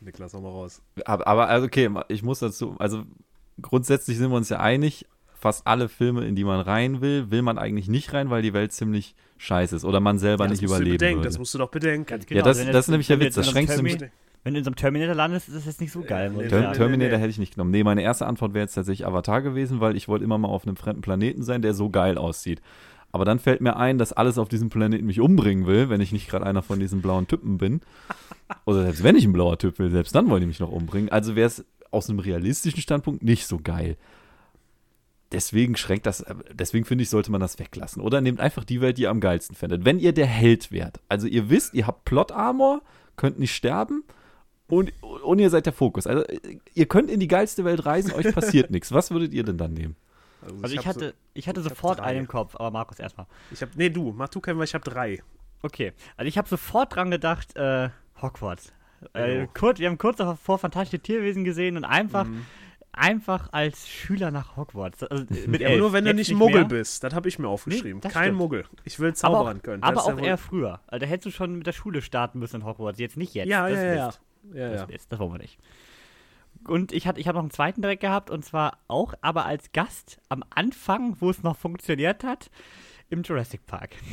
Niklas, 0.00 0.32
hau 0.32 0.40
mal 0.40 0.48
raus. 0.48 0.80
Aber, 1.04 1.26
aber 1.26 1.48
also 1.50 1.66
okay, 1.66 1.90
ich 2.08 2.22
muss 2.22 2.38
dazu, 2.38 2.76
also 2.78 3.04
grundsätzlich 3.60 4.16
sind 4.16 4.30
wir 4.30 4.38
uns 4.38 4.48
ja 4.48 4.58
einig, 4.58 5.04
fast 5.38 5.66
alle 5.66 5.88
Filme, 5.88 6.24
in 6.26 6.34
die 6.34 6.44
man 6.44 6.60
rein 6.60 7.00
will, 7.00 7.30
will 7.30 7.42
man 7.42 7.58
eigentlich 7.58 7.88
nicht 7.88 8.12
rein, 8.12 8.30
weil 8.30 8.42
die 8.42 8.52
Welt 8.54 8.72
ziemlich 8.72 9.14
scheiße 9.38 9.76
ist 9.76 9.84
oder 9.84 10.00
man 10.00 10.18
selber 10.18 10.44
Ja, 10.44 10.50
nicht 10.50 10.62
überleben 10.62 10.92
bedenken, 10.92 11.18
würde. 11.18 11.28
Das 11.28 11.38
musst 11.38 11.52
du 11.54 11.58
doch 11.58 11.70
bedenken. 11.70 12.06
Ganz 12.06 12.24
Ja, 12.30 12.42
das- 12.42 12.64
das 12.64 12.86
ist 12.86 12.88
nämlich 12.88 13.06
der 13.06 13.20
Witz, 13.20 13.34
das 13.34 13.50
schränkst 13.50 13.76
du 13.78 13.82
Termi- 13.82 14.10
Wenn 14.44 14.54
du 14.54 14.58
in 14.60 14.64
so 14.64 14.68
einem 14.70 14.76
Terminator 14.76 15.14
landest, 15.14 15.48
ist 15.48 15.56
das 15.56 15.66
jetzt 15.66 15.80
nicht 15.80 15.90
so 15.92 16.02
geil. 16.02 16.30
nee, 16.30 16.44
ich 16.44 16.48
Term 16.50 16.72
Terminator 16.72 17.16
nee. 17.18 17.22
hätte 17.22 17.30
ich 17.30 17.38
nicht 17.38 17.54
genommen. 17.54 17.72
Nee, 17.72 17.82
meine 17.82 18.02
erste 18.02 18.26
Antwort 18.26 18.54
wäre 18.54 18.62
jetzt 18.64 18.74
tatsächlich 18.74 19.04
Avatar 19.06 19.42
gewesen, 19.42 19.80
weil 19.80 19.96
ich 19.96 20.06
wollte 20.08 20.24
immer 20.24 20.38
mal 20.38 20.48
auf 20.48 20.64
einem 20.66 20.76
fremden 20.76 21.00
Planeten 21.02 21.42
sein, 21.42 21.62
der 21.62 21.74
so 21.74 21.90
geil 21.90 22.16
aussieht. 22.16 22.62
Aber 23.12 23.24
dann 23.24 23.38
fällt 23.40 23.60
mir 23.60 23.76
ein, 23.76 23.98
dass 23.98 24.12
alles 24.12 24.38
auf 24.38 24.48
diesem 24.48 24.68
Planeten 24.68 25.06
mich 25.06 25.20
umbringen 25.20 25.66
will, 25.66 25.88
wenn 25.88 26.00
ich 26.00 26.12
nicht 26.12 26.28
gerade 26.28 26.46
einer 26.46 26.62
von 26.62 26.78
diesen 26.78 27.02
blauen 27.02 27.26
Typen 27.26 27.58
bin. 27.58 27.80
Oder 28.66 28.82
selbst 28.84 29.02
wenn 29.02 29.16
ich 29.16 29.24
ein 29.24 29.32
blauer 29.32 29.58
Typ 29.58 29.78
will, 29.78 29.90
selbst 29.90 30.14
dann 30.14 30.28
wollen 30.30 30.40
die 30.42 30.46
mich 30.46 30.60
noch 30.60 30.70
umbringen. 30.70 31.08
Also 31.10 31.34
wäre 31.34 31.46
es 31.48 31.64
aus 31.90 32.08
einem 32.08 32.18
realistischen 32.20 32.80
Standpunkt 32.80 33.22
nicht 33.22 33.46
so 33.46 33.58
geil. 33.62 33.96
Deswegen 35.32 35.76
schränkt 35.76 36.06
das, 36.06 36.24
deswegen 36.52 36.84
finde 36.84 37.02
ich, 37.02 37.10
sollte 37.10 37.32
man 37.32 37.40
das 37.40 37.58
weglassen. 37.58 38.00
Oder 38.00 38.20
nehmt 38.20 38.40
einfach 38.40 38.64
die 38.64 38.80
Welt, 38.80 38.96
die 38.98 39.02
ihr 39.02 39.10
am 39.10 39.20
geilsten 39.20 39.56
findet. 39.56 39.84
Wenn 39.84 39.98
ihr 39.98 40.12
der 40.12 40.26
Held 40.26 40.70
wärt, 40.70 41.00
also 41.08 41.26
ihr 41.26 41.50
wisst, 41.50 41.74
ihr 41.74 41.86
habt 41.86 42.04
Plot-Armor, 42.04 42.82
könnt 43.16 43.38
nicht 43.38 43.54
sterben 43.54 44.04
und, 44.68 44.92
und 45.02 45.38
ihr 45.40 45.50
seid 45.50 45.66
der 45.66 45.72
Fokus. 45.72 46.06
Also 46.06 46.24
ihr 46.74 46.86
könnt 46.86 47.10
in 47.10 47.18
die 47.18 47.26
geilste 47.28 47.64
Welt 47.64 47.84
reisen, 47.86 48.12
euch 48.12 48.32
passiert 48.32 48.70
nichts. 48.70 48.92
Was 48.92 49.10
würdet 49.10 49.32
ihr 49.32 49.42
denn 49.42 49.58
dann 49.58 49.72
nehmen? 49.72 49.96
Also 50.62 50.74
ich 50.76 50.86
hab 50.86 50.94
hatte, 50.94 51.14
ich 51.34 51.48
hatte 51.48 51.60
ich 51.60 51.68
sofort 51.68 51.98
drei. 51.98 52.04
einen 52.04 52.20
im 52.20 52.28
Kopf, 52.28 52.54
aber 52.54 52.70
Markus 52.70 53.00
erstmal. 53.00 53.26
So, 53.50 53.54
ich 53.54 53.62
hab, 53.62 53.74
nee, 53.74 53.90
du, 53.90 54.12
mach 54.12 54.28
du 54.28 54.40
keinen, 54.40 54.58
weil 54.58 54.64
ich 54.66 54.74
habe 54.74 54.88
drei. 54.88 55.22
Okay, 55.62 55.92
also 56.16 56.28
ich 56.28 56.38
habe 56.38 56.48
sofort 56.48 56.94
dran 56.94 57.10
gedacht, 57.10 57.56
äh, 57.56 57.88
Hogwarts. 58.22 58.72
Äh, 59.12 59.48
kurz, 59.54 59.78
wir 59.80 59.88
haben 59.88 59.98
kurz 59.98 60.18
davor 60.18 60.58
Fantastische 60.58 61.02
Tierwesen 61.02 61.42
gesehen 61.44 61.76
und 61.76 61.84
einfach, 61.84 62.26
Mhm. 62.26 62.46
Einfach 62.96 63.48
als 63.52 63.88
Schüler 63.88 64.30
nach 64.30 64.56
Hogwarts. 64.56 65.02
Also, 65.04 65.24
mit 65.46 65.60
Ja, 65.60 65.68
aber 65.68 65.74
elf. 65.74 65.80
nur 65.80 65.92
wenn 65.92 66.04
du 66.04 66.14
nicht 66.14 66.32
Muggel 66.32 66.60
mehr. 66.60 66.64
bist. 66.68 67.04
Das 67.04 67.14
habe 67.14 67.28
ich 67.28 67.38
mir 67.38 67.48
aufgeschrieben. 67.48 68.00
Nee, 68.02 68.10
Kein 68.10 68.24
stimmt. 68.24 68.38
Muggel. 68.38 68.64
Ich 68.84 68.98
will 68.98 69.08
Aber 69.08 69.14
zaubern 69.14 69.58
auch, 69.58 69.62
können. 69.62 69.82
Das 69.82 69.90
aber 69.90 70.08
ja 70.08 70.14
auch 70.14 70.20
eher 70.26 70.38
früher. 70.38 70.80
Also, 70.86 71.00
da 71.04 71.06
hättest 71.06 71.26
du 71.26 71.30
schon 71.30 71.56
mit 71.58 71.66
der 71.66 71.72
Schule 71.72 72.02
starten 72.02 72.38
müssen 72.38 72.62
in 72.62 72.66
Hogwarts. 72.66 72.98
Jetzt 72.98 73.16
nicht 73.16 73.34
jetzt. 73.34 73.48
Ja, 73.48 73.68
das 73.68 73.78
ja, 73.78 73.90
ist 73.92 73.96
ja, 73.96 74.06
Mist. 74.06 74.20
ja. 74.54 74.68
Das 74.70 74.80
ja. 74.90 74.96
ist. 74.96 75.12
Das 75.12 75.18
wollen 75.18 75.32
wir 75.32 75.38
nicht. 75.38 75.58
Und 76.66 76.92
ich, 76.92 77.06
hatte, 77.06 77.20
ich 77.20 77.28
habe 77.28 77.36
noch 77.36 77.42
einen 77.44 77.50
zweiten 77.50 77.80
direkt 77.82 78.00
gehabt 78.00 78.30
und 78.30 78.44
zwar 78.44 78.78
auch, 78.88 79.14
aber 79.20 79.44
als 79.46 79.70
Gast 79.72 80.18
am 80.28 80.42
Anfang, 80.50 81.16
wo 81.20 81.30
es 81.30 81.42
noch 81.44 81.56
funktioniert 81.56 82.24
hat, 82.24 82.50
im 83.08 83.22
Jurassic 83.22 83.64
Park. 83.66 83.90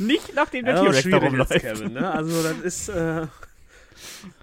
Nicht 0.00 0.34
nachdem 0.34 0.64
der 0.64 0.74
Ja, 0.74 0.80
aber 0.80 0.90
T-Rex 0.92 1.10
da 1.10 1.16
rumläuft. 1.18 1.50
jetzt, 1.52 1.62
Kevin, 1.62 1.92
ne? 1.92 2.10
Also, 2.10 2.42
das 2.42 2.58
ist. 2.58 2.88
Äh, 2.88 3.22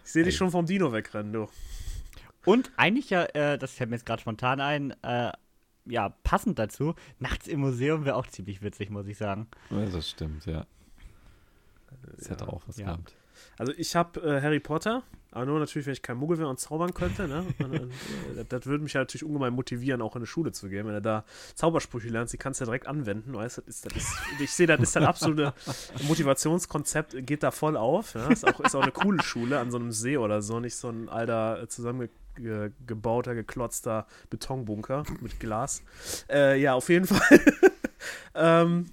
ich 0.06 0.12
sehe 0.12 0.24
dich 0.24 0.36
schon 0.36 0.52
vom 0.52 0.66
Dino 0.66 0.92
wegrennen, 0.92 1.32
du. 1.34 1.48
Und 2.46 2.72
eigentlich 2.78 3.10
ja, 3.10 3.24
äh, 3.34 3.58
das 3.58 3.72
fällt 3.74 3.90
mir 3.90 3.96
jetzt 3.98 4.06
gerade 4.06 4.22
spontan 4.22 4.62
ein, 4.62 4.92
äh, 5.04 5.32
ja, 5.86 6.10
passend 6.24 6.58
dazu, 6.60 6.96
nachts 7.20 7.48
im 7.48 7.60
Museum 7.60 8.06
wäre 8.06 8.16
auch 8.16 8.28
ziemlich 8.28 8.62
witzig, 8.62 8.90
muss 8.90 9.08
ich 9.08 9.18
sagen. 9.18 9.48
Ja, 9.70 9.86
das 9.86 10.10
stimmt, 10.10 10.46
ja. 10.46 10.66
Das 12.18 12.30
hätte 12.30 12.48
auch 12.48 12.62
was 12.68 12.78
Ja. 12.78 12.86
gehabt. 12.88 13.14
Also, 13.58 13.74
ich 13.78 13.96
habe 13.96 14.20
äh, 14.22 14.42
Harry 14.42 14.60
Potter. 14.60 15.04
Aber 15.32 15.46
nur 15.48 15.60
natürlich, 15.60 15.86
wenn 15.86 15.92
ich 15.92 16.02
kein 16.02 16.16
Muggel 16.16 16.38
wäre 16.38 16.48
und 16.48 16.62
zaubern 16.62 16.94
könnte. 16.94 17.28
Ne? 17.28 17.46
Und, 17.60 17.74
äh, 17.74 17.88
das, 18.38 18.48
das 18.48 18.66
würde 18.68 18.86
mich 18.86 18.94
ja 18.94 19.02
natürlich 19.02 19.26
ungemein 19.26 19.52
motivieren, 19.52 20.02
auch 20.02 20.16
in 20.16 20.22
die 20.22 20.28
Schule 20.28 20.54
zu 20.54 20.70
gehen. 20.70 20.88
Wenn 20.88 20.94
du 20.94 21.02
da 21.02 21.26
Zaubersprüche 21.56 22.08
lernst, 22.08 22.32
die 22.34 22.38
kannst 22.38 22.62
du 22.62 22.64
ja 22.64 22.68
direkt 22.68 22.88
anwenden. 22.88 23.34
Weißt, 23.34 23.58
das 23.58 23.66
ist, 23.68 23.86
das 23.86 23.96
ist, 23.98 24.16
ich 24.40 24.52
sehe, 24.54 24.66
das 24.66 24.80
ist 24.80 24.96
ein 24.96 25.04
absolutes 25.04 25.92
Motivationskonzept, 26.08 27.28
geht 27.28 27.44
da 27.44 27.52
voll 27.52 27.76
auf. 27.76 28.14
Ja? 28.14 28.30
Ist, 28.30 28.48
auch, 28.48 28.60
ist 28.62 28.76
auch 28.76 28.82
eine 28.84 28.94
coole 28.94 29.22
Schule 29.24 29.60
an 29.60 29.72
so 29.72 29.78
einem 29.78 29.92
See 29.92 30.18
oder 30.18 30.42
so. 30.42 30.62
Nicht 30.62 30.78
so 30.78 30.88
ein 30.90 31.10
alter, 31.10 31.68
äh, 32.40 32.72
zusammengebauter, 32.88 33.36
geklotzter 33.36 34.08
Betonbunker 34.30 35.04
mit 35.22 35.40
Glas. 35.40 35.84
Äh, 36.30 36.60
ja, 36.60 36.74
auf 36.74 36.90
jeden 36.90 37.06
Fall. 37.08 37.40
ähm, 38.34 38.86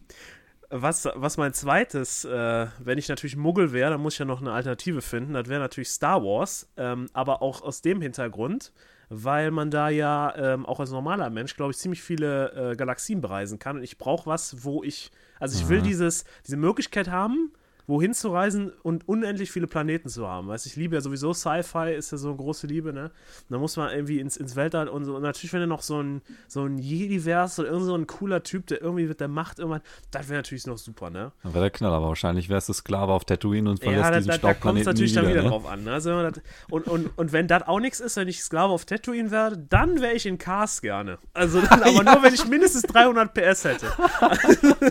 was, 0.71 1.07
was 1.15 1.37
mein 1.37 1.53
zweites, 1.53 2.25
äh, 2.25 2.67
wenn 2.79 2.99
ich 2.99 3.09
natürlich 3.09 3.37
Muggel 3.37 3.73
wäre, 3.73 3.91
dann 3.91 4.01
muss 4.01 4.15
ich 4.15 4.19
ja 4.19 4.25
noch 4.25 4.41
eine 4.41 4.53
Alternative 4.53 5.03
finden. 5.03 5.35
Das 5.35 5.49
wäre 5.49 5.61
natürlich 5.61 5.91
Star 5.91 6.23
Wars, 6.23 6.71
ähm, 6.77 7.09
aber 7.13 7.43
auch 7.43 7.63
aus 7.63 7.83
dem 7.83 8.01
Hintergrund, 8.01 8.73
weil 9.11 9.51
man 9.51 9.71
da 9.71 9.91
ja 9.91 10.35
ähm, 10.37 10.65
auch 10.65 10.81
als 10.81 10.91
normaler 10.91 11.29
Mensch, 11.29 11.57
glaube 11.57 11.73
ich, 11.73 11.79
ziemlich 11.79 12.03
viele 12.03 12.73
äh, 12.73 12.77
Galaxien 12.77 13.21
bereisen 13.21 13.59
kann. 13.59 13.77
Und 13.77 13.83
ich 13.83 13.99
brauche 13.99 14.27
was, 14.27 14.65
wo 14.65 14.83
ich, 14.83 15.11
also 15.39 15.59
ich 15.59 15.69
will 15.69 15.81
Aha. 15.81 15.87
dieses, 15.87 16.25
diese 16.47 16.57
Möglichkeit 16.57 17.11
haben, 17.11 17.53
wohin 17.93 18.15
zu 18.15 18.31
reisen 18.31 18.73
und 18.83 19.07
unendlich 19.07 19.53
viele 19.53 19.67
Planeten 19.67 20.09
zu 20.09 20.27
haben. 20.27 20.49
Weißt, 20.49 20.65
ich 20.65 20.77
liebe 20.77 20.95
ja 20.95 21.03
sowieso 21.03 21.35
Sci-Fi, 21.35 21.93
ist 21.95 22.11
ja 22.11 22.17
so 22.17 22.29
eine 22.29 22.39
große 22.39 22.67
Liebe, 22.67 22.95
ne? 22.95 23.05
Und 23.05 23.51
da 23.51 23.59
muss 23.59 23.77
man 23.77 23.91
irgendwie 23.93 24.19
ins, 24.19 24.39
ins 24.39 24.57
Weltall 24.57 24.89
und 24.89 25.05
so. 25.05 25.15
Und 25.17 25.23
natürlich, 25.23 25.53
wenn 25.53 25.61
du 25.61 25.67
noch 25.67 25.83
so 25.83 26.03
ein, 26.03 26.23
so 26.49 26.65
ein 26.65 26.79
Jedi-Vers 26.79 27.59
oder 27.59 27.69
irgend 27.69 27.85
so 27.85 27.95
ein 27.95 28.07
cooler 28.07 28.43
Typ, 28.43 28.67
der 28.69 28.81
irgendwie 28.81 29.05
mit 29.05 29.21
der 29.21 29.29
Macht 29.29 29.59
irgendwann, 29.59 29.83
das 30.11 30.31
wäre 30.31 30.39
natürlich 30.39 30.67
noch 30.67 30.79
super, 30.79 31.11
ne? 31.11 31.33
Dann 31.43 31.53
wäre 31.53 31.65
der 31.65 31.71
Knall, 31.71 31.93
aber 31.93 32.09
wahrscheinlich 32.09 32.49
wärst 32.49 32.71
du 32.71 32.73
Sklave 32.73 33.13
auf 33.13 33.27
Tatooine 33.27 33.69
und 33.69 33.83
verlässt 33.83 34.05
Ja, 34.05 34.11
da, 34.11 34.17
diesen 34.17 34.31
da, 34.31 34.39
da 34.39 34.55
kommt 34.55 34.79
es 34.81 34.87
natürlich 34.87 35.11
nie 35.11 35.17
dann 35.17 35.25
wieder, 35.27 35.35
wieder 35.35 35.43
ne? 35.43 35.49
drauf 35.51 35.67
an. 35.67 35.85
Ne? 35.85 35.93
Also, 35.93 36.23
das, 36.23 36.41
und, 36.71 36.89
und, 36.89 37.11
und 37.19 37.33
wenn 37.33 37.47
das 37.47 37.65
auch 37.69 37.79
nichts 37.79 38.01
ist, 38.01 38.17
wenn 38.17 38.29
ich 38.29 38.43
Sklave 38.43 38.73
auf 38.73 38.87
Tatooine 38.87 39.31
werde, 39.31 39.59
dann 39.69 40.01
wäre 40.01 40.15
ich 40.15 40.25
in 40.25 40.39
Cars 40.39 40.81
gerne. 40.81 41.19
Also, 41.35 41.61
dann, 41.61 41.83
aber 41.83 42.05
nur, 42.05 42.23
wenn 42.23 42.33
ich 42.33 42.47
mindestens 42.47 42.85
300 42.85 43.35
PS 43.35 43.65
hätte. 43.65 43.87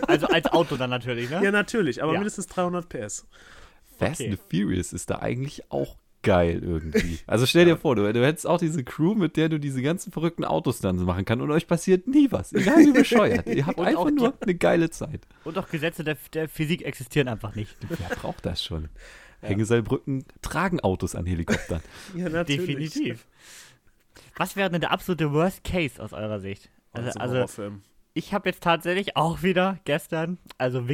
Also 0.06 0.26
als 0.26 0.46
Auto 0.52 0.76
dann 0.76 0.90
natürlich, 0.90 1.30
ne? 1.30 1.42
Ja, 1.42 1.50
natürlich, 1.50 2.02
aber 2.02 2.12
Ja. 2.12 2.18
mindestens 2.18 2.46
300 2.46 2.88
PS. 2.92 3.26
Fast 3.98 4.20
Okay. 4.20 4.30
and 4.30 4.38
the 4.38 4.58
Furious 4.58 4.92
ist 4.92 5.10
da 5.10 5.18
eigentlich 5.20 5.70
auch 5.70 5.96
geil 6.22 6.60
irgendwie. 6.62 7.18
Also 7.26 7.46
stell 7.46 7.64
dir 7.64 7.76
vor, 7.76 7.96
du, 7.96 8.12
du 8.12 8.24
hättest 8.24 8.46
auch 8.46 8.58
diese 8.58 8.84
Crew, 8.84 9.14
mit 9.14 9.36
der 9.36 9.48
du 9.48 9.58
diese 9.58 9.82
ganzen 9.82 10.12
verrückten 10.12 10.44
Autos 10.44 10.78
dann 10.80 10.96
machen 11.04 11.24
kannst 11.24 11.42
und 11.42 11.50
euch 11.50 11.66
passiert 11.66 12.06
nie 12.06 12.30
was. 12.30 12.52
Egal 12.52 12.78
wie 12.78 12.92
bescheuert. 12.98 13.46
Ihr 13.48 13.66
habt 13.66 13.78
Und 13.78 13.86
einfach 13.86 14.10
nur 14.10 14.34
eine 14.40 14.54
geile 14.54 14.90
Zeit. 14.90 15.22
Und 15.44 15.58
auch 15.58 15.68
Gesetze 15.68 16.04
der, 16.04 16.16
der 16.32 16.48
Physik 16.48 16.82
existieren 16.82 17.28
einfach 17.28 17.54
nicht. 17.54 17.76
Wer 17.88 18.08
braucht 18.16 18.46
das 18.46 18.62
schon? 18.62 18.88
Hängeseilbrücken 19.40 20.24
tragen 20.40 20.78
Autos 20.80 21.16
an 21.16 21.26
Helikoptern. 21.26 21.80
Ja, 22.14 22.28
natürlich. 22.28 22.92
Definitiv. 22.92 23.26
Was 24.36 24.54
wäre 24.54 24.70
denn 24.70 24.80
der 24.80 24.92
absolute 24.92 25.32
Worst 25.32 25.64
Case 25.64 26.00
aus 26.00 26.12
eurer 26.12 26.38
Sicht? 26.40 26.70
Also, 26.92 27.10
Also, 27.18 27.38
also 27.40 27.72
ich 28.14 28.32
habe 28.32 28.48
jetzt 28.48 28.62
tatsächlich 28.62 29.16
auch 29.16 29.42
wieder 29.42 29.80
gestern, 29.84 30.38
also 30.58 30.88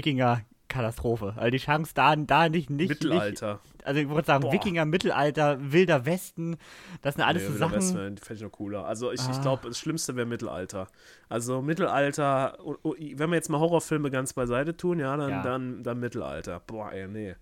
Wikinger-Katastrophe. 0.68 1.34
Also 1.36 1.50
die 1.50 1.58
Chance 1.58 1.92
da, 1.94 2.14
da 2.16 2.48
nicht, 2.48 2.70
nicht. 2.70 2.88
Mittelalter. 2.88 3.60
Nicht, 3.74 3.86
also 3.86 4.00
ich 4.00 4.08
würde 4.08 4.26
sagen, 4.26 4.42
Boah. 4.42 4.52
Wikinger, 4.52 4.84
Mittelalter, 4.84 5.58
Wilder 5.72 6.04
Westen, 6.06 6.56
das 7.02 7.14
sind 7.14 7.24
alles 7.24 7.42
Nee, 7.42 7.48
so 7.48 7.54
Wilder 7.54 7.66
Sachen. 7.68 7.76
Westen 7.76 8.16
fände 8.18 8.34
ich 8.34 8.42
noch 8.42 8.52
cooler. 8.52 8.84
Also 8.84 9.12
ich, 9.12 9.20
ich 9.20 9.36
Ah. 9.36 9.42
glaube, 9.42 9.68
das 9.68 9.78
Schlimmste 9.78 10.16
wäre 10.16 10.26
Mittelalter. 10.26 10.88
Also 11.28 11.62
Mittelalter, 11.62 12.58
wenn 12.84 13.30
wir 13.30 13.36
jetzt 13.36 13.48
mal 13.48 13.58
Horrorfilme 13.60 14.10
ganz 14.10 14.32
beiseite 14.32 14.76
tun, 14.76 14.98
ja, 14.98 15.16
dann, 15.16 15.30
Ja. 15.30 15.42
Dann, 15.42 15.82
dann 15.82 16.00
Mittelalter. 16.00 16.60
Boah, 16.66 16.92
ey, 16.92 17.08
nee. 17.08 17.34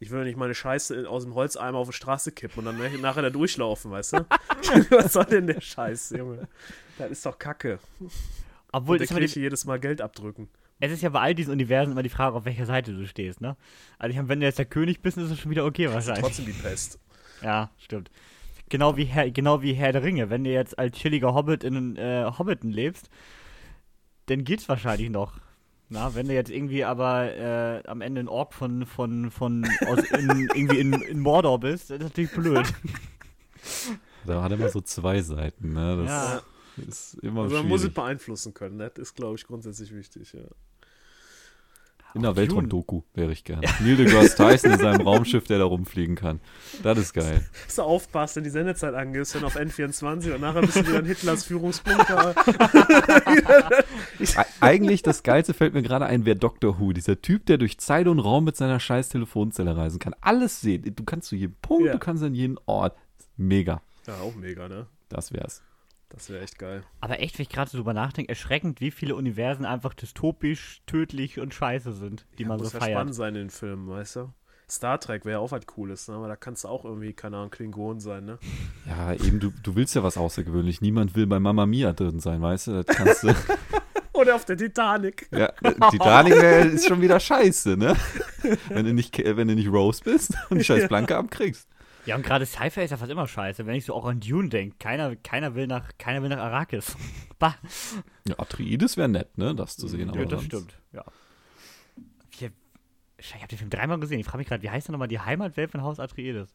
Ich 0.00 0.10
will 0.10 0.24
nicht 0.24 0.36
meine 0.36 0.54
Scheiße 0.54 1.08
aus 1.08 1.22
dem 1.24 1.34
Holzeimer 1.34 1.78
auf 1.78 1.88
die 1.88 1.94
Straße 1.94 2.32
kippen 2.32 2.66
und 2.66 2.78
dann 2.78 3.00
nachher 3.00 3.22
da 3.22 3.30
durchlaufen, 3.30 3.90
weißt 3.90 4.14
du? 4.14 4.16
Was 4.90 5.12
soll 5.14 5.24
denn 5.24 5.46
der 5.46 5.60
Scheiß, 5.60 6.10
Junge? 6.10 6.48
Das 6.98 7.10
ist 7.10 7.24
doch 7.24 7.38
Kacke. 7.38 7.78
Obwohl, 8.72 8.98
Und 9.00 9.08
der 9.08 9.16
Kirche 9.16 9.40
jedes 9.40 9.64
Mal 9.64 9.78
Geld 9.80 10.00
abdrücken. 10.02 10.48
Es 10.80 10.92
ist 10.92 11.02
ja 11.02 11.08
bei 11.08 11.20
all 11.20 11.34
diesen 11.34 11.52
Universen 11.52 11.92
immer 11.92 12.02
die 12.02 12.08
Frage, 12.08 12.36
auf 12.36 12.44
welcher 12.44 12.66
Seite 12.66 12.92
du 12.92 13.06
stehst, 13.06 13.40
ne? 13.40 13.56
Also 13.98 14.10
ich 14.10 14.16
meine, 14.16 14.28
wenn 14.28 14.40
du 14.40 14.46
jetzt 14.46 14.58
der 14.58 14.66
König 14.66 15.02
bist, 15.02 15.16
ist 15.18 15.30
es 15.30 15.38
schon 15.38 15.50
wieder 15.50 15.64
okay 15.64 15.90
wahrscheinlich. 15.90 16.24
Trotzdem 16.24 16.46
die 16.46 16.52
Pest. 16.52 16.98
Ja, 17.42 17.70
stimmt. 17.76 18.10
Genau 18.70 18.96
wie, 18.96 19.04
Herr, 19.04 19.30
genau 19.30 19.60
wie 19.60 19.74
Herr 19.74 19.92
der 19.92 20.02
Ringe. 20.02 20.30
Wenn 20.30 20.44
du 20.44 20.50
jetzt 20.50 20.78
als 20.78 20.96
chilliger 20.96 21.34
Hobbit 21.34 21.62
in 21.62 21.96
äh, 21.96 22.24
Hobbiton 22.38 22.70
lebst, 22.70 23.10
dann 24.26 24.44
geht's 24.44 24.66
wahrscheinlich 24.68 25.10
noch. 25.10 25.34
Na, 25.90 26.14
wenn 26.14 26.26
du 26.26 26.32
jetzt 26.32 26.50
irgendwie 26.50 26.84
aber 26.84 27.34
äh, 27.36 27.82
am 27.86 28.00
Ende 28.00 28.22
ein 28.22 28.28
Ork 28.28 28.54
von, 28.54 28.86
von, 28.86 29.30
von 29.30 29.68
aus 29.86 29.98
in, 30.10 30.48
irgendwie 30.54 30.78
in, 30.78 30.92
in 30.94 31.20
Mordor 31.20 31.60
bist, 31.60 31.90
das 31.90 31.98
ist 31.98 32.04
natürlich 32.04 32.32
blöd. 32.32 32.66
Da 34.26 34.42
hat 34.42 34.52
er 34.52 34.58
immer 34.58 34.70
so 34.70 34.80
zwei 34.80 35.20
Seiten, 35.20 35.74
ne? 35.74 35.96
Das 35.98 36.08
Ja. 36.08 36.42
ist 36.88 37.14
immer 37.22 37.42
Also 37.42 37.56
man 37.56 37.68
muss 37.68 37.84
es 37.84 37.92
beeinflussen 37.92 38.54
können. 38.54 38.78
Das 38.78 38.92
ist, 38.96 39.14
glaube 39.16 39.36
ich, 39.36 39.46
grundsätzlich 39.46 39.94
wichtig, 39.94 40.32
ja. 40.32 40.40
In 42.16 42.22
der 42.22 42.30
Dune. 42.32 42.42
Weltraum-Doku 42.42 43.02
wäre 43.14 43.32
ich 43.32 43.42
gern. 43.42 43.60
Neil 43.80 43.96
deGrasse 43.96 44.36
Tyson 44.36 44.70
in 44.70 44.78
seinem 44.78 45.00
Raumschiff, 45.00 45.48
der 45.48 45.58
da 45.58 45.64
rumfliegen 45.64 46.14
kann. 46.14 46.38
Das 46.84 46.96
ist 46.96 47.12
geil. 47.12 47.44
Dass 47.66 47.74
du 47.74 47.82
aufpasst, 47.82 48.36
wenn 48.36 48.44
die 48.44 48.50
Sendezeit 48.50 48.94
angehst, 48.94 49.34
dann 49.34 49.42
auf 49.42 49.56
N24 49.56 50.32
und 50.32 50.40
nachher 50.40 50.60
bist 50.60 50.76
du 50.76 50.86
wieder 50.86 51.00
in 51.00 51.06
Hitlers 51.06 51.42
Führungsbunker. 51.44 52.36
Eigentlich 54.60 55.02
das 55.02 55.24
Geilste 55.24 55.54
fällt 55.54 55.74
mir 55.74 55.82
gerade 55.82 56.06
ein, 56.06 56.24
wäre 56.24 56.36
Doctor 56.36 56.78
Who. 56.78 56.92
Dieser 56.92 57.20
Typ, 57.20 57.46
der 57.46 57.58
durch 57.58 57.78
Zeit 57.78 58.06
und 58.06 58.20
Raum 58.20 58.44
mit 58.44 58.56
seiner 58.56 58.78
scheiß 58.78 59.08
Telefonzelle 59.08 59.76
reisen 59.76 59.98
kann. 59.98 60.14
Alles 60.20 60.60
sehen. 60.60 60.94
Du 60.94 61.02
kannst 61.04 61.28
zu 61.28 61.34
jedem 61.36 61.56
Punkt, 61.62 61.86
Ja. 61.86 61.92
du 61.94 61.98
kannst 61.98 62.22
an 62.22 62.34
jeden 62.36 62.58
Ort. 62.66 62.96
Mega. 63.36 63.82
ja, 64.06 64.14
auch 64.20 64.36
mega, 64.36 64.68
ne? 64.68 64.86
Das 65.08 65.32
wär's. 65.32 65.62
Das 66.08 66.30
wäre 66.30 66.42
echt 66.42 66.58
geil. 66.58 66.84
Aber 67.00 67.20
echt, 67.20 67.38
wenn 67.38 67.42
ich 67.44 67.48
gerade 67.48 67.70
so 67.70 67.78
drüber 67.78 67.94
nachdenke, 67.94 68.28
erschreckend, 68.28 68.80
wie 68.80 68.90
viele 68.90 69.16
Universen 69.16 69.64
einfach 69.64 69.94
dystopisch, 69.94 70.82
tödlich 70.86 71.40
und 71.40 71.54
scheiße 71.54 71.92
sind, 71.92 72.26
die 72.38 72.42
ja, 72.42 72.48
man 72.48 72.58
muss 72.58 72.70
so 72.70 72.78
ja 72.78 72.84
feiert. 72.84 72.96
spannend 72.96 73.14
sein 73.14 73.34
in 73.34 73.42
den 73.42 73.50
Filmen, 73.50 73.88
weißt 73.88 74.16
du? 74.16 74.32
Star 74.68 74.98
Trek 74.98 75.24
wäre 75.24 75.40
auch 75.40 75.52
was 75.52 75.66
Cooles, 75.66 76.08
ne? 76.08 76.14
aber 76.14 76.28
da 76.28 76.36
kannst 76.36 76.64
du 76.64 76.68
auch 76.68 76.84
irgendwie, 76.84 77.12
keine 77.12 77.36
Ahnung, 77.36 77.50
Klingon 77.50 78.00
sein, 78.00 78.24
ne? 78.24 78.38
Ja, 78.86 79.12
eben, 79.12 79.38
du, 79.38 79.52
du 79.62 79.76
willst 79.76 79.94
ja 79.94 80.02
was 80.02 80.16
außergewöhnlich. 80.16 80.80
Niemand 80.80 81.14
will 81.14 81.26
bei 81.26 81.38
Mama 81.38 81.66
Mia 81.66 81.92
drin 81.92 82.20
sein, 82.20 82.40
weißt 82.40 82.68
du? 82.68 82.82
Das 82.82 82.96
kannst 82.96 83.22
du. 83.24 83.34
Oder 84.14 84.36
auf 84.36 84.44
der 84.44 84.56
Titanic. 84.56 85.28
ja, 85.32 85.48
Titanic 85.90 86.34
wär, 86.34 86.66
ist 86.70 86.86
schon 86.86 87.00
wieder 87.02 87.18
scheiße, 87.18 87.76
ne? 87.76 87.96
Wenn 88.68 88.86
du 88.86 88.94
nicht, 88.94 89.18
wenn 89.18 89.48
du 89.48 89.54
nicht 89.54 89.68
Rose 89.68 90.02
bist 90.04 90.34
und 90.50 90.58
die 90.58 90.64
scheiß 90.64 90.86
Planke 90.88 91.16
abkriegst. 91.16 91.68
Ja, 92.06 92.16
und 92.16 92.22
gerade 92.24 92.44
Sci-Fi 92.44 92.82
ist 92.84 92.90
ja 92.90 92.96
fast 92.96 93.10
immer 93.10 93.26
scheiße, 93.26 93.64
wenn 93.66 93.74
ich 93.76 93.84
so 93.86 93.94
auch 93.94 94.04
an 94.04 94.20
Dune 94.20 94.48
denke. 94.50 94.76
Keiner, 94.78 95.16
keiner, 95.16 95.54
will 95.54 95.66
nach, 95.66 95.90
keiner 95.98 96.22
will 96.22 96.28
nach 96.28 96.38
Arrakis. 96.38 96.96
bah. 97.38 97.56
Ja, 98.28 98.38
Atreides 98.38 98.96
wäre 98.96 99.08
nett, 99.08 99.38
ne? 99.38 99.54
Das 99.54 99.76
zu 99.76 99.88
sehen. 99.88 100.08
Ja, 100.08 100.12
aber 100.14 100.26
das 100.26 100.30
sonst- 100.40 100.44
stimmt. 100.46 100.78
Ja. 100.92 101.04
Ich, 102.30 102.42
ich 103.18 103.34
habe 103.36 103.48
den 103.48 103.58
Film 103.58 103.70
dreimal 103.70 103.98
gesehen. 104.00 104.20
Ich 104.20 104.26
frage 104.26 104.38
mich 104.38 104.48
gerade, 104.48 104.62
wie 104.62 104.70
heißt 104.70 104.88
denn 104.88 104.92
nochmal 104.92 105.08
die 105.08 105.20
Heimatwelt 105.20 105.70
von 105.70 105.82
Haus 105.82 105.98
Atreides? 105.98 106.54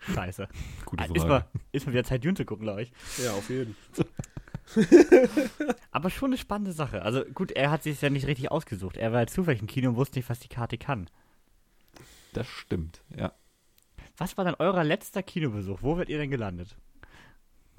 Scheiße. 0.00 0.46
Gute 0.84 1.02
Ah, 1.02 1.06
Frage. 1.06 1.18
Ist 1.18 1.26
mal, 1.26 1.44
ist 1.72 1.86
mal 1.86 1.92
wieder 1.92 2.04
Zeit, 2.04 2.24
Dune 2.24 2.34
zu 2.34 2.44
gucken, 2.44 2.64
glaube 2.66 2.82
ich. 2.82 2.92
Ja, 3.24 3.32
auf 3.32 3.50
jeden. 3.50 3.74
Aber 5.90 6.10
schon 6.10 6.30
eine 6.30 6.38
spannende 6.38 6.72
Sache. 6.72 7.02
Also 7.02 7.24
gut, 7.24 7.50
er 7.52 7.70
hat 7.70 7.82
sich 7.82 8.00
ja 8.00 8.10
nicht 8.10 8.26
richtig 8.26 8.50
ausgesucht. 8.50 8.96
Er 8.96 9.12
war 9.12 9.26
zufällig 9.26 9.60
im 9.60 9.66
Kino 9.66 9.90
und 9.90 9.96
wusste 9.96 10.18
nicht, 10.18 10.28
was 10.30 10.38
die 10.38 10.48
Karte 10.48 10.78
kann. 10.78 11.10
Das 12.32 12.46
stimmt, 12.46 13.02
ja. 13.16 13.32
Was 14.18 14.36
war 14.36 14.44
dann 14.44 14.56
euer 14.58 14.82
letzter 14.84 15.22
Kinobesuch? 15.22 15.78
Wo 15.82 15.96
werdet 15.96 16.10
ihr 16.10 16.18
denn 16.18 16.30
gelandet? 16.30 16.76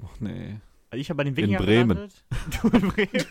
Och, 0.02 0.20
nee. 0.20 0.58
Also 0.90 1.00
ich 1.00 1.10
habe 1.10 1.18
bei 1.18 1.24
den 1.24 1.36
Wikinger 1.36 1.58
Bremen. 1.58 1.88
gelandet. 1.96 2.24
Du 2.62 2.68
in 2.68 2.88
Bremen. 2.88 3.26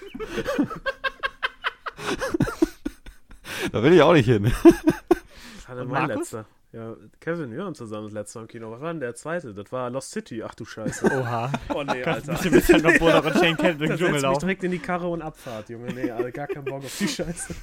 Da 3.72 3.84
will 3.84 3.94
ich 3.94 4.02
auch 4.02 4.14
nicht 4.14 4.26
hin. 4.26 4.46
Was 4.46 5.70
war 5.70 5.78
Und 5.82 5.90
mein 5.90 6.08
Markus? 6.08 6.32
letzter? 6.32 6.46
Ja, 6.72 6.96
Kevin, 7.20 7.52
wir 7.52 7.64
haben 7.66 7.74
zusammen 7.74 8.06
das 8.06 8.14
letzte 8.14 8.38
Mal 8.38 8.44
im 8.44 8.48
Kino. 8.48 8.72
Was 8.72 8.80
war 8.82 8.92
denn 8.94 9.00
der 9.00 9.16
zweite? 9.16 9.54
Das 9.56 9.72
war 9.72 9.90
Lost 9.90 10.12
City. 10.12 10.44
Ach 10.44 10.54
du 10.54 10.66
Scheiße. 10.66 11.06
Oha. 11.20 11.52
Oh 11.74 11.82
nee, 11.84 12.04
Alter. 12.04 12.32
ein 12.32 12.38
bisschen 12.38 12.52
mit 12.54 12.64
Sandra 12.64 12.92
Bullock 13.00 13.26
und 13.26 13.34
Shane 13.34 13.58
Kent 13.58 13.80
durch 13.82 13.90
Da 13.90 13.96
den 13.96 14.06
Dschungel 14.06 14.22
laufen. 14.22 14.40
direkt 14.42 14.64
in 14.64 14.72
die 14.72 14.80
Karre 14.80 15.08
und 15.08 15.22
Abfahrt, 15.24 15.70
Junge. 15.70 15.92
Nee, 15.94 16.12
Alter, 16.12 16.32
gar 16.32 16.48
keinen 16.48 16.66
Bock 16.66 16.84
auf 16.86 16.96
die 17.00 17.08
Scheiße. 17.08 17.56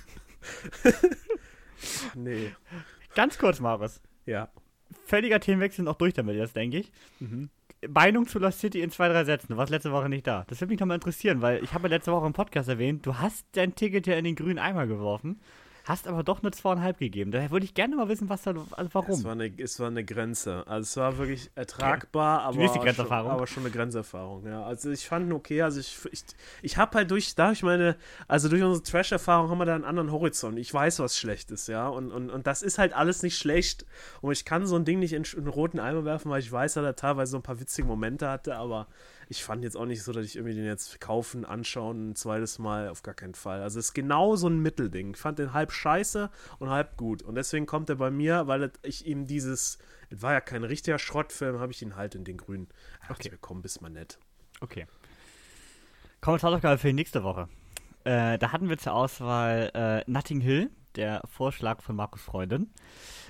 nee. 2.15 2.53
Ganz 3.15 3.39
kurz, 3.39 3.61
Marius. 3.61 4.01
Ja. 4.27 4.49
Völliger 5.07 5.41
Themenwechsel 5.41 5.85
noch 5.85 5.97
durch 5.97 6.15
damit 6.15 6.37
jetzt, 6.37 6.57
denke 6.57 6.79
ich. 6.79 6.93
Mhm. 7.21 7.49
Meinung 7.89 8.27
zu 8.27 8.39
Lost 8.39 8.61
City 8.61 8.81
in 8.81 8.91
zwei, 8.91 9.09
drei 9.09 9.25
Sätzen. 9.25 9.49
Du 9.53 9.57
warst 9.57 9.71
letzte 9.71 9.93
Woche 9.93 10.09
nicht 10.09 10.27
da. 10.27 10.45
Das 10.49 10.61
würde 10.61 10.73
mich 10.73 10.81
nochmal 10.81 10.97
interessieren, 10.97 11.43
weil 11.43 11.63
ich 11.63 11.73
habe 11.75 11.89
letzte 11.89 12.13
Woche 12.13 12.27
im 12.27 12.33
Podcast 12.33 12.69
erwähnt, 12.69 13.07
du 13.07 13.19
hast 13.19 13.47
dein 13.53 13.75
Ticket 13.75 14.07
ja 14.07 14.15
in 14.15 14.25
den 14.25 14.35
grünen 14.35 14.59
Eimer 14.59 14.87
geworfen, 14.87 15.41
hast 15.87 16.09
aber 16.09 16.25
doch 16.25 16.43
nur 16.43 16.51
zweieinhalb 16.51 16.99
gegeben. 16.99 17.31
Daher 17.31 17.53
würde 17.53 17.65
ich 17.65 17.73
gerne 17.73 17.95
mal 17.95 18.09
wissen, 18.09 18.29
was 18.29 18.43
da, 18.43 18.51
also 18.51 18.89
Es 18.89 18.95
warum. 18.95 19.25
war, 19.25 19.33
eine, 19.33 19.53
es 19.57 19.79
war 19.79 19.87
eine 19.87 20.05
Grenze. 20.05 20.65
Also 20.67 20.83
es 20.83 20.97
war 20.97 21.17
wirklich 21.17 21.51
ertragbar, 21.55 22.43
aber, 22.43 22.59
schon, 22.69 23.13
aber 23.13 23.47
schon 23.47 23.63
eine 23.63 23.73
Grenzerfahrung. 23.73 24.47
Ja. 24.47 24.65
Also 24.65 24.91
ich 24.91 25.07
fand 25.07 25.27
ihn 25.27 25.33
okay. 25.33 25.63
Also 25.63 25.79
ich, 25.79 25.97
ich, 26.11 26.25
ich 26.63 26.77
habe 26.77 26.99
halt 26.99 27.11
durch, 27.13 27.35
dadurch 27.37 27.63
meine, 27.63 27.97
also 28.27 28.49
durch 28.49 28.63
unsere 28.63 28.83
Trash-Erfahrung 28.83 29.49
haben 29.49 29.59
wir 29.59 29.65
da 29.65 29.77
einen 29.77 29.85
anderen 29.85 30.11
Horizont. 30.11 30.59
Ich 30.59 30.75
weiß, 30.75 30.99
was 30.99 31.17
schlecht 31.17 31.53
ist, 31.53 31.69
ja. 31.69 31.87
Und, 31.89 32.11
und, 32.11 32.31
und 32.31 32.47
das 32.49 32.63
ist 32.63 32.79
halt 32.79 32.93
alles 32.93 33.23
nicht 33.23 33.39
schlecht. 33.39 33.87
Und 34.21 34.33
ich 34.33 34.45
kann 34.45 34.67
so 34.67 34.75
ein 34.75 34.85
Ding 34.85 34.99
nicht 34.99 35.13
in, 35.13 35.23
in 35.23 35.39
einen 35.39 35.47
roten 35.47 35.79
Eimer 35.79 36.05
werfen, 36.05 36.31
weil 36.33 36.41
ich 36.41 36.51
weiß, 36.51 36.75
dass 36.75 36.85
er 36.85 36.97
teilweise 36.97 37.31
so 37.31 37.37
ein 37.39 37.43
paar 37.45 37.61
witzige 37.61 37.87
Momente 37.87 38.29
hatte, 38.29 38.57
aber 38.57 38.89
ich 39.29 39.43
fand 39.43 39.65
jetzt 39.65 39.77
auch 39.77 39.87
nicht 39.87 40.03
so, 40.03 40.13
dass 40.13 40.25
ich 40.25 40.37
irgendwie 40.37 40.55
den 40.55 40.65
jetzt 40.65 41.01
kaufen, 41.01 41.45
anschauen, 41.45 42.11
ein 42.11 42.17
zweites 42.17 42.59
Mal, 42.59 42.89
auf 42.89 43.03
gar 43.03 43.15
keinen 43.15 43.35
Fall. 43.35 43.61
Also 43.61 43.79
es 43.79 43.87
ist 43.87 43.95
genau 43.95 44.37
so 44.37 44.49
ein 44.49 44.61
Mittelding. 44.61 45.15
Ich 45.15 45.21
fand 45.21 45.39
den 45.39 45.53
halb 45.53 45.73
scheiße 45.73 46.31
und 46.59 46.71
halb 46.71 46.97
gut. 46.97 47.23
Und 47.23 47.35
deswegen 47.35 47.67
kommt 47.67 47.89
er 47.89 47.97
bei 47.97 48.11
mir, 48.11 48.47
weil 48.47 48.71
ich 48.83 49.07
ihm 49.07 49.27
dieses, 49.27 49.79
es 50.11 50.23
war 50.23 50.33
ja 50.33 50.41
kein 50.41 50.63
richtiger 50.63 50.99
Schrottfilm, 50.99 51.59
habe 51.59 51.73
ich 51.73 51.83
ihn 51.83 51.97
halt 51.97 52.15
in 52.15 52.25
den 52.25 52.37
grünen. 52.37 52.69
Ach, 53.03 53.11
okay. 53.11 53.33
komm, 53.41 53.63
bist 53.63 53.83
mal 53.83 53.89
nett. 53.89 54.19
Okay. 54.61 54.87
Kommen 56.21 56.37
wir 56.37 56.41
zur 56.41 56.51
Hausaufgabe 56.51 56.79
für 56.79 56.89
die 56.89 56.93
nächste 56.93 57.25
Woche. 57.25 57.49
Äh, 58.05 58.39
da 58.39 58.53
hatten 58.53 58.69
wir 58.69 58.79
zur 58.79 58.93
Auswahl 58.93 59.71
äh, 59.75 60.11
Notting 60.11 60.41
Hill, 60.41 60.71
der 60.97 61.23
Vorschlag 61.27 61.83
von 61.83 61.97
Markus 61.97 62.23
Freundin, 62.23 62.71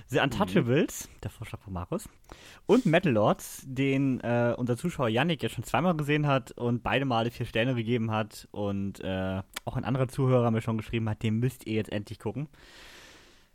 The 0.08 0.20
Untouchables, 0.20 1.08
der 1.22 1.30
Vorschlag 1.30 1.60
von 1.60 1.72
Markus, 1.72 2.08
und 2.66 2.86
Metal 2.86 3.12
Lords, 3.12 3.62
den 3.66 4.20
äh, 4.20 4.54
unser 4.56 4.76
Zuschauer 4.76 5.08
Yannick 5.08 5.42
ja 5.42 5.48
schon 5.48 5.64
zweimal 5.64 5.96
gesehen 5.96 6.26
hat 6.26 6.52
und 6.52 6.82
beide 6.82 7.04
Male 7.04 7.30
vier 7.30 7.46
Sterne 7.46 7.74
gegeben 7.74 8.10
hat 8.10 8.48
und 8.52 9.00
äh, 9.00 9.42
auch 9.64 9.76
ein 9.76 9.84
anderer 9.84 10.08
Zuhörer 10.08 10.50
mir 10.50 10.62
schon 10.62 10.78
geschrieben 10.78 11.08
hat, 11.08 11.22
den 11.22 11.38
müsst 11.38 11.66
ihr 11.66 11.74
jetzt 11.74 11.92
endlich 11.92 12.18
gucken. 12.18 12.48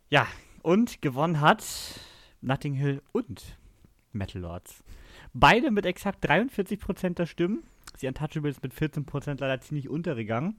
Ja, 0.09 0.27
und 0.61 1.01
gewonnen 1.01 1.39
hat 1.39 1.63
Notting 2.41 2.73
Hill 2.73 3.01
und 3.11 3.57
Metal 4.11 4.41
Lords. 4.41 4.83
Beide 5.33 5.71
mit 5.71 5.85
exakt 5.85 6.25
43% 6.25 7.13
der 7.15 7.25
Stimmen. 7.25 7.63
Die 8.01 8.07
Untouchables 8.07 8.61
mit 8.61 8.73
14% 8.73 9.39
leider 9.39 9.61
ziemlich 9.61 9.89
untergegangen. 9.89 10.57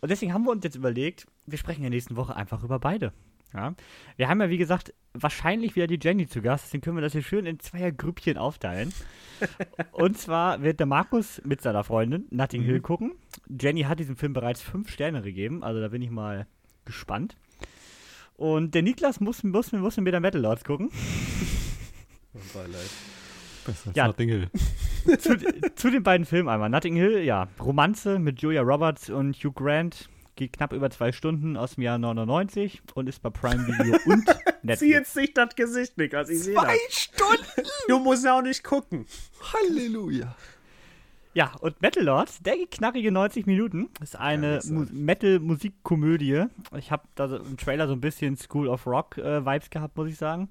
Und 0.00 0.10
deswegen 0.10 0.32
haben 0.32 0.44
wir 0.44 0.50
uns 0.52 0.64
jetzt 0.64 0.76
überlegt, 0.76 1.26
wir 1.46 1.58
sprechen 1.58 1.78
in 1.78 1.84
der 1.84 1.90
nächsten 1.90 2.16
Woche 2.16 2.36
einfach 2.36 2.62
über 2.62 2.78
beide. 2.78 3.12
Ja? 3.52 3.74
Wir 4.16 4.28
haben 4.28 4.40
ja, 4.40 4.48
wie 4.48 4.58
gesagt, 4.58 4.94
wahrscheinlich 5.12 5.74
wieder 5.76 5.86
die 5.86 5.98
Jenny 6.00 6.26
zu 6.28 6.40
Gast, 6.40 6.66
deswegen 6.66 6.82
können 6.82 6.96
wir 6.96 7.02
das 7.02 7.12
hier 7.12 7.22
schön 7.22 7.46
in 7.46 7.58
zweier 7.58 7.90
Grüppchen 7.92 8.38
aufteilen. 8.38 8.92
Und 9.92 10.18
zwar 10.18 10.62
wird 10.62 10.78
der 10.78 10.86
Markus 10.86 11.42
mit 11.44 11.60
seiner 11.60 11.84
Freundin 11.84 12.26
Notting 12.30 12.62
Hill 12.62 12.80
gucken. 12.80 13.12
Jenny 13.48 13.82
hat 13.82 13.98
diesem 13.98 14.16
Film 14.16 14.32
bereits 14.32 14.62
fünf 14.62 14.90
Sterne 14.90 15.22
gegeben, 15.22 15.64
also 15.64 15.80
da 15.80 15.88
bin 15.88 16.02
ich 16.02 16.10
mal 16.10 16.46
gespannt. 16.84 17.36
Und 18.36 18.74
der 18.74 18.82
Niklas 18.82 19.20
muss, 19.20 19.42
muss, 19.42 19.72
muss 19.72 19.96
mit 19.98 20.12
der 20.12 20.20
Metal 20.20 20.40
Lords 20.40 20.64
gucken. 20.64 20.90
Beileid. 22.54 22.90
Besser 23.66 23.88
als 23.88 23.96
Ja. 23.96 24.06
Notting 24.06 24.28
Hill. 24.28 24.50
zu, 25.18 25.36
zu 25.74 25.90
den 25.90 26.02
beiden 26.02 26.26
Filmen 26.26 26.48
einmal. 26.48 26.68
Notting 26.68 26.96
Hill, 26.96 27.22
ja, 27.22 27.48
Romanze 27.60 28.18
mit 28.18 28.40
Julia 28.40 28.62
Roberts 28.62 29.10
und 29.10 29.36
Hugh 29.36 29.52
Grant. 29.52 30.08
Geht 30.36 30.54
knapp 30.54 30.72
über 30.72 30.90
zwei 30.90 31.12
Stunden 31.12 31.56
aus 31.56 31.74
dem 31.74 31.82
Jahr 31.82 31.98
99 31.98 32.80
und 32.94 33.08
ist 33.08 33.20
bei 33.22 33.30
Prime 33.30 33.66
Video 33.66 33.98
und 34.06 34.26
Zieh 34.26 34.34
Netflix. 34.62 34.80
jetzt 34.92 35.16
nicht 35.16 35.36
das 35.36 35.54
Gesicht, 35.54 35.98
Niklas. 35.98 36.30
Ich 36.30 36.44
sehe 36.44 36.54
das. 36.54 36.74
Stunden! 36.88 37.68
Du 37.88 37.98
musst 37.98 38.24
ja 38.24 38.38
auch 38.38 38.42
nicht 38.42 38.64
gucken. 38.64 39.06
Halleluja. 39.52 40.34
Ja, 41.32 41.52
und 41.60 41.80
Metal 41.80 42.02
Lords, 42.02 42.42
der 42.42 42.56
geht 42.56 42.72
knackige 42.72 43.12
90 43.12 43.46
Minuten. 43.46 43.88
Ist 44.02 44.16
eine 44.16 44.60
Mu 44.64 44.86
Metal-Musikkomödie. 44.90 46.46
Ich 46.76 46.90
habe 46.90 47.04
da 47.14 47.28
so 47.28 47.36
im 47.36 47.56
Trailer 47.56 47.86
so 47.86 47.92
ein 47.92 48.00
bisschen 48.00 48.36
School 48.36 48.66
of 48.66 48.86
Rock-Vibes 48.86 49.70
gehabt, 49.70 49.96
muss 49.96 50.08
ich 50.08 50.16
sagen. 50.16 50.48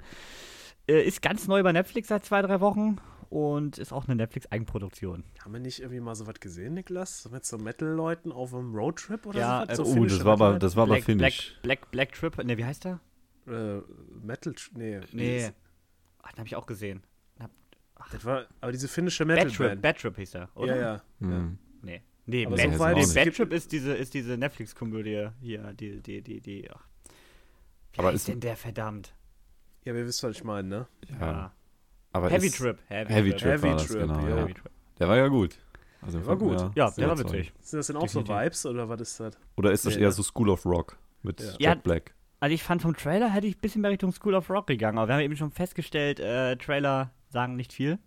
Äh, 0.88 1.04
ist 1.04 1.22
ganz 1.22 1.48
neu 1.48 1.64
bei 1.64 1.74
Netflix 1.74 2.08
seit 2.08 2.26
zwei, 2.26 2.42
drei 2.42 2.62
Wochen 2.62 2.98
und 3.30 3.78
ist 3.78 3.92
auch 3.94 4.06
eine 4.08 4.16
Netflix-Eigenproduktion. 4.16 5.24
Haben 5.44 5.54
wir 5.54 5.60
nicht 5.60 5.80
irgendwie 5.80 6.00
mal 6.00 6.16
so 6.16 6.26
was 6.28 6.40
gesehen, 6.40 6.74
Niklas? 6.74 7.30
Mit 7.32 7.46
so 7.46 7.58
Metal-Leuten 7.58 8.32
auf 8.32 8.54
einem 8.54 8.76
Roadtrip 8.76 9.26
oder 9.26 9.40
Ja, 9.40 9.62
so? 9.62 9.68
was? 9.68 9.70
äh, 9.70 9.76
so 9.76 9.84
Oh, 9.84 9.94
finnische 9.94 10.16
das 10.18 10.26
war 10.26 10.34
aber, 10.34 10.60
das 10.60 10.76
war 10.76 10.84
aber 10.84 10.94
Black, 10.96 11.06
Black, 11.06 11.18
Finnisch. 11.34 11.60
Black, 11.62 11.92
Black 11.92 12.12
Trip, 12.14 12.38
ne, 12.44 12.58
wie 12.58 12.66
heißt 12.66 12.86
der? 12.86 13.00
äh, 13.48 13.82
Metal. 14.24 14.54
Nee. 14.76 15.00
Nee. 15.12 15.50
Ach, 16.22 16.32
den 16.32 16.38
habe 16.40 16.48
ich 16.48 16.56
auch 16.56 16.66
gesehen. 16.66 17.02
Das 18.12 18.24
war, 18.24 18.46
aber 18.62 18.72
diese 18.72 18.88
finnische 18.88 19.26
Bad 19.26 19.54
Trip. 19.54 19.82
Bad 19.82 19.98
Trip 20.00 20.16
hieß 20.16 20.36
er, 20.36 20.50
oder? 20.56 20.76
Ja, 20.76 20.82
ja. 20.82 20.94
ja. 21.20 21.28
Hm. 21.28 21.58
Nee. 21.82 22.02
Nee, 22.26 22.46
Aber 22.46 22.56
Bad, 22.56 22.74
so 22.74 22.80
weit 22.80 22.96
nee, 22.96 23.02
ist- 23.04 23.14
Bad 23.14 23.36
Trip 23.36 23.52
ist 23.54 23.72
diese, 23.72 23.94
ist 23.94 24.14
diese 24.14 24.38
Netflix-Komödie 24.38 25.28
hier, 25.42 25.74
die, 25.74 26.00
die, 26.02 26.22
die, 26.22 26.40
die, 26.40 26.72
ach. 26.72 26.82
Wie 27.94 28.00
Aber 28.00 28.08
heißt 28.08 28.16
ist- 28.16 28.28
denn 28.30 28.40
der 28.40 28.56
verdammt? 28.56 29.14
Ja, 29.84 29.94
wir 29.96 30.06
wissen, 30.06 30.30
was 30.30 30.38
ich 30.38 30.44
meine, 30.44 30.68
ne? 30.68 30.88
Ja. 31.20 31.54
Aber 32.12 32.30
Heavy 32.30 32.48
ist, 32.48 32.58
Trip. 32.58 32.78
Heavy, 32.88 33.14
Heavy 33.14 33.30
Trip. 33.32 33.40
Trip 33.40 33.52
Heavy 33.52 33.64
war 33.70 33.74
das, 33.78 33.88
Trip, 33.88 34.00
genau. 34.02 34.20
ja. 34.22 34.30
Ja. 34.30 34.36
Heavy 34.38 34.54
Trip. 34.54 34.72
Der 35.00 35.08
war 35.08 35.18
ja 35.18 35.28
gut. 35.28 35.56
Also 36.02 36.18
Der 36.20 36.28
war 36.28 36.38
gut. 36.38 36.72
Ja, 36.76 36.88
sehr 36.90 37.08
der 37.08 37.18
war 37.18 37.20
witzig. 37.24 37.52
Sind 37.62 37.78
das 37.80 37.88
denn 37.88 37.98
auch 37.98 38.08
so 38.08 38.22
Definitiv. 38.22 38.46
Vibes 38.46 38.66
oder 38.66 38.90
was 38.90 39.02
ist 39.02 39.20
das? 39.20 39.38
Oder 39.58 39.72
ist 39.72 39.86
das 39.86 39.96
eher 39.96 40.08
ne? 40.08 40.12
so 40.14 40.24
School 40.24 40.50
of 40.50 40.66
Rock 40.66 40.98
mit 41.24 41.40
Ja. 41.42 41.48
Jack 41.52 41.60
Ja. 41.60 41.76
Black? 41.76 42.14
Also 42.40 42.54
ich 42.56 42.64
fand 42.64 42.82
vom 42.82 42.96
Trailer 42.96 43.30
hätte 43.34 43.48
ich 43.48 43.58
ein 43.58 43.60
bisschen 43.60 43.82
mehr 43.82 43.92
Richtung 43.92 44.14
School 44.14 44.34
of 44.34 44.50
Rock 44.50 44.68
gegangen, 44.68 44.98
aber 44.98 45.10
wir 45.10 45.16
haben 45.16 45.22
eben 45.22 45.36
schon 45.36 45.52
festgestellt, 45.52 46.22
äh, 46.22 46.56
Trailer 46.56 47.12
sagen 47.30 47.58
nicht 47.58 47.74
viel. 47.74 48.00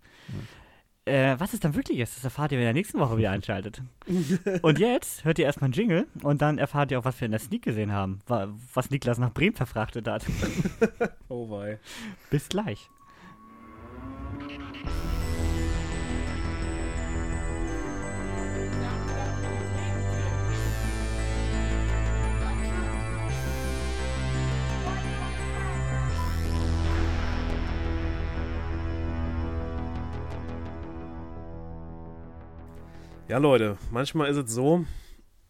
Äh, 1.05 1.35
was 1.37 1.53
es 1.53 1.59
dann 1.59 1.75
wirklich 1.75 1.99
ist, 1.99 2.15
das 2.15 2.23
erfahrt 2.23 2.51
ihr, 2.53 2.57
wenn 2.57 2.65
ihr 2.65 2.73
nächste 2.73 2.97
Woche 2.97 3.17
wieder 3.17 3.29
einschaltet. 3.31 3.81
und 4.63 4.79
jetzt 4.79 5.23
hört 5.25 5.37
ihr 5.37 5.45
erstmal 5.45 5.65
einen 5.67 5.73
Jingle 5.73 6.07
und 6.23 6.41
dann 6.41 6.57
erfahrt 6.57 6.91
ihr 6.91 6.97
auch, 6.99 7.05
was 7.05 7.19
wir 7.21 7.25
in 7.25 7.31
der 7.31 7.41
Sneak 7.41 7.61
gesehen 7.61 7.91
haben, 7.91 8.21
wa- 8.25 8.47
was 8.73 8.89
Niklas 8.89 9.17
nach 9.19 9.33
Bremen 9.33 9.55
verfrachtet 9.55 10.07
hat. 10.07 10.25
Oh 11.29 11.49
wei. 11.49 11.79
Bis 12.29 12.47
gleich. 12.49 12.89
Ja, 33.33 33.39
Leute, 33.39 33.77
manchmal 33.89 34.29
ist 34.29 34.37
es 34.37 34.53
so, 34.53 34.85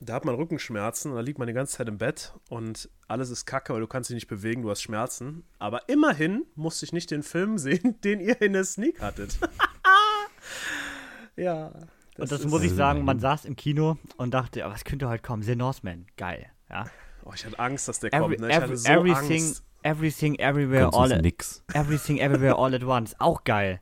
da 0.06 0.14
hat 0.14 0.26
man 0.26 0.36
Rückenschmerzen 0.36 1.12
und 1.12 1.18
da 1.18 1.22
liegt 1.22 1.40
man 1.40 1.48
die 1.48 1.54
ganze 1.54 1.78
Zeit 1.78 1.88
im 1.88 1.98
Bett 1.98 2.34
und 2.50 2.90
alles 3.08 3.30
ist 3.30 3.46
kacke, 3.46 3.74
weil 3.74 3.82
du 3.82 3.88
kannst 3.88 4.10
dich 4.10 4.16
nicht 4.16 4.28
bewegen, 4.28 4.62
du 4.62 4.70
hast 4.70 4.82
Schmerzen. 4.82 5.44
Aber 5.60 5.88
immerhin 5.90 6.46
musste 6.56 6.86
ich 6.86 6.94
nicht 6.94 7.12
den 7.12 7.24
Film 7.24 7.58
sehen, 7.58 8.00
den 8.02 8.20
ihr 8.20 8.42
in 8.42 8.54
der 8.54 8.66
Sneak 8.66 9.02
hattet. 9.02 9.38
ja. 11.36 11.72
und 12.18 12.32
das 12.32 12.46
muss 12.46 12.64
ich 12.64 12.72
sagen, 12.72 13.00
man 13.00 13.18
immerhin. 13.18 13.20
saß 13.20 13.46
im 13.46 13.56
Kino 13.56 13.98
und 14.18 14.34
dachte, 14.34 14.66
aber 14.66 14.74
was 14.74 14.84
könnte 14.84 15.08
heute 15.10 15.22
kommen? 15.24 15.44
The 15.44 15.56
Northman. 15.56 16.06
Geil. 16.18 16.48
Ja. 16.70 16.86
Oh, 17.26 17.32
ich 17.34 17.46
hatte 17.46 17.60
Angst, 17.60 17.88
dass 17.88 18.00
der 18.00 18.14
Every, 18.14 18.36
kommt. 18.36 18.40
Ne? 18.42 18.50
Ich 18.50 18.56
every, 18.56 18.68
hatte 18.68 18.78
so 18.78 18.90
everything, 18.92 19.44
Angst. 19.44 19.64
everything, 19.84 20.36
everywhere, 20.40 20.84
Ganz 20.84 20.96
all 20.96 21.14
at, 21.14 21.22
nix. 21.22 21.64
everything, 21.74 22.18
everywhere, 22.20 22.56
all 22.56 22.76
at 22.76 22.84
once. 22.84 23.16
Auch 23.20 23.44
geil. 23.44 23.80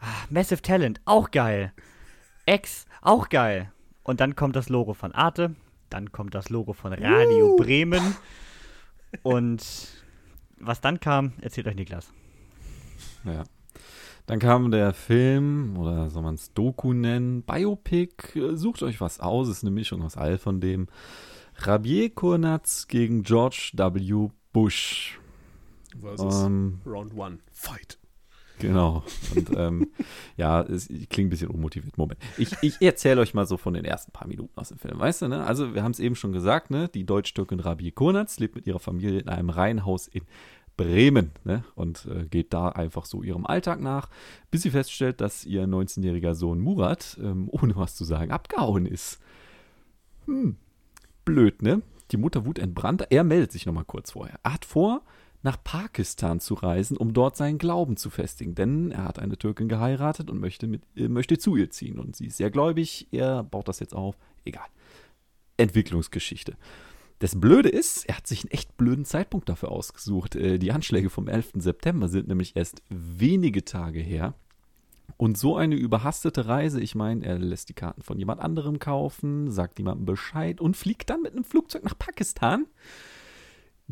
Ah, 0.00 0.06
Massive 0.28 0.60
Talent. 0.60 1.00
Auch 1.04 1.30
geil. 1.30 1.72
X. 2.46 2.86
Auch 3.00 3.28
geil. 3.28 3.72
Und 4.10 4.18
dann 4.20 4.34
kommt 4.34 4.56
das 4.56 4.68
Logo 4.68 4.92
von 4.92 5.12
Arte. 5.12 5.54
Dann 5.88 6.10
kommt 6.10 6.34
das 6.34 6.48
Logo 6.50 6.72
von 6.72 6.92
Radio 6.92 7.54
Bremen. 7.54 8.16
Und 9.22 9.62
was 10.58 10.80
dann 10.80 10.98
kam, 10.98 11.34
erzählt 11.40 11.68
euch 11.68 11.76
Niklas. 11.76 12.12
Ja. 13.24 13.44
Dann 14.26 14.40
kam 14.40 14.72
der 14.72 14.94
Film, 14.94 15.76
oder 15.78 16.10
soll 16.10 16.24
man 16.24 16.34
es 16.34 16.52
Doku 16.54 16.92
nennen, 16.92 17.42
Biopic, 17.42 18.34
äh, 18.34 18.56
sucht 18.56 18.82
euch 18.82 19.00
was 19.00 19.20
aus, 19.20 19.48
ist 19.48 19.62
eine 19.62 19.70
Mischung 19.70 20.02
aus 20.02 20.16
all 20.16 20.38
von 20.38 20.60
dem. 20.60 20.88
Rabier 21.58 22.10
Kurnatz 22.10 22.88
gegen 22.88 23.22
George 23.22 23.70
W. 23.74 24.30
Bush. 24.52 25.20
Versus 26.00 26.46
Ähm, 26.46 26.80
Round 26.84 27.14
One. 27.14 27.38
Fight. 27.52 27.99
Genau. 28.60 29.02
Und 29.34 29.50
ähm, 29.56 29.88
ja, 30.36 30.62
es 30.62 30.88
klingt 30.88 31.28
ein 31.28 31.30
bisschen 31.30 31.48
unmotiviert. 31.48 31.98
Moment. 31.98 32.20
Ich, 32.38 32.52
ich 32.62 32.80
erzähle 32.80 33.20
euch 33.20 33.34
mal 33.34 33.46
so 33.46 33.56
von 33.56 33.74
den 33.74 33.84
ersten 33.84 34.12
paar 34.12 34.28
Minuten 34.28 34.58
aus 34.58 34.68
dem 34.68 34.78
Film. 34.78 34.98
Weißt 34.98 35.22
du, 35.22 35.28
ne? 35.28 35.44
Also, 35.44 35.74
wir 35.74 35.82
haben 35.82 35.92
es 35.92 35.98
eben 35.98 36.14
schon 36.14 36.32
gesagt, 36.32 36.70
ne? 36.70 36.88
Die 36.88 37.04
Deutsch-Türkin 37.04 37.60
Rabie 37.60 37.90
Kurnatz 37.90 38.38
lebt 38.38 38.54
mit 38.54 38.66
ihrer 38.66 38.78
Familie 38.78 39.20
in 39.20 39.28
einem 39.28 39.50
Reihenhaus 39.50 40.06
in 40.08 40.22
Bremen, 40.76 41.32
ne? 41.44 41.64
Und 41.74 42.06
äh, 42.06 42.26
geht 42.26 42.54
da 42.54 42.68
einfach 42.70 43.04
so 43.04 43.22
ihrem 43.22 43.46
Alltag 43.46 43.80
nach, 43.80 44.08
bis 44.50 44.62
sie 44.62 44.70
feststellt, 44.70 45.20
dass 45.20 45.44
ihr 45.44 45.64
19-jähriger 45.64 46.34
Sohn 46.34 46.60
Murat, 46.60 47.18
ähm, 47.22 47.48
ohne 47.52 47.76
was 47.76 47.96
zu 47.96 48.04
sagen, 48.04 48.30
abgehauen 48.30 48.86
ist. 48.86 49.20
Hm. 50.26 50.56
Blöd, 51.24 51.62
ne? 51.62 51.82
Die 52.12 52.16
Mutter 52.16 52.46
wutentbrannt. 52.46 53.06
Er 53.10 53.24
meldet 53.24 53.52
sich 53.52 53.66
nochmal 53.66 53.84
kurz 53.84 54.12
vorher. 54.12 54.38
Er 54.42 54.54
hat 54.54 54.64
vor, 54.64 55.02
nach 55.42 55.62
Pakistan 55.62 56.40
zu 56.40 56.54
reisen, 56.54 56.96
um 56.96 57.12
dort 57.12 57.36
seinen 57.36 57.58
Glauben 57.58 57.96
zu 57.96 58.10
festigen. 58.10 58.54
Denn 58.54 58.90
er 58.90 59.04
hat 59.04 59.18
eine 59.18 59.38
Türkin 59.38 59.68
geheiratet 59.68 60.30
und 60.30 60.40
möchte, 60.40 60.66
mit, 60.66 60.82
äh, 60.96 61.08
möchte 61.08 61.38
zu 61.38 61.56
ihr 61.56 61.70
ziehen. 61.70 61.98
Und 61.98 62.16
sie 62.16 62.26
ist 62.26 62.36
sehr 62.36 62.50
gläubig. 62.50 63.08
Er 63.10 63.42
baut 63.42 63.68
das 63.68 63.80
jetzt 63.80 63.94
auf. 63.94 64.16
Egal. 64.44 64.66
Entwicklungsgeschichte. 65.56 66.56
Das 67.20 67.38
Blöde 67.38 67.68
ist, 67.68 68.08
er 68.08 68.16
hat 68.16 68.26
sich 68.26 68.44
einen 68.44 68.50
echt 68.50 68.76
blöden 68.78 69.04
Zeitpunkt 69.04 69.48
dafür 69.48 69.70
ausgesucht. 69.70 70.36
Äh, 70.36 70.58
Die 70.58 70.72
Anschläge 70.72 71.10
vom 71.10 71.28
11. 71.28 71.52
September 71.56 72.08
sind 72.08 72.28
nämlich 72.28 72.56
erst 72.56 72.82
wenige 72.88 73.64
Tage 73.64 74.00
her. 74.00 74.34
Und 75.16 75.36
so 75.36 75.56
eine 75.56 75.74
überhastete 75.74 76.46
Reise, 76.46 76.80
ich 76.80 76.94
meine, 76.94 77.26
er 77.26 77.38
lässt 77.38 77.68
die 77.68 77.74
Karten 77.74 78.02
von 78.02 78.18
jemand 78.18 78.40
anderem 78.40 78.78
kaufen, 78.78 79.50
sagt 79.50 79.78
jemandem 79.78 80.06
Bescheid 80.06 80.60
und 80.62 80.78
fliegt 80.78 81.10
dann 81.10 81.20
mit 81.20 81.32
einem 81.32 81.44
Flugzeug 81.44 81.84
nach 81.84 81.98
Pakistan. 81.98 82.66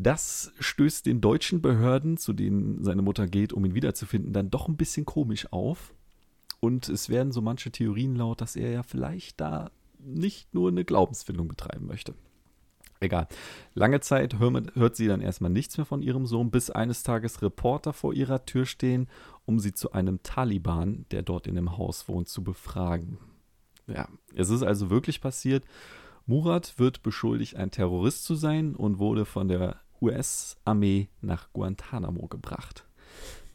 Das 0.01 0.53
stößt 0.61 1.05
den 1.05 1.19
deutschen 1.19 1.61
Behörden, 1.61 2.15
zu 2.15 2.31
denen 2.31 2.85
seine 2.85 3.01
Mutter 3.01 3.27
geht, 3.27 3.51
um 3.51 3.65
ihn 3.65 3.75
wiederzufinden, 3.75 4.31
dann 4.31 4.49
doch 4.49 4.69
ein 4.69 4.77
bisschen 4.77 5.05
komisch 5.05 5.51
auf. 5.51 5.93
Und 6.61 6.87
es 6.87 7.09
werden 7.09 7.33
so 7.33 7.41
manche 7.41 7.69
Theorien 7.69 8.15
laut, 8.15 8.39
dass 8.39 8.55
er 8.55 8.71
ja 8.71 8.83
vielleicht 8.83 9.41
da 9.41 9.71
nicht 9.99 10.53
nur 10.53 10.69
eine 10.69 10.85
Glaubensfindung 10.85 11.49
betreiben 11.49 11.85
möchte. 11.85 12.13
Egal. 13.01 13.27
Lange 13.73 13.99
Zeit 13.99 14.39
hör- 14.39 14.71
hört 14.73 14.95
sie 14.95 15.07
dann 15.07 15.19
erstmal 15.19 15.51
nichts 15.51 15.77
mehr 15.77 15.85
von 15.85 16.01
ihrem 16.01 16.25
Sohn, 16.25 16.49
bis 16.49 16.69
eines 16.69 17.03
Tages 17.03 17.41
Reporter 17.41 17.91
vor 17.91 18.13
ihrer 18.13 18.45
Tür 18.45 18.65
stehen, 18.65 19.09
um 19.45 19.59
sie 19.59 19.73
zu 19.73 19.91
einem 19.91 20.23
Taliban, 20.23 21.05
der 21.11 21.23
dort 21.23 21.45
in 21.45 21.55
dem 21.55 21.77
Haus 21.77 22.07
wohnt, 22.07 22.29
zu 22.29 22.41
befragen. 22.41 23.17
Ja, 23.85 24.07
es 24.33 24.49
ist 24.49 24.63
also 24.63 24.89
wirklich 24.89 25.19
passiert. 25.19 25.65
Murat 26.25 26.79
wird 26.79 27.03
beschuldigt, 27.03 27.57
ein 27.57 27.71
Terrorist 27.71 28.23
zu 28.23 28.35
sein 28.35 28.75
und 28.75 28.99
wurde 28.99 29.25
von 29.25 29.49
der 29.49 29.81
US-Armee 30.01 31.09
nach 31.21 31.51
Guantanamo 31.53 32.27
gebracht. 32.27 32.85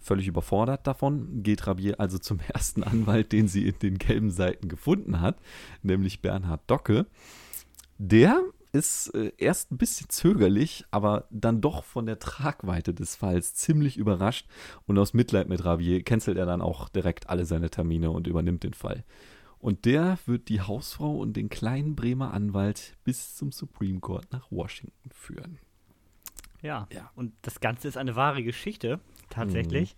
Völlig 0.00 0.28
überfordert 0.28 0.86
davon 0.86 1.42
geht 1.42 1.66
Rabier 1.66 1.98
also 1.98 2.18
zum 2.18 2.38
ersten 2.52 2.82
Anwalt, 2.82 3.32
den 3.32 3.48
sie 3.48 3.66
in 3.66 3.78
den 3.78 3.98
gelben 3.98 4.30
Seiten 4.30 4.68
gefunden 4.68 5.20
hat, 5.20 5.38
nämlich 5.82 6.20
Bernhard 6.20 6.62
Docke. 6.66 7.06
Der 7.98 8.42
ist 8.72 9.14
äh, 9.14 9.32
erst 9.38 9.70
ein 9.70 9.78
bisschen 9.78 10.10
zögerlich, 10.10 10.84
aber 10.90 11.26
dann 11.30 11.60
doch 11.60 11.84
von 11.84 12.06
der 12.06 12.18
Tragweite 12.18 12.92
des 12.92 13.14
Falls 13.16 13.54
ziemlich 13.54 13.96
überrascht 13.96 14.46
und 14.86 14.98
aus 14.98 15.14
Mitleid 15.14 15.48
mit 15.48 15.64
Ravier 15.64 16.02
cancelt 16.02 16.36
er 16.36 16.44
dann 16.44 16.60
auch 16.60 16.88
direkt 16.88 17.30
alle 17.30 17.46
seine 17.46 17.70
Termine 17.70 18.10
und 18.10 18.26
übernimmt 18.26 18.64
den 18.64 18.74
Fall. 18.74 19.04
Und 19.58 19.86
der 19.86 20.18
wird 20.26 20.50
die 20.50 20.60
Hausfrau 20.60 21.16
und 21.16 21.34
den 21.34 21.48
kleinen 21.48 21.94
Bremer 21.94 22.34
Anwalt 22.34 22.96
bis 23.04 23.36
zum 23.36 23.52
Supreme 23.52 24.00
Court 24.00 24.26
nach 24.32 24.50
Washington 24.50 25.10
führen. 25.10 25.58
Ja. 26.64 26.88
Ja. 26.92 27.10
Und 27.14 27.32
das 27.42 27.60
Ganze 27.60 27.86
ist 27.88 27.96
eine 27.96 28.16
wahre 28.16 28.42
Geschichte, 28.42 28.98
tatsächlich. 29.30 29.96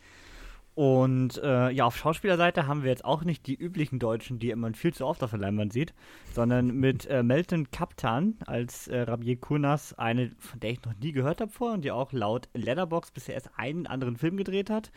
Und 0.74 1.38
äh, 1.42 1.70
ja, 1.70 1.86
auf 1.86 1.96
Schauspielerseite 1.96 2.66
haben 2.66 2.82
wir 2.82 2.90
jetzt 2.90 3.04
auch 3.04 3.24
nicht 3.24 3.46
die 3.46 3.54
üblichen 3.54 3.98
Deutschen, 3.98 4.38
die 4.38 4.54
man 4.54 4.74
viel 4.74 4.92
zu 4.92 5.06
oft 5.06 5.22
auf 5.22 5.30
der 5.30 5.38
Leinwand 5.38 5.72
sieht, 5.72 5.94
sondern 6.34 6.66
mit 6.66 7.06
äh, 7.06 7.22
Melton 7.22 7.70
Kaptan 7.70 8.34
als 8.44 8.86
äh, 8.88 9.00
Rabier 9.00 9.36
Kurnas, 9.40 9.94
eine, 9.94 10.32
von 10.38 10.60
der 10.60 10.72
ich 10.72 10.84
noch 10.84 10.92
nie 11.00 11.12
gehört 11.12 11.40
habe 11.40 11.50
vorher 11.50 11.76
und 11.76 11.82
die 11.82 11.92
auch 11.92 12.12
laut 12.12 12.50
Letterbox 12.52 13.10
bisher 13.10 13.34
erst 13.36 13.48
einen 13.56 13.86
anderen 13.86 14.16
Film 14.18 14.36
gedreht 14.36 14.68
hat. 14.68 14.92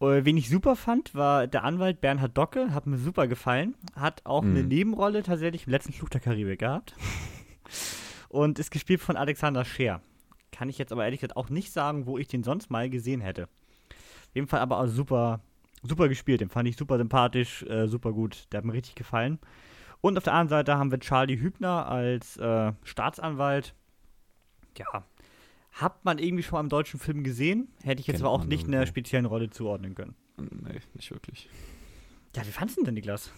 Äh, 0.00 0.24
wen 0.24 0.38
ich 0.38 0.48
super 0.48 0.76
fand, 0.76 1.14
war 1.14 1.46
der 1.46 1.64
Anwalt 1.64 2.00
Bernhard 2.00 2.34
Docke, 2.38 2.72
hat 2.72 2.86
mir 2.86 2.96
super 2.96 3.26
gefallen, 3.26 3.74
hat 3.96 4.22
auch 4.24 4.44
eine 4.44 4.62
Mhm. 4.62 4.68
Nebenrolle 4.68 5.22
tatsächlich 5.22 5.66
im 5.66 5.72
letzten 5.72 5.92
Flug 5.92 6.10
der 6.10 6.22
Karibik 6.22 6.60
gehabt 6.60 6.94
und 8.30 8.58
ist 8.58 8.70
gespielt 8.70 9.02
von 9.02 9.16
Alexander 9.16 9.66
Scheer. 9.66 10.00
Kann 10.56 10.68
ich 10.70 10.78
jetzt 10.78 10.90
aber 10.92 11.04
ehrlich 11.04 11.20
gesagt 11.20 11.36
auch 11.36 11.50
nicht 11.50 11.70
sagen, 11.72 12.06
wo 12.06 12.16
ich 12.16 12.28
den 12.28 12.42
sonst 12.42 12.70
mal 12.70 12.88
gesehen 12.88 13.20
hätte. 13.20 13.44
Auf 13.44 14.34
jeden 14.34 14.46
Fall 14.48 14.60
aber 14.60 14.78
auch 14.80 14.86
super, 14.86 15.40
super 15.82 16.08
gespielt. 16.08 16.40
Den 16.40 16.48
fand 16.48 16.66
ich 16.68 16.76
super 16.76 16.96
sympathisch, 16.96 17.62
äh, 17.64 17.88
super 17.88 18.12
gut. 18.12 18.46
Der 18.52 18.58
hat 18.58 18.64
mir 18.64 18.72
richtig 18.72 18.94
gefallen. 18.94 19.38
Und 20.00 20.16
auf 20.16 20.24
der 20.24 20.32
anderen 20.32 20.48
Seite 20.48 20.78
haben 20.78 20.90
wir 20.90 20.98
Charlie 21.00 21.38
Hübner 21.38 21.86
als 21.88 22.36
äh, 22.38 22.72
Staatsanwalt. 22.84 23.74
Ja, 24.78 25.04
hat 25.72 26.04
man 26.06 26.18
irgendwie 26.18 26.42
schon 26.42 26.56
mal 26.56 26.60
im 26.60 26.68
deutschen 26.70 26.98
Film 27.00 27.22
gesehen. 27.22 27.68
Hätte 27.82 28.00
ich 28.00 28.06
jetzt 28.06 28.16
Kennt 28.16 28.24
aber 28.26 28.30
auch 28.32 28.44
nicht 28.44 28.66
einer 28.66 28.86
speziellen 28.86 29.26
Rolle 29.26 29.50
zuordnen 29.50 29.94
können. 29.94 30.14
Nee, 30.38 30.80
nicht 30.94 31.10
wirklich. 31.10 31.48
Ja, 32.34 32.46
wie 32.46 32.50
fandest 32.50 32.78
du 32.78 32.84
denn, 32.84 32.94
Niklas? 32.94 33.30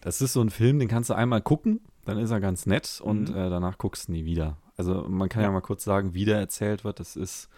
Das 0.00 0.20
ist 0.22 0.32
so 0.32 0.40
ein 0.40 0.50
Film, 0.50 0.78
den 0.78 0.88
kannst 0.88 1.10
du 1.10 1.14
einmal 1.14 1.42
gucken, 1.42 1.80
dann 2.04 2.16
ist 2.18 2.30
er 2.30 2.40
ganz 2.40 2.66
nett 2.66 3.00
und 3.02 3.28
Mhm. 3.30 3.36
äh, 3.36 3.50
danach 3.50 3.76
guckst 3.78 4.08
du 4.08 4.12
nie 4.12 4.24
wieder. 4.24 4.56
Also 4.80 5.06
man 5.06 5.28
kann 5.28 5.42
ja 5.42 5.50
mal 5.50 5.60
kurz 5.60 5.84
sagen, 5.84 6.14
wie 6.14 6.24
der 6.24 6.38
erzählt 6.38 6.84
wird. 6.84 7.00
Das 7.00 7.14
ist, 7.14 7.50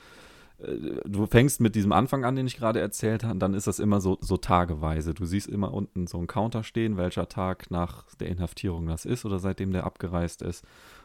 äh, 0.59 0.75
du 1.05 1.27
fängst 1.27 1.61
mit 1.61 1.77
diesem 1.77 1.93
Anfang 1.93 2.25
an, 2.25 2.35
den 2.35 2.49
ich 2.49 2.57
gerade 2.57 2.81
erzählt 2.81 3.23
habe, 3.23 3.35
und 3.35 3.39
dann 3.39 3.55
ist 3.55 3.69
das 3.69 3.79
immer 3.79 4.01
so, 4.01 4.19
so 4.21 4.37
tageweise. 4.37 5.15
Du 5.15 5.25
siehst 5.25 5.47
immer 5.47 5.73
unten 5.73 6.09
so 6.09 6.19
einen 6.19 6.27
Counter 6.27 6.65
stehen, 6.65 6.97
welcher 6.97 7.29
Tag 7.29 7.71
nach 7.71 8.13
der 8.17 8.27
Inhaftierung 8.27 8.89
das 8.89 9.05
ist 9.05 9.25
oder 9.25 9.39
seitdem 9.39 9.71
der 9.73 9.85
abgereist 9.85 10.43
ist. 10.43 10.65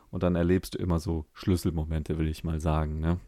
Und 0.09 0.23
dann 0.23 0.35
erlebst 0.35 0.73
du 0.73 0.79
immer 0.79 0.99
so 0.99 1.25
Schlüsselmomente, 1.33 2.17
will 2.17 2.29
ich 2.29 2.43
mal 2.43 2.59
sagen. 2.59 2.99
Ne? 2.99 3.19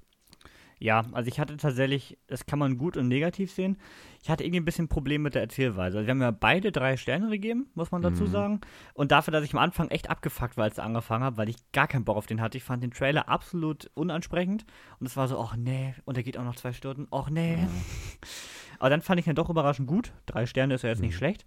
Ja, 0.81 1.03
also 1.11 1.27
ich 1.27 1.41
hatte 1.41 1.57
tatsächlich, 1.57 2.17
das 2.27 2.45
kann 2.45 2.57
man 2.57 2.77
gut 2.77 2.95
und 2.95 3.09
negativ 3.09 3.51
sehen. 3.51 3.77
Ich 4.23 4.29
hatte 4.29 4.43
irgendwie 4.45 4.61
ein 4.61 4.65
bisschen 4.65 4.87
Problem 4.87 5.21
mit 5.21 5.35
der 5.35 5.41
Erzählweise. 5.41 5.97
Also 5.97 6.07
wir 6.07 6.11
haben 6.11 6.21
ja 6.21 6.31
beide 6.31 6.71
drei 6.71 6.95
Sterne 6.95 7.29
gegeben, 7.29 7.67
muss 7.75 7.91
man 7.91 8.01
dazu 8.01 8.23
Mhm. 8.23 8.27
sagen. 8.29 8.61
Und 8.93 9.11
dafür, 9.11 9.33
dass 9.33 9.43
ich 9.43 9.51
am 9.53 9.59
Anfang 9.59 9.89
echt 9.89 10.09
abgefuckt 10.09 10.55
war, 10.55 10.63
als 10.63 10.77
ich 10.77 10.83
angefangen 10.83 11.23
habe, 11.25 11.35
weil 11.35 11.49
ich 11.49 11.57
gar 11.73 11.87
keinen 11.89 12.05
Bock 12.05 12.15
auf 12.15 12.27
den 12.27 12.39
hatte. 12.39 12.57
Ich 12.57 12.63
fand 12.63 12.81
den 12.81 12.91
Trailer 12.91 13.27
absolut 13.27 13.91
unansprechend. 13.93 14.65
Und 15.01 15.05
es 15.07 15.17
war 15.17 15.27
so, 15.27 15.37
ach 15.39 15.57
nee, 15.57 15.93
und 16.05 16.15
der 16.15 16.23
geht 16.23 16.37
auch 16.37 16.45
noch 16.45 16.55
zwei 16.55 16.71
Stunden, 16.71 17.07
ach 17.11 17.29
nee. 17.29 17.57
Aber 18.79 18.89
dann 18.89 19.01
fand 19.01 19.19
ich 19.19 19.27
ihn 19.27 19.35
doch 19.35 19.49
überraschend 19.49 19.87
gut. 19.87 20.13
Drei 20.27 20.45
Sterne 20.45 20.75
ist 20.75 20.83
ja 20.83 20.89
jetzt 20.89 21.01
nicht 21.01 21.13
Mhm. 21.13 21.17
schlecht. 21.17 21.45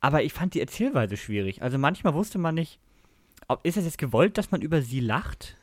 Aber 0.00 0.24
ich 0.24 0.32
fand 0.32 0.54
die 0.54 0.60
Erzählweise 0.60 1.16
schwierig. 1.16 1.62
Also 1.62 1.78
manchmal 1.78 2.14
wusste 2.14 2.38
man 2.38 2.56
nicht, 2.56 2.80
ob, 3.46 3.64
ist 3.64 3.76
es 3.76 3.84
jetzt 3.84 3.98
gewollt, 3.98 4.36
dass 4.36 4.50
man 4.50 4.62
über 4.62 4.82
sie 4.82 5.00
lacht? 5.00 5.56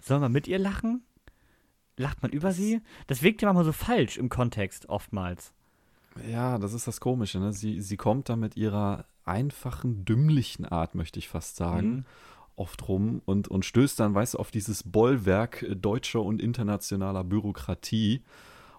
Soll 0.00 0.20
man 0.20 0.30
mit 0.32 0.46
ihr 0.46 0.58
lachen? 0.60 1.02
Lacht 1.98 2.22
man 2.22 2.30
über 2.30 2.52
sie? 2.52 2.80
Das 3.08 3.22
wirkt 3.22 3.42
ja 3.42 3.48
manchmal 3.48 3.64
so 3.64 3.72
falsch 3.72 4.16
im 4.16 4.28
Kontext, 4.28 4.88
oftmals. 4.88 5.52
Ja, 6.30 6.58
das 6.58 6.72
ist 6.72 6.86
das 6.86 7.00
Komische. 7.00 7.38
Ne? 7.38 7.52
Sie, 7.52 7.80
sie 7.80 7.96
kommt 7.96 8.28
da 8.28 8.36
mit 8.36 8.56
ihrer 8.56 9.04
einfachen, 9.24 10.04
dümmlichen 10.04 10.64
Art, 10.64 10.94
möchte 10.94 11.18
ich 11.18 11.28
fast 11.28 11.56
sagen, 11.56 11.88
Mhm. 11.90 12.04
oft 12.56 12.88
rum 12.88 13.20
und, 13.26 13.48
und 13.48 13.64
stößt 13.64 14.00
dann, 14.00 14.14
weißt 14.14 14.34
du, 14.34 14.38
auf 14.38 14.50
dieses 14.50 14.82
Bollwerk 14.82 15.66
deutscher 15.76 16.22
und 16.22 16.40
internationaler 16.40 17.24
Bürokratie. 17.24 18.22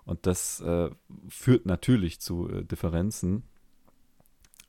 Und 0.05 0.26
das 0.26 0.59
äh, 0.61 0.89
führt 1.28 1.65
natürlich 1.67 2.20
zu 2.20 2.49
äh, 2.49 2.63
Differenzen. 2.65 3.43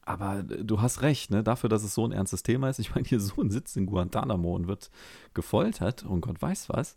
Aber 0.02 0.40
äh, 0.40 0.64
du 0.64 0.80
hast 0.80 1.02
recht, 1.02 1.30
ne? 1.30 1.42
Dafür, 1.42 1.68
dass 1.70 1.82
es 1.82 1.94
so 1.94 2.04
ein 2.04 2.12
ernstes 2.12 2.42
Thema 2.42 2.68
ist. 2.68 2.78
Ich 2.78 2.94
meine, 2.94 3.06
hier 3.08 3.20
so 3.20 3.40
ein 3.40 3.50
Sitz 3.50 3.74
in 3.76 3.86
Guantanamo 3.86 4.54
und 4.54 4.68
wird 4.68 4.90
gefoltert 5.34 6.04
und 6.04 6.20
Gott 6.20 6.42
weiß 6.42 6.68
was. 6.68 6.96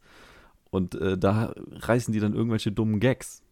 Und 0.74 0.96
äh, 0.96 1.20
da 1.20 1.54
reißen 1.72 2.12
die 2.14 2.20
dann 2.20 2.34
irgendwelche 2.34 2.72
dummen 2.72 3.00
Gags. 3.00 3.44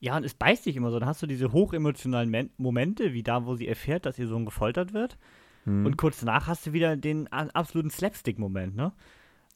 Ja, 0.00 0.16
und 0.16 0.24
es 0.24 0.32
beißt 0.32 0.64
sich 0.64 0.74
immer 0.76 0.90
so. 0.90 0.98
Dann 0.98 1.08
hast 1.08 1.20
du 1.22 1.26
diese 1.26 1.52
hochemotionalen 1.52 2.30
Men 2.30 2.48
Momente, 2.56 3.12
wie 3.12 3.22
da, 3.22 3.44
wo 3.44 3.56
sie 3.56 3.68
erfährt, 3.68 4.06
dass 4.06 4.18
ihr 4.18 4.26
Sohn 4.26 4.46
gefoltert 4.46 4.94
wird. 4.94 5.18
Hm. 5.64 5.84
Und 5.84 5.98
kurz 5.98 6.20
danach 6.20 6.46
hast 6.46 6.66
du 6.66 6.72
wieder 6.72 6.96
den 6.96 7.28
absoluten 7.30 7.90
Slapstick-Moment, 7.90 8.74
ne? 8.74 8.92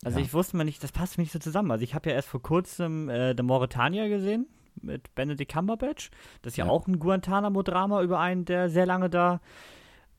Also 0.04 0.18
Ja. 0.18 0.24
ich 0.24 0.34
wusste 0.34 0.58
mal 0.58 0.64
nicht, 0.64 0.82
das 0.82 0.92
passt 0.92 1.16
mir 1.16 1.22
nicht 1.22 1.32
so 1.32 1.38
zusammen. 1.38 1.70
Also 1.70 1.84
ich 1.84 1.94
habe 1.94 2.10
ja 2.10 2.16
erst 2.16 2.28
vor 2.28 2.42
kurzem 2.42 3.08
äh, 3.08 3.34
The 3.36 3.42
Mauretania 3.42 4.08
gesehen 4.08 4.46
mit 4.82 5.14
Benedict 5.14 5.52
Cumberbatch. 5.52 6.10
Das 6.42 6.52
ist 6.52 6.56
ja, 6.58 6.66
Ja. 6.66 6.70
auch 6.70 6.86
ein 6.86 6.98
Guantanamo-Drama 6.98 8.02
über 8.02 8.18
einen, 8.20 8.44
der 8.44 8.68
sehr 8.68 8.84
lange 8.86 9.08
da 9.08 9.40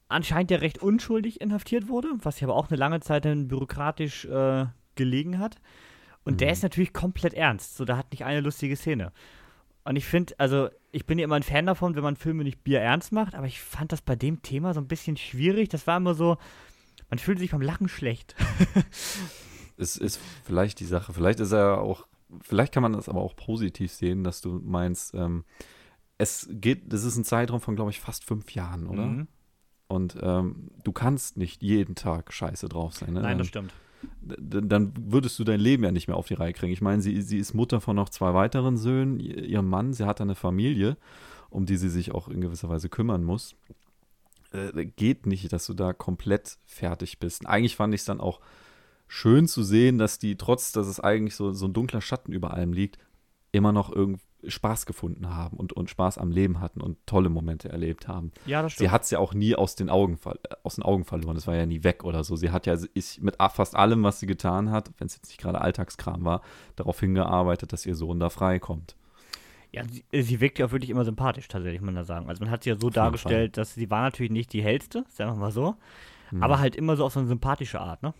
anscheinend 0.07 0.49
ja 0.51 0.57
recht 0.57 0.79
unschuldig 0.81 1.41
inhaftiert 1.41 1.87
wurde, 1.89 2.07
was 2.23 2.39
ja 2.39 2.47
aber 2.47 2.55
auch 2.55 2.69
eine 2.69 2.77
lange 2.77 2.99
Zeit 3.01 3.25
dann 3.25 3.47
bürokratisch 3.47 4.25
äh, 4.25 4.65
gelegen 4.95 5.37
hat. 5.37 5.57
Und 6.23 6.41
der 6.41 6.47
Mhm. 6.49 6.53
ist 6.53 6.63
natürlich 6.63 6.93
komplett 6.93 7.33
ernst. 7.33 7.77
So, 7.77 7.85
da 7.85 7.97
hat 7.97 8.11
nicht 8.11 8.23
eine 8.25 8.41
lustige 8.41 8.75
Szene. 8.75 9.11
Und 9.83 9.95
ich 9.95 10.05
finde, 10.05 10.35
also, 10.37 10.69
ich 10.91 11.05
bin 11.07 11.17
ja 11.17 11.25
immer 11.25 11.35
ein 11.35 11.43
Fan 11.43 11.65
davon, 11.65 11.95
wenn 11.95 12.03
man 12.03 12.15
Filme 12.15 12.43
nicht 12.43 12.63
bierernst 12.63 13.11
macht, 13.11 13.33
aber 13.33 13.47
ich 13.47 13.59
fand 13.61 13.91
das 13.91 14.01
bei 14.01 14.15
dem 14.15 14.41
Thema 14.43 14.73
so 14.75 14.79
ein 14.79 14.87
bisschen 14.87 15.17
schwierig. 15.17 15.69
Das 15.69 15.87
war 15.87 15.97
immer 15.97 16.13
so, 16.13 16.37
man 17.09 17.17
fühlt 17.17 17.39
sich 17.39 17.51
beim 17.51 17.61
Lachen 17.61 17.87
schlecht. 17.89 18.35
es 19.77 19.97
ist 19.97 20.19
vielleicht 20.43 20.79
die 20.79 20.85
Sache, 20.85 21.13
vielleicht 21.13 21.39
ist 21.39 21.51
er 21.51 21.79
auch, 21.81 22.07
vielleicht 22.41 22.73
kann 22.73 22.83
man 22.83 22.93
das 22.93 23.09
aber 23.09 23.21
auch 23.21 23.35
positiv 23.35 23.91
sehen, 23.91 24.23
dass 24.23 24.41
du 24.41 24.61
meinst, 24.63 25.15
ähm, 25.15 25.43
es 26.19 26.47
geht, 26.51 26.93
das 26.93 27.03
ist 27.03 27.17
ein 27.17 27.23
Zeitraum 27.23 27.61
von, 27.61 27.75
glaube 27.75 27.89
ich, 27.89 27.99
fast 27.99 28.23
fünf 28.23 28.53
Jahren, 28.53 28.85
oder? 28.85 29.05
Mhm. 29.07 29.27
Und 29.87 30.15
ähm, 30.21 30.69
du 30.83 30.91
kannst 30.91 31.35
nicht 31.37 31.63
jeden 31.63 31.95
Tag 31.95 32.31
scheiße 32.31 32.69
drauf 32.69 32.93
sein. 32.93 33.13
Ne? 33.13 33.21
Nein, 33.21 33.39
das 33.39 33.47
dann, 33.51 33.69
stimmt. 33.69 33.73
Dann 34.21 34.93
würdest 34.97 35.37
du 35.39 35.43
dein 35.43 35.59
Leben 35.59 35.83
ja 35.83 35.91
nicht 35.91 36.07
mehr 36.07 36.17
auf 36.17 36.27
die 36.27 36.33
Reihe 36.35 36.53
kriegen. 36.53 36.73
Ich 36.73 36.81
meine, 36.81 37.01
sie, 37.01 37.21
sie 37.21 37.37
ist 37.37 37.53
Mutter 37.53 37.81
von 37.81 37.95
noch 37.95 38.09
zwei 38.09 38.33
weiteren 38.33 38.77
Söhnen, 38.77 39.19
ihr- 39.19 39.43
ihrem 39.43 39.67
Mann, 39.69 39.93
sie 39.93 40.05
hat 40.05 40.21
eine 40.21 40.35
Familie, 40.35 40.97
um 41.49 41.65
die 41.65 41.77
sie 41.77 41.89
sich 41.89 42.11
auch 42.11 42.27
in 42.27 42.41
gewisser 42.41 42.69
Weise 42.69 42.89
kümmern 42.89 43.23
muss. 43.23 43.55
Äh, 44.51 44.85
geht 44.85 45.25
nicht, 45.25 45.51
dass 45.53 45.65
du 45.65 45.73
da 45.73 45.93
komplett 45.93 46.57
fertig 46.65 47.19
bist. 47.19 47.45
Eigentlich 47.47 47.75
fand 47.75 47.93
ich 47.93 48.01
es 48.01 48.05
dann 48.05 48.21
auch 48.21 48.39
schön 49.07 49.47
zu 49.47 49.63
sehen, 49.63 49.97
dass 49.97 50.19
die, 50.19 50.35
trotz 50.37 50.71
dass 50.71 50.87
es 50.87 50.99
eigentlich 50.99 51.35
so, 51.35 51.51
so 51.53 51.65
ein 51.65 51.73
dunkler 51.73 52.01
Schatten 52.01 52.31
über 52.31 52.53
allem 52.53 52.73
liegt, 52.73 52.97
immer 53.51 53.71
noch 53.71 53.91
irgendwie 53.91 54.21
Spaß 54.47 54.85
gefunden 54.85 55.29
haben 55.29 55.57
und, 55.57 55.73
und 55.73 55.89
Spaß 55.89 56.17
am 56.17 56.31
Leben 56.31 56.59
hatten 56.59 56.81
und 56.81 56.97
tolle 57.05 57.29
Momente 57.29 57.69
erlebt 57.69 58.07
haben. 58.07 58.31
Ja, 58.45 58.61
das 58.61 58.73
Sie 58.73 58.75
stimmt. 58.75 58.91
hat 58.91 59.03
es 59.03 59.11
ja 59.11 59.19
auch 59.19 59.33
nie 59.33 59.55
aus 59.55 59.75
den 59.75 59.89
Augen 59.89 60.17
äh, 60.25 60.33
aus 60.63 60.75
den 60.75 60.83
Augen 60.83 61.05
verloren. 61.05 61.35
Das 61.35 61.47
war 61.47 61.55
ja 61.55 61.65
nie 61.65 61.83
weg 61.83 62.03
oder 62.03 62.23
so. 62.23 62.35
Sie 62.35 62.51
hat 62.51 62.65
ja 62.65 62.75
ist 62.93 63.21
mit 63.21 63.35
fast 63.51 63.75
allem, 63.75 64.03
was 64.03 64.19
sie 64.19 64.27
getan 64.27 64.71
hat, 64.71 64.91
wenn 64.97 65.07
es 65.07 65.15
jetzt 65.15 65.27
nicht 65.27 65.39
gerade 65.39 65.61
Alltagskram 65.61 66.25
war, 66.25 66.41
darauf 66.75 66.99
hingearbeitet, 66.99 67.73
dass 67.73 67.85
ihr 67.85 67.95
Sohn 67.95 68.19
da 68.19 68.29
freikommt. 68.29 68.95
Ja, 69.71 69.83
sie, 69.89 70.03
äh, 70.11 70.21
sie 70.21 70.41
wirkt 70.41 70.59
ja 70.59 70.65
auch 70.65 70.71
wirklich 70.71 70.89
immer 70.89 71.05
sympathisch, 71.05 71.47
tatsächlich, 71.47 71.81
muss 71.81 71.85
man 71.87 71.95
da 71.95 72.03
sagen. 72.03 72.27
Also 72.29 72.43
man 72.43 72.51
hat 72.51 72.63
sie 72.63 72.69
ja 72.71 72.75
so 72.75 72.87
jeden 72.87 72.95
dargestellt, 72.95 73.57
dass 73.57 73.73
sie 73.73 73.89
war 73.89 74.01
natürlich 74.01 74.31
nicht 74.31 74.51
die 74.53 74.61
hellste, 74.61 75.05
sagen 75.09 75.31
wir 75.31 75.37
mal 75.37 75.51
so, 75.51 75.75
aber 76.39 76.59
halt 76.59 76.75
immer 76.75 76.95
so 76.95 77.05
auf 77.05 77.13
so 77.13 77.19
eine 77.19 77.27
sympathische 77.27 77.81
Art, 77.81 78.03
ne? 78.03 78.13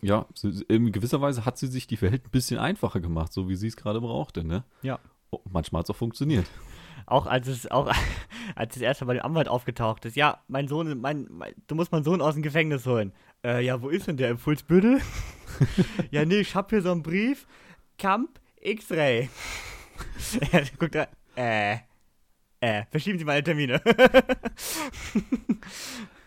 Ja, 0.00 0.26
in 0.68 0.92
gewisser 0.92 1.20
Weise 1.20 1.44
hat 1.44 1.58
sie 1.58 1.66
sich 1.66 1.86
die 1.86 2.00
Welt 2.00 2.24
ein 2.24 2.30
bisschen 2.30 2.58
einfacher 2.58 3.00
gemacht, 3.00 3.32
so 3.32 3.48
wie 3.48 3.56
sie 3.56 3.66
es 3.66 3.76
gerade 3.76 4.00
brauchte, 4.00 4.44
ne? 4.44 4.64
Ja. 4.82 4.98
Oh, 5.30 5.40
manchmal 5.50 5.80
hat 5.80 5.86
es 5.86 5.90
auch 5.90 5.98
funktioniert. 5.98 6.46
Auch 7.06 7.26
als 7.26 7.46
es 7.46 7.70
auch 7.70 7.90
als 8.54 8.76
es 8.76 8.82
erst 8.82 9.00
mal 9.00 9.06
bei 9.06 9.14
dem 9.14 9.22
Anwalt 9.22 9.48
aufgetaucht 9.48 10.04
ist, 10.04 10.14
ja, 10.14 10.42
mein 10.46 10.68
Sohn, 10.68 11.00
mein, 11.00 11.26
mein 11.30 11.54
du 11.66 11.74
musst 11.74 11.90
meinen 11.90 12.04
Sohn 12.04 12.20
aus 12.20 12.34
dem 12.34 12.42
Gefängnis 12.42 12.84
holen. 12.84 13.14
Äh, 13.42 13.64
ja, 13.64 13.80
wo 13.80 13.88
ist 13.88 14.08
denn 14.08 14.18
der? 14.18 14.28
Im 14.28 14.36
Fulzbüttel? 14.36 15.00
ja, 16.10 16.26
nee, 16.26 16.40
ich 16.40 16.54
hab 16.54 16.68
hier 16.68 16.82
so 16.82 16.92
einen 16.92 17.02
Brief. 17.02 17.46
Camp 17.96 18.38
X-Ray. 18.60 19.30
er 20.52 20.64
guckt 20.78 20.96
da, 20.96 21.06
äh, 21.34 21.78
äh, 22.60 22.84
verschieben 22.90 23.18
Sie 23.18 23.24
meine 23.24 23.42
Termine. 23.42 23.80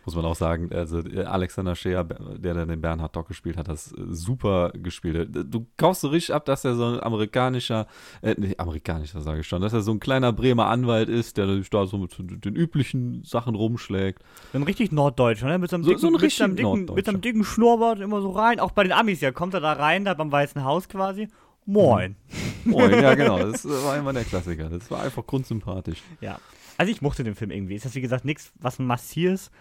Muss 0.05 0.15
man 0.15 0.25
auch 0.25 0.35
sagen, 0.35 0.71
also 0.73 0.99
äh, 0.99 1.23
Alexander 1.25 1.75
Scheer, 1.75 2.03
der 2.03 2.53
dann 2.55 2.67
den 2.69 2.81
Bernhard 2.81 3.15
Dock 3.15 3.27
gespielt 3.27 3.57
hat, 3.57 3.67
das 3.67 3.91
äh, 3.91 3.97
super 4.09 4.71
gespielt. 4.73 5.29
Du 5.31 5.67
kaufst 5.77 6.01
so 6.01 6.07
richtig 6.07 6.33
ab, 6.33 6.45
dass 6.45 6.65
er 6.65 6.75
so 6.75 6.85
ein 6.85 6.99
amerikanischer, 6.99 7.87
äh, 8.21 8.33
nicht 8.39 8.59
amerikanischer 8.59 9.21
sage 9.21 9.41
ich 9.41 9.47
schon, 9.47 9.61
dass 9.61 9.73
er 9.73 9.81
so 9.81 9.91
ein 9.91 9.99
kleiner 9.99 10.33
Bremer 10.33 10.67
Anwalt 10.67 11.09
ist, 11.09 11.37
der 11.37 11.45
da 11.45 11.85
so 11.85 11.97
mit 11.97 12.15
den 12.45 12.55
üblichen 12.55 13.23
Sachen 13.23 13.55
rumschlägt. 13.55 14.23
So 14.51 14.57
ein 14.57 14.63
richtig 14.63 14.91
Norddeutscher, 14.91 15.47
ne? 15.47 15.59
Mit 15.59 15.69
so 15.69 15.75
einem 15.75 15.83
So- 15.83 15.89
dicken, 15.91 16.01
so 16.01 16.07
ein 16.07 16.13
mit 16.21 16.31
so 16.31 16.43
einem 16.43 16.55
dicken, 16.55 16.95
mit 16.95 17.05
so 17.05 17.11
einem 17.11 17.21
dicken 17.21 17.43
Schnurrbart 17.43 17.99
immer 17.99 18.21
so 18.21 18.31
rein. 18.31 18.59
Auch 18.59 18.71
bei 18.71 18.83
den 18.83 18.91
Amis 18.93 19.21
ja, 19.21 19.31
kommt 19.31 19.53
er 19.53 19.59
da 19.59 19.73
rein, 19.73 20.05
da 20.05 20.13
beim 20.13 20.31
Weißen 20.31 20.63
Haus 20.63 20.89
quasi. 20.89 21.27
Moin. 21.65 22.15
Moin, 22.65 22.91
ja 22.91 23.13
genau, 23.15 23.37
das 23.51 23.67
war 23.67 23.97
immer 23.97 24.13
der 24.13 24.23
Klassiker. 24.23 24.69
Das 24.69 24.89
war 24.89 25.03
einfach 25.03 25.25
grundsympathisch. 25.25 26.01
Ja. 26.21 26.39
Also 26.77 26.91
ich 26.91 27.01
mochte 27.01 27.23
den 27.23 27.35
Film 27.35 27.51
irgendwie. 27.51 27.75
Ist 27.75 27.85
das 27.85 27.93
wie 27.95 28.01
gesagt 28.01 28.25
nichts, 28.25 28.51
was 28.59 28.79
massives. 28.79 29.51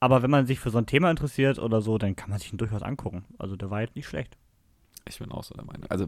Aber 0.00 0.22
wenn 0.22 0.30
man 0.30 0.46
sich 0.46 0.58
für 0.58 0.70
so 0.70 0.78
ein 0.78 0.86
Thema 0.86 1.10
interessiert 1.10 1.58
oder 1.58 1.82
so, 1.82 1.98
dann 1.98 2.16
kann 2.16 2.30
man 2.30 2.38
sich 2.38 2.52
ihn 2.52 2.58
durchaus 2.58 2.82
angucken. 2.82 3.24
Also 3.38 3.56
der 3.56 3.70
war 3.70 3.82
jetzt 3.82 3.96
nicht 3.96 4.08
schlecht. 4.08 4.36
Ich 5.08 5.18
bin 5.18 5.30
auch 5.30 5.44
so 5.44 5.54
der 5.54 5.64
Meinung. 5.64 5.84
Also, 5.88 6.06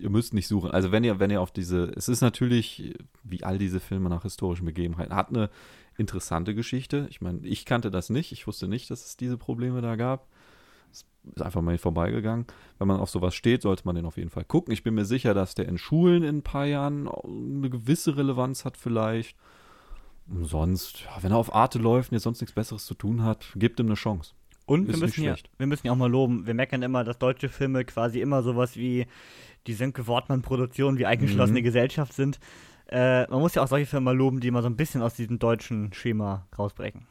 ihr 0.00 0.10
müsst 0.10 0.34
nicht 0.34 0.48
suchen. 0.48 0.70
Also, 0.70 0.92
wenn 0.92 1.04
ihr, 1.04 1.20
wenn 1.20 1.30
ihr 1.30 1.40
auf 1.40 1.52
diese, 1.52 1.84
es 1.96 2.08
ist 2.08 2.20
natürlich, 2.20 2.94
wie 3.22 3.44
all 3.44 3.56
diese 3.56 3.80
Filme 3.80 4.08
nach 4.08 4.22
historischen 4.22 4.64
Begebenheiten, 4.64 5.14
hat 5.14 5.28
eine 5.28 5.48
interessante 5.96 6.54
Geschichte. 6.54 7.06
Ich 7.10 7.20
meine, 7.20 7.46
ich 7.46 7.64
kannte 7.64 7.90
das 7.90 8.10
nicht. 8.10 8.32
Ich 8.32 8.46
wusste 8.46 8.68
nicht, 8.68 8.90
dass 8.90 9.06
es 9.06 9.16
diese 9.16 9.38
Probleme 9.38 9.80
da 9.80 9.96
gab. 9.96 10.28
Es 10.90 11.06
ist 11.36 11.42
einfach 11.42 11.62
mal 11.62 11.78
vorbeigegangen. 11.78 12.46
Wenn 12.78 12.88
man 12.88 13.00
auf 13.00 13.10
sowas 13.10 13.34
steht, 13.34 13.62
sollte 13.62 13.84
man 13.86 13.94
den 13.94 14.06
auf 14.06 14.16
jeden 14.16 14.30
Fall 14.30 14.44
gucken. 14.44 14.72
Ich 14.72 14.82
bin 14.82 14.94
mir 14.94 15.04
sicher, 15.04 15.34
dass 15.34 15.54
der 15.54 15.68
in 15.68 15.78
Schulen 15.78 16.22
in 16.22 16.38
ein 16.38 16.42
paar 16.42 16.66
Jahren 16.66 17.08
eine 17.08 17.70
gewisse 17.70 18.16
Relevanz 18.16 18.64
hat, 18.64 18.76
vielleicht. 18.76 19.36
Und 20.32 20.46
sonst, 20.46 21.02
ja, 21.02 21.22
wenn 21.22 21.30
er 21.32 21.36
auf 21.36 21.54
Arte 21.54 21.78
läuft 21.78 22.10
und 22.10 22.16
jetzt 22.16 22.22
sonst 22.24 22.40
nichts 22.40 22.54
Besseres 22.54 22.86
zu 22.86 22.94
tun 22.94 23.22
hat, 23.22 23.52
gebt 23.54 23.78
ihm 23.78 23.86
eine 23.86 23.94
Chance. 23.96 24.32
Und 24.64 24.88
Ist 24.88 24.94
wir 24.98 25.06
müssen, 25.06 25.24
ja, 25.24 25.34
wir 25.58 25.66
müssen 25.66 25.86
ja 25.86 25.92
auch 25.92 25.96
mal 25.96 26.10
loben. 26.10 26.46
Wir 26.46 26.54
meckern 26.54 26.82
immer, 26.82 27.04
dass 27.04 27.18
deutsche 27.18 27.48
Filme 27.48 27.84
quasi 27.84 28.20
immer 28.20 28.42
sowas 28.42 28.76
wie 28.76 29.06
die 29.66 29.74
Sönke 29.74 30.06
Wortmann-Produktion, 30.06 30.96
wie 30.98 31.04
eingeschlossene 31.06 31.60
Mhm. 31.60 31.64
Gesellschaft 31.64 32.14
sind. 32.14 32.38
Äh, 32.86 33.28
man 33.28 33.40
muss 33.40 33.54
ja 33.54 33.62
auch 33.62 33.68
solche 33.68 33.86
Filme 33.86 34.04
mal 34.04 34.16
loben, 34.16 34.40
die 34.40 34.50
mal 34.50 34.62
so 34.62 34.68
ein 34.68 34.76
bisschen 34.76 35.02
aus 35.02 35.14
diesem 35.14 35.38
deutschen 35.38 35.92
Schema 35.92 36.46
rausbrechen. 36.58 37.06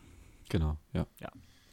Genau, 0.49 0.78
ja. 0.93 1.05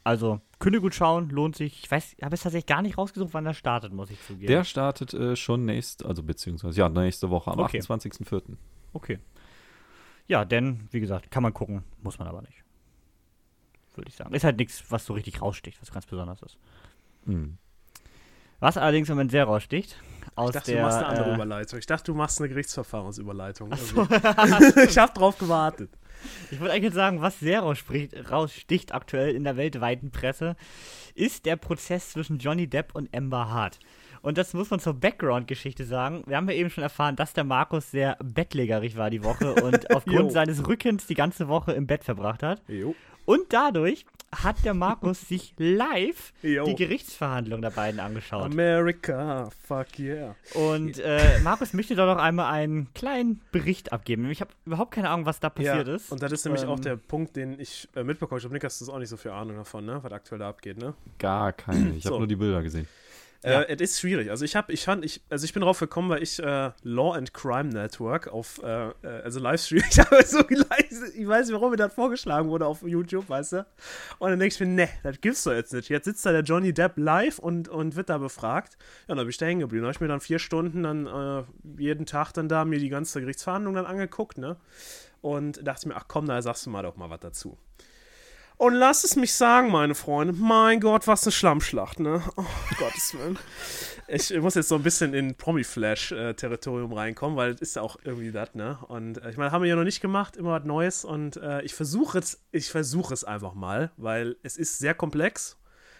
Also, 0.03 0.39
könnt 0.59 0.75
ihr 0.75 0.81
gut 0.81 0.95
schauen, 0.95 1.29
lohnt 1.29 1.55
sich. 1.55 1.83
Ich 1.83 1.91
weiß, 1.91 2.13
ich 2.17 2.23
habe 2.23 2.33
es 2.33 2.41
tatsächlich 2.41 2.65
gar 2.67 2.81
nicht 2.81 2.97
rausgesucht, 2.97 3.33
wann 3.33 3.43
der 3.43 3.53
startet, 3.53 3.91
muss 3.93 4.09
ich 4.09 4.19
zugeben. 4.25 4.47
Der 4.47 4.63
startet 4.63 5.13
äh, 5.13 5.35
schon 5.35 5.65
nächst, 5.65 6.05
also 6.05 6.23
beziehungsweise 6.23 6.79
ja, 6.79 6.89
nächste 6.89 7.29
Woche 7.29 7.51
am 7.51 7.59
Okay. 7.59 7.79
28.04. 7.79 8.55
Okay. 8.93 9.19
Ja, 10.29 10.45
denn, 10.45 10.87
wie 10.91 10.99
gesagt, 10.99 11.31
kann 11.31 11.43
man 11.43 11.53
gucken, 11.53 11.83
muss 12.01 12.19
man 12.19 12.27
aber 12.27 12.41
nicht. 12.43 12.63
Würde 13.95 14.09
ich 14.09 14.15
sagen. 14.15 14.33
Ist 14.33 14.43
halt 14.43 14.57
nichts, 14.57 14.83
was 14.89 15.03
so 15.03 15.13
richtig 15.13 15.41
raussticht, 15.41 15.81
was 15.81 15.91
ganz 15.91 16.05
besonders 16.05 16.41
ist. 16.43 16.57
Mhm. 17.25 17.57
Was 18.59 18.77
allerdings 18.77 19.09
im 19.09 19.15
Moment 19.15 19.31
sehr 19.31 19.45
raussticht. 19.45 19.97
Aus 20.35 20.49
Ich 20.49 20.53
dachte, 20.53 20.71
der, 20.71 20.81
du 20.81 20.85
machst 20.85 20.97
eine 20.99 21.07
andere 21.07 21.31
äh, 21.31 21.33
Überleitung. 21.33 21.79
Ich 21.79 21.85
dachte, 21.87 22.11
du 22.11 22.13
machst 22.13 22.39
eine 22.39 22.47
Gerichtsverfahrensüberleitung. 22.49 23.75
so. 23.75 24.01
irgendwie. 24.01 24.81
ich 24.87 24.97
habe 24.99 25.13
drauf 25.13 25.37
gewartet. 25.39 25.89
Ich 26.51 26.59
wollte 26.59 26.73
eigentlich 26.73 26.93
sagen, 26.93 27.21
was 27.21 27.39
sehr 27.39 27.61
rausspricht, 27.61 28.29
raussticht 28.29 28.93
aktuell 28.93 29.33
in 29.33 29.43
der 29.43 29.57
weltweiten 29.57 30.11
Presse, 30.11 30.55
ist 31.15 31.47
der 31.47 31.55
Prozess 31.55 32.11
zwischen 32.11 32.37
Johnny 32.37 32.67
Depp 32.67 32.93
und 32.93 33.15
Amber 33.15 33.49
Hart. 33.49 33.79
Und 34.21 34.37
das 34.37 34.53
muss 34.53 34.69
man 34.69 34.79
zur 34.79 34.93
Background-Geschichte 34.93 35.85
sagen. 35.85 36.23
Wir 36.25 36.37
haben 36.37 36.47
ja 36.49 36.55
eben 36.55 36.69
schon 36.69 36.83
erfahren, 36.83 37.15
dass 37.15 37.33
der 37.33 37.43
Markus 37.43 37.91
sehr 37.91 38.17
bettlägerig 38.23 38.97
war 38.97 39.09
die 39.09 39.23
Woche 39.23 39.53
und 39.63 39.93
aufgrund 39.95 40.15
Jo. 40.19 40.29
seines 40.29 40.67
Rückens 40.67 41.07
die 41.07 41.15
ganze 41.15 41.47
Woche 41.47 41.71
im 41.73 41.87
Bett 41.87 42.03
verbracht 42.03 42.43
hat. 42.43 42.61
Jo. 42.67 42.95
Und 43.25 43.53
dadurch 43.53 44.05
hat 44.35 44.63
der 44.65 44.73
Markus 44.73 45.21
sich 45.27 45.53
live 45.57 46.33
Jo. 46.43 46.65
die 46.65 46.75
Gerichtsverhandlung 46.75 47.61
der 47.61 47.69
beiden 47.71 47.99
angeschaut. 47.99 48.43
America, 48.45 49.49
fuck 49.67 49.97
yeah. 49.99 50.35
Und 50.53 50.99
äh, 50.99 51.39
Markus 51.43 51.73
möchte 51.73 51.95
doch 51.95 52.05
noch 52.05 52.21
einmal 52.21 52.51
einen 52.51 52.93
kleinen 52.93 53.41
Bericht 53.51 53.91
abgeben. 53.93 54.29
Ich 54.29 54.41
habe 54.41 54.51
überhaupt 54.65 54.91
keine 54.91 55.09
Ahnung, 55.09 55.25
was 55.25 55.39
da 55.39 55.49
passiert 55.49 55.87
ja, 55.87 55.95
ist. 55.95 56.11
Und 56.11 56.21
das 56.21 56.31
ist 56.31 56.45
nämlich 56.45 56.63
auch 56.65 56.77
Ähm, 56.77 56.81
der 56.83 56.95
Punkt, 56.97 57.35
den 57.35 57.59
ich 57.59 57.87
äh, 57.95 58.03
mitbekomme. 58.03 58.37
Ich 58.37 58.43
glaube, 58.43 58.53
Nick, 58.53 58.63
hast 58.63 58.81
du 58.81 58.91
auch 58.91 58.99
nicht 58.99 59.09
so 59.09 59.17
viel 59.17 59.31
Ahnung 59.31 59.55
davon, 59.57 59.85
ne? 59.85 59.99
was 60.01 60.11
aktuell 60.11 60.39
da 60.39 60.49
abgeht, 60.49 60.77
ne? 60.77 60.93
Gar 61.17 61.53
keine. 61.53 61.89
Ich 61.95 62.05
habe 62.05 62.15
So. 62.15 62.17
nur 62.19 62.27
die 62.27 62.35
Bilder 62.35 62.61
gesehen. 62.61 62.87
Ja. 63.43 63.61
Äh, 63.61 63.73
es 63.75 63.81
ist 63.81 63.99
schwierig. 64.01 64.29
Also 64.29 64.43
ich 64.43 64.55
habe, 64.55 64.73
ich 64.73 64.83
fand, 64.83 65.05
ich, 65.05 65.21
also 65.29 65.45
ich 65.45 65.53
bin 65.53 65.61
drauf 65.61 65.79
gekommen, 65.79 66.09
weil 66.09 66.21
ich 66.21 66.39
äh, 66.39 66.71
Law 66.83 67.13
and 67.13 67.33
Crime 67.33 67.69
Network 67.69 68.27
auf, 68.27 68.61
äh, 68.63 68.89
äh, 68.89 68.93
also 69.23 69.39
Livestream, 69.39 69.83
ich 69.89 69.99
habe 69.99 70.23
so 70.25 70.39
leise, 70.39 71.13
ich 71.15 71.27
weiß 71.27 71.47
nicht, 71.47 71.55
warum 71.55 71.71
mir 71.71 71.77
das 71.77 71.93
vorgeschlagen 71.93 72.49
wurde 72.49 72.65
auf 72.65 72.81
YouTube, 72.81 73.29
weißt 73.29 73.53
du? 73.53 73.65
Und 74.19 74.31
dann 74.31 74.39
denke 74.39 74.53
ich 74.53 74.59
mir, 74.59 74.65
ne, 74.67 74.89
das 75.03 75.21
gibt's 75.21 75.43
doch 75.43 75.53
jetzt 75.53 75.71
nicht. 75.73 75.87
Jetzt 75.89 76.05
sitzt 76.05 76.25
da 76.25 76.31
der 76.31 76.41
Johnny 76.41 76.73
Depp 76.73 76.97
live 76.97 77.39
und, 77.39 77.69
und 77.69 77.95
wird 77.95 78.09
da 78.09 78.17
befragt. 78.17 78.77
Ja, 79.07 79.13
und 79.13 79.17
da 79.17 79.23
bin 79.23 79.29
ich 79.29 79.37
da 79.37 79.45
hängen 79.45 79.61
geblieben. 79.61 79.83
Da 79.83 79.87
habe 79.87 79.95
ich 79.95 80.01
mir 80.01 80.09
dann 80.09 80.21
vier 80.21 80.39
Stunden 80.39 80.83
dann 80.83 81.07
äh, 81.07 81.43
jeden 81.81 82.05
Tag 82.05 82.33
dann 82.33 82.49
da 82.49 82.65
mir 82.65 82.79
die 82.79 82.89
ganze 82.89 83.21
Gerichtsverhandlung 83.21 83.73
dann 83.73 83.85
angeguckt, 83.85 84.37
ne? 84.37 84.57
Und 85.21 85.65
dachte 85.65 85.87
mir, 85.87 85.95
ach 85.95 86.05
komm, 86.07 86.27
da 86.27 86.41
sagst 86.41 86.65
du 86.65 86.69
mal 86.69 86.83
doch 86.83 86.95
mal 86.95 87.09
was 87.09 87.19
dazu. 87.19 87.57
Und 88.59 88.73
lasst 88.73 89.05
es 89.05 89.15
mich 89.15 89.33
sagen, 89.35 89.71
meine 89.71 89.95
Freunde, 89.95 90.33
mein 90.33 90.81
Gott, 90.81 91.07
was 91.07 91.23
eine 91.23 91.31
Schlammschlacht, 91.31 92.01
ne? 92.01 92.21
Oh, 92.35 92.43
Gottes 92.77 93.13
Willen. 93.13 93.39
Ich 94.09 94.37
muss 94.37 94.55
jetzt 94.55 94.67
so 94.67 94.75
ein 94.75 94.83
bisschen 94.83 95.13
in 95.13 95.35
Promi-Flash-Territorium 95.35 96.91
reinkommen, 96.91 97.37
weil 97.37 97.53
das 97.53 97.61
ist 97.61 97.77
ja 97.77 97.83
auch 97.83 97.95
irgendwie 98.03 98.33
das, 98.33 98.55
ne? 98.55 98.77
Und 98.89 99.23
äh, 99.23 99.29
ich 99.29 99.37
meine, 99.37 99.53
haben 99.53 99.61
wir 99.61 99.69
ja 99.69 99.77
noch 99.77 99.85
nicht 99.85 100.01
gemacht, 100.01 100.35
immer 100.35 100.51
was 100.51 100.65
Neues. 100.65 101.05
Und 101.05 101.37
äh, 101.37 101.61
ich 101.61 101.73
versuche 101.73 102.19
es, 102.19 102.43
ich 102.51 102.69
versuche 102.69 103.13
es 103.13 103.23
einfach 103.23 103.53
mal, 103.53 103.91
weil 103.95 104.35
es 104.43 104.57
ist 104.57 104.77
sehr 104.77 104.93
komplex. 104.93 105.57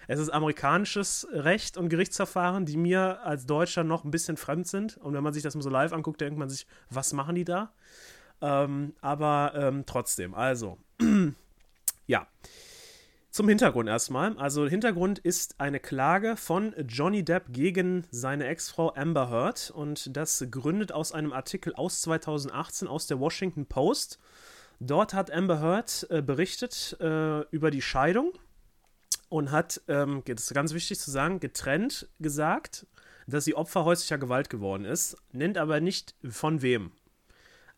Es 0.10 0.20
ist 0.20 0.30
amerikanisches 0.30 1.30
Recht 1.32 1.78
und 1.78 1.88
Gerichtsverfahren, 1.88 2.66
die 2.66 2.76
mir 2.76 3.24
als 3.24 3.46
Deutscher 3.46 3.86
noch 3.86 4.04
ein 4.04 4.12
bisschen 4.12 4.36
fremd 4.36 4.68
sind. 4.68 4.98
Und 4.98 5.14
wenn 5.14 5.24
man 5.24 5.32
sich 5.32 5.44
das 5.44 5.56
mal 5.56 5.62
so 5.62 5.70
live 5.70 5.94
anguckt, 5.94 6.20
denkt 6.20 6.38
man 6.38 6.50
sich, 6.50 6.68
was 6.90 7.14
machen 7.14 7.36
die 7.36 7.46
da? 7.46 7.72
Ähm, 8.42 8.96
aber 9.00 9.54
ähm, 9.56 9.86
trotzdem, 9.86 10.34
also, 10.34 10.78
ja. 12.10 12.28
Zum 13.30 13.48
Hintergrund 13.48 13.88
erstmal. 13.88 14.36
Also 14.40 14.68
Hintergrund 14.68 15.20
ist 15.20 15.60
eine 15.62 15.80
Klage 15.80 16.36
von 16.36 16.74
Johnny 16.88 17.24
Depp 17.24 17.54
gegen 17.54 18.08
seine 18.10 18.48
Ex-Frau 18.48 18.96
Amber 18.96 19.30
Heard 19.30 19.70
und 19.70 20.18
das 20.18 20.44
gründet 20.50 20.92
aus 20.92 21.12
einem 21.12 21.32
Artikel 21.32 21.76
aus 21.76 22.02
2018 22.02 22.88
aus 22.88 23.06
der 23.06 23.20
Washington 23.20 23.68
Post. 23.68 24.18
Dort 24.80 25.14
hat 25.14 25.30
Amber 25.30 25.62
Heard 25.62 26.08
äh, 26.10 26.24
berichtet 26.24 26.98
äh, 27.00 27.42
über 27.52 27.70
die 27.70 27.84
Scheidung 27.84 28.34
und 29.30 29.52
hat, 29.52 29.80
ähm, 29.88 30.24
das 30.26 30.46
ist 30.46 30.54
ganz 30.56 30.74
wichtig 30.74 31.00
zu 31.00 31.12
sagen, 31.12 31.40
getrennt 31.40 32.10
gesagt, 32.20 32.88
dass 33.28 33.46
sie 33.46 33.54
Opfer 33.54 33.86
häuslicher 33.86 34.18
Gewalt 34.18 34.50
geworden 34.50 34.86
ist, 34.86 35.16
nennt 35.32 35.60
aber 35.60 35.80
nicht 35.80 36.16
von 36.28 36.64
wem. 36.64 36.92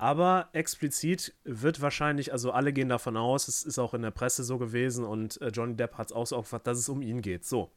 Aber 0.01 0.49
explizit 0.53 1.35
wird 1.43 1.79
wahrscheinlich, 1.79 2.33
also 2.33 2.51
alle 2.51 2.73
gehen 2.73 2.89
davon 2.89 3.15
aus, 3.15 3.47
es 3.47 3.61
ist 3.61 3.77
auch 3.77 3.93
in 3.93 4.01
der 4.01 4.09
Presse 4.09 4.43
so 4.43 4.57
gewesen 4.57 5.05
und 5.05 5.39
äh, 5.41 5.49
Johnny 5.49 5.75
Depp 5.75 5.95
hat 5.99 6.07
es 6.07 6.11
auch 6.11 6.25
so 6.25 6.37
aufgefasst, 6.37 6.65
dass 6.65 6.79
es 6.79 6.89
um 6.89 7.03
ihn 7.03 7.21
geht. 7.21 7.45
So. 7.45 7.69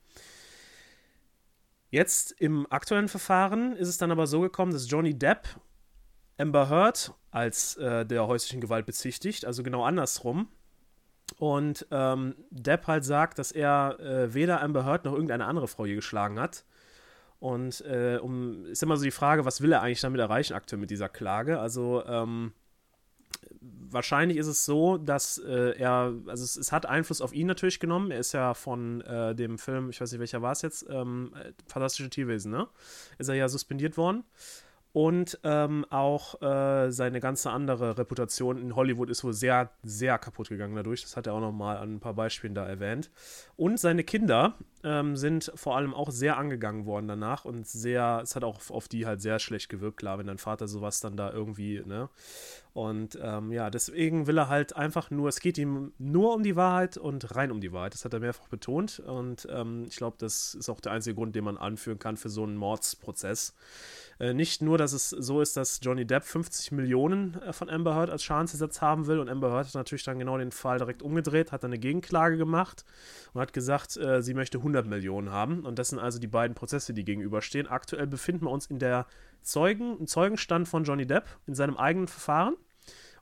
Jetzt 1.90 2.32
im 2.32 2.66
aktuellen 2.72 3.08
Verfahren 3.08 3.76
ist 3.76 3.88
es 3.88 3.98
dann 3.98 4.10
aber 4.10 4.26
so 4.26 4.40
gekommen, 4.40 4.72
dass 4.72 4.90
Johnny 4.90 5.12
Depp 5.12 5.48
Amber 6.38 6.70
Heard 6.70 7.12
als 7.30 7.76
äh, 7.76 8.06
der 8.06 8.26
häuslichen 8.26 8.62
Gewalt 8.62 8.86
bezichtigt, 8.86 9.44
also 9.44 9.62
genau 9.62 9.84
andersrum. 9.84 10.48
Und 11.36 11.86
ähm, 11.90 12.36
Depp 12.48 12.86
halt 12.86 13.04
sagt, 13.04 13.38
dass 13.38 13.52
er 13.52 14.00
äh, 14.00 14.32
weder 14.32 14.62
Amber 14.62 14.86
Heard 14.86 15.04
noch 15.04 15.12
irgendeine 15.12 15.44
andere 15.44 15.68
Frau 15.68 15.84
je 15.84 15.94
geschlagen 15.94 16.40
hat. 16.40 16.64
Und 17.44 17.82
äh, 17.82 18.18
um, 18.22 18.64
ist 18.64 18.82
immer 18.82 18.96
so 18.96 19.04
die 19.04 19.10
Frage, 19.10 19.44
was 19.44 19.60
will 19.60 19.70
er 19.70 19.82
eigentlich 19.82 20.00
damit 20.00 20.18
erreichen 20.18 20.54
aktuell 20.54 20.80
mit 20.80 20.88
dieser 20.88 21.10
Klage? 21.10 21.60
Also 21.60 22.02
ähm, 22.06 22.54
wahrscheinlich 23.60 24.38
ist 24.38 24.46
es 24.46 24.64
so, 24.64 24.96
dass 24.96 25.36
äh, 25.36 25.78
er, 25.78 26.14
also 26.26 26.42
es, 26.42 26.56
es, 26.56 26.72
hat 26.72 26.86
Einfluss 26.86 27.20
auf 27.20 27.34
ihn 27.34 27.46
natürlich 27.46 27.80
genommen. 27.80 28.10
Er 28.10 28.20
ist 28.20 28.32
ja 28.32 28.54
von 28.54 29.02
äh, 29.02 29.34
dem 29.34 29.58
Film, 29.58 29.90
ich 29.90 30.00
weiß 30.00 30.10
nicht 30.12 30.20
welcher 30.20 30.40
war 30.40 30.52
es 30.52 30.62
jetzt, 30.62 30.86
ähm, 30.88 31.34
Fantastische 31.66 32.08
Tierwesen, 32.08 32.50
ne? 32.50 32.66
Ist 33.18 33.28
er 33.28 33.34
ja 33.34 33.46
suspendiert 33.50 33.98
worden. 33.98 34.24
Und 34.94 35.40
ähm, 35.42 35.84
auch 35.90 36.40
äh, 36.40 36.92
seine 36.92 37.18
ganze 37.18 37.50
andere 37.50 37.98
Reputation 37.98 38.58
in 38.58 38.76
Hollywood 38.76 39.10
ist 39.10 39.24
wohl 39.24 39.32
sehr, 39.32 39.70
sehr 39.82 40.20
kaputt 40.20 40.50
gegangen 40.50 40.76
dadurch. 40.76 41.02
Das 41.02 41.16
hat 41.16 41.26
er 41.26 41.34
auch 41.34 41.40
nochmal 41.40 41.78
an 41.78 41.96
ein 41.96 42.00
paar 42.00 42.14
Beispielen 42.14 42.54
da 42.54 42.64
erwähnt. 42.64 43.10
Und 43.56 43.80
seine 43.80 44.04
Kinder 44.04 44.54
ähm, 44.84 45.16
sind 45.16 45.50
vor 45.56 45.76
allem 45.76 45.94
auch 45.94 46.12
sehr 46.12 46.36
angegangen 46.36 46.86
worden 46.86 47.08
danach 47.08 47.44
und 47.44 47.66
sehr, 47.66 48.20
es 48.22 48.36
hat 48.36 48.44
auch 48.44 48.70
auf 48.70 48.86
die 48.86 49.04
halt 49.04 49.20
sehr 49.20 49.40
schlecht 49.40 49.68
gewirkt, 49.68 49.96
klar, 49.96 50.18
wenn 50.18 50.28
dein 50.28 50.38
Vater 50.38 50.68
sowas 50.68 51.00
dann 51.00 51.16
da 51.16 51.32
irgendwie, 51.32 51.82
ne? 51.84 52.08
Und 52.72 53.16
ähm, 53.22 53.52
ja, 53.52 53.70
deswegen 53.70 54.26
will 54.26 54.36
er 54.36 54.48
halt 54.48 54.74
einfach 54.74 55.10
nur, 55.10 55.28
es 55.28 55.38
geht 55.38 55.58
ihm 55.58 55.92
nur 55.98 56.34
um 56.34 56.42
die 56.42 56.56
Wahrheit 56.56 56.96
und 56.96 57.34
rein 57.36 57.52
um 57.52 57.60
die 57.60 57.72
Wahrheit. 57.72 57.94
Das 57.94 58.04
hat 58.04 58.12
er 58.12 58.18
mehrfach 58.18 58.48
betont. 58.48 58.98
Und 58.98 59.46
ähm, 59.48 59.86
ich 59.88 59.96
glaube, 59.96 60.16
das 60.18 60.54
ist 60.54 60.68
auch 60.68 60.80
der 60.80 60.90
einzige 60.90 61.14
Grund, 61.14 61.36
den 61.36 61.44
man 61.44 61.56
anführen 61.56 62.00
kann 62.00 62.16
für 62.16 62.30
so 62.30 62.42
einen 62.42 62.56
Mordsprozess. 62.56 63.54
Äh, 64.18 64.34
nicht 64.34 64.62
nur, 64.62 64.78
dass 64.78 64.92
es 64.92 65.10
so 65.10 65.40
ist, 65.40 65.56
dass 65.56 65.80
Johnny 65.82 66.06
Depp 66.06 66.24
50 66.24 66.72
Millionen 66.72 67.40
äh, 67.42 67.52
von 67.52 67.68
Amber 67.68 67.94
Heard 67.94 68.10
als 68.10 68.22
Schadensersatz 68.22 68.80
haben 68.80 69.06
will 69.06 69.18
und 69.18 69.28
Amber 69.28 69.50
Heard 69.50 69.66
hat 69.66 69.74
natürlich 69.74 70.04
dann 70.04 70.18
genau 70.18 70.38
den 70.38 70.52
Fall 70.52 70.78
direkt 70.78 71.02
umgedreht, 71.02 71.52
hat 71.52 71.64
dann 71.64 71.70
eine 71.70 71.78
Gegenklage 71.78 72.36
gemacht 72.36 72.84
und 73.32 73.40
hat 73.40 73.52
gesagt, 73.52 73.96
äh, 73.96 74.22
sie 74.22 74.34
möchte 74.34 74.58
100 74.58 74.86
Millionen 74.86 75.30
haben. 75.30 75.64
Und 75.64 75.78
das 75.78 75.88
sind 75.90 75.98
also 75.98 76.18
die 76.18 76.26
beiden 76.26 76.54
Prozesse, 76.54 76.94
die 76.94 77.04
gegenüberstehen. 77.04 77.66
Aktuell 77.66 78.06
befinden 78.06 78.46
wir 78.46 78.50
uns 78.50 78.66
in 78.66 78.78
der 78.78 79.06
Zeugen, 79.42 79.98
im 79.98 80.06
Zeugenstand 80.06 80.68
von 80.68 80.84
Johnny 80.84 81.06
Depp 81.06 81.24
in 81.46 81.54
seinem 81.54 81.76
eigenen 81.76 82.08
Verfahren 82.08 82.56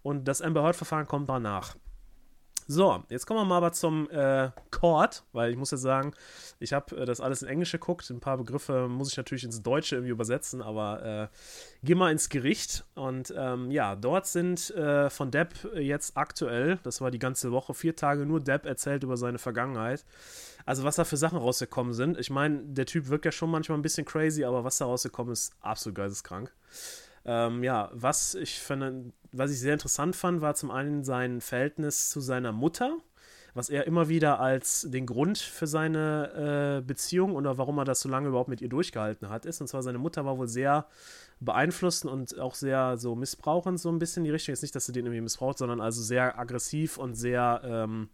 und 0.02 0.26
das 0.28 0.42
Amber 0.42 0.62
Heard-Verfahren 0.62 1.06
kommt 1.06 1.28
danach. 1.28 1.76
So, 2.68 3.02
jetzt 3.08 3.26
kommen 3.26 3.40
wir 3.40 3.44
mal 3.44 3.56
aber 3.56 3.72
zum 3.72 4.08
äh, 4.10 4.50
Court, 4.70 5.24
weil 5.32 5.50
ich 5.50 5.56
muss 5.56 5.72
ja 5.72 5.76
sagen, 5.76 6.14
ich 6.60 6.72
habe 6.72 6.96
äh, 6.96 7.04
das 7.04 7.20
alles 7.20 7.42
in 7.42 7.48
Englisch 7.48 7.72
geguckt. 7.72 8.08
Ein 8.10 8.20
paar 8.20 8.38
Begriffe 8.38 8.88
muss 8.88 9.10
ich 9.10 9.16
natürlich 9.16 9.44
ins 9.44 9.62
Deutsche 9.62 9.96
irgendwie 9.96 10.12
übersetzen, 10.12 10.62
aber 10.62 11.30
äh, 11.32 11.36
geh 11.82 11.96
mal 11.96 12.12
ins 12.12 12.28
Gericht. 12.28 12.84
Und 12.94 13.34
ähm, 13.36 13.70
ja, 13.72 13.96
dort 13.96 14.26
sind 14.26 14.70
äh, 14.70 15.10
von 15.10 15.30
Depp 15.32 15.54
jetzt 15.74 16.16
aktuell, 16.16 16.78
das 16.84 17.00
war 17.00 17.10
die 17.10 17.18
ganze 17.18 17.50
Woche, 17.50 17.74
vier 17.74 17.96
Tage 17.96 18.26
nur 18.26 18.40
Depp 18.40 18.64
erzählt 18.64 19.02
über 19.02 19.16
seine 19.16 19.38
Vergangenheit. 19.38 20.04
Also, 20.64 20.84
was 20.84 20.96
da 20.96 21.04
für 21.04 21.16
Sachen 21.16 21.38
rausgekommen 21.38 21.92
sind. 21.92 22.18
Ich 22.18 22.30
meine, 22.30 22.60
der 22.62 22.86
Typ 22.86 23.08
wirkt 23.08 23.24
ja 23.24 23.32
schon 23.32 23.50
manchmal 23.50 23.78
ein 23.78 23.82
bisschen 23.82 24.04
crazy, 24.04 24.44
aber 24.44 24.62
was 24.62 24.78
da 24.78 24.84
rausgekommen 24.84 25.32
ist, 25.32 25.52
absolut 25.60 25.96
geisteskrank. 25.96 26.52
Ähm, 27.24 27.62
ja, 27.62 27.90
was 27.92 28.34
ich 28.34 28.58
finde, 28.58 29.12
was 29.30 29.50
ich 29.52 29.60
sehr 29.60 29.74
interessant 29.74 30.16
fand, 30.16 30.40
war 30.40 30.54
zum 30.54 30.70
einen 30.70 31.04
sein 31.04 31.40
Verhältnis 31.40 32.10
zu 32.10 32.20
seiner 32.20 32.52
Mutter, 32.52 32.98
was 33.54 33.68
er 33.68 33.86
immer 33.86 34.08
wieder 34.08 34.40
als 34.40 34.86
den 34.90 35.06
Grund 35.06 35.38
für 35.38 35.66
seine 35.66 36.78
äh, 36.78 36.86
Beziehung 36.86 37.36
oder 37.36 37.58
warum 37.58 37.78
er 37.78 37.84
das 37.84 38.00
so 38.00 38.08
lange 38.08 38.28
überhaupt 38.28 38.48
mit 38.48 38.60
ihr 38.60 38.68
durchgehalten 38.68 39.28
hat, 39.28 39.46
ist. 39.46 39.60
Und 39.60 39.68
zwar 39.68 39.82
seine 39.82 39.98
Mutter 39.98 40.24
war 40.24 40.38
wohl 40.38 40.48
sehr 40.48 40.86
beeinflussend 41.40 42.10
und 42.10 42.38
auch 42.38 42.54
sehr 42.54 42.96
so 42.96 43.14
missbrauchend, 43.14 43.78
so 43.78 43.90
ein 43.90 43.98
bisschen 43.98 44.22
in 44.22 44.24
die 44.24 44.30
Richtung. 44.30 44.52
Jetzt 44.52 44.62
nicht, 44.62 44.74
dass 44.74 44.86
sie 44.86 44.92
den 44.92 45.06
irgendwie 45.06 45.20
missbraucht, 45.20 45.58
sondern 45.58 45.80
also 45.80 46.02
sehr 46.02 46.38
aggressiv 46.38 46.98
und 46.98 47.14
sehr, 47.14 47.60
ähm, 47.64 48.08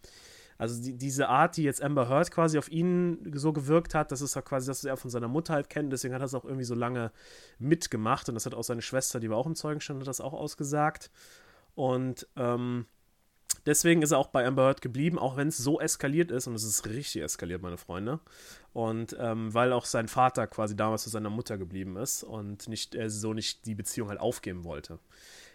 also 0.58 0.82
die, 0.82 0.98
diese 0.98 1.28
Art, 1.28 1.56
die 1.56 1.62
jetzt 1.62 1.80
Amber 1.80 2.08
Heard 2.08 2.32
quasi 2.32 2.58
auf 2.58 2.68
ihn 2.68 3.32
so 3.32 3.52
gewirkt 3.52 3.94
hat, 3.94 4.10
das 4.10 4.20
ist 4.20 4.34
ja 4.34 4.42
quasi 4.42 4.66
das, 4.66 4.80
was 4.80 4.88
er 4.88 4.96
von 4.96 5.10
seiner 5.10 5.28
Mutter 5.28 5.54
halt 5.54 5.70
kennt. 5.70 5.92
Deswegen 5.92 6.12
hat 6.12 6.20
er 6.20 6.26
es 6.26 6.34
auch 6.34 6.44
irgendwie 6.44 6.64
so 6.64 6.74
lange 6.74 7.12
mitgemacht. 7.60 8.28
Und 8.28 8.34
das 8.34 8.44
hat 8.44 8.54
auch 8.54 8.64
seine 8.64 8.82
Schwester, 8.82 9.20
die 9.20 9.30
war 9.30 9.36
auch 9.36 9.46
im 9.46 9.54
Zeugenstand, 9.54 10.00
hat 10.00 10.08
das 10.08 10.20
auch 10.20 10.32
ausgesagt. 10.32 11.12
Und 11.76 12.26
ähm, 12.34 12.86
deswegen 13.66 14.02
ist 14.02 14.10
er 14.10 14.18
auch 14.18 14.26
bei 14.26 14.44
Amber 14.44 14.64
Heard 14.64 14.82
geblieben, 14.82 15.16
auch 15.16 15.36
wenn 15.36 15.46
es 15.46 15.58
so 15.58 15.78
eskaliert 15.78 16.32
ist. 16.32 16.48
Und 16.48 16.56
es 16.56 16.64
ist 16.64 16.88
richtig 16.88 17.22
eskaliert, 17.22 17.62
meine 17.62 17.78
Freunde. 17.78 18.18
Und 18.72 19.16
ähm, 19.20 19.54
weil 19.54 19.72
auch 19.72 19.84
sein 19.84 20.08
Vater 20.08 20.48
quasi 20.48 20.74
damals 20.74 21.04
zu 21.04 21.10
seiner 21.10 21.30
Mutter 21.30 21.56
geblieben 21.56 21.96
ist 21.96 22.24
und 22.24 22.66
nicht, 22.66 22.96
er 22.96 23.10
so 23.10 23.32
nicht 23.32 23.64
die 23.66 23.76
Beziehung 23.76 24.08
halt 24.08 24.18
aufgeben 24.18 24.64
wollte. 24.64 24.98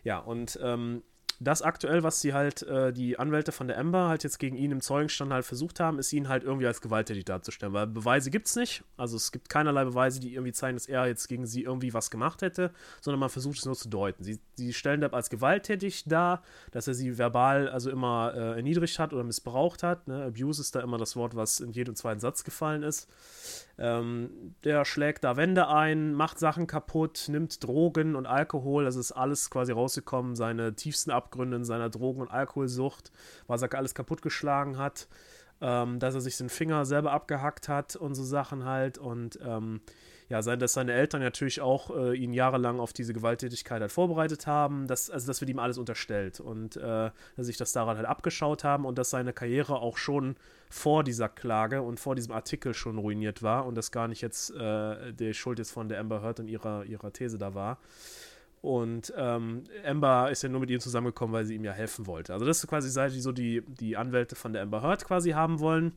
Ja, 0.05 0.19
und 0.19 0.57
ähm, 0.63 1.03
das 1.39 1.61
aktuell, 1.61 2.03
was 2.03 2.21
sie 2.21 2.33
halt, 2.33 2.63
äh, 2.63 2.93
die 2.93 3.19
Anwälte 3.19 3.51
von 3.51 3.67
der 3.67 3.77
Amber 3.77 4.07
halt 4.07 4.23
jetzt 4.23 4.39
gegen 4.39 4.55
ihn 4.55 4.71
im 4.71 4.81
Zeugenstand 4.81 5.31
halt 5.31 5.45
versucht 5.45 5.79
haben, 5.79 5.99
ist 5.99 6.13
ihn 6.13 6.29
halt 6.29 6.43
irgendwie 6.43 6.67
als 6.67 6.81
gewalttätig 6.81 7.25
darzustellen, 7.25 7.73
weil 7.73 7.87
Beweise 7.87 8.31
gibt 8.31 8.47
es 8.47 8.55
nicht. 8.55 8.83
Also 8.97 9.17
es 9.17 9.31
gibt 9.31 9.49
keinerlei 9.49 9.83
Beweise, 9.83 10.19
die 10.19 10.33
irgendwie 10.33 10.53
zeigen, 10.53 10.75
dass 10.75 10.87
er 10.87 11.07
jetzt 11.07 11.27
gegen 11.27 11.45
sie 11.45 11.63
irgendwie 11.63 11.93
was 11.93 12.11
gemacht 12.11 12.41
hätte, 12.41 12.71
sondern 13.01 13.19
man 13.19 13.29
versucht 13.29 13.57
es 13.57 13.65
nur 13.65 13.75
zu 13.75 13.89
deuten. 13.89 14.23
Sie, 14.23 14.39
sie 14.55 14.73
stellen 14.73 15.01
das 15.01 15.13
als 15.13 15.29
gewalttätig 15.29 16.05
dar, 16.05 16.43
dass 16.71 16.87
er 16.87 16.93
sie 16.93 17.17
verbal 17.17 17.69
also 17.69 17.89
immer 17.89 18.33
äh, 18.35 18.55
erniedrigt 18.55 18.99
hat 18.99 19.13
oder 19.13 19.23
missbraucht 19.23 19.83
hat. 19.83 20.07
Ne? 20.07 20.23
Abuse 20.23 20.61
ist 20.61 20.75
da 20.75 20.81
immer 20.81 20.97
das 20.97 21.15
Wort, 21.15 21.35
was 21.35 21.59
in 21.59 21.71
jedem 21.71 21.95
zweiten 21.95 22.19
Satz 22.19 22.43
gefallen 22.43 22.83
ist. 22.83 23.09
Ähm, 23.77 24.55
der 24.63 24.85
schlägt 24.85 25.23
da 25.23 25.35
Wände 25.35 25.67
ein, 25.67 26.13
macht 26.13 26.37
Sachen 26.37 26.67
kaputt, 26.67 27.25
nimmt 27.27 27.63
Drogen 27.63 28.15
und 28.15 28.27
Alkohol. 28.27 28.85
Das 28.85 28.95
ist 28.95 29.11
alles 29.11 29.49
quasi 29.49 29.71
rausgekommen, 29.71 30.35
seine 30.35 30.75
tiefsten 30.75 31.09
Abgründe 31.23 31.57
in 31.57 31.65
seiner 31.65 31.89
Drogen- 31.89 32.21
und 32.21 32.31
Alkoholsucht, 32.31 33.11
was 33.47 33.61
er 33.61 33.73
alles 33.73 33.95
kaputtgeschlagen 33.95 34.77
hat, 34.77 35.07
ähm, 35.61 35.99
dass 35.99 36.15
er 36.15 36.21
sich 36.21 36.37
den 36.37 36.49
Finger 36.49 36.85
selber 36.85 37.11
abgehackt 37.11 37.69
hat 37.69 37.95
und 37.95 38.15
so 38.15 38.23
Sachen 38.23 38.65
halt. 38.65 38.97
Und 38.97 39.39
ähm, 39.43 39.81
ja, 40.29 40.41
sein, 40.41 40.59
dass 40.59 40.73
seine 40.73 40.93
Eltern 40.93 41.21
natürlich 41.21 41.61
auch 41.61 41.95
äh, 41.95 42.17
ihn 42.17 42.33
jahrelang 42.33 42.79
auf 42.79 42.91
diese 42.91 43.13
Gewalttätigkeit 43.13 43.81
halt 43.81 43.91
vorbereitet 43.91 44.47
haben, 44.47 44.87
dass, 44.87 45.09
also 45.09 45.27
das 45.27 45.41
wird 45.41 45.49
ihm 45.49 45.59
alles 45.59 45.77
unterstellt 45.77 46.39
und 46.39 46.75
äh, 46.75 47.11
dass 47.35 47.45
sich 47.45 47.57
das 47.57 47.71
daran 47.71 47.97
halt 47.97 48.07
abgeschaut 48.07 48.63
haben 48.63 48.85
und 48.85 48.97
dass 48.97 49.09
seine 49.09 49.31
Karriere 49.31 49.75
auch 49.75 49.97
schon 49.97 50.35
vor 50.69 51.03
dieser 51.03 51.29
Klage 51.29 51.81
und 51.81 51.99
vor 51.99 52.15
diesem 52.15 52.33
Artikel 52.33 52.73
schon 52.73 52.97
ruiniert 52.97 53.43
war 53.43 53.65
und 53.65 53.75
das 53.75 53.91
gar 53.91 54.07
nicht 54.07 54.21
jetzt 54.21 54.49
äh, 54.55 55.13
die 55.13 55.33
Schuld 55.33 55.59
jetzt 55.59 55.71
von 55.71 55.87
der 55.87 55.99
Amber 55.99 56.21
Heard 56.21 56.39
und 56.39 56.47
ihrer, 56.47 56.83
ihrer 56.85 57.13
These 57.13 57.37
da 57.37 57.53
war. 57.53 57.77
Und 58.63 59.13
ähm, 59.17 59.65
Amber 59.85 60.31
ist 60.31 60.41
ja 60.41 60.47
nur 60.47 60.61
mit 60.61 60.69
ihm 60.69 60.79
zusammengekommen, 60.79 61.33
weil 61.33 61.43
sie 61.43 61.55
ihm 61.55 61.65
ja 61.65 61.73
helfen 61.73 62.07
wollte. 62.07 62.31
Also 62.31 62.45
das 62.45 62.63
ist 62.63 62.69
quasi 62.69 62.89
Seite, 62.89 63.13
die 63.13 63.19
so 63.19 63.33
die, 63.33 63.61
die 63.67 63.97
Anwälte 63.97 64.37
von 64.37 64.53
der 64.53 64.61
Amber 64.61 64.81
Heard 64.81 65.03
quasi 65.03 65.31
haben 65.31 65.59
wollen. 65.59 65.91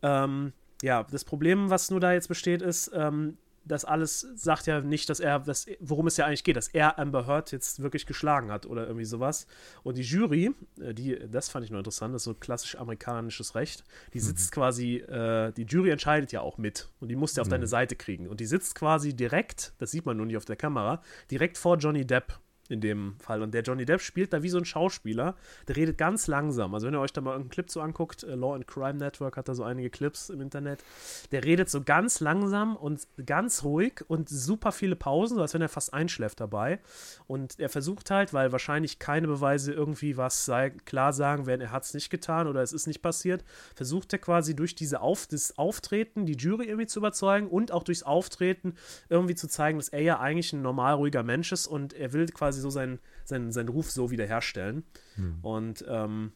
Ähm, 0.00 0.52
ja, 0.80 1.02
das 1.02 1.24
Problem, 1.24 1.70
was 1.70 1.90
nur 1.90 1.98
da 1.98 2.12
jetzt 2.12 2.28
besteht, 2.28 2.62
ist, 2.62 2.92
ähm, 2.94 3.36
das 3.64 3.84
alles 3.84 4.26
sagt 4.34 4.66
ja 4.66 4.80
nicht, 4.80 5.08
dass 5.08 5.20
er, 5.20 5.40
dass, 5.40 5.66
worum 5.80 6.06
es 6.06 6.16
ja 6.16 6.26
eigentlich 6.26 6.44
geht, 6.44 6.56
dass 6.56 6.68
er 6.68 6.98
Amber 6.98 7.26
Heard 7.26 7.52
jetzt 7.52 7.82
wirklich 7.82 8.06
geschlagen 8.06 8.50
hat 8.50 8.66
oder 8.66 8.86
irgendwie 8.86 9.04
sowas. 9.04 9.46
Und 9.82 9.96
die 9.96 10.02
Jury, 10.02 10.54
äh, 10.80 10.94
die, 10.94 11.18
das 11.30 11.48
fand 11.48 11.64
ich 11.64 11.70
nur 11.70 11.80
interessant, 11.80 12.14
das 12.14 12.22
ist 12.22 12.24
so 12.24 12.34
klassisch 12.34 12.76
amerikanisches 12.76 13.54
Recht, 13.54 13.84
die 14.12 14.20
sitzt 14.20 14.50
mhm. 14.50 14.54
quasi, 14.54 14.96
äh, 14.96 15.52
die 15.52 15.64
Jury 15.64 15.90
entscheidet 15.90 16.32
ja 16.32 16.40
auch 16.40 16.58
mit 16.58 16.88
und 17.00 17.08
die 17.08 17.16
musst 17.16 17.36
du 17.36 17.40
auf 17.40 17.46
mhm. 17.46 17.52
deine 17.52 17.66
Seite 17.66 17.96
kriegen. 17.96 18.28
Und 18.28 18.40
die 18.40 18.46
sitzt 18.46 18.74
quasi 18.74 19.14
direkt, 19.14 19.72
das 19.78 19.90
sieht 19.90 20.06
man 20.06 20.16
nur 20.16 20.26
nicht 20.26 20.36
auf 20.36 20.44
der 20.44 20.56
Kamera, 20.56 21.02
direkt 21.30 21.58
vor 21.58 21.76
Johnny 21.78 22.06
Depp 22.06 22.38
in 22.68 22.80
dem 22.80 23.16
Fall. 23.20 23.42
Und 23.42 23.52
der 23.52 23.62
Johnny 23.62 23.84
Depp 23.84 24.00
spielt 24.00 24.32
da 24.32 24.42
wie 24.42 24.48
so 24.48 24.58
ein 24.58 24.64
Schauspieler. 24.64 25.36
Der 25.68 25.76
redet 25.76 25.98
ganz 25.98 26.26
langsam. 26.26 26.74
Also 26.74 26.86
wenn 26.86 26.94
ihr 26.94 27.00
euch 27.00 27.12
da 27.12 27.20
mal 27.20 27.32
irgendeinen 27.32 27.50
Clip 27.50 27.70
so 27.70 27.80
anguckt, 27.80 28.22
äh, 28.22 28.34
Law 28.34 28.54
and 28.54 28.66
Crime 28.66 28.94
Network 28.94 29.36
hat 29.36 29.48
da 29.48 29.54
so 29.54 29.64
einige 29.64 29.90
Clips 29.90 30.30
im 30.30 30.40
Internet. 30.40 30.82
Der 31.30 31.44
redet 31.44 31.68
so 31.68 31.82
ganz 31.82 32.20
langsam 32.20 32.76
und 32.76 33.06
ganz 33.26 33.64
ruhig 33.64 34.04
und 34.08 34.28
super 34.28 34.72
viele 34.72 34.96
Pausen, 34.96 35.36
so 35.36 35.42
als 35.42 35.54
wenn 35.54 35.62
er 35.62 35.68
fast 35.68 35.92
einschläft 35.92 36.40
dabei. 36.40 36.80
Und 37.26 37.58
er 37.60 37.68
versucht 37.68 38.10
halt, 38.10 38.32
weil 38.32 38.52
wahrscheinlich 38.52 38.98
keine 38.98 39.26
Beweise 39.26 39.72
irgendwie 39.72 40.16
was 40.16 40.44
sei, 40.44 40.70
klar 40.70 41.12
sagen 41.12 41.46
werden, 41.46 41.60
er 41.60 41.72
hat 41.72 41.84
es 41.84 41.94
nicht 41.94 42.10
getan 42.10 42.46
oder 42.46 42.62
es 42.62 42.72
ist 42.72 42.86
nicht 42.86 43.02
passiert, 43.02 43.44
versucht 43.74 44.12
er 44.12 44.18
quasi 44.18 44.56
durch 44.56 44.74
diese 44.74 45.00
Auf 45.00 45.26
das 45.26 45.58
Auftreten 45.58 46.26
die 46.26 46.36
Jury 46.36 46.66
irgendwie 46.66 46.86
zu 46.86 46.98
überzeugen 46.98 47.48
und 47.48 47.72
auch 47.72 47.82
durchs 47.82 48.02
Auftreten 48.02 48.74
irgendwie 49.08 49.34
zu 49.34 49.48
zeigen, 49.48 49.78
dass 49.78 49.88
er 49.88 50.00
ja 50.00 50.20
eigentlich 50.20 50.52
ein 50.52 50.62
normal 50.62 50.94
ruhiger 50.94 51.22
Mensch 51.22 51.52
ist 51.52 51.66
und 51.66 51.92
er 51.92 52.12
will 52.12 52.26
quasi 52.26 52.53
quasi 52.54 52.60
so 52.60 52.70
seinen, 52.70 52.98
seinen, 53.24 53.52
seinen 53.52 53.68
Ruf 53.68 53.90
so 53.90 54.10
wiederherstellen. 54.10 54.84
Hm. 55.16 55.38
Und 55.42 55.84
ähm, 55.88 56.32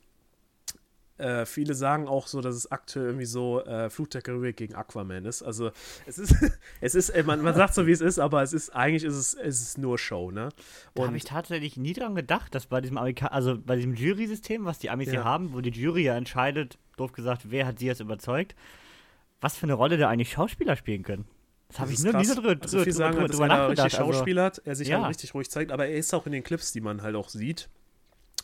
äh, 1.19 1.47
viele 1.47 1.75
sagen 1.75 2.07
auch 2.07 2.29
so, 2.29 2.41
dass 2.41 2.55
es 2.55 2.71
aktuell 2.71 3.07
irgendwie 3.07 3.25
so 3.25 3.65
äh, 3.65 3.91
Fluch 3.91 4.07
der 4.09 4.23
Karibik 4.23 4.57
gegen 4.57 4.75
Aquaman 4.75 5.25
ist. 5.25 5.43
Also 5.43 5.73
es 6.07 6.19
ist, 6.19 6.35
es 6.81 6.95
ist, 6.95 7.11
äh, 7.11 7.25
man, 7.25 7.43
man 7.43 7.55
sagt 7.55 7.75
so, 7.75 7.87
wie 7.87 7.93
es 7.93 8.01
ist, 8.01 8.19
aber 8.19 8.43
es 8.43 8.53
ist, 8.53 8.71
eigentlich 8.71 9.05
ist 9.05 9.15
es, 9.15 9.35
es 9.35 9.61
ist 9.61 9.79
nur 9.79 9.99
Show, 9.99 10.31
ne? 10.31 10.45
Und 10.45 10.55
da 10.95 11.07
habe 11.07 11.17
ich 11.17 11.25
tatsächlich 11.25 11.77
nie 11.77 11.93
dran 11.93 12.15
gedacht, 12.15 12.55
dass 12.55 12.67
bei 12.67 12.81
diesem 12.81 12.99
Amerika 12.99 13.27
also 13.27 13.59
bei 13.59 13.77
diesem 13.77 13.95
Jury-System, 13.95 14.65
was 14.65 14.79
die 14.79 14.91
Amis 14.91 15.09
ja. 15.09 15.13
hier 15.13 15.25
haben, 15.25 15.53
wo 15.53 15.61
die 15.61 15.71
Jury 15.71 16.05
ja 16.05 16.17
entscheidet, 16.17 16.79
doof 16.97 17.13
gesagt, 17.13 17.51
wer 17.51 17.67
hat 17.67 17.79
sie 17.81 17.87
jetzt 17.87 18.01
überzeugt, 18.01 18.55
was 19.41 19.57
für 19.57 19.67
eine 19.67 19.75
Rolle 19.75 19.97
da 19.97 20.09
eigentlich 20.09 20.33
Schauspieler 20.33 20.77
spielen 20.77 21.03
können. 21.03 21.25
Das 21.69 21.81
habe 21.81 21.93
ich 21.93 22.03
nur 22.03 22.15
nie 22.15 22.25
so 22.25 22.35
drüber, 22.35 22.57
also 22.61 22.83
viel 22.83 22.93
sagen, 22.93 23.17
drüber, 23.17 23.29
drüber 23.29 23.49
dass 23.49 23.59
er 23.59 23.69
richtig 23.85 23.93
Schauspieler 23.99 24.45
hat, 24.45 24.63
er 24.65 24.75
sich 24.75 24.89
ja. 24.89 24.99
halt 25.01 25.11
richtig 25.11 25.35
ruhig 25.35 25.51
zeigt, 25.51 25.71
aber 25.71 25.87
er 25.87 25.97
ist 25.97 26.15
auch 26.15 26.27
in 26.27 26.33
den 26.33 26.43
Clips, 26.43 26.73
die 26.73 26.81
man 26.81 27.03
halt 27.03 27.15
auch 27.15 27.29
sieht, 27.29 27.69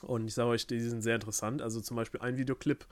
und 0.05 0.27
ich 0.27 0.35
sage 0.35 0.51
euch, 0.51 0.67
die 0.67 0.81
sind 0.81 1.03
sehr 1.03 1.15
interessant. 1.15 1.63
Also 1.63 1.81
zum 1.81 1.97
Beispiel 1.97 2.21
ein 2.21 2.37
Videoclip 2.37 2.87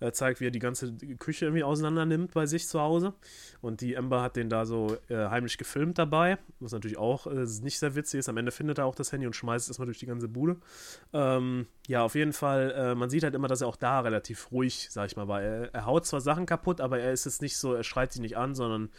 äh, 0.00 0.12
zeigt, 0.12 0.40
wie 0.40 0.46
er 0.46 0.50
die 0.50 0.58
ganze 0.58 0.92
Küche 1.18 1.46
irgendwie 1.46 1.64
auseinander 1.64 2.06
nimmt 2.06 2.34
bei 2.34 2.46
sich 2.46 2.68
zu 2.68 2.80
Hause. 2.80 3.14
Und 3.60 3.80
die 3.80 3.94
Ember 3.94 4.22
hat 4.22 4.36
den 4.36 4.48
da 4.48 4.66
so 4.66 4.96
äh, 5.08 5.16
heimlich 5.16 5.58
gefilmt 5.58 5.98
dabei, 5.98 6.38
was 6.60 6.72
natürlich 6.72 6.98
auch 6.98 7.26
äh, 7.26 7.46
nicht 7.62 7.78
sehr 7.78 7.94
witzig 7.94 8.20
ist. 8.20 8.28
Am 8.28 8.36
Ende 8.36 8.52
findet 8.52 8.78
er 8.78 8.86
auch 8.86 8.94
das 8.94 9.12
Handy 9.12 9.26
und 9.26 9.34
schmeißt 9.34 9.64
es 9.64 9.70
erstmal 9.70 9.86
durch 9.86 9.98
die 9.98 10.06
ganze 10.06 10.28
Bude. 10.28 10.56
Ähm, 11.12 11.66
ja, 11.88 12.02
auf 12.02 12.14
jeden 12.14 12.32
Fall, 12.32 12.72
äh, 12.72 12.94
man 12.94 13.10
sieht 13.10 13.22
halt 13.22 13.34
immer, 13.34 13.48
dass 13.48 13.60
er 13.60 13.68
auch 13.68 13.76
da 13.76 14.00
relativ 14.00 14.50
ruhig, 14.52 14.88
sag 14.90 15.06
ich 15.06 15.16
mal, 15.16 15.28
war. 15.28 15.42
Er, 15.42 15.74
er, 15.74 15.86
haut 15.86 16.06
zwar 16.06 16.20
Sachen 16.20 16.46
kaputt, 16.46 16.80
aber 16.80 16.98
er 16.98 17.12
ist 17.12 17.24
jetzt 17.24 17.42
nicht 17.42 17.56
so, 17.56 17.74
er 17.74 17.84
schreit 17.84 18.12
sie 18.12 18.20
nicht 18.20 18.36
an, 18.36 18.54
sondern 18.54 18.90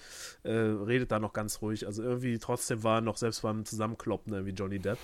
äh, 0.43 0.51
redet 0.51 1.11
da 1.11 1.19
noch 1.19 1.33
ganz 1.33 1.61
ruhig. 1.61 1.85
Also 1.85 2.03
irgendwie 2.03 2.39
trotzdem 2.39 2.83
war 2.83 2.99
er 2.99 3.01
noch 3.01 3.17
selbst 3.17 3.41
beim 3.41 3.65
Zusammenkloppen 3.65 4.33
irgendwie 4.33 4.53
Johnny 4.53 4.79
Depp. 4.79 4.97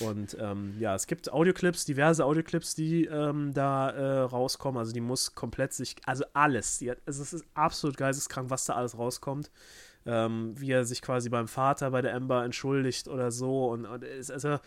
Und 0.00 0.36
ähm, 0.40 0.74
ja, 0.78 0.94
es 0.94 1.06
gibt 1.06 1.32
Audioclips, 1.32 1.84
diverse 1.84 2.24
Audioclips, 2.24 2.74
die 2.74 3.04
ähm, 3.04 3.52
da 3.54 3.90
äh, 3.90 4.20
rauskommen. 4.20 4.78
Also 4.78 4.92
die 4.92 5.00
muss 5.00 5.34
komplett 5.34 5.72
sich, 5.72 5.96
also 6.06 6.24
alles. 6.32 6.78
Die, 6.78 6.90
also 6.90 7.22
es 7.22 7.32
ist 7.32 7.44
absolut 7.54 7.96
geisteskrank, 7.96 8.50
was 8.50 8.64
da 8.64 8.74
alles 8.74 8.98
rauskommt. 8.98 9.50
Ähm, 10.08 10.54
wie 10.56 10.70
er 10.70 10.84
sich 10.84 11.02
quasi 11.02 11.28
beim 11.28 11.48
Vater 11.48 11.90
bei 11.90 12.00
der 12.00 12.12
Ember 12.12 12.44
entschuldigt 12.44 13.08
oder 13.08 13.32
so. 13.32 13.70
Und, 13.70 13.86
und 13.86 14.04
also, 14.30 14.60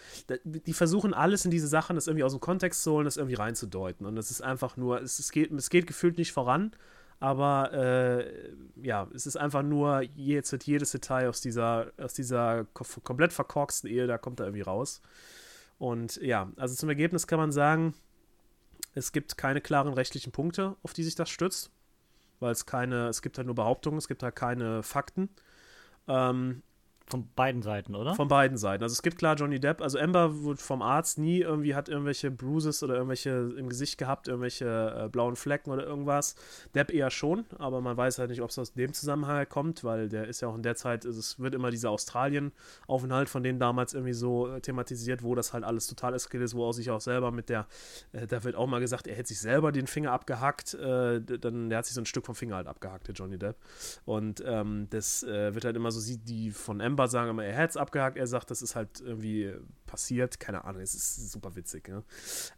die 0.43 0.73
versuchen 0.73 1.13
alles 1.13 1.45
in 1.45 1.51
diese 1.51 1.69
Sachen, 1.69 1.95
das 1.95 2.07
irgendwie 2.07 2.25
aus 2.25 2.33
dem 2.33 2.41
Kontext 2.41 2.83
zu 2.83 2.91
holen, 2.91 3.05
das 3.05 3.15
irgendwie 3.15 3.35
reinzudeuten. 3.35 4.05
Und 4.05 4.17
es 4.17 4.31
ist 4.31 4.41
einfach 4.41 4.75
nur, 4.75 5.01
es, 5.01 5.17
es, 5.17 5.31
geht, 5.31 5.49
es 5.53 5.69
geht 5.69 5.87
gefühlt 5.87 6.17
nicht 6.17 6.33
voran. 6.33 6.73
Aber 7.19 7.73
äh, 7.73 8.53
ja, 8.81 9.07
es 9.13 9.25
ist 9.27 9.35
einfach 9.35 9.61
nur, 9.61 10.01
jetzt 10.15 10.65
jedes 10.65 10.91
Detail 10.91 11.27
aus 11.27 11.41
dieser, 11.41 11.91
aus 11.97 12.13
dieser 12.13 12.65
komplett 12.73 13.33
verkorksten 13.33 13.89
Ehe, 13.89 14.07
da 14.07 14.17
kommt 14.17 14.39
da 14.39 14.45
irgendwie 14.45 14.61
raus. 14.61 15.01
Und 15.77 16.17
ja, 16.17 16.51
also 16.55 16.75
zum 16.75 16.89
Ergebnis 16.89 17.27
kann 17.27 17.39
man 17.39 17.51
sagen, 17.51 17.93
es 18.95 19.11
gibt 19.11 19.37
keine 19.37 19.61
klaren 19.61 19.93
rechtlichen 19.93 20.31
Punkte, 20.31 20.75
auf 20.83 20.93
die 20.93 21.03
sich 21.03 21.15
das 21.15 21.29
stützt, 21.29 21.71
weil 22.39 22.51
es 22.51 22.65
keine, 22.65 23.07
es 23.07 23.21
gibt 23.21 23.37
halt 23.37 23.47
nur 23.47 23.55
Behauptungen, 23.55 23.97
es 23.97 24.07
gibt 24.07 24.23
halt 24.23 24.35
keine 24.35 24.81
Fakten. 24.83 25.29
Ähm, 26.07 26.63
von 27.09 27.27
beiden 27.35 27.61
Seiten, 27.61 27.95
oder? 27.95 28.15
Von 28.15 28.27
beiden 28.27 28.57
Seiten. 28.57 28.83
Also 28.83 28.93
es 28.93 29.01
gibt 29.01 29.17
klar 29.17 29.35
Johnny 29.35 29.59
Depp, 29.59 29.81
also 29.81 29.97
Amber 29.97 30.43
wurde 30.43 30.61
vom 30.61 30.81
Arzt 30.81 31.17
nie 31.17 31.39
irgendwie 31.39 31.75
hat 31.75 31.89
irgendwelche 31.89 32.31
Bruises 32.31 32.83
oder 32.83 32.95
irgendwelche 32.95 33.53
im 33.57 33.69
Gesicht 33.69 33.97
gehabt, 33.97 34.27
irgendwelche 34.27 35.05
äh, 35.05 35.09
blauen 35.09 35.35
Flecken 35.35 35.71
oder 35.71 35.85
irgendwas. 35.85 36.35
Depp 36.75 36.91
eher 36.91 37.09
schon, 37.09 37.45
aber 37.57 37.81
man 37.81 37.97
weiß 37.97 38.19
halt 38.19 38.29
nicht, 38.29 38.41
ob 38.41 38.49
es 38.49 38.59
aus 38.59 38.73
dem 38.73 38.93
Zusammenhang 38.93 39.47
kommt, 39.49 39.83
weil 39.83 40.09
der 40.09 40.27
ist 40.27 40.41
ja 40.41 40.47
auch 40.47 40.55
in 40.55 40.63
der 40.63 40.75
Zeit, 40.75 41.05
also 41.05 41.19
es 41.19 41.39
wird 41.39 41.55
immer 41.55 41.71
dieser 41.71 41.89
Australien-Aufenthalt 41.91 43.29
von 43.29 43.43
denen 43.43 43.59
damals 43.59 43.93
irgendwie 43.93 44.13
so 44.13 44.47
äh, 44.47 44.61
thematisiert, 44.61 45.23
wo 45.23 45.35
das 45.35 45.53
halt 45.53 45.63
alles 45.63 45.87
total 45.87 46.13
eskaliert 46.13 46.45
ist, 46.45 46.55
wo 46.55 46.67
er 46.67 46.73
sich 46.73 46.91
auch 46.91 47.01
selber 47.01 47.31
mit 47.31 47.49
der, 47.49 47.67
äh, 48.11 48.27
da 48.27 48.43
wird 48.43 48.55
auch 48.55 48.67
mal 48.67 48.79
gesagt, 48.79 49.07
er 49.07 49.15
hätte 49.15 49.29
sich 49.29 49.39
selber 49.39 49.71
den 49.71 49.87
Finger 49.87 50.11
abgehackt, 50.11 50.73
äh, 50.75 51.21
dann, 51.21 51.69
der 51.69 51.79
hat 51.79 51.85
sich 51.85 51.95
so 51.95 52.01
ein 52.01 52.05
Stück 52.05 52.25
vom 52.25 52.35
Finger 52.35 52.57
halt 52.57 52.67
abgehackt, 52.67 53.07
der 53.07 53.15
Johnny 53.15 53.37
Depp. 53.37 53.55
Und 54.05 54.43
ähm, 54.45 54.87
das 54.89 55.23
äh, 55.23 55.53
wird 55.53 55.65
halt 55.65 55.75
immer 55.75 55.91
so, 55.91 55.99
die 56.23 56.51
von 56.51 56.81
Amber 56.81 56.98
Amber 56.99 57.07
sagen 57.07 57.29
immer, 57.29 57.45
er 57.45 57.53
hätte 57.53 57.69
es 57.69 57.77
abgehakt. 57.77 58.17
Er 58.17 58.27
sagt, 58.27 58.51
das 58.51 58.61
ist 58.61 58.75
halt 58.75 58.99
irgendwie 58.99 59.53
passiert. 59.85 60.39
Keine 60.39 60.65
Ahnung, 60.65 60.81
es 60.81 60.93
ist 60.93 61.31
super 61.31 61.55
witzig. 61.55 61.87
Ne? 61.87 62.03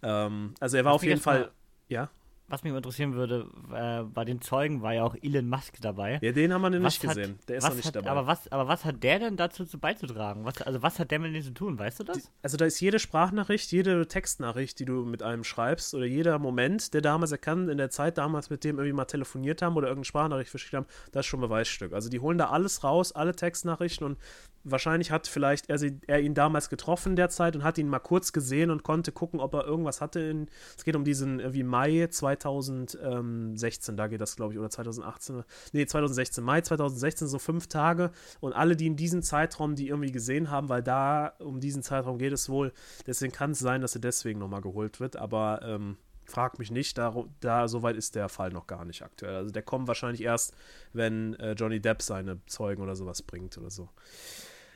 Ähm, 0.01 0.55
also 0.59 0.77
er 0.77 0.85
war 0.85 0.93
auf 0.93 1.03
jeden 1.03 1.22
Fall. 1.22 1.51
Ja 1.88 2.09
was 2.52 2.64
mich 2.64 2.73
interessieren 2.73 3.14
würde, 3.14 3.48
äh, 3.73 4.03
bei 4.03 4.26
den 4.26 4.41
Zeugen 4.41 4.82
war 4.82 4.94
ja 4.94 5.03
auch 5.03 5.15
Elon 5.22 5.48
Musk 5.48 5.80
dabei. 5.82 6.19
Ja, 6.22 6.32
den 6.32 6.53
haben 6.53 6.61
wir 6.61 6.69
nicht 6.69 7.02
gesehen. 7.02 7.40
der 7.48 7.57
ist 7.57 7.68
noch 7.68 7.76
nicht 7.76 7.86
hat, 7.86 7.95
dabei. 7.95 8.10
Aber 8.10 8.28
was, 8.28 8.52
aber 8.52 8.68
was 8.68 8.86
hat 8.86 9.02
der 9.03 9.19
denn 9.19 9.38
dazu 9.38 9.65
zu 9.65 9.80
beizutragen? 9.80 10.45
Was, 10.45 10.61
also 10.61 10.82
was 10.82 10.99
hat 10.99 11.11
der 11.11 11.19
mit 11.19 11.34
dem 11.34 11.41
zu 11.41 11.53
tun? 11.53 11.80
Weißt 11.80 11.99
du 11.99 12.03
das? 12.03 12.18
Die, 12.18 12.23
also 12.41 12.57
da 12.57 12.65
ist 12.65 12.80
jede 12.80 12.99
Sprachnachricht, 12.99 13.72
jede 13.72 14.07
Textnachricht, 14.07 14.80
die 14.80 14.86
du 14.86 15.06
mit 15.06 15.23
einem 15.23 15.44
schreibst 15.44 15.94
oder 15.94 16.06
jeder 16.06 16.38
Moment, 16.40 16.94
der 16.94 17.02
damals, 17.02 17.32
er 17.32 17.38
kann 17.38 17.69
in 17.69 17.78
der 17.78 17.90
Zeit 17.90 18.18
damals 18.18 18.49
mit 18.49 18.64
dem 18.64 18.78
irgendwie 18.78 18.94
mal 18.94 19.06
telefoniert 19.06 19.61
haben 19.61 19.76
oder 19.76 19.88
irgendeine 19.88 20.06
Sprachnachricht 20.06 20.49
verschickt 20.49 20.73
haben, 20.73 20.86
das 21.11 21.26
ist 21.26 21.28
schon 21.28 21.40
ein 21.40 21.48
Beweisstück. 21.48 21.94
Also 21.94 22.10
die 22.10 22.19
holen 22.19 22.38
da 22.38 22.49
alles 22.49 22.84
raus, 22.84 23.11
alle 23.11 23.36
Textnachrichten 23.36 24.06
und 24.06 24.18
wahrscheinlich 24.64 25.11
hat 25.11 25.28
vielleicht 25.28 25.69
er, 25.69 25.78
sie, 25.78 25.99
er 26.07 26.19
ihn 26.19 26.36
damals 26.36 26.69
getroffen 26.69 27.15
derzeit 27.15 27.56
und 27.56 27.64
hat 27.64 27.78
ihn 27.78 27.88
mal 27.88 27.99
kurz 27.99 28.32
gesehen 28.32 28.69
und 28.69 28.84
konnte 28.84 29.11
gucken, 29.11 29.40
ob 29.40 29.53
er 29.53 29.65
irgendwas 29.65 30.02
hatte. 30.02 30.19
In, 30.19 30.48
es 30.78 30.84
geht 30.84 30.95
um 30.95 31.03
diesen 31.03 31.53
wie 31.53 31.64
Mai 31.64 32.07
2000 32.10 32.40
2016, 32.41 33.97
da 33.97 34.07
geht 34.07 34.22
das, 34.22 34.35
glaube 34.35 34.53
ich, 34.53 34.59
oder 34.59 34.69
2018, 34.69 35.43
nee, 35.73 35.85
2016, 35.85 36.43
Mai 36.43 36.61
2016, 36.61 37.27
so 37.27 37.39
fünf 37.39 37.68
Tage. 37.68 38.11
Und 38.39 38.53
alle, 38.53 38.76
die 38.76 38.88
in 38.88 38.95
diesem 38.95 39.22
Zeitraum 39.22 39.76
die 39.76 39.88
irgendwie 39.88 40.11
gesehen 40.11 40.49
haben, 40.49 40.69
weil 40.69 40.84
da 40.84 41.34
um 41.39 41.59
diesen 41.59 41.84
Zeitraum 41.84 42.18
geht 42.18 42.34
es 42.34 42.49
wohl, 42.49 42.73
deswegen 43.07 43.31
kann 43.31 43.51
es 43.51 43.59
sein, 43.59 43.81
dass 43.81 43.95
er 43.95 44.01
deswegen 44.01 44.39
nochmal 44.39 44.61
geholt 44.61 44.99
wird, 44.99 45.15
aber 45.15 45.61
ähm, 45.63 45.97
frag 46.26 46.59
mich 46.59 46.72
nicht, 46.72 46.97
da, 46.97 47.13
da 47.39 47.68
soweit 47.68 47.95
ist 47.95 48.15
der 48.15 48.30
Fall 48.30 48.49
noch 48.49 48.68
gar 48.68 48.85
nicht 48.85 49.03
aktuell. 49.03 49.35
Also 49.35 49.51
der 49.51 49.63
kommt 49.63 49.88
wahrscheinlich 49.88 50.23
erst, 50.23 50.55
wenn 50.93 51.35
äh, 51.35 51.53
Johnny 51.53 51.80
Depp 51.80 52.01
seine 52.01 52.43
Zeugen 52.45 52.81
oder 52.81 52.95
sowas 52.95 53.22
bringt 53.22 53.57
oder 53.57 53.69
so. 53.69 53.89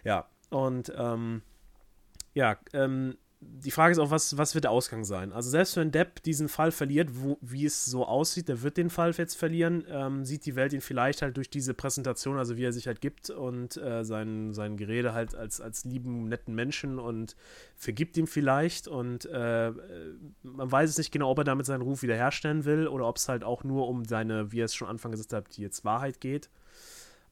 Ja, 0.03 0.27
und 0.49 0.93
ähm, 0.95 1.41
ja, 2.33 2.57
ähm, 2.73 3.17
die 3.47 3.71
Frage 3.71 3.91
ist 3.93 3.99
auch, 3.99 4.11
was, 4.11 4.37
was 4.37 4.53
wird 4.53 4.65
der 4.65 4.71
Ausgang 4.71 5.03
sein? 5.03 5.31
Also 5.33 5.49
selbst 5.49 5.75
wenn 5.77 5.91
Depp 5.91 6.21
diesen 6.23 6.49
Fall 6.49 6.71
verliert, 6.71 7.09
wo, 7.13 7.37
wie 7.41 7.65
es 7.65 7.85
so 7.85 8.05
aussieht, 8.05 8.47
der 8.47 8.61
wird 8.61 8.77
den 8.77 8.89
Fall 8.89 9.11
jetzt 9.11 9.35
verlieren, 9.35 9.85
ähm, 9.89 10.25
sieht 10.25 10.45
die 10.45 10.55
Welt 10.55 10.73
ihn 10.73 10.81
vielleicht 10.81 11.21
halt 11.21 11.37
durch 11.37 11.49
diese 11.49 11.73
Präsentation, 11.73 12.37
also 12.37 12.57
wie 12.57 12.63
er 12.63 12.73
sich 12.73 12.87
halt 12.87 13.01
gibt 13.01 13.29
und 13.29 13.77
äh, 13.77 14.03
sein, 14.03 14.53
sein 14.53 14.77
Gerede 14.77 15.13
halt 15.13 15.35
als, 15.35 15.61
als 15.61 15.85
lieben, 15.85 16.27
netten 16.27 16.53
Menschen 16.53 16.99
und 16.99 17.35
vergibt 17.75 18.17
ihm 18.17 18.27
vielleicht 18.27 18.87
und 18.87 19.25
äh, 19.25 19.71
man 20.43 20.71
weiß 20.71 20.89
es 20.89 20.97
nicht 20.97 21.11
genau, 21.11 21.29
ob 21.29 21.39
er 21.39 21.43
damit 21.43 21.65
seinen 21.65 21.81
Ruf 21.81 22.01
wiederherstellen 22.03 22.65
will 22.65 22.87
oder 22.87 23.07
ob 23.07 23.17
es 23.17 23.29
halt 23.29 23.43
auch 23.43 23.63
nur 23.63 23.87
um 23.87 24.05
seine, 24.05 24.51
wie 24.51 24.61
er 24.61 24.65
es 24.65 24.75
schon 24.75 24.87
Anfang 24.87 25.11
gesagt 25.11 25.33
hat, 25.33 25.57
die 25.57 25.61
jetzt 25.61 25.85
Wahrheit 25.85 26.21
geht. 26.21 26.49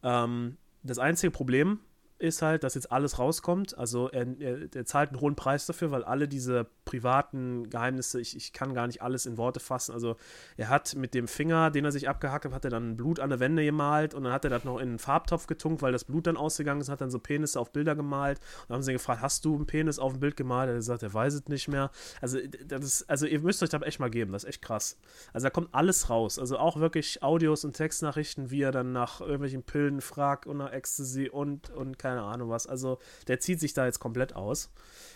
Ähm, 0.03 0.57
das 0.83 0.99
einzige 0.99 1.31
Problem 1.31 1.79
ist 2.23 2.41
halt, 2.41 2.63
dass 2.63 2.75
jetzt 2.75 2.91
alles 2.91 3.19
rauskommt. 3.19 3.77
Also 3.77 4.09
er, 4.09 4.25
er, 4.39 4.73
er, 4.73 4.85
zahlt 4.85 5.09
einen 5.09 5.19
hohen 5.19 5.35
Preis 5.35 5.65
dafür, 5.65 5.91
weil 5.91 6.05
alle 6.05 6.29
diese 6.29 6.67
privaten 6.85 7.69
Geheimnisse, 7.69 8.19
ich, 8.19 8.35
ich 8.35 8.53
kann 8.53 8.73
gar 8.73 8.87
nicht 8.87 9.01
alles 9.01 9.25
in 9.25 9.37
Worte 9.37 9.59
fassen. 9.59 9.93
Also 9.93 10.15
er 10.57 10.69
hat 10.69 10.95
mit 10.95 11.13
dem 11.13 11.27
Finger, 11.27 11.71
den 11.71 11.85
er 11.85 11.91
sich 11.91 12.09
abgehackt 12.09 12.45
hat, 12.45 12.53
hat 12.53 12.65
er 12.65 12.71
dann 12.71 12.97
Blut 12.97 13.19
an 13.19 13.29
der 13.29 13.39
Wände 13.39 13.63
gemalt 13.63 14.13
und 14.13 14.23
dann 14.23 14.33
hat 14.33 14.43
er 14.43 14.49
das 14.49 14.63
noch 14.63 14.77
in 14.77 14.89
einen 14.89 14.99
Farbtopf 14.99 15.47
getunkt, 15.47 15.81
weil 15.81 15.91
das 15.91 16.03
Blut 16.03 16.27
dann 16.27 16.37
ausgegangen 16.37 16.81
ist, 16.81 16.89
hat 16.89 17.01
dann 17.01 17.11
so 17.11 17.19
Penisse 17.19 17.59
auf 17.59 17.71
Bilder 17.71 17.95
gemalt. 17.95 18.39
Und 18.39 18.69
dann 18.69 18.75
haben 18.75 18.83
sie 18.83 18.91
ihn 18.91 18.97
gefragt, 18.97 19.21
hast 19.21 19.45
du 19.45 19.55
einen 19.55 19.65
Penis 19.65 19.99
auf 19.99 20.13
ein 20.13 20.19
Bild 20.19 20.37
gemalt? 20.37 20.69
Er 20.69 20.73
hat 20.73 20.79
gesagt, 20.79 21.03
er 21.03 21.13
weiß 21.13 21.33
es 21.33 21.47
nicht 21.47 21.67
mehr. 21.67 21.91
Also, 22.21 22.39
das 22.65 22.83
ist, 22.83 23.09
also 23.09 23.25
ihr 23.25 23.39
müsst 23.39 23.63
euch 23.63 23.69
das 23.69 23.81
echt 23.81 23.99
mal 23.99 24.09
geben, 24.09 24.31
das 24.31 24.43
ist 24.43 24.49
echt 24.49 24.61
krass. 24.61 24.97
Also 25.33 25.45
da 25.45 25.49
kommt 25.49 25.69
alles 25.73 26.09
raus. 26.09 26.39
Also 26.39 26.57
auch 26.57 26.77
wirklich 26.77 27.23
Audios 27.23 27.65
und 27.65 27.73
Textnachrichten, 27.73 28.51
wie 28.51 28.61
er 28.61 28.71
dann 28.71 28.91
nach 28.91 29.21
irgendwelchen 29.21 29.63
Pillen 29.63 30.01
fragt 30.01 30.45
und 30.47 30.57
nach 30.57 30.71
Ecstasy 30.71 31.29
und, 31.29 31.69
und 31.69 31.97
keine 31.99 32.21
Ahnung 32.21 32.49
was. 32.49 32.67
Also 32.67 32.99
der 33.27 33.39
zieht 33.39 33.59
sich 33.59 33.73
da 33.73 33.85
jetzt 33.85 33.99
komplett 33.99 34.35
aus. 34.35 34.69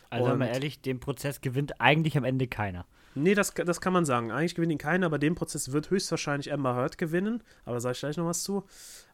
Also, 0.10 0.32
und, 0.32 0.40
mal 0.40 0.48
ehrlich, 0.48 0.82
den 0.82 1.00
Prozess 1.00 1.42
gewinnt 1.42 1.80
eigentlich 1.82 2.18
am 2.18 2.24
Ende 2.24 2.48
keiner. 2.48 2.86
Nee, 3.16 3.34
das, 3.34 3.54
das 3.54 3.82
kann 3.82 3.94
man 3.94 4.06
sagen. 4.06 4.32
Eigentlich 4.32 4.56
gewinnt 4.56 4.72
ihn 4.72 4.78
keiner, 4.78 5.08
aber 5.08 5.18
den 5.18 5.36
Prozess 5.36 5.72
wird 5.72 5.90
höchstwahrscheinlich 5.90 6.54
Amber 6.54 6.76
Heard 6.76 6.98
gewinnen. 6.98 7.44
Aber 7.66 7.76
da 7.76 7.80
sage 7.80 7.94
ich 7.94 8.00
gleich 8.00 8.18
noch 8.18 8.28
was 8.28 8.44
zu. 8.44 8.64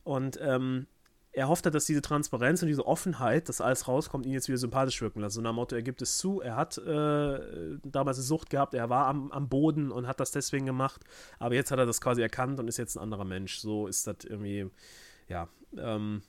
Und 0.04 0.38
ähm, 0.42 0.88
er 1.34 1.48
hofft 1.48 1.66
halt, 1.66 1.74
dass 1.74 1.86
diese 1.86 2.02
Transparenz 2.02 2.62
und 2.62 2.68
diese 2.68 2.86
Offenheit, 2.86 3.50
dass 3.50 3.60
alles 3.60 3.88
rauskommt, 3.88 4.26
ihn 4.26 4.34
jetzt 4.34 4.48
wieder 4.48 4.58
sympathisch 4.58 5.02
wirken 5.02 5.20
lässt. 5.20 5.36
So 5.36 5.42
nach 5.42 5.52
dem 5.52 5.56
Motto, 5.56 5.76
er 5.76 5.82
gibt 5.82 6.02
es 6.02 6.18
zu, 6.18 6.42
er 6.42 6.56
hat 6.56 6.78
äh, 6.78 7.80
damals 7.84 8.18
eine 8.18 8.24
Sucht 8.24 8.52
gehabt, 8.52 8.76
er 8.76 8.90
war 8.90 9.08
am, 9.08 9.32
am 9.32 9.50
Boden 9.50 9.92
und 9.92 10.06
hat 10.08 10.20
das 10.20 10.32
deswegen 10.32 10.66
gemacht. 10.68 11.02
Aber 11.40 11.56
jetzt 11.56 11.72
hat 11.72 11.80
er 11.80 11.88
das 11.88 12.02
quasi 12.02 12.22
erkannt 12.22 12.60
und 12.60 12.68
ist 12.68 12.78
jetzt 12.78 12.96
ein 12.96 13.02
anderer 13.02 13.26
Mensch. 13.26 13.58
So 13.58 13.88
ist 13.88 14.06
das 14.06 14.18
irgendwie, 14.26 14.70
ja. 15.28 15.48
Ähm, 15.76 16.22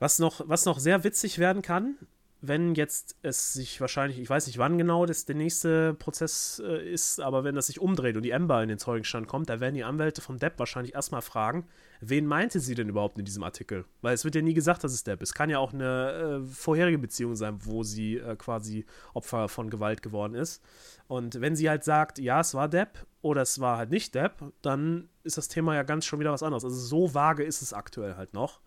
was 0.00 0.18
noch, 0.18 0.40
was 0.48 0.64
noch 0.64 0.80
sehr 0.80 1.04
witzig 1.04 1.38
werden 1.38 1.62
kann, 1.62 1.96
wenn 2.44 2.74
jetzt 2.74 3.16
es 3.22 3.52
sich 3.52 3.80
wahrscheinlich, 3.80 4.18
ich 4.18 4.28
weiß 4.28 4.48
nicht 4.48 4.58
wann 4.58 4.76
genau 4.76 5.06
das 5.06 5.24
der 5.26 5.36
nächste 5.36 5.94
Prozess 5.94 6.60
äh, 6.64 6.92
ist, 6.92 7.20
aber 7.20 7.44
wenn 7.44 7.54
das 7.54 7.68
sich 7.68 7.80
umdreht 7.80 8.16
und 8.16 8.24
die 8.24 8.34
Amber 8.34 8.60
in 8.64 8.68
den 8.68 8.78
Zeugenstand 8.78 9.28
kommt, 9.28 9.48
da 9.48 9.60
werden 9.60 9.76
die 9.76 9.84
Anwälte 9.84 10.20
vom 10.20 10.40
Depp 10.40 10.58
wahrscheinlich 10.58 10.94
erstmal 10.94 11.22
fragen, 11.22 11.68
wen 12.00 12.26
meinte 12.26 12.58
sie 12.58 12.74
denn 12.74 12.88
überhaupt 12.88 13.16
in 13.16 13.24
diesem 13.24 13.44
Artikel? 13.44 13.84
Weil 14.00 14.14
es 14.14 14.24
wird 14.24 14.34
ja 14.34 14.42
nie 14.42 14.54
gesagt, 14.54 14.82
dass 14.82 14.92
es 14.92 15.04
Depp 15.04 15.22
ist. 15.22 15.34
Kann 15.34 15.50
ja 15.50 15.60
auch 15.60 15.72
eine 15.72 16.42
äh, 16.42 16.52
vorherige 16.52 16.98
Beziehung 16.98 17.36
sein, 17.36 17.58
wo 17.60 17.84
sie 17.84 18.16
äh, 18.16 18.34
quasi 18.34 18.86
Opfer 19.14 19.48
von 19.48 19.70
Gewalt 19.70 20.02
geworden 20.02 20.34
ist. 20.34 20.64
Und 21.06 21.40
wenn 21.40 21.54
sie 21.54 21.70
halt 21.70 21.84
sagt, 21.84 22.18
ja, 22.18 22.40
es 22.40 22.54
war 22.54 22.68
Depp 22.68 23.06
oder 23.20 23.42
es 23.42 23.60
war 23.60 23.78
halt 23.78 23.90
nicht 23.90 24.16
Depp, 24.16 24.52
dann 24.62 25.08
ist 25.22 25.38
das 25.38 25.46
Thema 25.46 25.76
ja 25.76 25.84
ganz 25.84 26.06
schon 26.06 26.18
wieder 26.18 26.32
was 26.32 26.42
anderes. 26.42 26.64
Also 26.64 26.76
so 26.76 27.14
vage 27.14 27.44
ist 27.44 27.62
es 27.62 27.72
aktuell 27.72 28.16
halt 28.16 28.34
noch. 28.34 28.60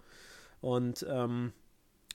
Und 0.61 1.05
ähm, 1.09 1.51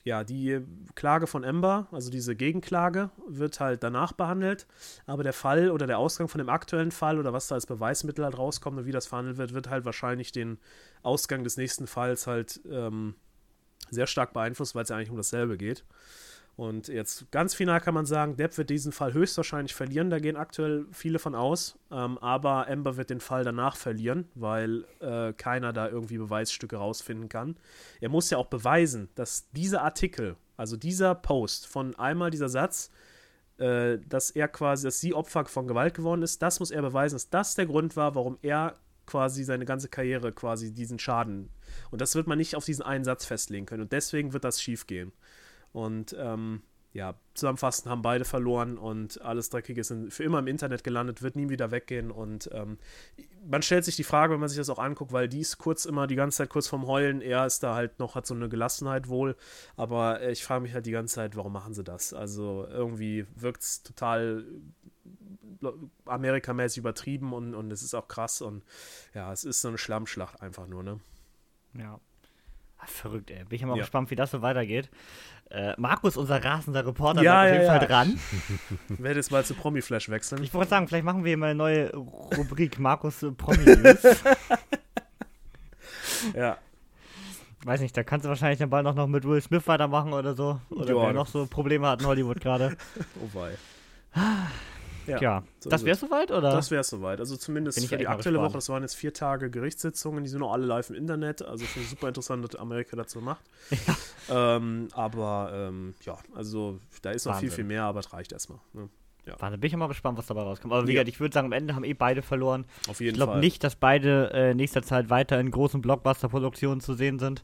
ja, 0.03 0.23
die 0.23 0.61
Klage 0.95 1.27
von 1.27 1.43
Ember, 1.43 1.87
also 1.91 2.09
diese 2.09 2.35
Gegenklage, 2.35 3.11
wird 3.27 3.59
halt 3.59 3.83
danach 3.83 4.13
behandelt. 4.13 4.65
Aber 5.05 5.23
der 5.23 5.33
Fall 5.33 5.69
oder 5.69 5.85
der 5.85 5.99
Ausgang 5.99 6.27
von 6.27 6.39
dem 6.39 6.49
aktuellen 6.49 6.91
Fall 6.91 7.19
oder 7.19 7.33
was 7.33 7.47
da 7.47 7.55
als 7.55 7.67
Beweismittel 7.67 8.25
halt 8.25 8.37
rauskommt 8.37 8.79
und 8.79 8.85
wie 8.85 8.91
das 8.91 9.05
verhandelt 9.05 9.37
wird, 9.37 9.53
wird 9.53 9.69
halt 9.69 9.85
wahrscheinlich 9.85 10.31
den 10.31 10.57
Ausgang 11.03 11.43
des 11.43 11.57
nächsten 11.57 11.85
Falls 11.85 12.25
halt 12.25 12.61
ähm, 12.69 13.15
sehr 13.91 14.07
stark 14.07 14.33
beeinflusst, 14.33 14.73
weil 14.73 14.83
es 14.83 14.89
ja 14.89 14.95
eigentlich 14.95 15.11
um 15.11 15.17
dasselbe 15.17 15.57
geht. 15.57 15.83
Und 16.57 16.89
jetzt 16.89 17.31
ganz 17.31 17.53
final 17.53 17.79
kann 17.79 17.93
man 17.93 18.05
sagen, 18.05 18.35
Depp 18.35 18.57
wird 18.57 18.69
diesen 18.69 18.91
Fall 18.91 19.13
höchstwahrscheinlich 19.13 19.73
verlieren, 19.73 20.09
da 20.09 20.19
gehen 20.19 20.35
aktuell 20.35 20.85
viele 20.91 21.17
von 21.17 21.33
aus. 21.33 21.79
Ähm, 21.91 22.17
aber 22.19 22.67
Amber 22.67 22.97
wird 22.97 23.09
den 23.09 23.21
Fall 23.21 23.43
danach 23.43 23.75
verlieren, 23.75 24.29
weil 24.35 24.85
äh, 24.99 25.33
keiner 25.33 25.73
da 25.73 25.87
irgendwie 25.87 26.17
Beweisstücke 26.17 26.75
rausfinden 26.75 27.29
kann. 27.29 27.55
Er 27.99 28.09
muss 28.09 28.29
ja 28.29 28.37
auch 28.37 28.47
beweisen, 28.47 29.09
dass 29.15 29.49
dieser 29.51 29.81
Artikel, 29.81 30.35
also 30.57 30.77
dieser 30.77 31.15
Post 31.15 31.67
von 31.67 31.95
einmal 31.95 32.31
dieser 32.31 32.49
Satz, 32.49 32.91
äh, 33.57 33.97
dass 34.07 34.31
er 34.31 34.47
quasi, 34.47 34.85
dass 34.85 34.99
sie 34.99 35.13
Opfer 35.13 35.45
von 35.45 35.67
Gewalt 35.67 35.93
geworden 35.93 36.21
ist, 36.21 36.41
das 36.41 36.59
muss 36.59 36.71
er 36.71 36.81
beweisen, 36.81 37.15
dass 37.15 37.29
das 37.29 37.55
der 37.55 37.65
Grund 37.65 37.95
war, 37.95 38.13
warum 38.15 38.37
er 38.41 38.75
quasi 39.05 39.43
seine 39.43 39.65
ganze 39.65 39.89
Karriere 39.89 40.31
quasi 40.31 40.73
diesen 40.73 40.99
Schaden. 40.99 41.49
Und 41.91 42.01
das 42.01 42.15
wird 42.15 42.27
man 42.27 42.37
nicht 42.37 42.55
auf 42.55 42.65
diesen 42.65 42.83
einen 42.83 43.03
Satz 43.03 43.25
festlegen 43.25 43.65
können. 43.65 43.83
Und 43.83 43.91
deswegen 43.91 44.33
wird 44.33 44.43
das 44.43 44.61
schief 44.61 44.87
gehen. 44.87 45.11
Und 45.73 46.15
ähm, 46.19 46.61
ja, 46.93 47.15
zusammenfassend 47.35 47.89
haben 47.89 48.01
beide 48.01 48.25
verloren 48.25 48.77
und 48.77 49.21
alles 49.21 49.49
Dreckige 49.49 49.79
ist 49.79 49.93
für 50.09 50.23
immer 50.23 50.39
im 50.39 50.47
Internet 50.47 50.83
gelandet, 50.83 51.21
wird 51.21 51.37
nie 51.37 51.47
wieder 51.47 51.71
weggehen. 51.71 52.11
Und 52.11 52.49
ähm, 52.51 52.79
man 53.45 53.61
stellt 53.61 53.85
sich 53.85 53.95
die 53.95 54.03
Frage, 54.03 54.33
wenn 54.33 54.41
man 54.41 54.49
sich 54.49 54.57
das 54.57 54.69
auch 54.69 54.79
anguckt, 54.79 55.13
weil 55.13 55.29
die 55.29 55.39
ist 55.39 55.57
kurz 55.57 55.85
immer 55.85 56.05
die 56.05 56.15
ganze 56.15 56.39
Zeit 56.39 56.49
kurz 56.49 56.67
vorm 56.67 56.87
Heulen. 56.87 57.21
Er 57.21 57.45
ist 57.45 57.63
da 57.63 57.75
halt 57.75 57.99
noch, 57.99 58.15
hat 58.15 58.25
so 58.25 58.33
eine 58.33 58.49
Gelassenheit 58.49 59.07
wohl. 59.07 59.37
Aber 59.77 60.27
ich 60.29 60.43
frage 60.43 60.63
mich 60.63 60.73
halt 60.73 60.85
die 60.85 60.91
ganze 60.91 61.15
Zeit, 61.15 61.37
warum 61.37 61.53
machen 61.53 61.73
sie 61.73 61.83
das? 61.83 62.13
Also 62.13 62.67
irgendwie 62.69 63.25
wirkt 63.35 63.61
es 63.61 63.83
total 63.83 64.45
amerikamäßig 66.05 66.79
übertrieben 66.79 67.31
und, 67.31 67.55
und 67.55 67.71
es 67.71 67.83
ist 67.83 67.93
auch 67.93 68.09
krass. 68.09 68.41
Und 68.41 68.65
ja, 69.13 69.31
es 69.31 69.45
ist 69.45 69.61
so 69.61 69.69
eine 69.69 69.77
Schlammschlacht 69.77 70.41
einfach 70.41 70.67
nur, 70.67 70.83
ne? 70.83 70.99
Ja. 71.77 72.01
Verrückt, 72.85 73.29
ey. 73.29 73.43
Bin 73.45 73.55
ich 73.55 73.63
mal 73.63 73.75
ja. 73.75 73.83
gespannt, 73.83 74.09
wie 74.09 74.15
das 74.15 74.31
so 74.31 74.41
weitergeht. 74.41 74.89
Äh, 75.51 75.73
Markus, 75.77 76.15
unser 76.15 76.43
rasender 76.43 76.85
Reporter, 76.85 77.21
ja, 77.21 77.43
ist 77.43 77.49
auf 77.49 77.53
jeden 77.53 77.65
ja. 77.65 77.77
Fall 77.77 77.87
dran. 77.87 78.19
Werde 78.87 79.19
jetzt 79.19 79.31
mal 79.31 79.43
zu 79.43 79.53
Promi-Flash 79.53 80.09
wechseln. 80.09 80.41
Ich 80.43 80.53
wollte 80.53 80.69
sagen, 80.69 80.87
vielleicht 80.87 81.03
machen 81.03 81.25
wir 81.25 81.35
mal 81.35 81.47
eine 81.47 81.55
neue 81.55 81.93
Rubrik 81.93 82.79
Markus 82.79 83.21
äh, 83.21 83.31
Promi-News. 83.31 84.01
ja. 86.35 86.57
Weiß 87.65 87.81
nicht, 87.81 87.95
da 87.95 88.03
kannst 88.03 88.25
du 88.25 88.29
wahrscheinlich 88.29 88.59
dann 88.59 88.69
bald 88.69 88.85
noch 88.85 89.07
mit 89.07 89.25
Will 89.25 89.41
Smith 89.41 89.67
weitermachen 89.67 90.13
oder 90.13 90.35
so. 90.35 90.61
Oder 90.69 90.95
wer 90.95 91.13
noch 91.13 91.27
so 91.27 91.45
Probleme 91.45 91.87
hat 91.87 92.01
in 92.01 92.07
Hollywood 92.07 92.39
gerade. 92.39 92.77
oh 93.21 93.37
wei. 93.37 93.51
Ja, 95.11 95.21
ja. 95.21 95.43
So 95.59 95.69
das 95.69 95.85
wäre 95.85 95.95
soweit, 95.95 96.31
oder? 96.31 96.51
Das 96.51 96.71
wäre 96.71 96.83
soweit. 96.83 97.19
Also 97.19 97.37
zumindest 97.37 97.85
für 97.87 97.97
die 97.97 98.07
aktuelle 98.07 98.39
Woche, 98.39 98.53
das 98.53 98.69
waren 98.69 98.83
jetzt 98.83 98.95
vier 98.95 99.13
Tage 99.13 99.49
Gerichtssitzungen, 99.49 100.23
die 100.23 100.29
sind 100.29 100.41
auch 100.41 100.53
alle 100.53 100.65
live 100.65 100.89
im 100.89 100.95
Internet. 100.95 101.41
Also 101.41 101.65
finde 101.65 101.85
ich 101.85 101.89
super 101.89 102.07
interessant, 102.07 102.43
was 102.43 102.55
Amerika 102.59 102.95
dazu 102.95 103.21
macht. 103.21 103.43
Ja. 103.87 103.97
Ähm, 104.29 104.87
aber 104.93 105.51
ähm, 105.53 105.95
ja, 106.03 106.17
also 106.33 106.79
da 107.01 107.11
ist 107.11 107.25
noch 107.25 107.33
Wahnsinn. 107.33 107.49
viel, 107.49 107.55
viel 107.55 107.63
mehr, 107.65 107.83
aber 107.83 107.99
es 107.99 108.13
reicht 108.13 108.31
erstmal. 108.31 108.59
Ne? 108.71 108.87
Ja. 109.25 109.35
Warte, 109.39 109.57
bin 109.57 109.67
ich 109.67 109.75
mal 109.75 109.87
gespannt, 109.87 110.17
was 110.17 110.25
dabei 110.25 110.41
rauskommt. 110.41 110.73
Aber 110.73 110.87
wie 110.87 110.93
gesagt, 110.93 111.09
ich 111.09 111.19
würde 111.19 111.33
sagen, 111.33 111.47
am 111.47 111.51
Ende 111.51 111.75
haben 111.75 111.83
eh 111.83 111.93
beide 111.93 112.21
verloren. 112.21 112.65
Auf 112.87 112.99
jeden 113.01 113.15
ich 113.15 113.15
glaube 113.15 113.39
nicht, 113.39 113.63
dass 113.63 113.75
beide 113.75 114.31
äh, 114.33 114.51
in 114.51 114.57
nächster 114.57 114.81
Zeit 114.83 115.09
weiter 115.09 115.39
in 115.39 115.51
großen 115.51 115.81
Blockbuster-Produktionen 115.81 116.81
zu 116.81 116.93
sehen 116.93 117.19
sind. 117.19 117.43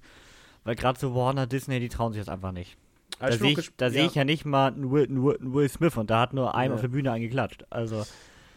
Weil 0.64 0.76
gerade 0.76 1.00
so 1.00 1.14
Warner, 1.14 1.46
Disney, 1.46 1.80
die 1.80 1.90
trauen 1.90 2.14
sich 2.14 2.22
das 2.22 2.30
einfach 2.30 2.52
nicht. 2.52 2.78
Da 3.20 3.32
sehe 3.32 3.52
ich, 3.52 3.72
ja. 3.80 3.90
seh 3.90 4.06
ich 4.06 4.16
ja 4.16 4.24
nicht 4.24 4.46
mal 4.46 4.68
einen 4.68 4.92
Will, 4.92 5.06
einen 5.06 5.54
Will, 5.54 5.70
Smith 5.70 5.98
und 5.98 6.10
da 6.10 6.22
hat 6.22 6.34
nur 6.34 6.56
einem 6.56 6.72
ja. 6.72 6.76
auf 6.76 6.82
der 6.82 6.90
Bühne 6.90 7.12
eingeklatscht. 7.12 7.66
Also. 7.70 8.06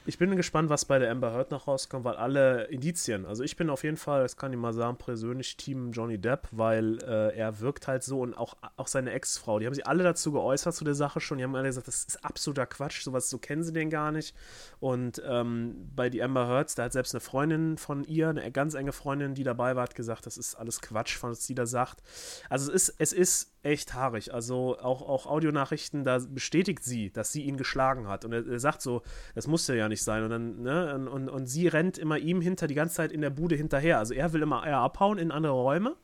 Ich 0.07 0.17
bin 0.17 0.35
gespannt, 0.35 0.71
was 0.71 0.87
bei 0.87 0.99
der 0.99 1.11
Amber 1.11 1.33
Heard 1.33 1.51
noch 1.51 1.69
rauskommt, 1.69 2.05
weil 2.07 2.17
alle 2.17 2.65
Indizien, 2.65 3.27
also 3.27 3.45
ich 3.45 3.57
bin 3.57 3.69
auf 3.69 3.85
jeden 3.85 3.99
Fall, 3.99 4.23
das 4.23 4.39
kann 4.39 4.51
ich 4.51 4.59
mal 4.59 4.73
sagen, 4.73 4.97
persönlich 4.97 5.59
Team 5.59 5.93
Johnny 5.93 6.17
Depp, 6.17 6.49
weil 6.53 6.99
äh, 7.03 7.37
er 7.37 7.61
wirkt 7.61 7.87
halt 7.87 8.03
so 8.03 8.21
und 8.21 8.35
auch, 8.35 8.57
auch 8.79 8.87
seine 8.87 9.13
Ex-Frau, 9.13 9.59
die 9.59 9.67
haben 9.67 9.75
sich 9.75 9.87
alle 9.87 10.03
dazu 10.03 10.33
geäußert 10.33 10.75
zu 10.75 10.85
der 10.85 10.95
Sache 10.95 11.21
schon, 11.21 11.37
die 11.37 11.45
haben 11.45 11.55
alle 11.55 11.69
gesagt, 11.69 11.87
das 11.87 12.05
ist 12.05 12.25
absoluter 12.25 12.65
Quatsch, 12.65 13.03
sowas, 13.03 13.29
so 13.29 13.37
kennen 13.37 13.63
sie 13.63 13.75
den 13.75 13.91
gar 13.91 14.11
nicht. 14.11 14.35
Und 14.81 15.23
ähm, 15.25 15.91
bei 15.95 16.09
die 16.09 16.23
Amber 16.23 16.49
Heards, 16.49 16.75
da 16.75 16.85
hat 16.85 16.93
selbst 16.93 17.15
eine 17.15 17.21
Freundin 17.21 17.77
von 17.77 18.03
ihr, 18.05 18.31
eine 18.31 18.51
ganz 18.51 18.73
enge 18.73 18.93
Freundin, 18.93 19.35
die 19.35 19.45
dabei 19.45 19.77
war, 19.77 19.83
hat 19.83 19.95
gesagt, 19.95 20.25
das 20.25 20.39
ist 20.39 20.55
alles 20.55 20.81
Quatsch, 20.81 21.23
was 21.23 21.47
sie 21.47 21.55
da 21.55 21.67
sagt. 21.67 22.03
Also 22.49 22.73
es 22.73 22.89
ist, 22.89 22.95
es 22.99 23.13
ist 23.13 23.53
echt 23.63 23.95
haarig. 23.95 24.33
Also 24.33 24.79
auch, 24.79 25.03
auch 25.03 25.27
Audionachrichten, 25.27 26.05
da 26.05 26.19
bestätigt 26.29 26.83
sie, 26.85 27.11
dass 27.11 27.33
sie 27.33 27.43
ihn 27.43 27.57
geschlagen 27.57 28.09
hat. 28.09 28.25
Und 28.25 28.33
er, 28.33 28.47
er 28.47 28.61
sagt 28.61 28.83
so, 28.83 29.03
das 29.35 29.47
musste 29.47 29.77
ja 29.77 29.89
nicht 29.89 30.03
sein. 30.03 30.23
Und 30.25 30.31
dann, 30.31 30.63
ne, 30.63 30.95
und, 30.95 31.09
und, 31.09 31.29
und 31.29 31.47
sie 31.47 31.69
rennt 31.69 31.99
immer 31.99 32.19
ihm 32.19 32.41
hinter 32.41 32.67
die 32.67 32.75
ganze 32.75 32.97
Zeit 32.97 33.13
in 33.13 33.21
der 33.21 33.31
Bude 33.31 33.57
hinterher. 33.57 33.99
Also 33.99 34.15
er 34.15 34.33
will 34.33 34.43
immer 34.43 34.67
eher 34.67 34.79
abhauen 34.79 35.19
in 35.19 35.31
andere 35.31 35.53
Räume 35.53 35.97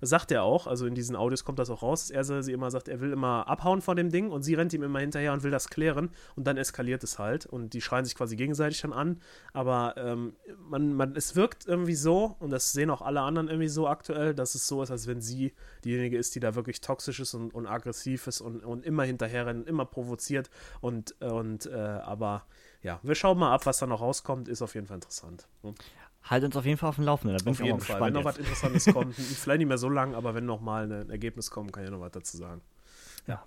sagt 0.00 0.30
er 0.30 0.42
auch, 0.42 0.66
also 0.66 0.86
in 0.86 0.94
diesen 0.94 1.16
Audios 1.16 1.44
kommt 1.44 1.58
das 1.58 1.70
auch 1.70 1.82
raus, 1.82 2.08
dass 2.08 2.28
er 2.28 2.42
sie 2.42 2.52
immer 2.52 2.70
sagt, 2.70 2.88
er 2.88 3.00
will 3.00 3.12
immer 3.12 3.48
abhauen 3.48 3.80
von 3.80 3.96
dem 3.96 4.10
Ding 4.10 4.30
und 4.30 4.42
sie 4.42 4.54
rennt 4.54 4.72
ihm 4.72 4.82
immer 4.82 5.00
hinterher 5.00 5.32
und 5.32 5.42
will 5.42 5.50
das 5.50 5.68
klären 5.68 6.10
und 6.36 6.46
dann 6.46 6.56
eskaliert 6.56 7.04
es 7.04 7.18
halt 7.18 7.46
und 7.46 7.74
die 7.74 7.80
schreien 7.80 8.04
sich 8.04 8.14
quasi 8.14 8.36
gegenseitig 8.36 8.80
dann 8.80 8.92
an, 8.92 9.20
aber 9.52 9.94
ähm, 9.96 10.34
man, 10.68 10.94
man, 10.94 11.16
es 11.16 11.36
wirkt 11.36 11.66
irgendwie 11.66 11.94
so 11.94 12.36
und 12.38 12.50
das 12.50 12.72
sehen 12.72 12.90
auch 12.90 13.02
alle 13.02 13.20
anderen 13.20 13.48
irgendwie 13.48 13.68
so 13.68 13.88
aktuell, 13.88 14.34
dass 14.34 14.54
es 14.54 14.66
so 14.66 14.82
ist, 14.82 14.90
als 14.90 15.06
wenn 15.06 15.20
sie 15.20 15.54
diejenige 15.84 16.16
ist, 16.16 16.34
die 16.34 16.40
da 16.40 16.54
wirklich 16.54 16.80
toxisch 16.80 17.20
ist 17.20 17.34
und, 17.34 17.54
und 17.54 17.66
aggressiv 17.66 18.26
ist 18.26 18.40
und, 18.40 18.64
und 18.64 18.84
immer 18.84 19.04
hinterher 19.04 19.46
rennt, 19.46 19.66
immer 19.66 19.84
provoziert 19.84 20.50
und, 20.80 21.20
und 21.20 21.66
äh, 21.66 21.74
aber 21.74 22.44
ja, 22.82 23.00
wir 23.02 23.14
schauen 23.14 23.38
mal 23.38 23.52
ab, 23.52 23.66
was 23.66 23.78
da 23.78 23.86
noch 23.86 24.00
rauskommt, 24.00 24.48
ist 24.48 24.62
auf 24.62 24.74
jeden 24.74 24.86
Fall 24.86 24.96
interessant. 24.96 25.48
Hm? 25.62 25.74
Halt 26.30 26.44
uns 26.44 26.56
auf 26.56 26.64
jeden 26.64 26.78
Fall 26.78 26.90
auf 26.90 26.96
dem 26.96 27.04
Laufenden. 27.04 27.36
Da 27.36 27.44
bin 27.44 27.52
auf 27.52 27.60
jeden 27.60 27.80
Fall. 27.80 28.00
Wenn 28.00 28.12
noch 28.12 28.24
was 28.24 28.38
Interessantes 28.38 28.86
kommt, 28.92 29.14
vielleicht 29.16 29.58
nicht 29.58 29.68
mehr 29.68 29.78
so 29.78 29.88
lang, 29.88 30.14
aber 30.14 30.34
wenn 30.34 30.46
noch 30.46 30.60
mal 30.60 30.90
ein 30.90 31.10
Ergebnis 31.10 31.50
kommt, 31.50 31.72
kann 31.72 31.84
ich 31.84 31.90
noch 31.90 32.00
was 32.00 32.12
dazu 32.12 32.36
sagen. 32.36 32.60
Ja. 33.26 33.42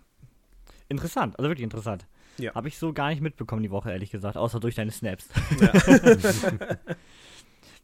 Interessant, 0.89 1.37
also 1.39 1.49
wirklich 1.49 1.63
interessant. 1.63 2.05
Ja. 2.37 2.53
Habe 2.53 2.67
ich 2.67 2.77
so 2.77 2.93
gar 2.93 3.09
nicht 3.09 3.21
mitbekommen 3.21 3.63
die 3.63 3.71
Woche, 3.71 3.91
ehrlich 3.91 4.11
gesagt, 4.11 4.37
außer 4.37 4.59
durch 4.59 4.75
deine 4.75 4.91
Snaps. 4.91 5.29
Ja. 5.59 5.73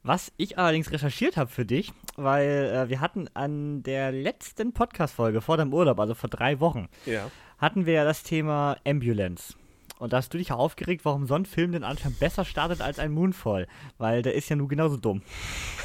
Was 0.03 0.31
ich 0.37 0.57
allerdings 0.57 0.91
recherchiert 0.91 1.35
habe 1.35 1.49
für 1.49 1.65
dich, 1.65 1.91
weil 2.15 2.47
äh, 2.47 2.89
wir 2.89 3.01
hatten 3.01 3.27
an 3.33 3.83
der 3.83 4.11
letzten 4.11 4.71
Podcast-Folge 4.71 5.41
vor 5.41 5.57
deinem 5.57 5.73
Urlaub, 5.73 5.99
also 5.99 6.13
vor 6.13 6.29
drei 6.29 6.59
Wochen, 6.59 6.87
ja. 7.05 7.29
hatten 7.57 7.85
wir 7.85 7.93
ja 7.93 8.05
das 8.05 8.23
Thema 8.23 8.77
Ambulance. 8.85 9.55
Und 9.99 10.13
da 10.13 10.17
hast 10.17 10.33
du 10.33 10.37
dich 10.37 10.51
aufgeregt, 10.51 11.05
warum 11.05 11.25
so 11.25 11.33
ein 11.35 11.45
Film 11.45 11.71
denn 11.71 11.83
anscheinend 11.83 12.19
besser 12.19 12.45
startet 12.45 12.81
als 12.81 12.99
ein 12.99 13.11
Moonfall. 13.11 13.67
Weil 13.97 14.21
der 14.21 14.35
ist 14.35 14.49
ja 14.49 14.55
nur 14.55 14.67
genauso 14.67 14.97
dumm. 14.97 15.21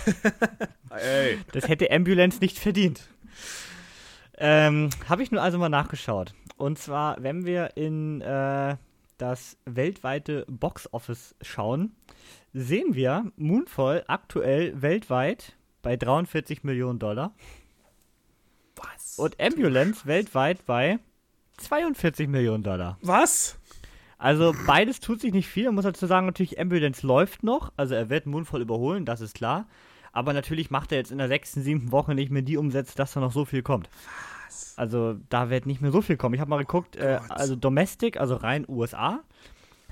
Ey. 0.90 1.38
Das 1.52 1.68
hätte 1.68 1.90
Ambulance 1.90 2.38
nicht 2.40 2.58
verdient. 2.58 3.08
Ähm, 4.36 4.90
Habe 5.08 5.22
ich 5.22 5.30
nur 5.30 5.42
also 5.42 5.58
mal 5.58 5.68
nachgeschaut. 5.68 6.34
Und 6.56 6.78
zwar, 6.78 7.22
wenn 7.22 7.46
wir 7.46 7.76
in 7.76 8.20
äh, 8.20 8.76
das 9.18 9.56
weltweite 9.64 10.44
Box-Office 10.48 11.34
schauen, 11.40 11.94
sehen 12.52 12.94
wir 12.94 13.32
Moonfall 13.36 14.04
aktuell 14.08 14.80
weltweit 14.82 15.56
bei 15.80 15.96
43 15.96 16.64
Millionen 16.64 16.98
Dollar. 16.98 17.34
Was? 18.76 19.18
Und 19.18 19.40
Ambulance 19.40 20.06
weltweit 20.06 20.64
bei 20.66 20.98
42 21.58 22.28
Millionen 22.28 22.62
Dollar. 22.62 22.98
Was? 23.02 23.58
Also 24.22 24.54
beides 24.68 25.00
tut 25.00 25.20
sich 25.20 25.32
nicht 25.32 25.48
viel. 25.48 25.64
Man 25.64 25.74
muss 25.74 25.84
dazu 25.84 26.06
sagen, 26.06 26.26
natürlich, 26.26 26.60
Ambulance 26.60 27.04
läuft 27.04 27.42
noch. 27.42 27.72
Also 27.76 27.96
er 27.96 28.08
wird 28.08 28.24
Moonfall 28.24 28.62
überholen, 28.62 29.04
das 29.04 29.20
ist 29.20 29.34
klar. 29.34 29.66
Aber 30.12 30.32
natürlich 30.32 30.70
macht 30.70 30.92
er 30.92 30.98
jetzt 30.98 31.10
in 31.10 31.18
der 31.18 31.26
sechsten, 31.26 31.60
siebten 31.60 31.90
Woche 31.90 32.14
nicht 32.14 32.30
mehr 32.30 32.42
die 32.42 32.56
Umsätze, 32.56 32.94
dass 32.94 33.14
da 33.14 33.20
noch 33.20 33.32
so 33.32 33.44
viel 33.44 33.62
kommt. 33.62 33.88
Was? 34.46 34.78
Also 34.78 35.16
da 35.28 35.50
wird 35.50 35.66
nicht 35.66 35.80
mehr 35.80 35.90
so 35.90 36.02
viel 36.02 36.16
kommen. 36.16 36.36
Ich 36.36 36.40
habe 36.40 36.50
mal 36.50 36.58
geguckt, 36.58 36.94
äh, 36.94 37.18
also 37.30 37.56
Domestic, 37.56 38.16
also 38.16 38.36
rein 38.36 38.64
USA, 38.68 39.24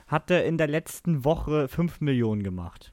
hat 0.06 0.30
er 0.30 0.44
in 0.44 0.58
der 0.58 0.68
letzten 0.68 1.24
Woche 1.24 1.66
5 1.66 2.00
Millionen 2.00 2.44
gemacht. 2.44 2.92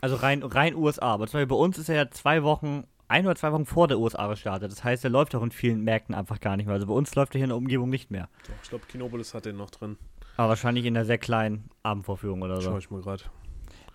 Also 0.00 0.16
rein, 0.16 0.42
rein 0.42 0.76
USA. 0.76 1.12
Aber 1.12 1.26
zum 1.26 1.40
Beispiel 1.40 1.54
bei 1.54 1.62
uns 1.62 1.76
ist 1.76 1.90
er 1.90 1.96
ja 1.96 2.10
zwei 2.10 2.42
Wochen, 2.42 2.84
ein 3.08 3.26
oder 3.26 3.36
zwei 3.36 3.52
Wochen 3.52 3.66
vor 3.66 3.88
der 3.88 3.98
USA 3.98 4.26
gestartet. 4.28 4.70
Das 4.70 4.82
heißt, 4.82 5.04
er 5.04 5.10
läuft 5.10 5.34
auch 5.34 5.42
in 5.42 5.50
vielen 5.50 5.82
Märkten 5.82 6.14
einfach 6.14 6.40
gar 6.40 6.56
nicht 6.56 6.66
mehr. 6.66 6.74
Also 6.74 6.86
bei 6.86 6.94
uns 6.94 7.14
läuft 7.14 7.34
er 7.34 7.38
hier 7.38 7.44
in 7.44 7.50
der 7.50 7.56
Umgebung 7.56 7.88
nicht 7.88 8.10
mehr. 8.10 8.28
Doch, 8.46 8.54
ich 8.62 8.68
glaube, 8.68 8.86
Kinopolis 8.86 9.34
hat 9.34 9.44
den 9.44 9.56
noch 9.56 9.70
drin. 9.70 9.96
Aber 10.36 10.50
wahrscheinlich 10.50 10.84
in 10.84 10.96
einer 10.96 11.06
sehr 11.06 11.18
kleinen 11.18 11.70
Abendvorführung 11.82 12.42
oder 12.42 12.60
so. 12.60 12.70
Schau 12.70 12.78
ich 12.78 12.90
mal 12.90 13.00
gerade. 13.00 13.24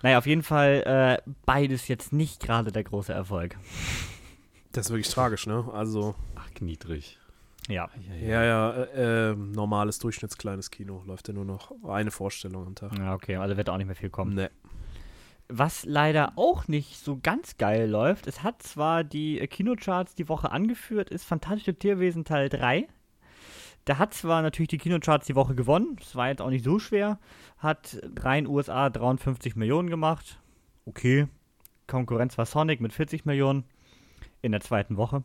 Naja, 0.01 0.17
auf 0.17 0.25
jeden 0.25 0.43
Fall 0.43 1.21
äh, 1.25 1.31
beides 1.45 1.87
jetzt 1.87 2.11
nicht 2.11 2.41
gerade 2.41 2.71
der 2.71 2.83
große 2.83 3.13
Erfolg. 3.13 3.57
Das 4.71 4.87
ist 4.87 4.91
wirklich 4.91 5.09
tragisch, 5.09 5.45
ne? 5.45 5.69
Also. 5.73 6.15
Ach, 6.35 6.49
niedrig. 6.59 7.19
Ja. 7.67 7.89
Ja, 8.19 8.43
ja, 8.43 8.71
äh, 8.71 9.31
äh, 9.31 9.35
normales, 9.35 9.99
durchschnittskleines 9.99 10.71
Kino. 10.71 11.03
Läuft 11.05 11.27
ja 11.27 11.33
nur 11.33 11.45
noch 11.45 11.71
eine 11.87 12.09
Vorstellung 12.09 12.65
am 12.65 12.75
Tag. 12.75 12.97
Ja, 12.97 13.13
okay, 13.13 13.35
also 13.35 13.55
wird 13.55 13.69
auch 13.69 13.77
nicht 13.77 13.85
mehr 13.85 13.95
viel 13.95 14.09
kommen. 14.09 14.33
Nee. 14.33 14.49
Was 15.53 15.83
leider 15.83 16.31
auch 16.37 16.69
nicht 16.69 16.97
so 17.03 17.19
ganz 17.21 17.57
geil 17.57 17.89
läuft, 17.89 18.25
es 18.25 18.41
hat 18.41 18.63
zwar 18.63 19.03
die 19.03 19.37
Kinocharts 19.47 20.15
die 20.15 20.29
Woche 20.29 20.49
angeführt, 20.49 21.09
ist 21.09 21.25
Fantastische 21.25 21.75
Tierwesen 21.75 22.23
Teil 22.23 22.47
3. 22.47 22.87
Der 23.85 23.99
hat 23.99 24.13
zwar 24.13 24.43
natürlich 24.43 24.69
die 24.69 24.77
Kinocharts 24.77 25.27
die 25.27 25.35
Woche 25.35 25.53
gewonnen, 25.53 25.97
das 25.99 26.15
war 26.15 26.29
jetzt 26.29 26.41
auch 26.41 26.51
nicht 26.51 26.63
so 26.63 26.79
schwer, 26.79 27.19
hat 27.57 27.99
rein 28.17 28.47
USA 28.47 28.89
53 28.89 29.57
Millionen 29.57 29.89
gemacht. 29.89 30.39
Okay. 30.85 31.27
Konkurrenz 31.85 32.37
war 32.37 32.45
Sonic 32.45 32.79
mit 32.79 32.93
40 32.93 33.25
Millionen 33.25 33.65
in 34.41 34.53
der 34.53 34.61
zweiten 34.61 34.95
Woche. 34.95 35.21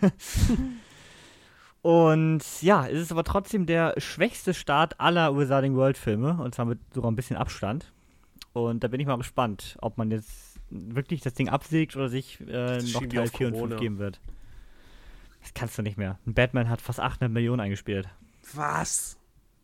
und 1.82 2.42
ja, 2.62 2.86
es 2.86 2.98
ist 2.98 3.12
aber 3.12 3.24
trotzdem 3.24 3.66
der 3.66 3.92
schwächste 3.98 4.54
Start 4.54 4.98
aller 5.00 5.36
Wizarding 5.36 5.76
World 5.76 5.98
Filme 5.98 6.42
und 6.42 6.54
zwar 6.54 6.64
mit 6.64 6.78
sogar 6.94 7.10
ein 7.10 7.16
bisschen 7.16 7.36
Abstand. 7.36 7.92
Und 8.56 8.82
da 8.82 8.88
bin 8.88 9.00
ich 9.00 9.06
mal 9.06 9.18
gespannt, 9.18 9.76
ob 9.82 9.98
man 9.98 10.10
jetzt 10.10 10.58
wirklich 10.70 11.20
das 11.20 11.34
Ding 11.34 11.50
absägt 11.50 11.94
oder 11.94 12.08
sich 12.08 12.40
äh, 12.40 12.78
noch 12.78 13.06
Teil 13.06 13.28
4 13.28 13.48
und 13.48 13.56
5 13.56 13.76
geben 13.76 13.98
wird. 13.98 14.18
Das 15.42 15.52
kannst 15.52 15.76
du 15.76 15.82
nicht 15.82 15.98
mehr. 15.98 16.18
Ein 16.26 16.32
Batman 16.32 16.70
hat 16.70 16.80
fast 16.80 16.98
800 16.98 17.30
Millionen 17.30 17.60
eingespielt. 17.60 18.08
Was? 18.54 19.18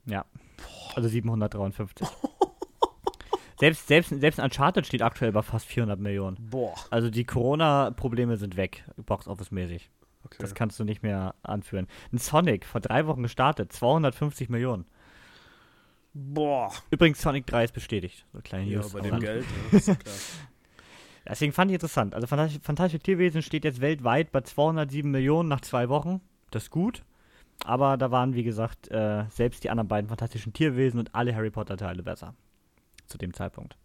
Ja. 0.04 0.26
Boah. 0.58 0.96
Also 0.96 1.08
753. 1.08 2.06
selbst, 3.58 3.88
selbst, 3.88 4.10
selbst 4.10 4.38
Uncharted 4.38 4.86
steht 4.86 5.00
aktuell 5.00 5.32
bei 5.32 5.40
fast 5.40 5.64
400 5.66 5.98
Millionen. 5.98 6.36
Boah. 6.50 6.74
Also 6.90 7.08
die 7.08 7.24
Corona-Probleme 7.24 8.36
sind 8.36 8.56
weg, 8.56 8.84
Box-Office-mäßig. 8.96 9.90
Okay. 10.24 10.36
Das 10.38 10.54
kannst 10.54 10.78
du 10.78 10.84
nicht 10.84 11.02
mehr 11.02 11.34
anführen. 11.42 11.88
Ein 12.12 12.18
Sonic, 12.18 12.66
vor 12.66 12.82
drei 12.82 13.06
Wochen 13.06 13.22
gestartet, 13.22 13.72
250 13.72 14.50
Millionen. 14.50 14.84
Boah. 16.14 16.72
Übrigens, 16.90 17.20
Sonic 17.20 17.46
3 17.46 17.64
ist 17.64 17.72
bestätigt. 17.72 18.26
So 18.32 18.40
kleine 18.42 18.64
ja, 18.70 18.78
News 18.78 18.92
bei 18.92 19.00
dem 19.00 19.18
Geld, 19.20 19.46
ja, 19.70 19.78
ist 19.78 19.86
klar. 19.86 20.16
Deswegen 21.28 21.52
fand 21.52 21.70
ich 21.70 21.74
interessant. 21.74 22.14
Also 22.14 22.26
Fantastische 22.26 22.98
Tierwesen 22.98 23.42
steht 23.42 23.64
jetzt 23.64 23.80
weltweit 23.80 24.32
bei 24.32 24.40
207 24.40 25.10
Millionen 25.10 25.48
nach 25.48 25.60
zwei 25.60 25.88
Wochen. 25.88 26.20
Das 26.50 26.64
ist 26.64 26.70
gut. 26.70 27.04
Aber 27.64 27.96
da 27.96 28.10
waren, 28.10 28.34
wie 28.34 28.42
gesagt, 28.42 28.90
äh, 28.90 29.24
selbst 29.30 29.62
die 29.62 29.70
anderen 29.70 29.88
beiden 29.88 30.08
Fantastischen 30.08 30.52
Tierwesen 30.52 30.98
und 30.98 31.14
alle 31.14 31.34
Harry 31.34 31.50
Potter-Teile 31.50 32.02
besser. 32.02 32.34
Zu 33.06 33.18
dem 33.18 33.32
Zeitpunkt. 33.34 33.76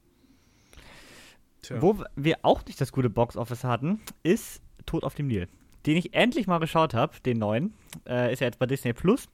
Tja. 1.61 1.81
Wo 1.81 1.97
wir 2.15 2.37
auch 2.41 2.65
nicht 2.65 2.81
das 2.81 2.91
gute 2.91 3.09
Box-Office 3.09 3.63
hatten, 3.63 4.01
ist 4.23 4.61
Tod 4.85 5.03
auf 5.03 5.15
dem 5.15 5.27
Nil. 5.27 5.47
Den 5.85 5.97
ich 5.97 6.13
endlich 6.13 6.47
mal 6.47 6.59
geschaut 6.59 6.93
habe, 6.93 7.19
den 7.25 7.37
neuen. 7.37 7.73
Äh, 8.07 8.33
ist 8.33 8.39
ja 8.39 8.47
jetzt 8.47 8.59
bei 8.59 8.65
Disney 8.65 8.93
Plus. 8.93 9.27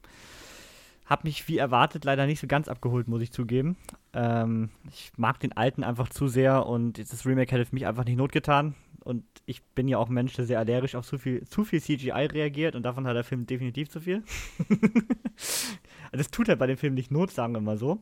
Hab 1.04 1.24
mich 1.24 1.46
wie 1.48 1.58
erwartet 1.58 2.04
leider 2.04 2.26
nicht 2.26 2.40
so 2.40 2.46
ganz 2.46 2.68
abgeholt, 2.68 3.08
muss 3.08 3.22
ich 3.22 3.30
zugeben. 3.30 3.76
Ähm, 4.14 4.70
ich 4.90 5.12
mag 5.16 5.38
den 5.40 5.52
alten 5.56 5.84
einfach 5.84 6.08
zu 6.08 6.28
sehr 6.28 6.66
und 6.66 6.98
das 6.98 7.26
Remake 7.26 7.52
hätte 7.52 7.66
für 7.66 7.74
mich 7.74 7.86
einfach 7.86 8.04
nicht 8.04 8.16
notgetan. 8.16 8.74
Und 9.04 9.24
ich 9.44 9.62
bin 9.62 9.86
ja 9.86 9.98
auch 9.98 10.08
ein 10.08 10.14
Mensch, 10.14 10.32
der 10.32 10.46
sehr 10.46 10.58
allergisch 10.58 10.94
auf 10.94 11.06
zu 11.06 11.18
viel, 11.18 11.46
zu 11.46 11.64
viel 11.64 11.82
CGI 11.82 12.26
reagiert 12.26 12.74
und 12.74 12.84
davon 12.84 13.06
hat 13.06 13.14
der 13.14 13.24
Film 13.24 13.44
definitiv 13.44 13.90
zu 13.90 14.00
viel. 14.00 14.22
das 16.12 16.30
tut 16.30 16.48
halt 16.48 16.58
bei 16.58 16.66
dem 16.66 16.78
Film 16.78 16.94
nicht 16.94 17.10
Not, 17.10 17.30
sagen 17.30 17.52
wir 17.52 17.60
mal 17.60 17.76
so. 17.76 18.00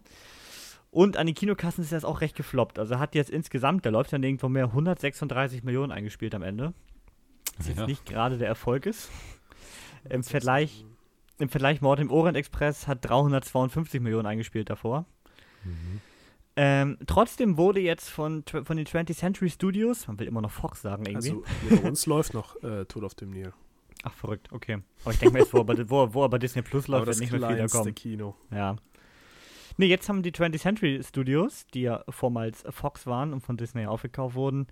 Und 0.92 1.16
an 1.16 1.26
den 1.26 1.34
Kinokassen 1.34 1.82
ist 1.82 1.90
das 1.90 2.04
auch 2.04 2.20
recht 2.20 2.36
gefloppt. 2.36 2.78
Also 2.78 3.00
hat 3.00 3.16
jetzt 3.16 3.30
insgesamt, 3.30 3.84
der 3.84 3.92
läuft 3.92 4.12
dann 4.12 4.22
irgendwo 4.22 4.48
mehr 4.48 4.66
136 4.66 5.64
Millionen 5.64 5.90
eingespielt 5.90 6.34
am 6.34 6.42
Ende. 6.42 6.72
Was 7.56 7.66
ja. 7.66 7.74
jetzt 7.74 7.86
nicht 7.88 8.06
gerade 8.06 8.38
der 8.38 8.48
Erfolg 8.48 8.86
ist. 8.86 9.10
Im 10.08 10.22
Vergleich 10.22 10.84
im 11.42 11.48
Vergleich 11.48 11.80
Mord 11.80 11.98
im 11.98 12.10
Orient 12.10 12.36
Express 12.36 12.86
hat 12.86 13.04
352 13.04 14.00
Millionen 14.00 14.26
eingespielt 14.26 14.70
davor. 14.70 15.06
Mhm. 15.64 16.00
Ähm, 16.54 16.98
trotzdem 17.06 17.56
wurde 17.56 17.80
jetzt 17.80 18.10
von, 18.10 18.44
von 18.46 18.76
den 18.76 18.86
20th 18.86 19.16
Century 19.16 19.50
Studios, 19.50 20.06
man 20.06 20.20
will 20.20 20.28
immer 20.28 20.40
noch 20.40 20.50
Fox 20.50 20.82
sagen 20.82 21.04
irgendwie. 21.06 21.30
Also 21.30 21.76
bei 21.82 21.88
uns 21.88 22.06
läuft 22.06 22.34
noch 22.34 22.62
äh, 22.62 22.84
Tod 22.84 23.04
auf 23.04 23.14
dem 23.14 23.30
Nil. 23.30 23.52
Ach, 24.04 24.12
verrückt, 24.12 24.52
okay. 24.52 24.78
Aber 25.02 25.12
ich 25.12 25.18
denke 25.18 25.34
mir 25.34 25.40
jetzt, 25.40 25.52
wo 25.52 25.66
wo, 25.66 26.14
wo 26.14 26.22
er 26.24 26.28
bei 26.28 26.38
Disney 26.38 26.62
Plus 26.62 26.88
läuft, 26.88 27.06
wird 27.06 27.18
nicht 27.20 27.32
mehr 27.32 27.56
viel 27.56 27.66
kommen. 27.68 27.94
Kino. 27.94 28.34
Ja. 28.50 28.76
Nee, 29.78 29.86
jetzt 29.86 30.08
haben 30.08 30.22
die 30.22 30.32
20th 30.32 30.58
Century 30.58 31.00
Studios, 31.02 31.66
die 31.74 31.82
ja 31.82 32.04
vormals 32.08 32.64
Fox 32.68 33.06
waren 33.06 33.32
und 33.32 33.40
von 33.40 33.56
Disney 33.56 33.86
aufgekauft 33.86 34.34
wurden, 34.36 34.66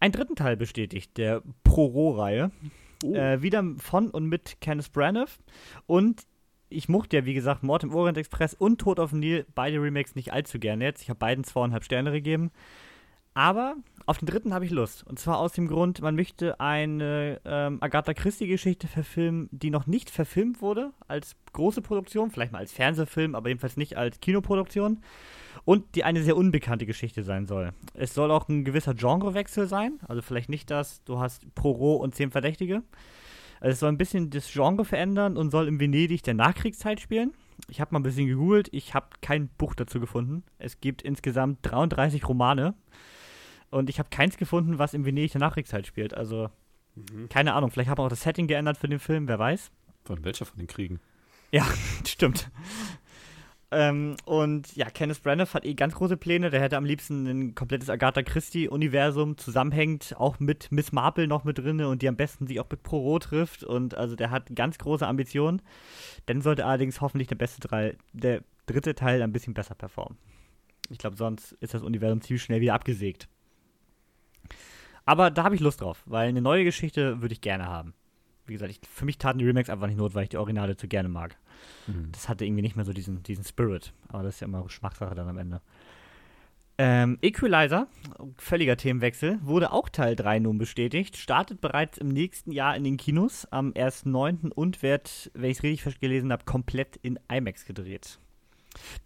einen 0.00 0.12
dritten 0.12 0.36
Teil 0.36 0.56
bestätigt, 0.56 1.16
der 1.18 1.42
Proro-Reihe. 1.64 2.52
Oh. 3.04 3.14
Äh, 3.14 3.42
wieder 3.42 3.64
von 3.78 4.10
und 4.10 4.26
mit 4.26 4.60
Kenneth 4.60 4.92
Branagh. 4.92 5.30
Und 5.86 6.22
ich 6.68 6.88
mochte 6.88 7.16
ja, 7.16 7.24
wie 7.24 7.34
gesagt, 7.34 7.62
Mord 7.62 7.84
im 7.84 7.94
Orient 7.94 8.18
Express 8.18 8.54
und 8.54 8.80
Tod 8.80 8.98
auf 8.98 9.10
dem 9.10 9.20
Nil, 9.20 9.46
beide 9.54 9.80
Remakes 9.80 10.14
nicht 10.14 10.32
allzu 10.32 10.58
gerne 10.58 10.84
jetzt. 10.84 11.02
Ich 11.02 11.08
habe 11.08 11.18
beiden 11.18 11.44
zweieinhalb 11.44 11.84
Sterne 11.84 12.12
gegeben. 12.12 12.50
Aber 13.36 13.76
auf 14.06 14.16
den 14.16 14.24
dritten 14.24 14.54
habe 14.54 14.64
ich 14.64 14.70
Lust. 14.70 15.06
Und 15.06 15.18
zwar 15.18 15.38
aus 15.40 15.52
dem 15.52 15.68
Grund, 15.68 16.00
man 16.00 16.16
möchte 16.16 16.58
eine 16.58 17.38
ähm, 17.44 17.76
Agatha 17.82 18.14
Christie-Geschichte 18.14 18.88
verfilmen, 18.88 19.50
die 19.52 19.68
noch 19.68 19.86
nicht 19.86 20.08
verfilmt 20.08 20.62
wurde 20.62 20.94
als 21.06 21.36
große 21.52 21.82
Produktion, 21.82 22.30
vielleicht 22.30 22.52
mal 22.52 22.60
als 22.60 22.72
Fernsehfilm, 22.72 23.34
aber 23.34 23.50
jedenfalls 23.50 23.76
nicht 23.76 23.98
als 23.98 24.20
Kinoproduktion. 24.20 25.02
Und 25.66 25.96
die 25.96 26.04
eine 26.04 26.22
sehr 26.22 26.34
unbekannte 26.34 26.86
Geschichte 26.86 27.24
sein 27.24 27.44
soll. 27.44 27.74
Es 27.92 28.14
soll 28.14 28.30
auch 28.30 28.48
ein 28.48 28.64
gewisser 28.64 28.94
Genrewechsel 28.94 29.66
sein. 29.66 29.98
Also 30.08 30.22
vielleicht 30.22 30.48
nicht 30.48 30.70
das, 30.70 31.04
du 31.04 31.18
hast 31.18 31.54
Poirot 31.54 32.00
und 32.00 32.14
zehn 32.14 32.30
Verdächtige. 32.30 32.84
Also 33.60 33.72
es 33.72 33.80
soll 33.80 33.90
ein 33.90 33.98
bisschen 33.98 34.30
das 34.30 34.50
Genre 34.50 34.86
verändern 34.86 35.36
und 35.36 35.50
soll 35.50 35.68
im 35.68 35.78
Venedig 35.78 36.22
der 36.22 36.34
Nachkriegszeit 36.34 37.00
spielen. 37.00 37.34
Ich 37.68 37.82
habe 37.82 37.92
mal 37.92 38.00
ein 38.00 38.04
bisschen 38.04 38.28
gegoogelt, 38.28 38.70
ich 38.72 38.94
habe 38.94 39.08
kein 39.20 39.48
Buch 39.58 39.74
dazu 39.74 40.00
gefunden. 40.00 40.42
Es 40.58 40.80
gibt 40.80 41.02
insgesamt 41.02 41.58
33 41.62 42.26
Romane 42.26 42.74
und 43.70 43.88
ich 43.90 43.98
habe 43.98 44.08
keins 44.10 44.36
gefunden, 44.36 44.78
was 44.78 44.94
im 44.94 45.04
Venedig 45.04 45.32
der 45.32 45.40
Nachkriegszeit 45.40 45.86
spielt. 45.86 46.14
Also 46.14 46.50
Mhm. 46.94 47.28
keine 47.28 47.52
Ahnung, 47.52 47.70
vielleicht 47.70 47.90
haben 47.90 47.98
wir 47.98 48.04
auch 48.04 48.08
das 48.08 48.22
Setting 48.22 48.46
geändert 48.46 48.78
für 48.78 48.88
den 48.88 48.98
Film, 48.98 49.28
wer 49.28 49.38
weiß. 49.38 49.70
Von 50.06 50.24
welcher 50.24 50.46
von 50.46 50.56
den 50.58 50.66
Kriegen? 50.66 50.98
Ja, 51.52 51.66
stimmt. 52.06 52.50
Ähm, 53.72 54.16
und 54.24 54.76
ja, 54.76 54.88
Kenneth 54.88 55.22
Branagh 55.22 55.52
hat 55.52 55.64
eh 55.64 55.74
ganz 55.74 55.94
große 55.96 56.16
Pläne. 56.16 56.50
Der 56.50 56.60
hätte 56.60 56.76
am 56.76 56.84
liebsten 56.84 57.26
ein 57.26 57.54
komplettes 57.56 57.90
Agatha 57.90 58.22
Christie-Universum 58.22 59.36
zusammenhängt, 59.38 60.14
auch 60.16 60.38
mit 60.38 60.70
Miss 60.70 60.92
Marple 60.92 61.26
noch 61.26 61.42
mit 61.44 61.58
drin 61.58 61.80
und 61.82 62.00
die 62.00 62.08
am 62.08 62.16
besten 62.16 62.46
sich 62.46 62.60
auch 62.60 62.70
mit 62.70 62.84
Poirot 62.84 63.24
trifft. 63.24 63.64
Und 63.64 63.94
also 63.94 64.14
der 64.14 64.30
hat 64.30 64.54
ganz 64.54 64.78
große 64.78 65.06
Ambitionen. 65.06 65.62
Dann 66.26 66.42
sollte 66.42 66.64
allerdings 66.64 67.00
hoffentlich 67.00 67.26
der 67.28 67.34
beste 67.36 67.60
Teil, 67.68 67.98
der 68.12 68.42
dritte 68.66 68.94
Teil 68.94 69.20
ein 69.20 69.32
bisschen 69.32 69.52
besser 69.52 69.74
performen. 69.74 70.16
Ich 70.88 70.98
glaube, 70.98 71.16
sonst 71.16 71.52
ist 71.60 71.74
das 71.74 71.82
Universum 71.82 72.20
ziemlich 72.20 72.44
schnell 72.44 72.60
wieder 72.60 72.74
abgesägt. 72.74 73.28
Aber 75.06 75.30
da 75.30 75.44
habe 75.44 75.54
ich 75.54 75.60
Lust 75.60 75.80
drauf, 75.80 76.02
weil 76.04 76.28
eine 76.28 76.42
neue 76.42 76.64
Geschichte 76.64 77.22
würde 77.22 77.32
ich 77.32 77.40
gerne 77.40 77.66
haben. 77.66 77.94
Wie 78.44 78.52
gesagt, 78.52 78.70
ich, 78.70 78.80
für 78.88 79.04
mich 79.04 79.18
taten 79.18 79.38
die 79.38 79.46
Remakes 79.46 79.70
einfach 79.70 79.86
nicht 79.86 79.96
not, 79.96 80.14
weil 80.14 80.24
ich 80.24 80.28
die 80.28 80.36
Originale 80.36 80.76
zu 80.76 80.88
gerne 80.88 81.08
mag. 81.08 81.36
Mhm. 81.86 82.10
Das 82.12 82.28
hatte 82.28 82.44
irgendwie 82.44 82.62
nicht 82.62 82.76
mehr 82.76 82.84
so 82.84 82.92
diesen, 82.92 83.22
diesen 83.22 83.44
Spirit. 83.44 83.92
Aber 84.08 84.24
das 84.24 84.34
ist 84.34 84.40
ja 84.40 84.46
immer 84.46 84.62
Geschmackssache 84.62 85.14
dann 85.14 85.28
am 85.28 85.38
Ende. 85.38 85.62
Ähm, 86.78 87.18
Equalizer, 87.22 87.86
völliger 88.36 88.76
Themenwechsel, 88.76 89.38
wurde 89.42 89.72
auch 89.72 89.88
Teil 89.88 90.14
3 90.14 90.40
nun 90.40 90.58
bestätigt. 90.58 91.16
Startet 91.16 91.60
bereits 91.60 91.98
im 91.98 92.08
nächsten 92.08 92.52
Jahr 92.52 92.76
in 92.76 92.84
den 92.84 92.98
Kinos 92.98 93.46
am 93.50 93.72
1.9. 93.72 94.50
und 94.50 94.82
wird, 94.82 95.30
wenn 95.34 95.50
ich 95.50 95.58
es 95.58 95.62
richtig 95.62 96.00
gelesen 96.00 96.32
habe, 96.32 96.44
komplett 96.44 96.96
in 96.96 97.18
IMAX 97.32 97.64
gedreht. 97.64 98.18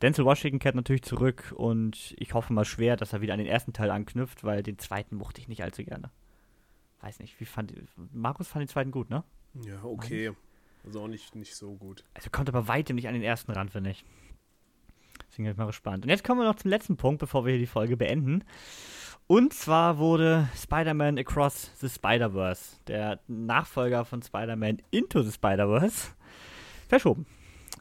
Denzel 0.02 0.24
Washington 0.24 0.58
kehrt 0.58 0.74
natürlich 0.74 1.02
zurück 1.02 1.52
und 1.56 2.14
ich 2.18 2.34
hoffe 2.34 2.52
mal 2.52 2.64
schwer, 2.64 2.96
dass 2.96 3.12
er 3.12 3.20
wieder 3.20 3.34
an 3.34 3.38
den 3.38 3.48
ersten 3.48 3.72
Teil 3.72 3.90
anknüpft, 3.90 4.44
weil 4.44 4.62
den 4.62 4.78
zweiten 4.78 5.16
mochte 5.16 5.40
ich 5.40 5.48
nicht 5.48 5.62
allzu 5.62 5.84
gerne. 5.84 6.10
Weiß 7.00 7.18
nicht, 7.18 7.38
wie 7.40 7.44
fand 7.44 7.72
Markus 8.12 8.48
fand 8.48 8.62
den 8.62 8.68
zweiten 8.68 8.90
gut, 8.90 9.10
ne? 9.10 9.24
Ja, 9.54 9.82
okay. 9.84 10.32
Also 10.84 11.02
auch 11.02 11.08
nicht, 11.08 11.34
nicht 11.34 11.54
so 11.54 11.74
gut. 11.74 12.04
Also 12.14 12.30
kommt 12.30 12.48
aber 12.48 12.68
weitem 12.68 12.96
nicht 12.96 13.08
an 13.08 13.14
den 13.14 13.22
ersten 13.22 13.52
ran, 13.52 13.68
finde 13.68 13.90
ich. 13.90 14.04
Deswegen 15.28 15.44
bin 15.44 15.52
ich 15.52 15.58
mal 15.58 15.66
gespannt. 15.66 16.04
Und 16.04 16.10
jetzt 16.10 16.24
kommen 16.24 16.40
wir 16.40 16.46
noch 16.46 16.56
zum 16.56 16.70
letzten 16.70 16.96
Punkt, 16.96 17.20
bevor 17.20 17.44
wir 17.44 17.52
hier 17.52 17.60
die 17.60 17.66
Folge 17.66 17.96
beenden. 17.96 18.44
Und 19.26 19.54
zwar 19.54 19.98
wurde 19.98 20.48
Spider-Man 20.56 21.18
Across 21.18 21.78
the 21.78 21.88
Spider-Verse, 21.88 22.78
der 22.88 23.20
Nachfolger 23.28 24.04
von 24.04 24.22
Spider-Man 24.22 24.78
Into 24.90 25.22
the 25.22 25.30
Spider-Verse, 25.30 26.08
verschoben. 26.88 27.26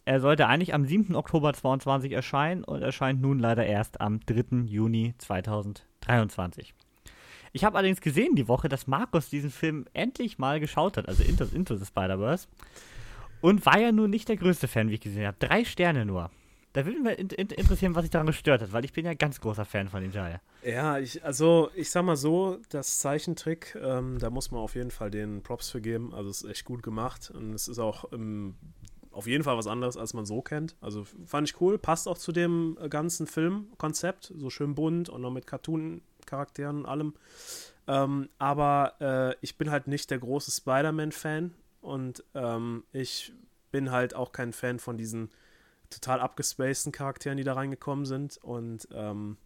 Er 0.09 0.21
sollte 0.21 0.47
eigentlich 0.47 0.73
am 0.73 0.87
7. 0.87 1.15
Oktober 1.15 1.53
2022 1.53 2.13
erscheinen 2.13 2.63
und 2.63 2.81
erscheint 2.81 3.21
nun 3.21 3.37
leider 3.37 3.63
erst 3.63 4.01
am 4.01 4.19
3. 4.21 4.65
Juni 4.65 5.13
2023. 5.19 6.73
Ich 7.53 7.63
habe 7.63 7.77
allerdings 7.77 8.01
gesehen 8.01 8.35
die 8.35 8.47
Woche, 8.47 8.69
dass 8.69 8.87
Markus 8.87 9.29
diesen 9.29 9.51
Film 9.51 9.85
endlich 9.93 10.39
mal 10.39 10.59
geschaut 10.59 10.97
hat, 10.97 11.07
also 11.07 11.21
Into, 11.21 11.45
Into 11.53 11.75
the 11.75 11.85
Spider-Verse. 11.85 12.47
Und 13.41 13.67
war 13.67 13.79
ja 13.79 13.91
nun 13.91 14.09
nicht 14.09 14.27
der 14.29 14.37
größte 14.37 14.67
Fan, 14.67 14.89
wie 14.89 14.95
ich 14.95 15.01
gesehen 15.01 15.27
habe. 15.27 15.37
Drei 15.39 15.63
Sterne 15.63 16.07
nur. 16.07 16.31
Da 16.73 16.87
würde 16.87 16.99
mich 17.01 17.19
in, 17.19 17.29
in, 17.29 17.47
interessieren, 17.49 17.93
was 17.93 18.01
sich 18.01 18.11
daran 18.11 18.27
gestört 18.27 18.63
hat, 18.63 18.73
weil 18.73 18.85
ich 18.85 18.93
bin 18.93 19.05
ja 19.05 19.13
ganz 19.13 19.39
großer 19.39 19.65
Fan 19.65 19.89
von 19.89 20.01
dem 20.01 20.11
Teil. 20.11 20.41
Ja, 20.63 20.97
ich, 20.97 21.23
also 21.23 21.69
ich 21.75 21.91
sag 21.91 22.03
mal 22.03 22.15
so, 22.15 22.57
das 22.69 22.97
Zeichentrick, 22.97 23.75
ähm, 23.79 24.17
da 24.17 24.31
muss 24.31 24.49
man 24.49 24.61
auf 24.61 24.73
jeden 24.73 24.91
Fall 24.91 25.11
den 25.11 25.43
Props 25.43 25.69
für 25.69 25.81
geben. 25.81 26.13
Also 26.15 26.31
es 26.31 26.41
ist 26.41 26.49
echt 26.49 26.65
gut 26.65 26.81
gemacht 26.81 27.31
und 27.31 27.53
es 27.53 27.67
ist 27.67 27.77
auch 27.77 28.11
ähm, 28.11 28.55
auf 29.19 29.27
jeden 29.27 29.43
Fall 29.43 29.57
was 29.57 29.67
anderes, 29.67 29.97
als 29.97 30.13
man 30.13 30.25
so 30.25 30.41
kennt. 30.41 30.75
Also 30.81 31.05
fand 31.25 31.47
ich 31.49 31.59
cool, 31.61 31.77
passt 31.77 32.07
auch 32.07 32.17
zu 32.17 32.31
dem 32.31 32.77
äh, 32.81 32.89
ganzen 32.89 33.27
Filmkonzept, 33.27 34.33
so 34.35 34.49
schön 34.49 34.75
bunt 34.75 35.09
und 35.09 35.21
noch 35.21 35.31
mit 35.31 35.45
Cartoon-Charakteren 35.45 36.79
und 36.79 36.85
allem. 36.85 37.13
Ähm, 37.87 38.29
aber 38.37 38.95
äh, 38.99 39.35
ich 39.41 39.57
bin 39.57 39.71
halt 39.71 39.87
nicht 39.87 40.09
der 40.09 40.19
große 40.19 40.51
Spider-Man-Fan 40.51 41.53
und 41.81 42.23
ähm, 42.33 42.83
ich 42.91 43.33
bin 43.71 43.91
halt 43.91 44.15
auch 44.15 44.31
kein 44.31 44.53
Fan 44.53 44.79
von 44.79 44.97
diesen 44.97 45.29
total 45.89 46.19
abgespaceden 46.21 46.91
Charakteren, 46.91 47.37
die 47.37 47.43
da 47.43 47.53
reingekommen 47.53 48.05
sind. 48.05 48.37
Und 48.37 48.87
ähm, 48.93 49.37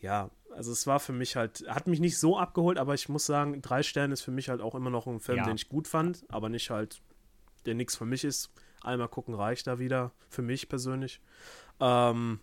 ja, 0.00 0.30
also 0.54 0.70
es 0.72 0.86
war 0.86 1.00
für 1.00 1.12
mich 1.12 1.34
halt, 1.36 1.64
hat 1.68 1.86
mich 1.86 2.00
nicht 2.00 2.18
so 2.18 2.38
abgeholt, 2.38 2.78
aber 2.78 2.94
ich 2.94 3.08
muss 3.08 3.26
sagen, 3.26 3.60
drei 3.62 3.82
Sterne 3.82 4.12
ist 4.12 4.22
für 4.22 4.30
mich 4.30 4.48
halt 4.48 4.60
auch 4.60 4.74
immer 4.74 4.90
noch 4.90 5.06
ein 5.06 5.20
Film, 5.20 5.38
Ja. 5.38 5.44
den 5.44 5.56
ich 5.56 5.68
gut 5.68 5.88
fand, 5.88 6.24
aber 6.28 6.48
nicht 6.48 6.70
halt, 6.70 7.00
der 7.66 7.74
nichts 7.74 7.96
für 7.96 8.04
mich 8.06 8.24
ist. 8.24 8.50
Einmal 8.82 9.08
gucken 9.08 9.34
reicht 9.34 9.66
da 9.66 9.78
wieder, 9.78 10.12
für 10.28 10.42
mich 10.42 10.68
persönlich. 10.68 11.20
Ähm, 11.80 12.40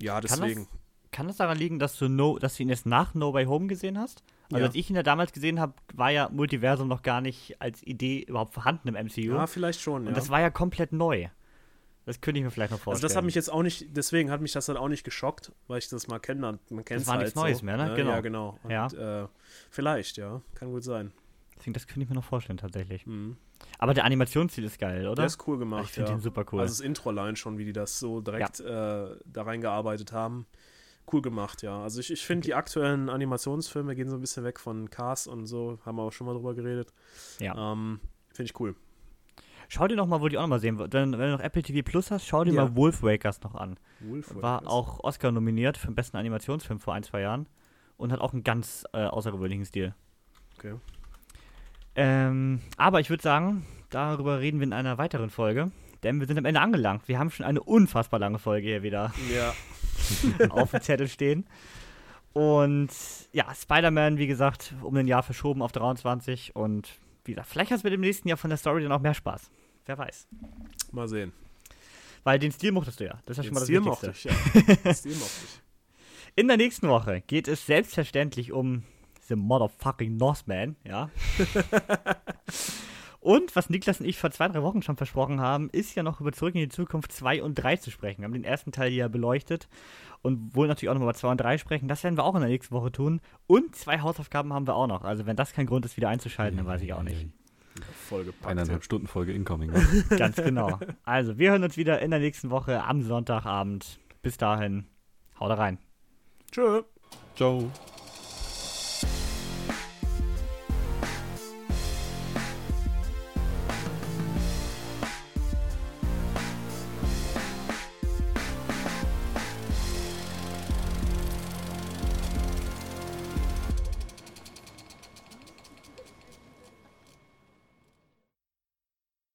ja, 0.00 0.14
Kann 0.20 0.22
deswegen. 0.22 0.60
das, 0.70 1.10
kann 1.10 1.26
das 1.28 1.36
daran 1.36 1.56
liegen, 1.58 1.78
dass 1.78 1.96
du, 1.98 2.08
no, 2.08 2.38
dass 2.38 2.56
du 2.56 2.62
ihn 2.62 2.68
erst 2.68 2.86
nach 2.86 3.14
No 3.14 3.32
Way 3.32 3.44
Home 3.46 3.66
gesehen 3.66 3.98
hast? 3.98 4.22
Also 4.50 4.58
Ja. 4.60 4.66
als 4.66 4.74
ich 4.74 4.90
ihn 4.90 4.96
ja 4.96 5.02
damals 5.02 5.32
gesehen 5.32 5.60
habe, 5.60 5.74
war 5.94 6.10
ja 6.10 6.28
Multiversum 6.30 6.88
noch 6.88 7.02
gar 7.02 7.20
nicht 7.20 7.60
als 7.60 7.82
Idee 7.82 8.20
überhaupt 8.20 8.54
vorhanden 8.54 8.88
im 8.88 8.94
MCU. 8.94 9.34
Ja, 9.34 9.46
vielleicht 9.46 9.80
schon, 9.80 10.02
Und 10.02 10.08
ja. 10.08 10.12
das 10.14 10.28
war 10.30 10.40
ja 10.40 10.50
komplett 10.50 10.92
neu. 10.92 11.28
Das 12.06 12.20
könnte 12.20 12.38
ich 12.38 12.44
mir 12.44 12.50
vielleicht 12.50 12.70
noch 12.70 12.76
Also 12.78 12.84
vorstellen. 12.84 13.08
das 13.08 13.16
hat 13.16 13.24
mich 13.24 13.34
jetzt 13.34 13.50
auch 13.50 13.62
nicht, 13.62 13.96
deswegen 13.96 14.30
hat 14.30 14.42
mich 14.42 14.52
das 14.52 14.68
halt 14.68 14.76
auch 14.76 14.88
nicht 14.88 15.04
geschockt, 15.04 15.52
weil 15.68 15.78
ich 15.78 15.88
das 15.88 16.06
mal 16.06 16.18
kenne. 16.18 16.40
Man 16.68 16.84
kennt 16.84 17.00
Das 17.00 17.06
war 17.06 17.14
halt 17.14 17.22
nichts 17.24 17.34
Neues 17.34 17.58
so, 17.60 17.64
mehr, 17.64 17.78
ne? 17.78 17.94
Genau. 17.96 18.10
Ja, 18.10 18.20
genau. 18.20 18.58
Und, 18.62 18.70
Ja. 18.70 19.22
Äh, 19.24 19.28
vielleicht, 19.70 20.18
ja. 20.18 20.42
Kann 20.54 20.70
gut 20.70 20.84
sein. 20.84 21.12
Deswegen, 21.56 21.72
das 21.72 21.86
könnte 21.86 22.02
ich 22.02 22.08
mir 22.10 22.16
noch 22.16 22.24
vorstellen, 22.24 22.58
tatsächlich. 22.58 23.06
Mhm. 23.06 23.38
Aber 23.78 23.94
der 23.94 24.04
Animationsstil 24.04 24.64
ist 24.64 24.78
geil, 24.78 25.06
oder? 25.06 25.14
Der 25.16 25.26
ist 25.26 25.46
cool 25.46 25.58
gemacht. 25.58 25.84
ich 25.84 25.92
finde 25.92 26.10
ja. 26.10 26.16
den 26.16 26.20
super 26.20 26.44
cool. 26.52 26.60
Also 26.60 26.72
das 26.72 26.80
Intro 26.80 27.10
allein 27.10 27.36
schon, 27.36 27.58
wie 27.58 27.64
die 27.64 27.72
das 27.72 27.98
so 27.98 28.20
direkt 28.20 28.60
äh, 28.60 29.16
da 29.24 29.42
reingearbeitet 29.42 30.12
haben. 30.12 30.46
Cool 31.12 31.20
gemacht, 31.20 31.62
ja. 31.62 31.82
Also 31.82 32.00
ich, 32.00 32.10
ich 32.10 32.24
finde, 32.24 32.46
die 32.46 32.54
aktuellen 32.54 33.10
Animationsfilme 33.10 33.94
gehen 33.94 34.08
so 34.08 34.16
ein 34.16 34.20
bisschen 34.20 34.44
weg 34.44 34.58
von 34.58 34.88
Cars 34.88 35.26
und 35.26 35.46
so, 35.46 35.78
haben 35.84 35.96
wir 35.96 36.02
auch 36.02 36.12
schon 36.12 36.26
mal 36.26 36.32
drüber 36.34 36.54
geredet. 36.54 36.92
ja. 37.40 37.72
Ähm, 37.72 38.00
finde 38.32 38.50
ich 38.50 38.58
cool. 38.60 38.74
Schau 39.68 39.88
dir 39.88 39.96
noch 39.96 40.06
mal, 40.06 40.20
wo 40.20 40.28
die 40.28 40.36
auch 40.36 40.42
noch 40.42 40.48
mal 40.48 40.60
sehen. 40.60 40.78
Wenn, 40.78 40.92
wenn 40.92 41.12
du 41.12 41.30
noch 41.32 41.40
Apple 41.40 41.62
TV 41.62 41.82
Plus 41.82 42.10
hast, 42.10 42.26
schau 42.26 42.44
dir 42.44 42.52
Ja. 42.52 42.64
mal 42.64 42.76
Wolf 42.76 43.02
Wakers 43.02 43.42
noch 43.42 43.54
an. 43.54 43.78
Wolf 44.00 44.34
War 44.34 44.66
auch 44.66 45.02
Oscar 45.02 45.32
nominiert 45.32 45.78
für 45.78 45.86
den 45.88 45.94
besten 45.94 46.16
Animationsfilm 46.16 46.80
vor 46.80 46.94
ein, 46.94 47.02
zwei 47.02 47.20
Jahren. 47.22 47.48
Und 47.96 48.12
hat 48.12 48.20
auch 48.20 48.32
einen 48.32 48.44
ganz 48.44 48.84
äh, 48.92 49.04
außergewöhnlichen 49.04 49.64
Stil. 49.64 49.94
Okay. 50.58 50.74
Ähm, 51.96 52.60
aber 52.76 53.00
ich 53.00 53.10
würde 53.10 53.22
sagen, 53.22 53.64
darüber 53.90 54.40
reden 54.40 54.58
wir 54.60 54.64
in 54.66 54.72
einer 54.72 54.98
weiteren 54.98 55.30
Folge. 55.30 55.70
Denn 56.02 56.20
wir 56.20 56.26
sind 56.26 56.36
am 56.38 56.44
Ende 56.44 56.60
angelangt. 56.60 57.08
Wir 57.08 57.18
haben 57.18 57.30
schon 57.30 57.46
eine 57.46 57.62
unfassbar 57.62 58.20
lange 58.20 58.38
Folge 58.38 58.66
hier 58.68 58.82
wieder 58.82 59.12
Ja, 59.34 59.54
auf 60.50 60.70
dem 60.72 60.82
Zettel 60.82 61.08
stehen. 61.08 61.46
Und 62.34 62.90
ja, 63.32 63.54
Spider-Man, 63.54 64.18
wie 64.18 64.26
gesagt, 64.26 64.74
um 64.82 64.96
ein 64.96 65.06
Jahr 65.06 65.22
verschoben 65.22 65.62
auf 65.62 65.72
23. 65.72 66.54
Und 66.54 66.90
wie 67.24 67.32
gesagt, 67.32 67.48
vielleicht 67.48 67.70
hast 67.70 67.84
du 67.84 67.86
mit 67.86 67.92
dem 67.94 68.00
nächsten 68.00 68.28
Jahr 68.28 68.36
von 68.36 68.50
der 68.50 68.58
Story 68.58 68.82
dann 68.82 68.92
auch 68.92 69.00
mehr 69.00 69.14
Spaß. 69.14 69.50
Wer 69.86 69.96
weiß. 69.98 70.26
mal 70.92 71.08
sehen. 71.08 71.32
Weil 72.22 72.38
den 72.38 72.52
Stil 72.52 72.72
mochtest 72.72 73.00
du 73.00 73.04
ja. 73.04 73.18
Das 73.26 73.38
ist 73.38 73.44
ja 73.44 73.50
Den 73.50 73.54
schon 73.54 73.54
mal 73.54 73.60
das 73.60 73.68
Stil 73.68 73.84
Wichtigste. 73.84 74.30
mochte 74.34 74.62
ich, 74.62 74.66
ja. 74.78 74.84
Den 74.84 74.94
Stil 74.94 75.12
mochte 75.14 75.40
ich. 75.44 75.60
In 76.36 76.48
der 76.48 76.56
nächsten 76.56 76.88
Woche 76.88 77.20
geht 77.26 77.46
es 77.48 77.64
selbstverständlich 77.64 78.50
um 78.52 78.82
The 79.28 79.36
Motherfucking 79.36 80.16
Northman, 80.16 80.76
ja. 80.84 81.10
und 83.20 83.54
was 83.56 83.70
Niklas 83.70 84.00
und 84.00 84.06
ich 84.06 84.18
vor 84.18 84.30
zwei, 84.30 84.48
drei 84.48 84.62
Wochen 84.62 84.82
schon 84.82 84.96
versprochen 84.96 85.40
haben, 85.40 85.70
ist 85.70 85.94
ja 85.94 86.02
noch 86.02 86.20
über 86.20 86.32
Zurück 86.32 86.54
in 86.54 86.60
die 86.60 86.68
Zukunft 86.68 87.12
2 87.12 87.42
und 87.42 87.54
3 87.54 87.76
zu 87.76 87.90
sprechen. 87.90 88.20
Wir 88.20 88.26
haben 88.26 88.34
den 88.34 88.44
ersten 88.44 88.72
Teil 88.72 88.92
ja 88.92 89.08
beleuchtet 89.08 89.68
und 90.22 90.54
wollen 90.54 90.68
natürlich 90.68 90.90
auch 90.90 90.94
noch 90.94 91.02
über 91.02 91.14
2 91.14 91.28
und 91.28 91.40
3 91.40 91.58
sprechen. 91.58 91.88
Das 91.88 92.02
werden 92.04 92.16
wir 92.16 92.24
auch 92.24 92.34
in 92.34 92.40
der 92.40 92.50
nächsten 92.50 92.74
Woche 92.74 92.92
tun. 92.92 93.20
Und 93.46 93.74
zwei 93.76 94.00
Hausaufgaben 94.00 94.52
haben 94.52 94.66
wir 94.66 94.74
auch 94.74 94.86
noch. 94.86 95.04
Also 95.04 95.26
wenn 95.26 95.36
das 95.36 95.52
kein 95.52 95.66
Grund 95.66 95.84
ist, 95.84 95.96
wieder 95.96 96.08
einzuschalten, 96.08 96.56
dann 96.56 96.66
weiß 96.66 96.82
ich 96.82 96.92
auch 96.92 97.02
nicht. 97.02 97.28
Vollgepackt. 98.08 98.46
Eineinhalb 98.46 98.84
Stunden 98.84 99.06
Folge 99.06 99.32
incoming. 99.32 99.72
Ganz 100.10 100.36
genau. 100.36 100.78
Also 101.04 101.38
wir 101.38 101.50
hören 101.50 101.64
uns 101.64 101.76
wieder 101.76 102.00
in 102.00 102.10
der 102.10 102.20
nächsten 102.20 102.50
Woche 102.50 102.82
am 102.84 103.02
Sonntagabend. 103.02 103.98
Bis 104.22 104.36
dahin, 104.36 104.86
haut 105.38 105.56
rein. 105.58 105.78
Tschö. 106.50 106.82
Ciao. 107.36 107.70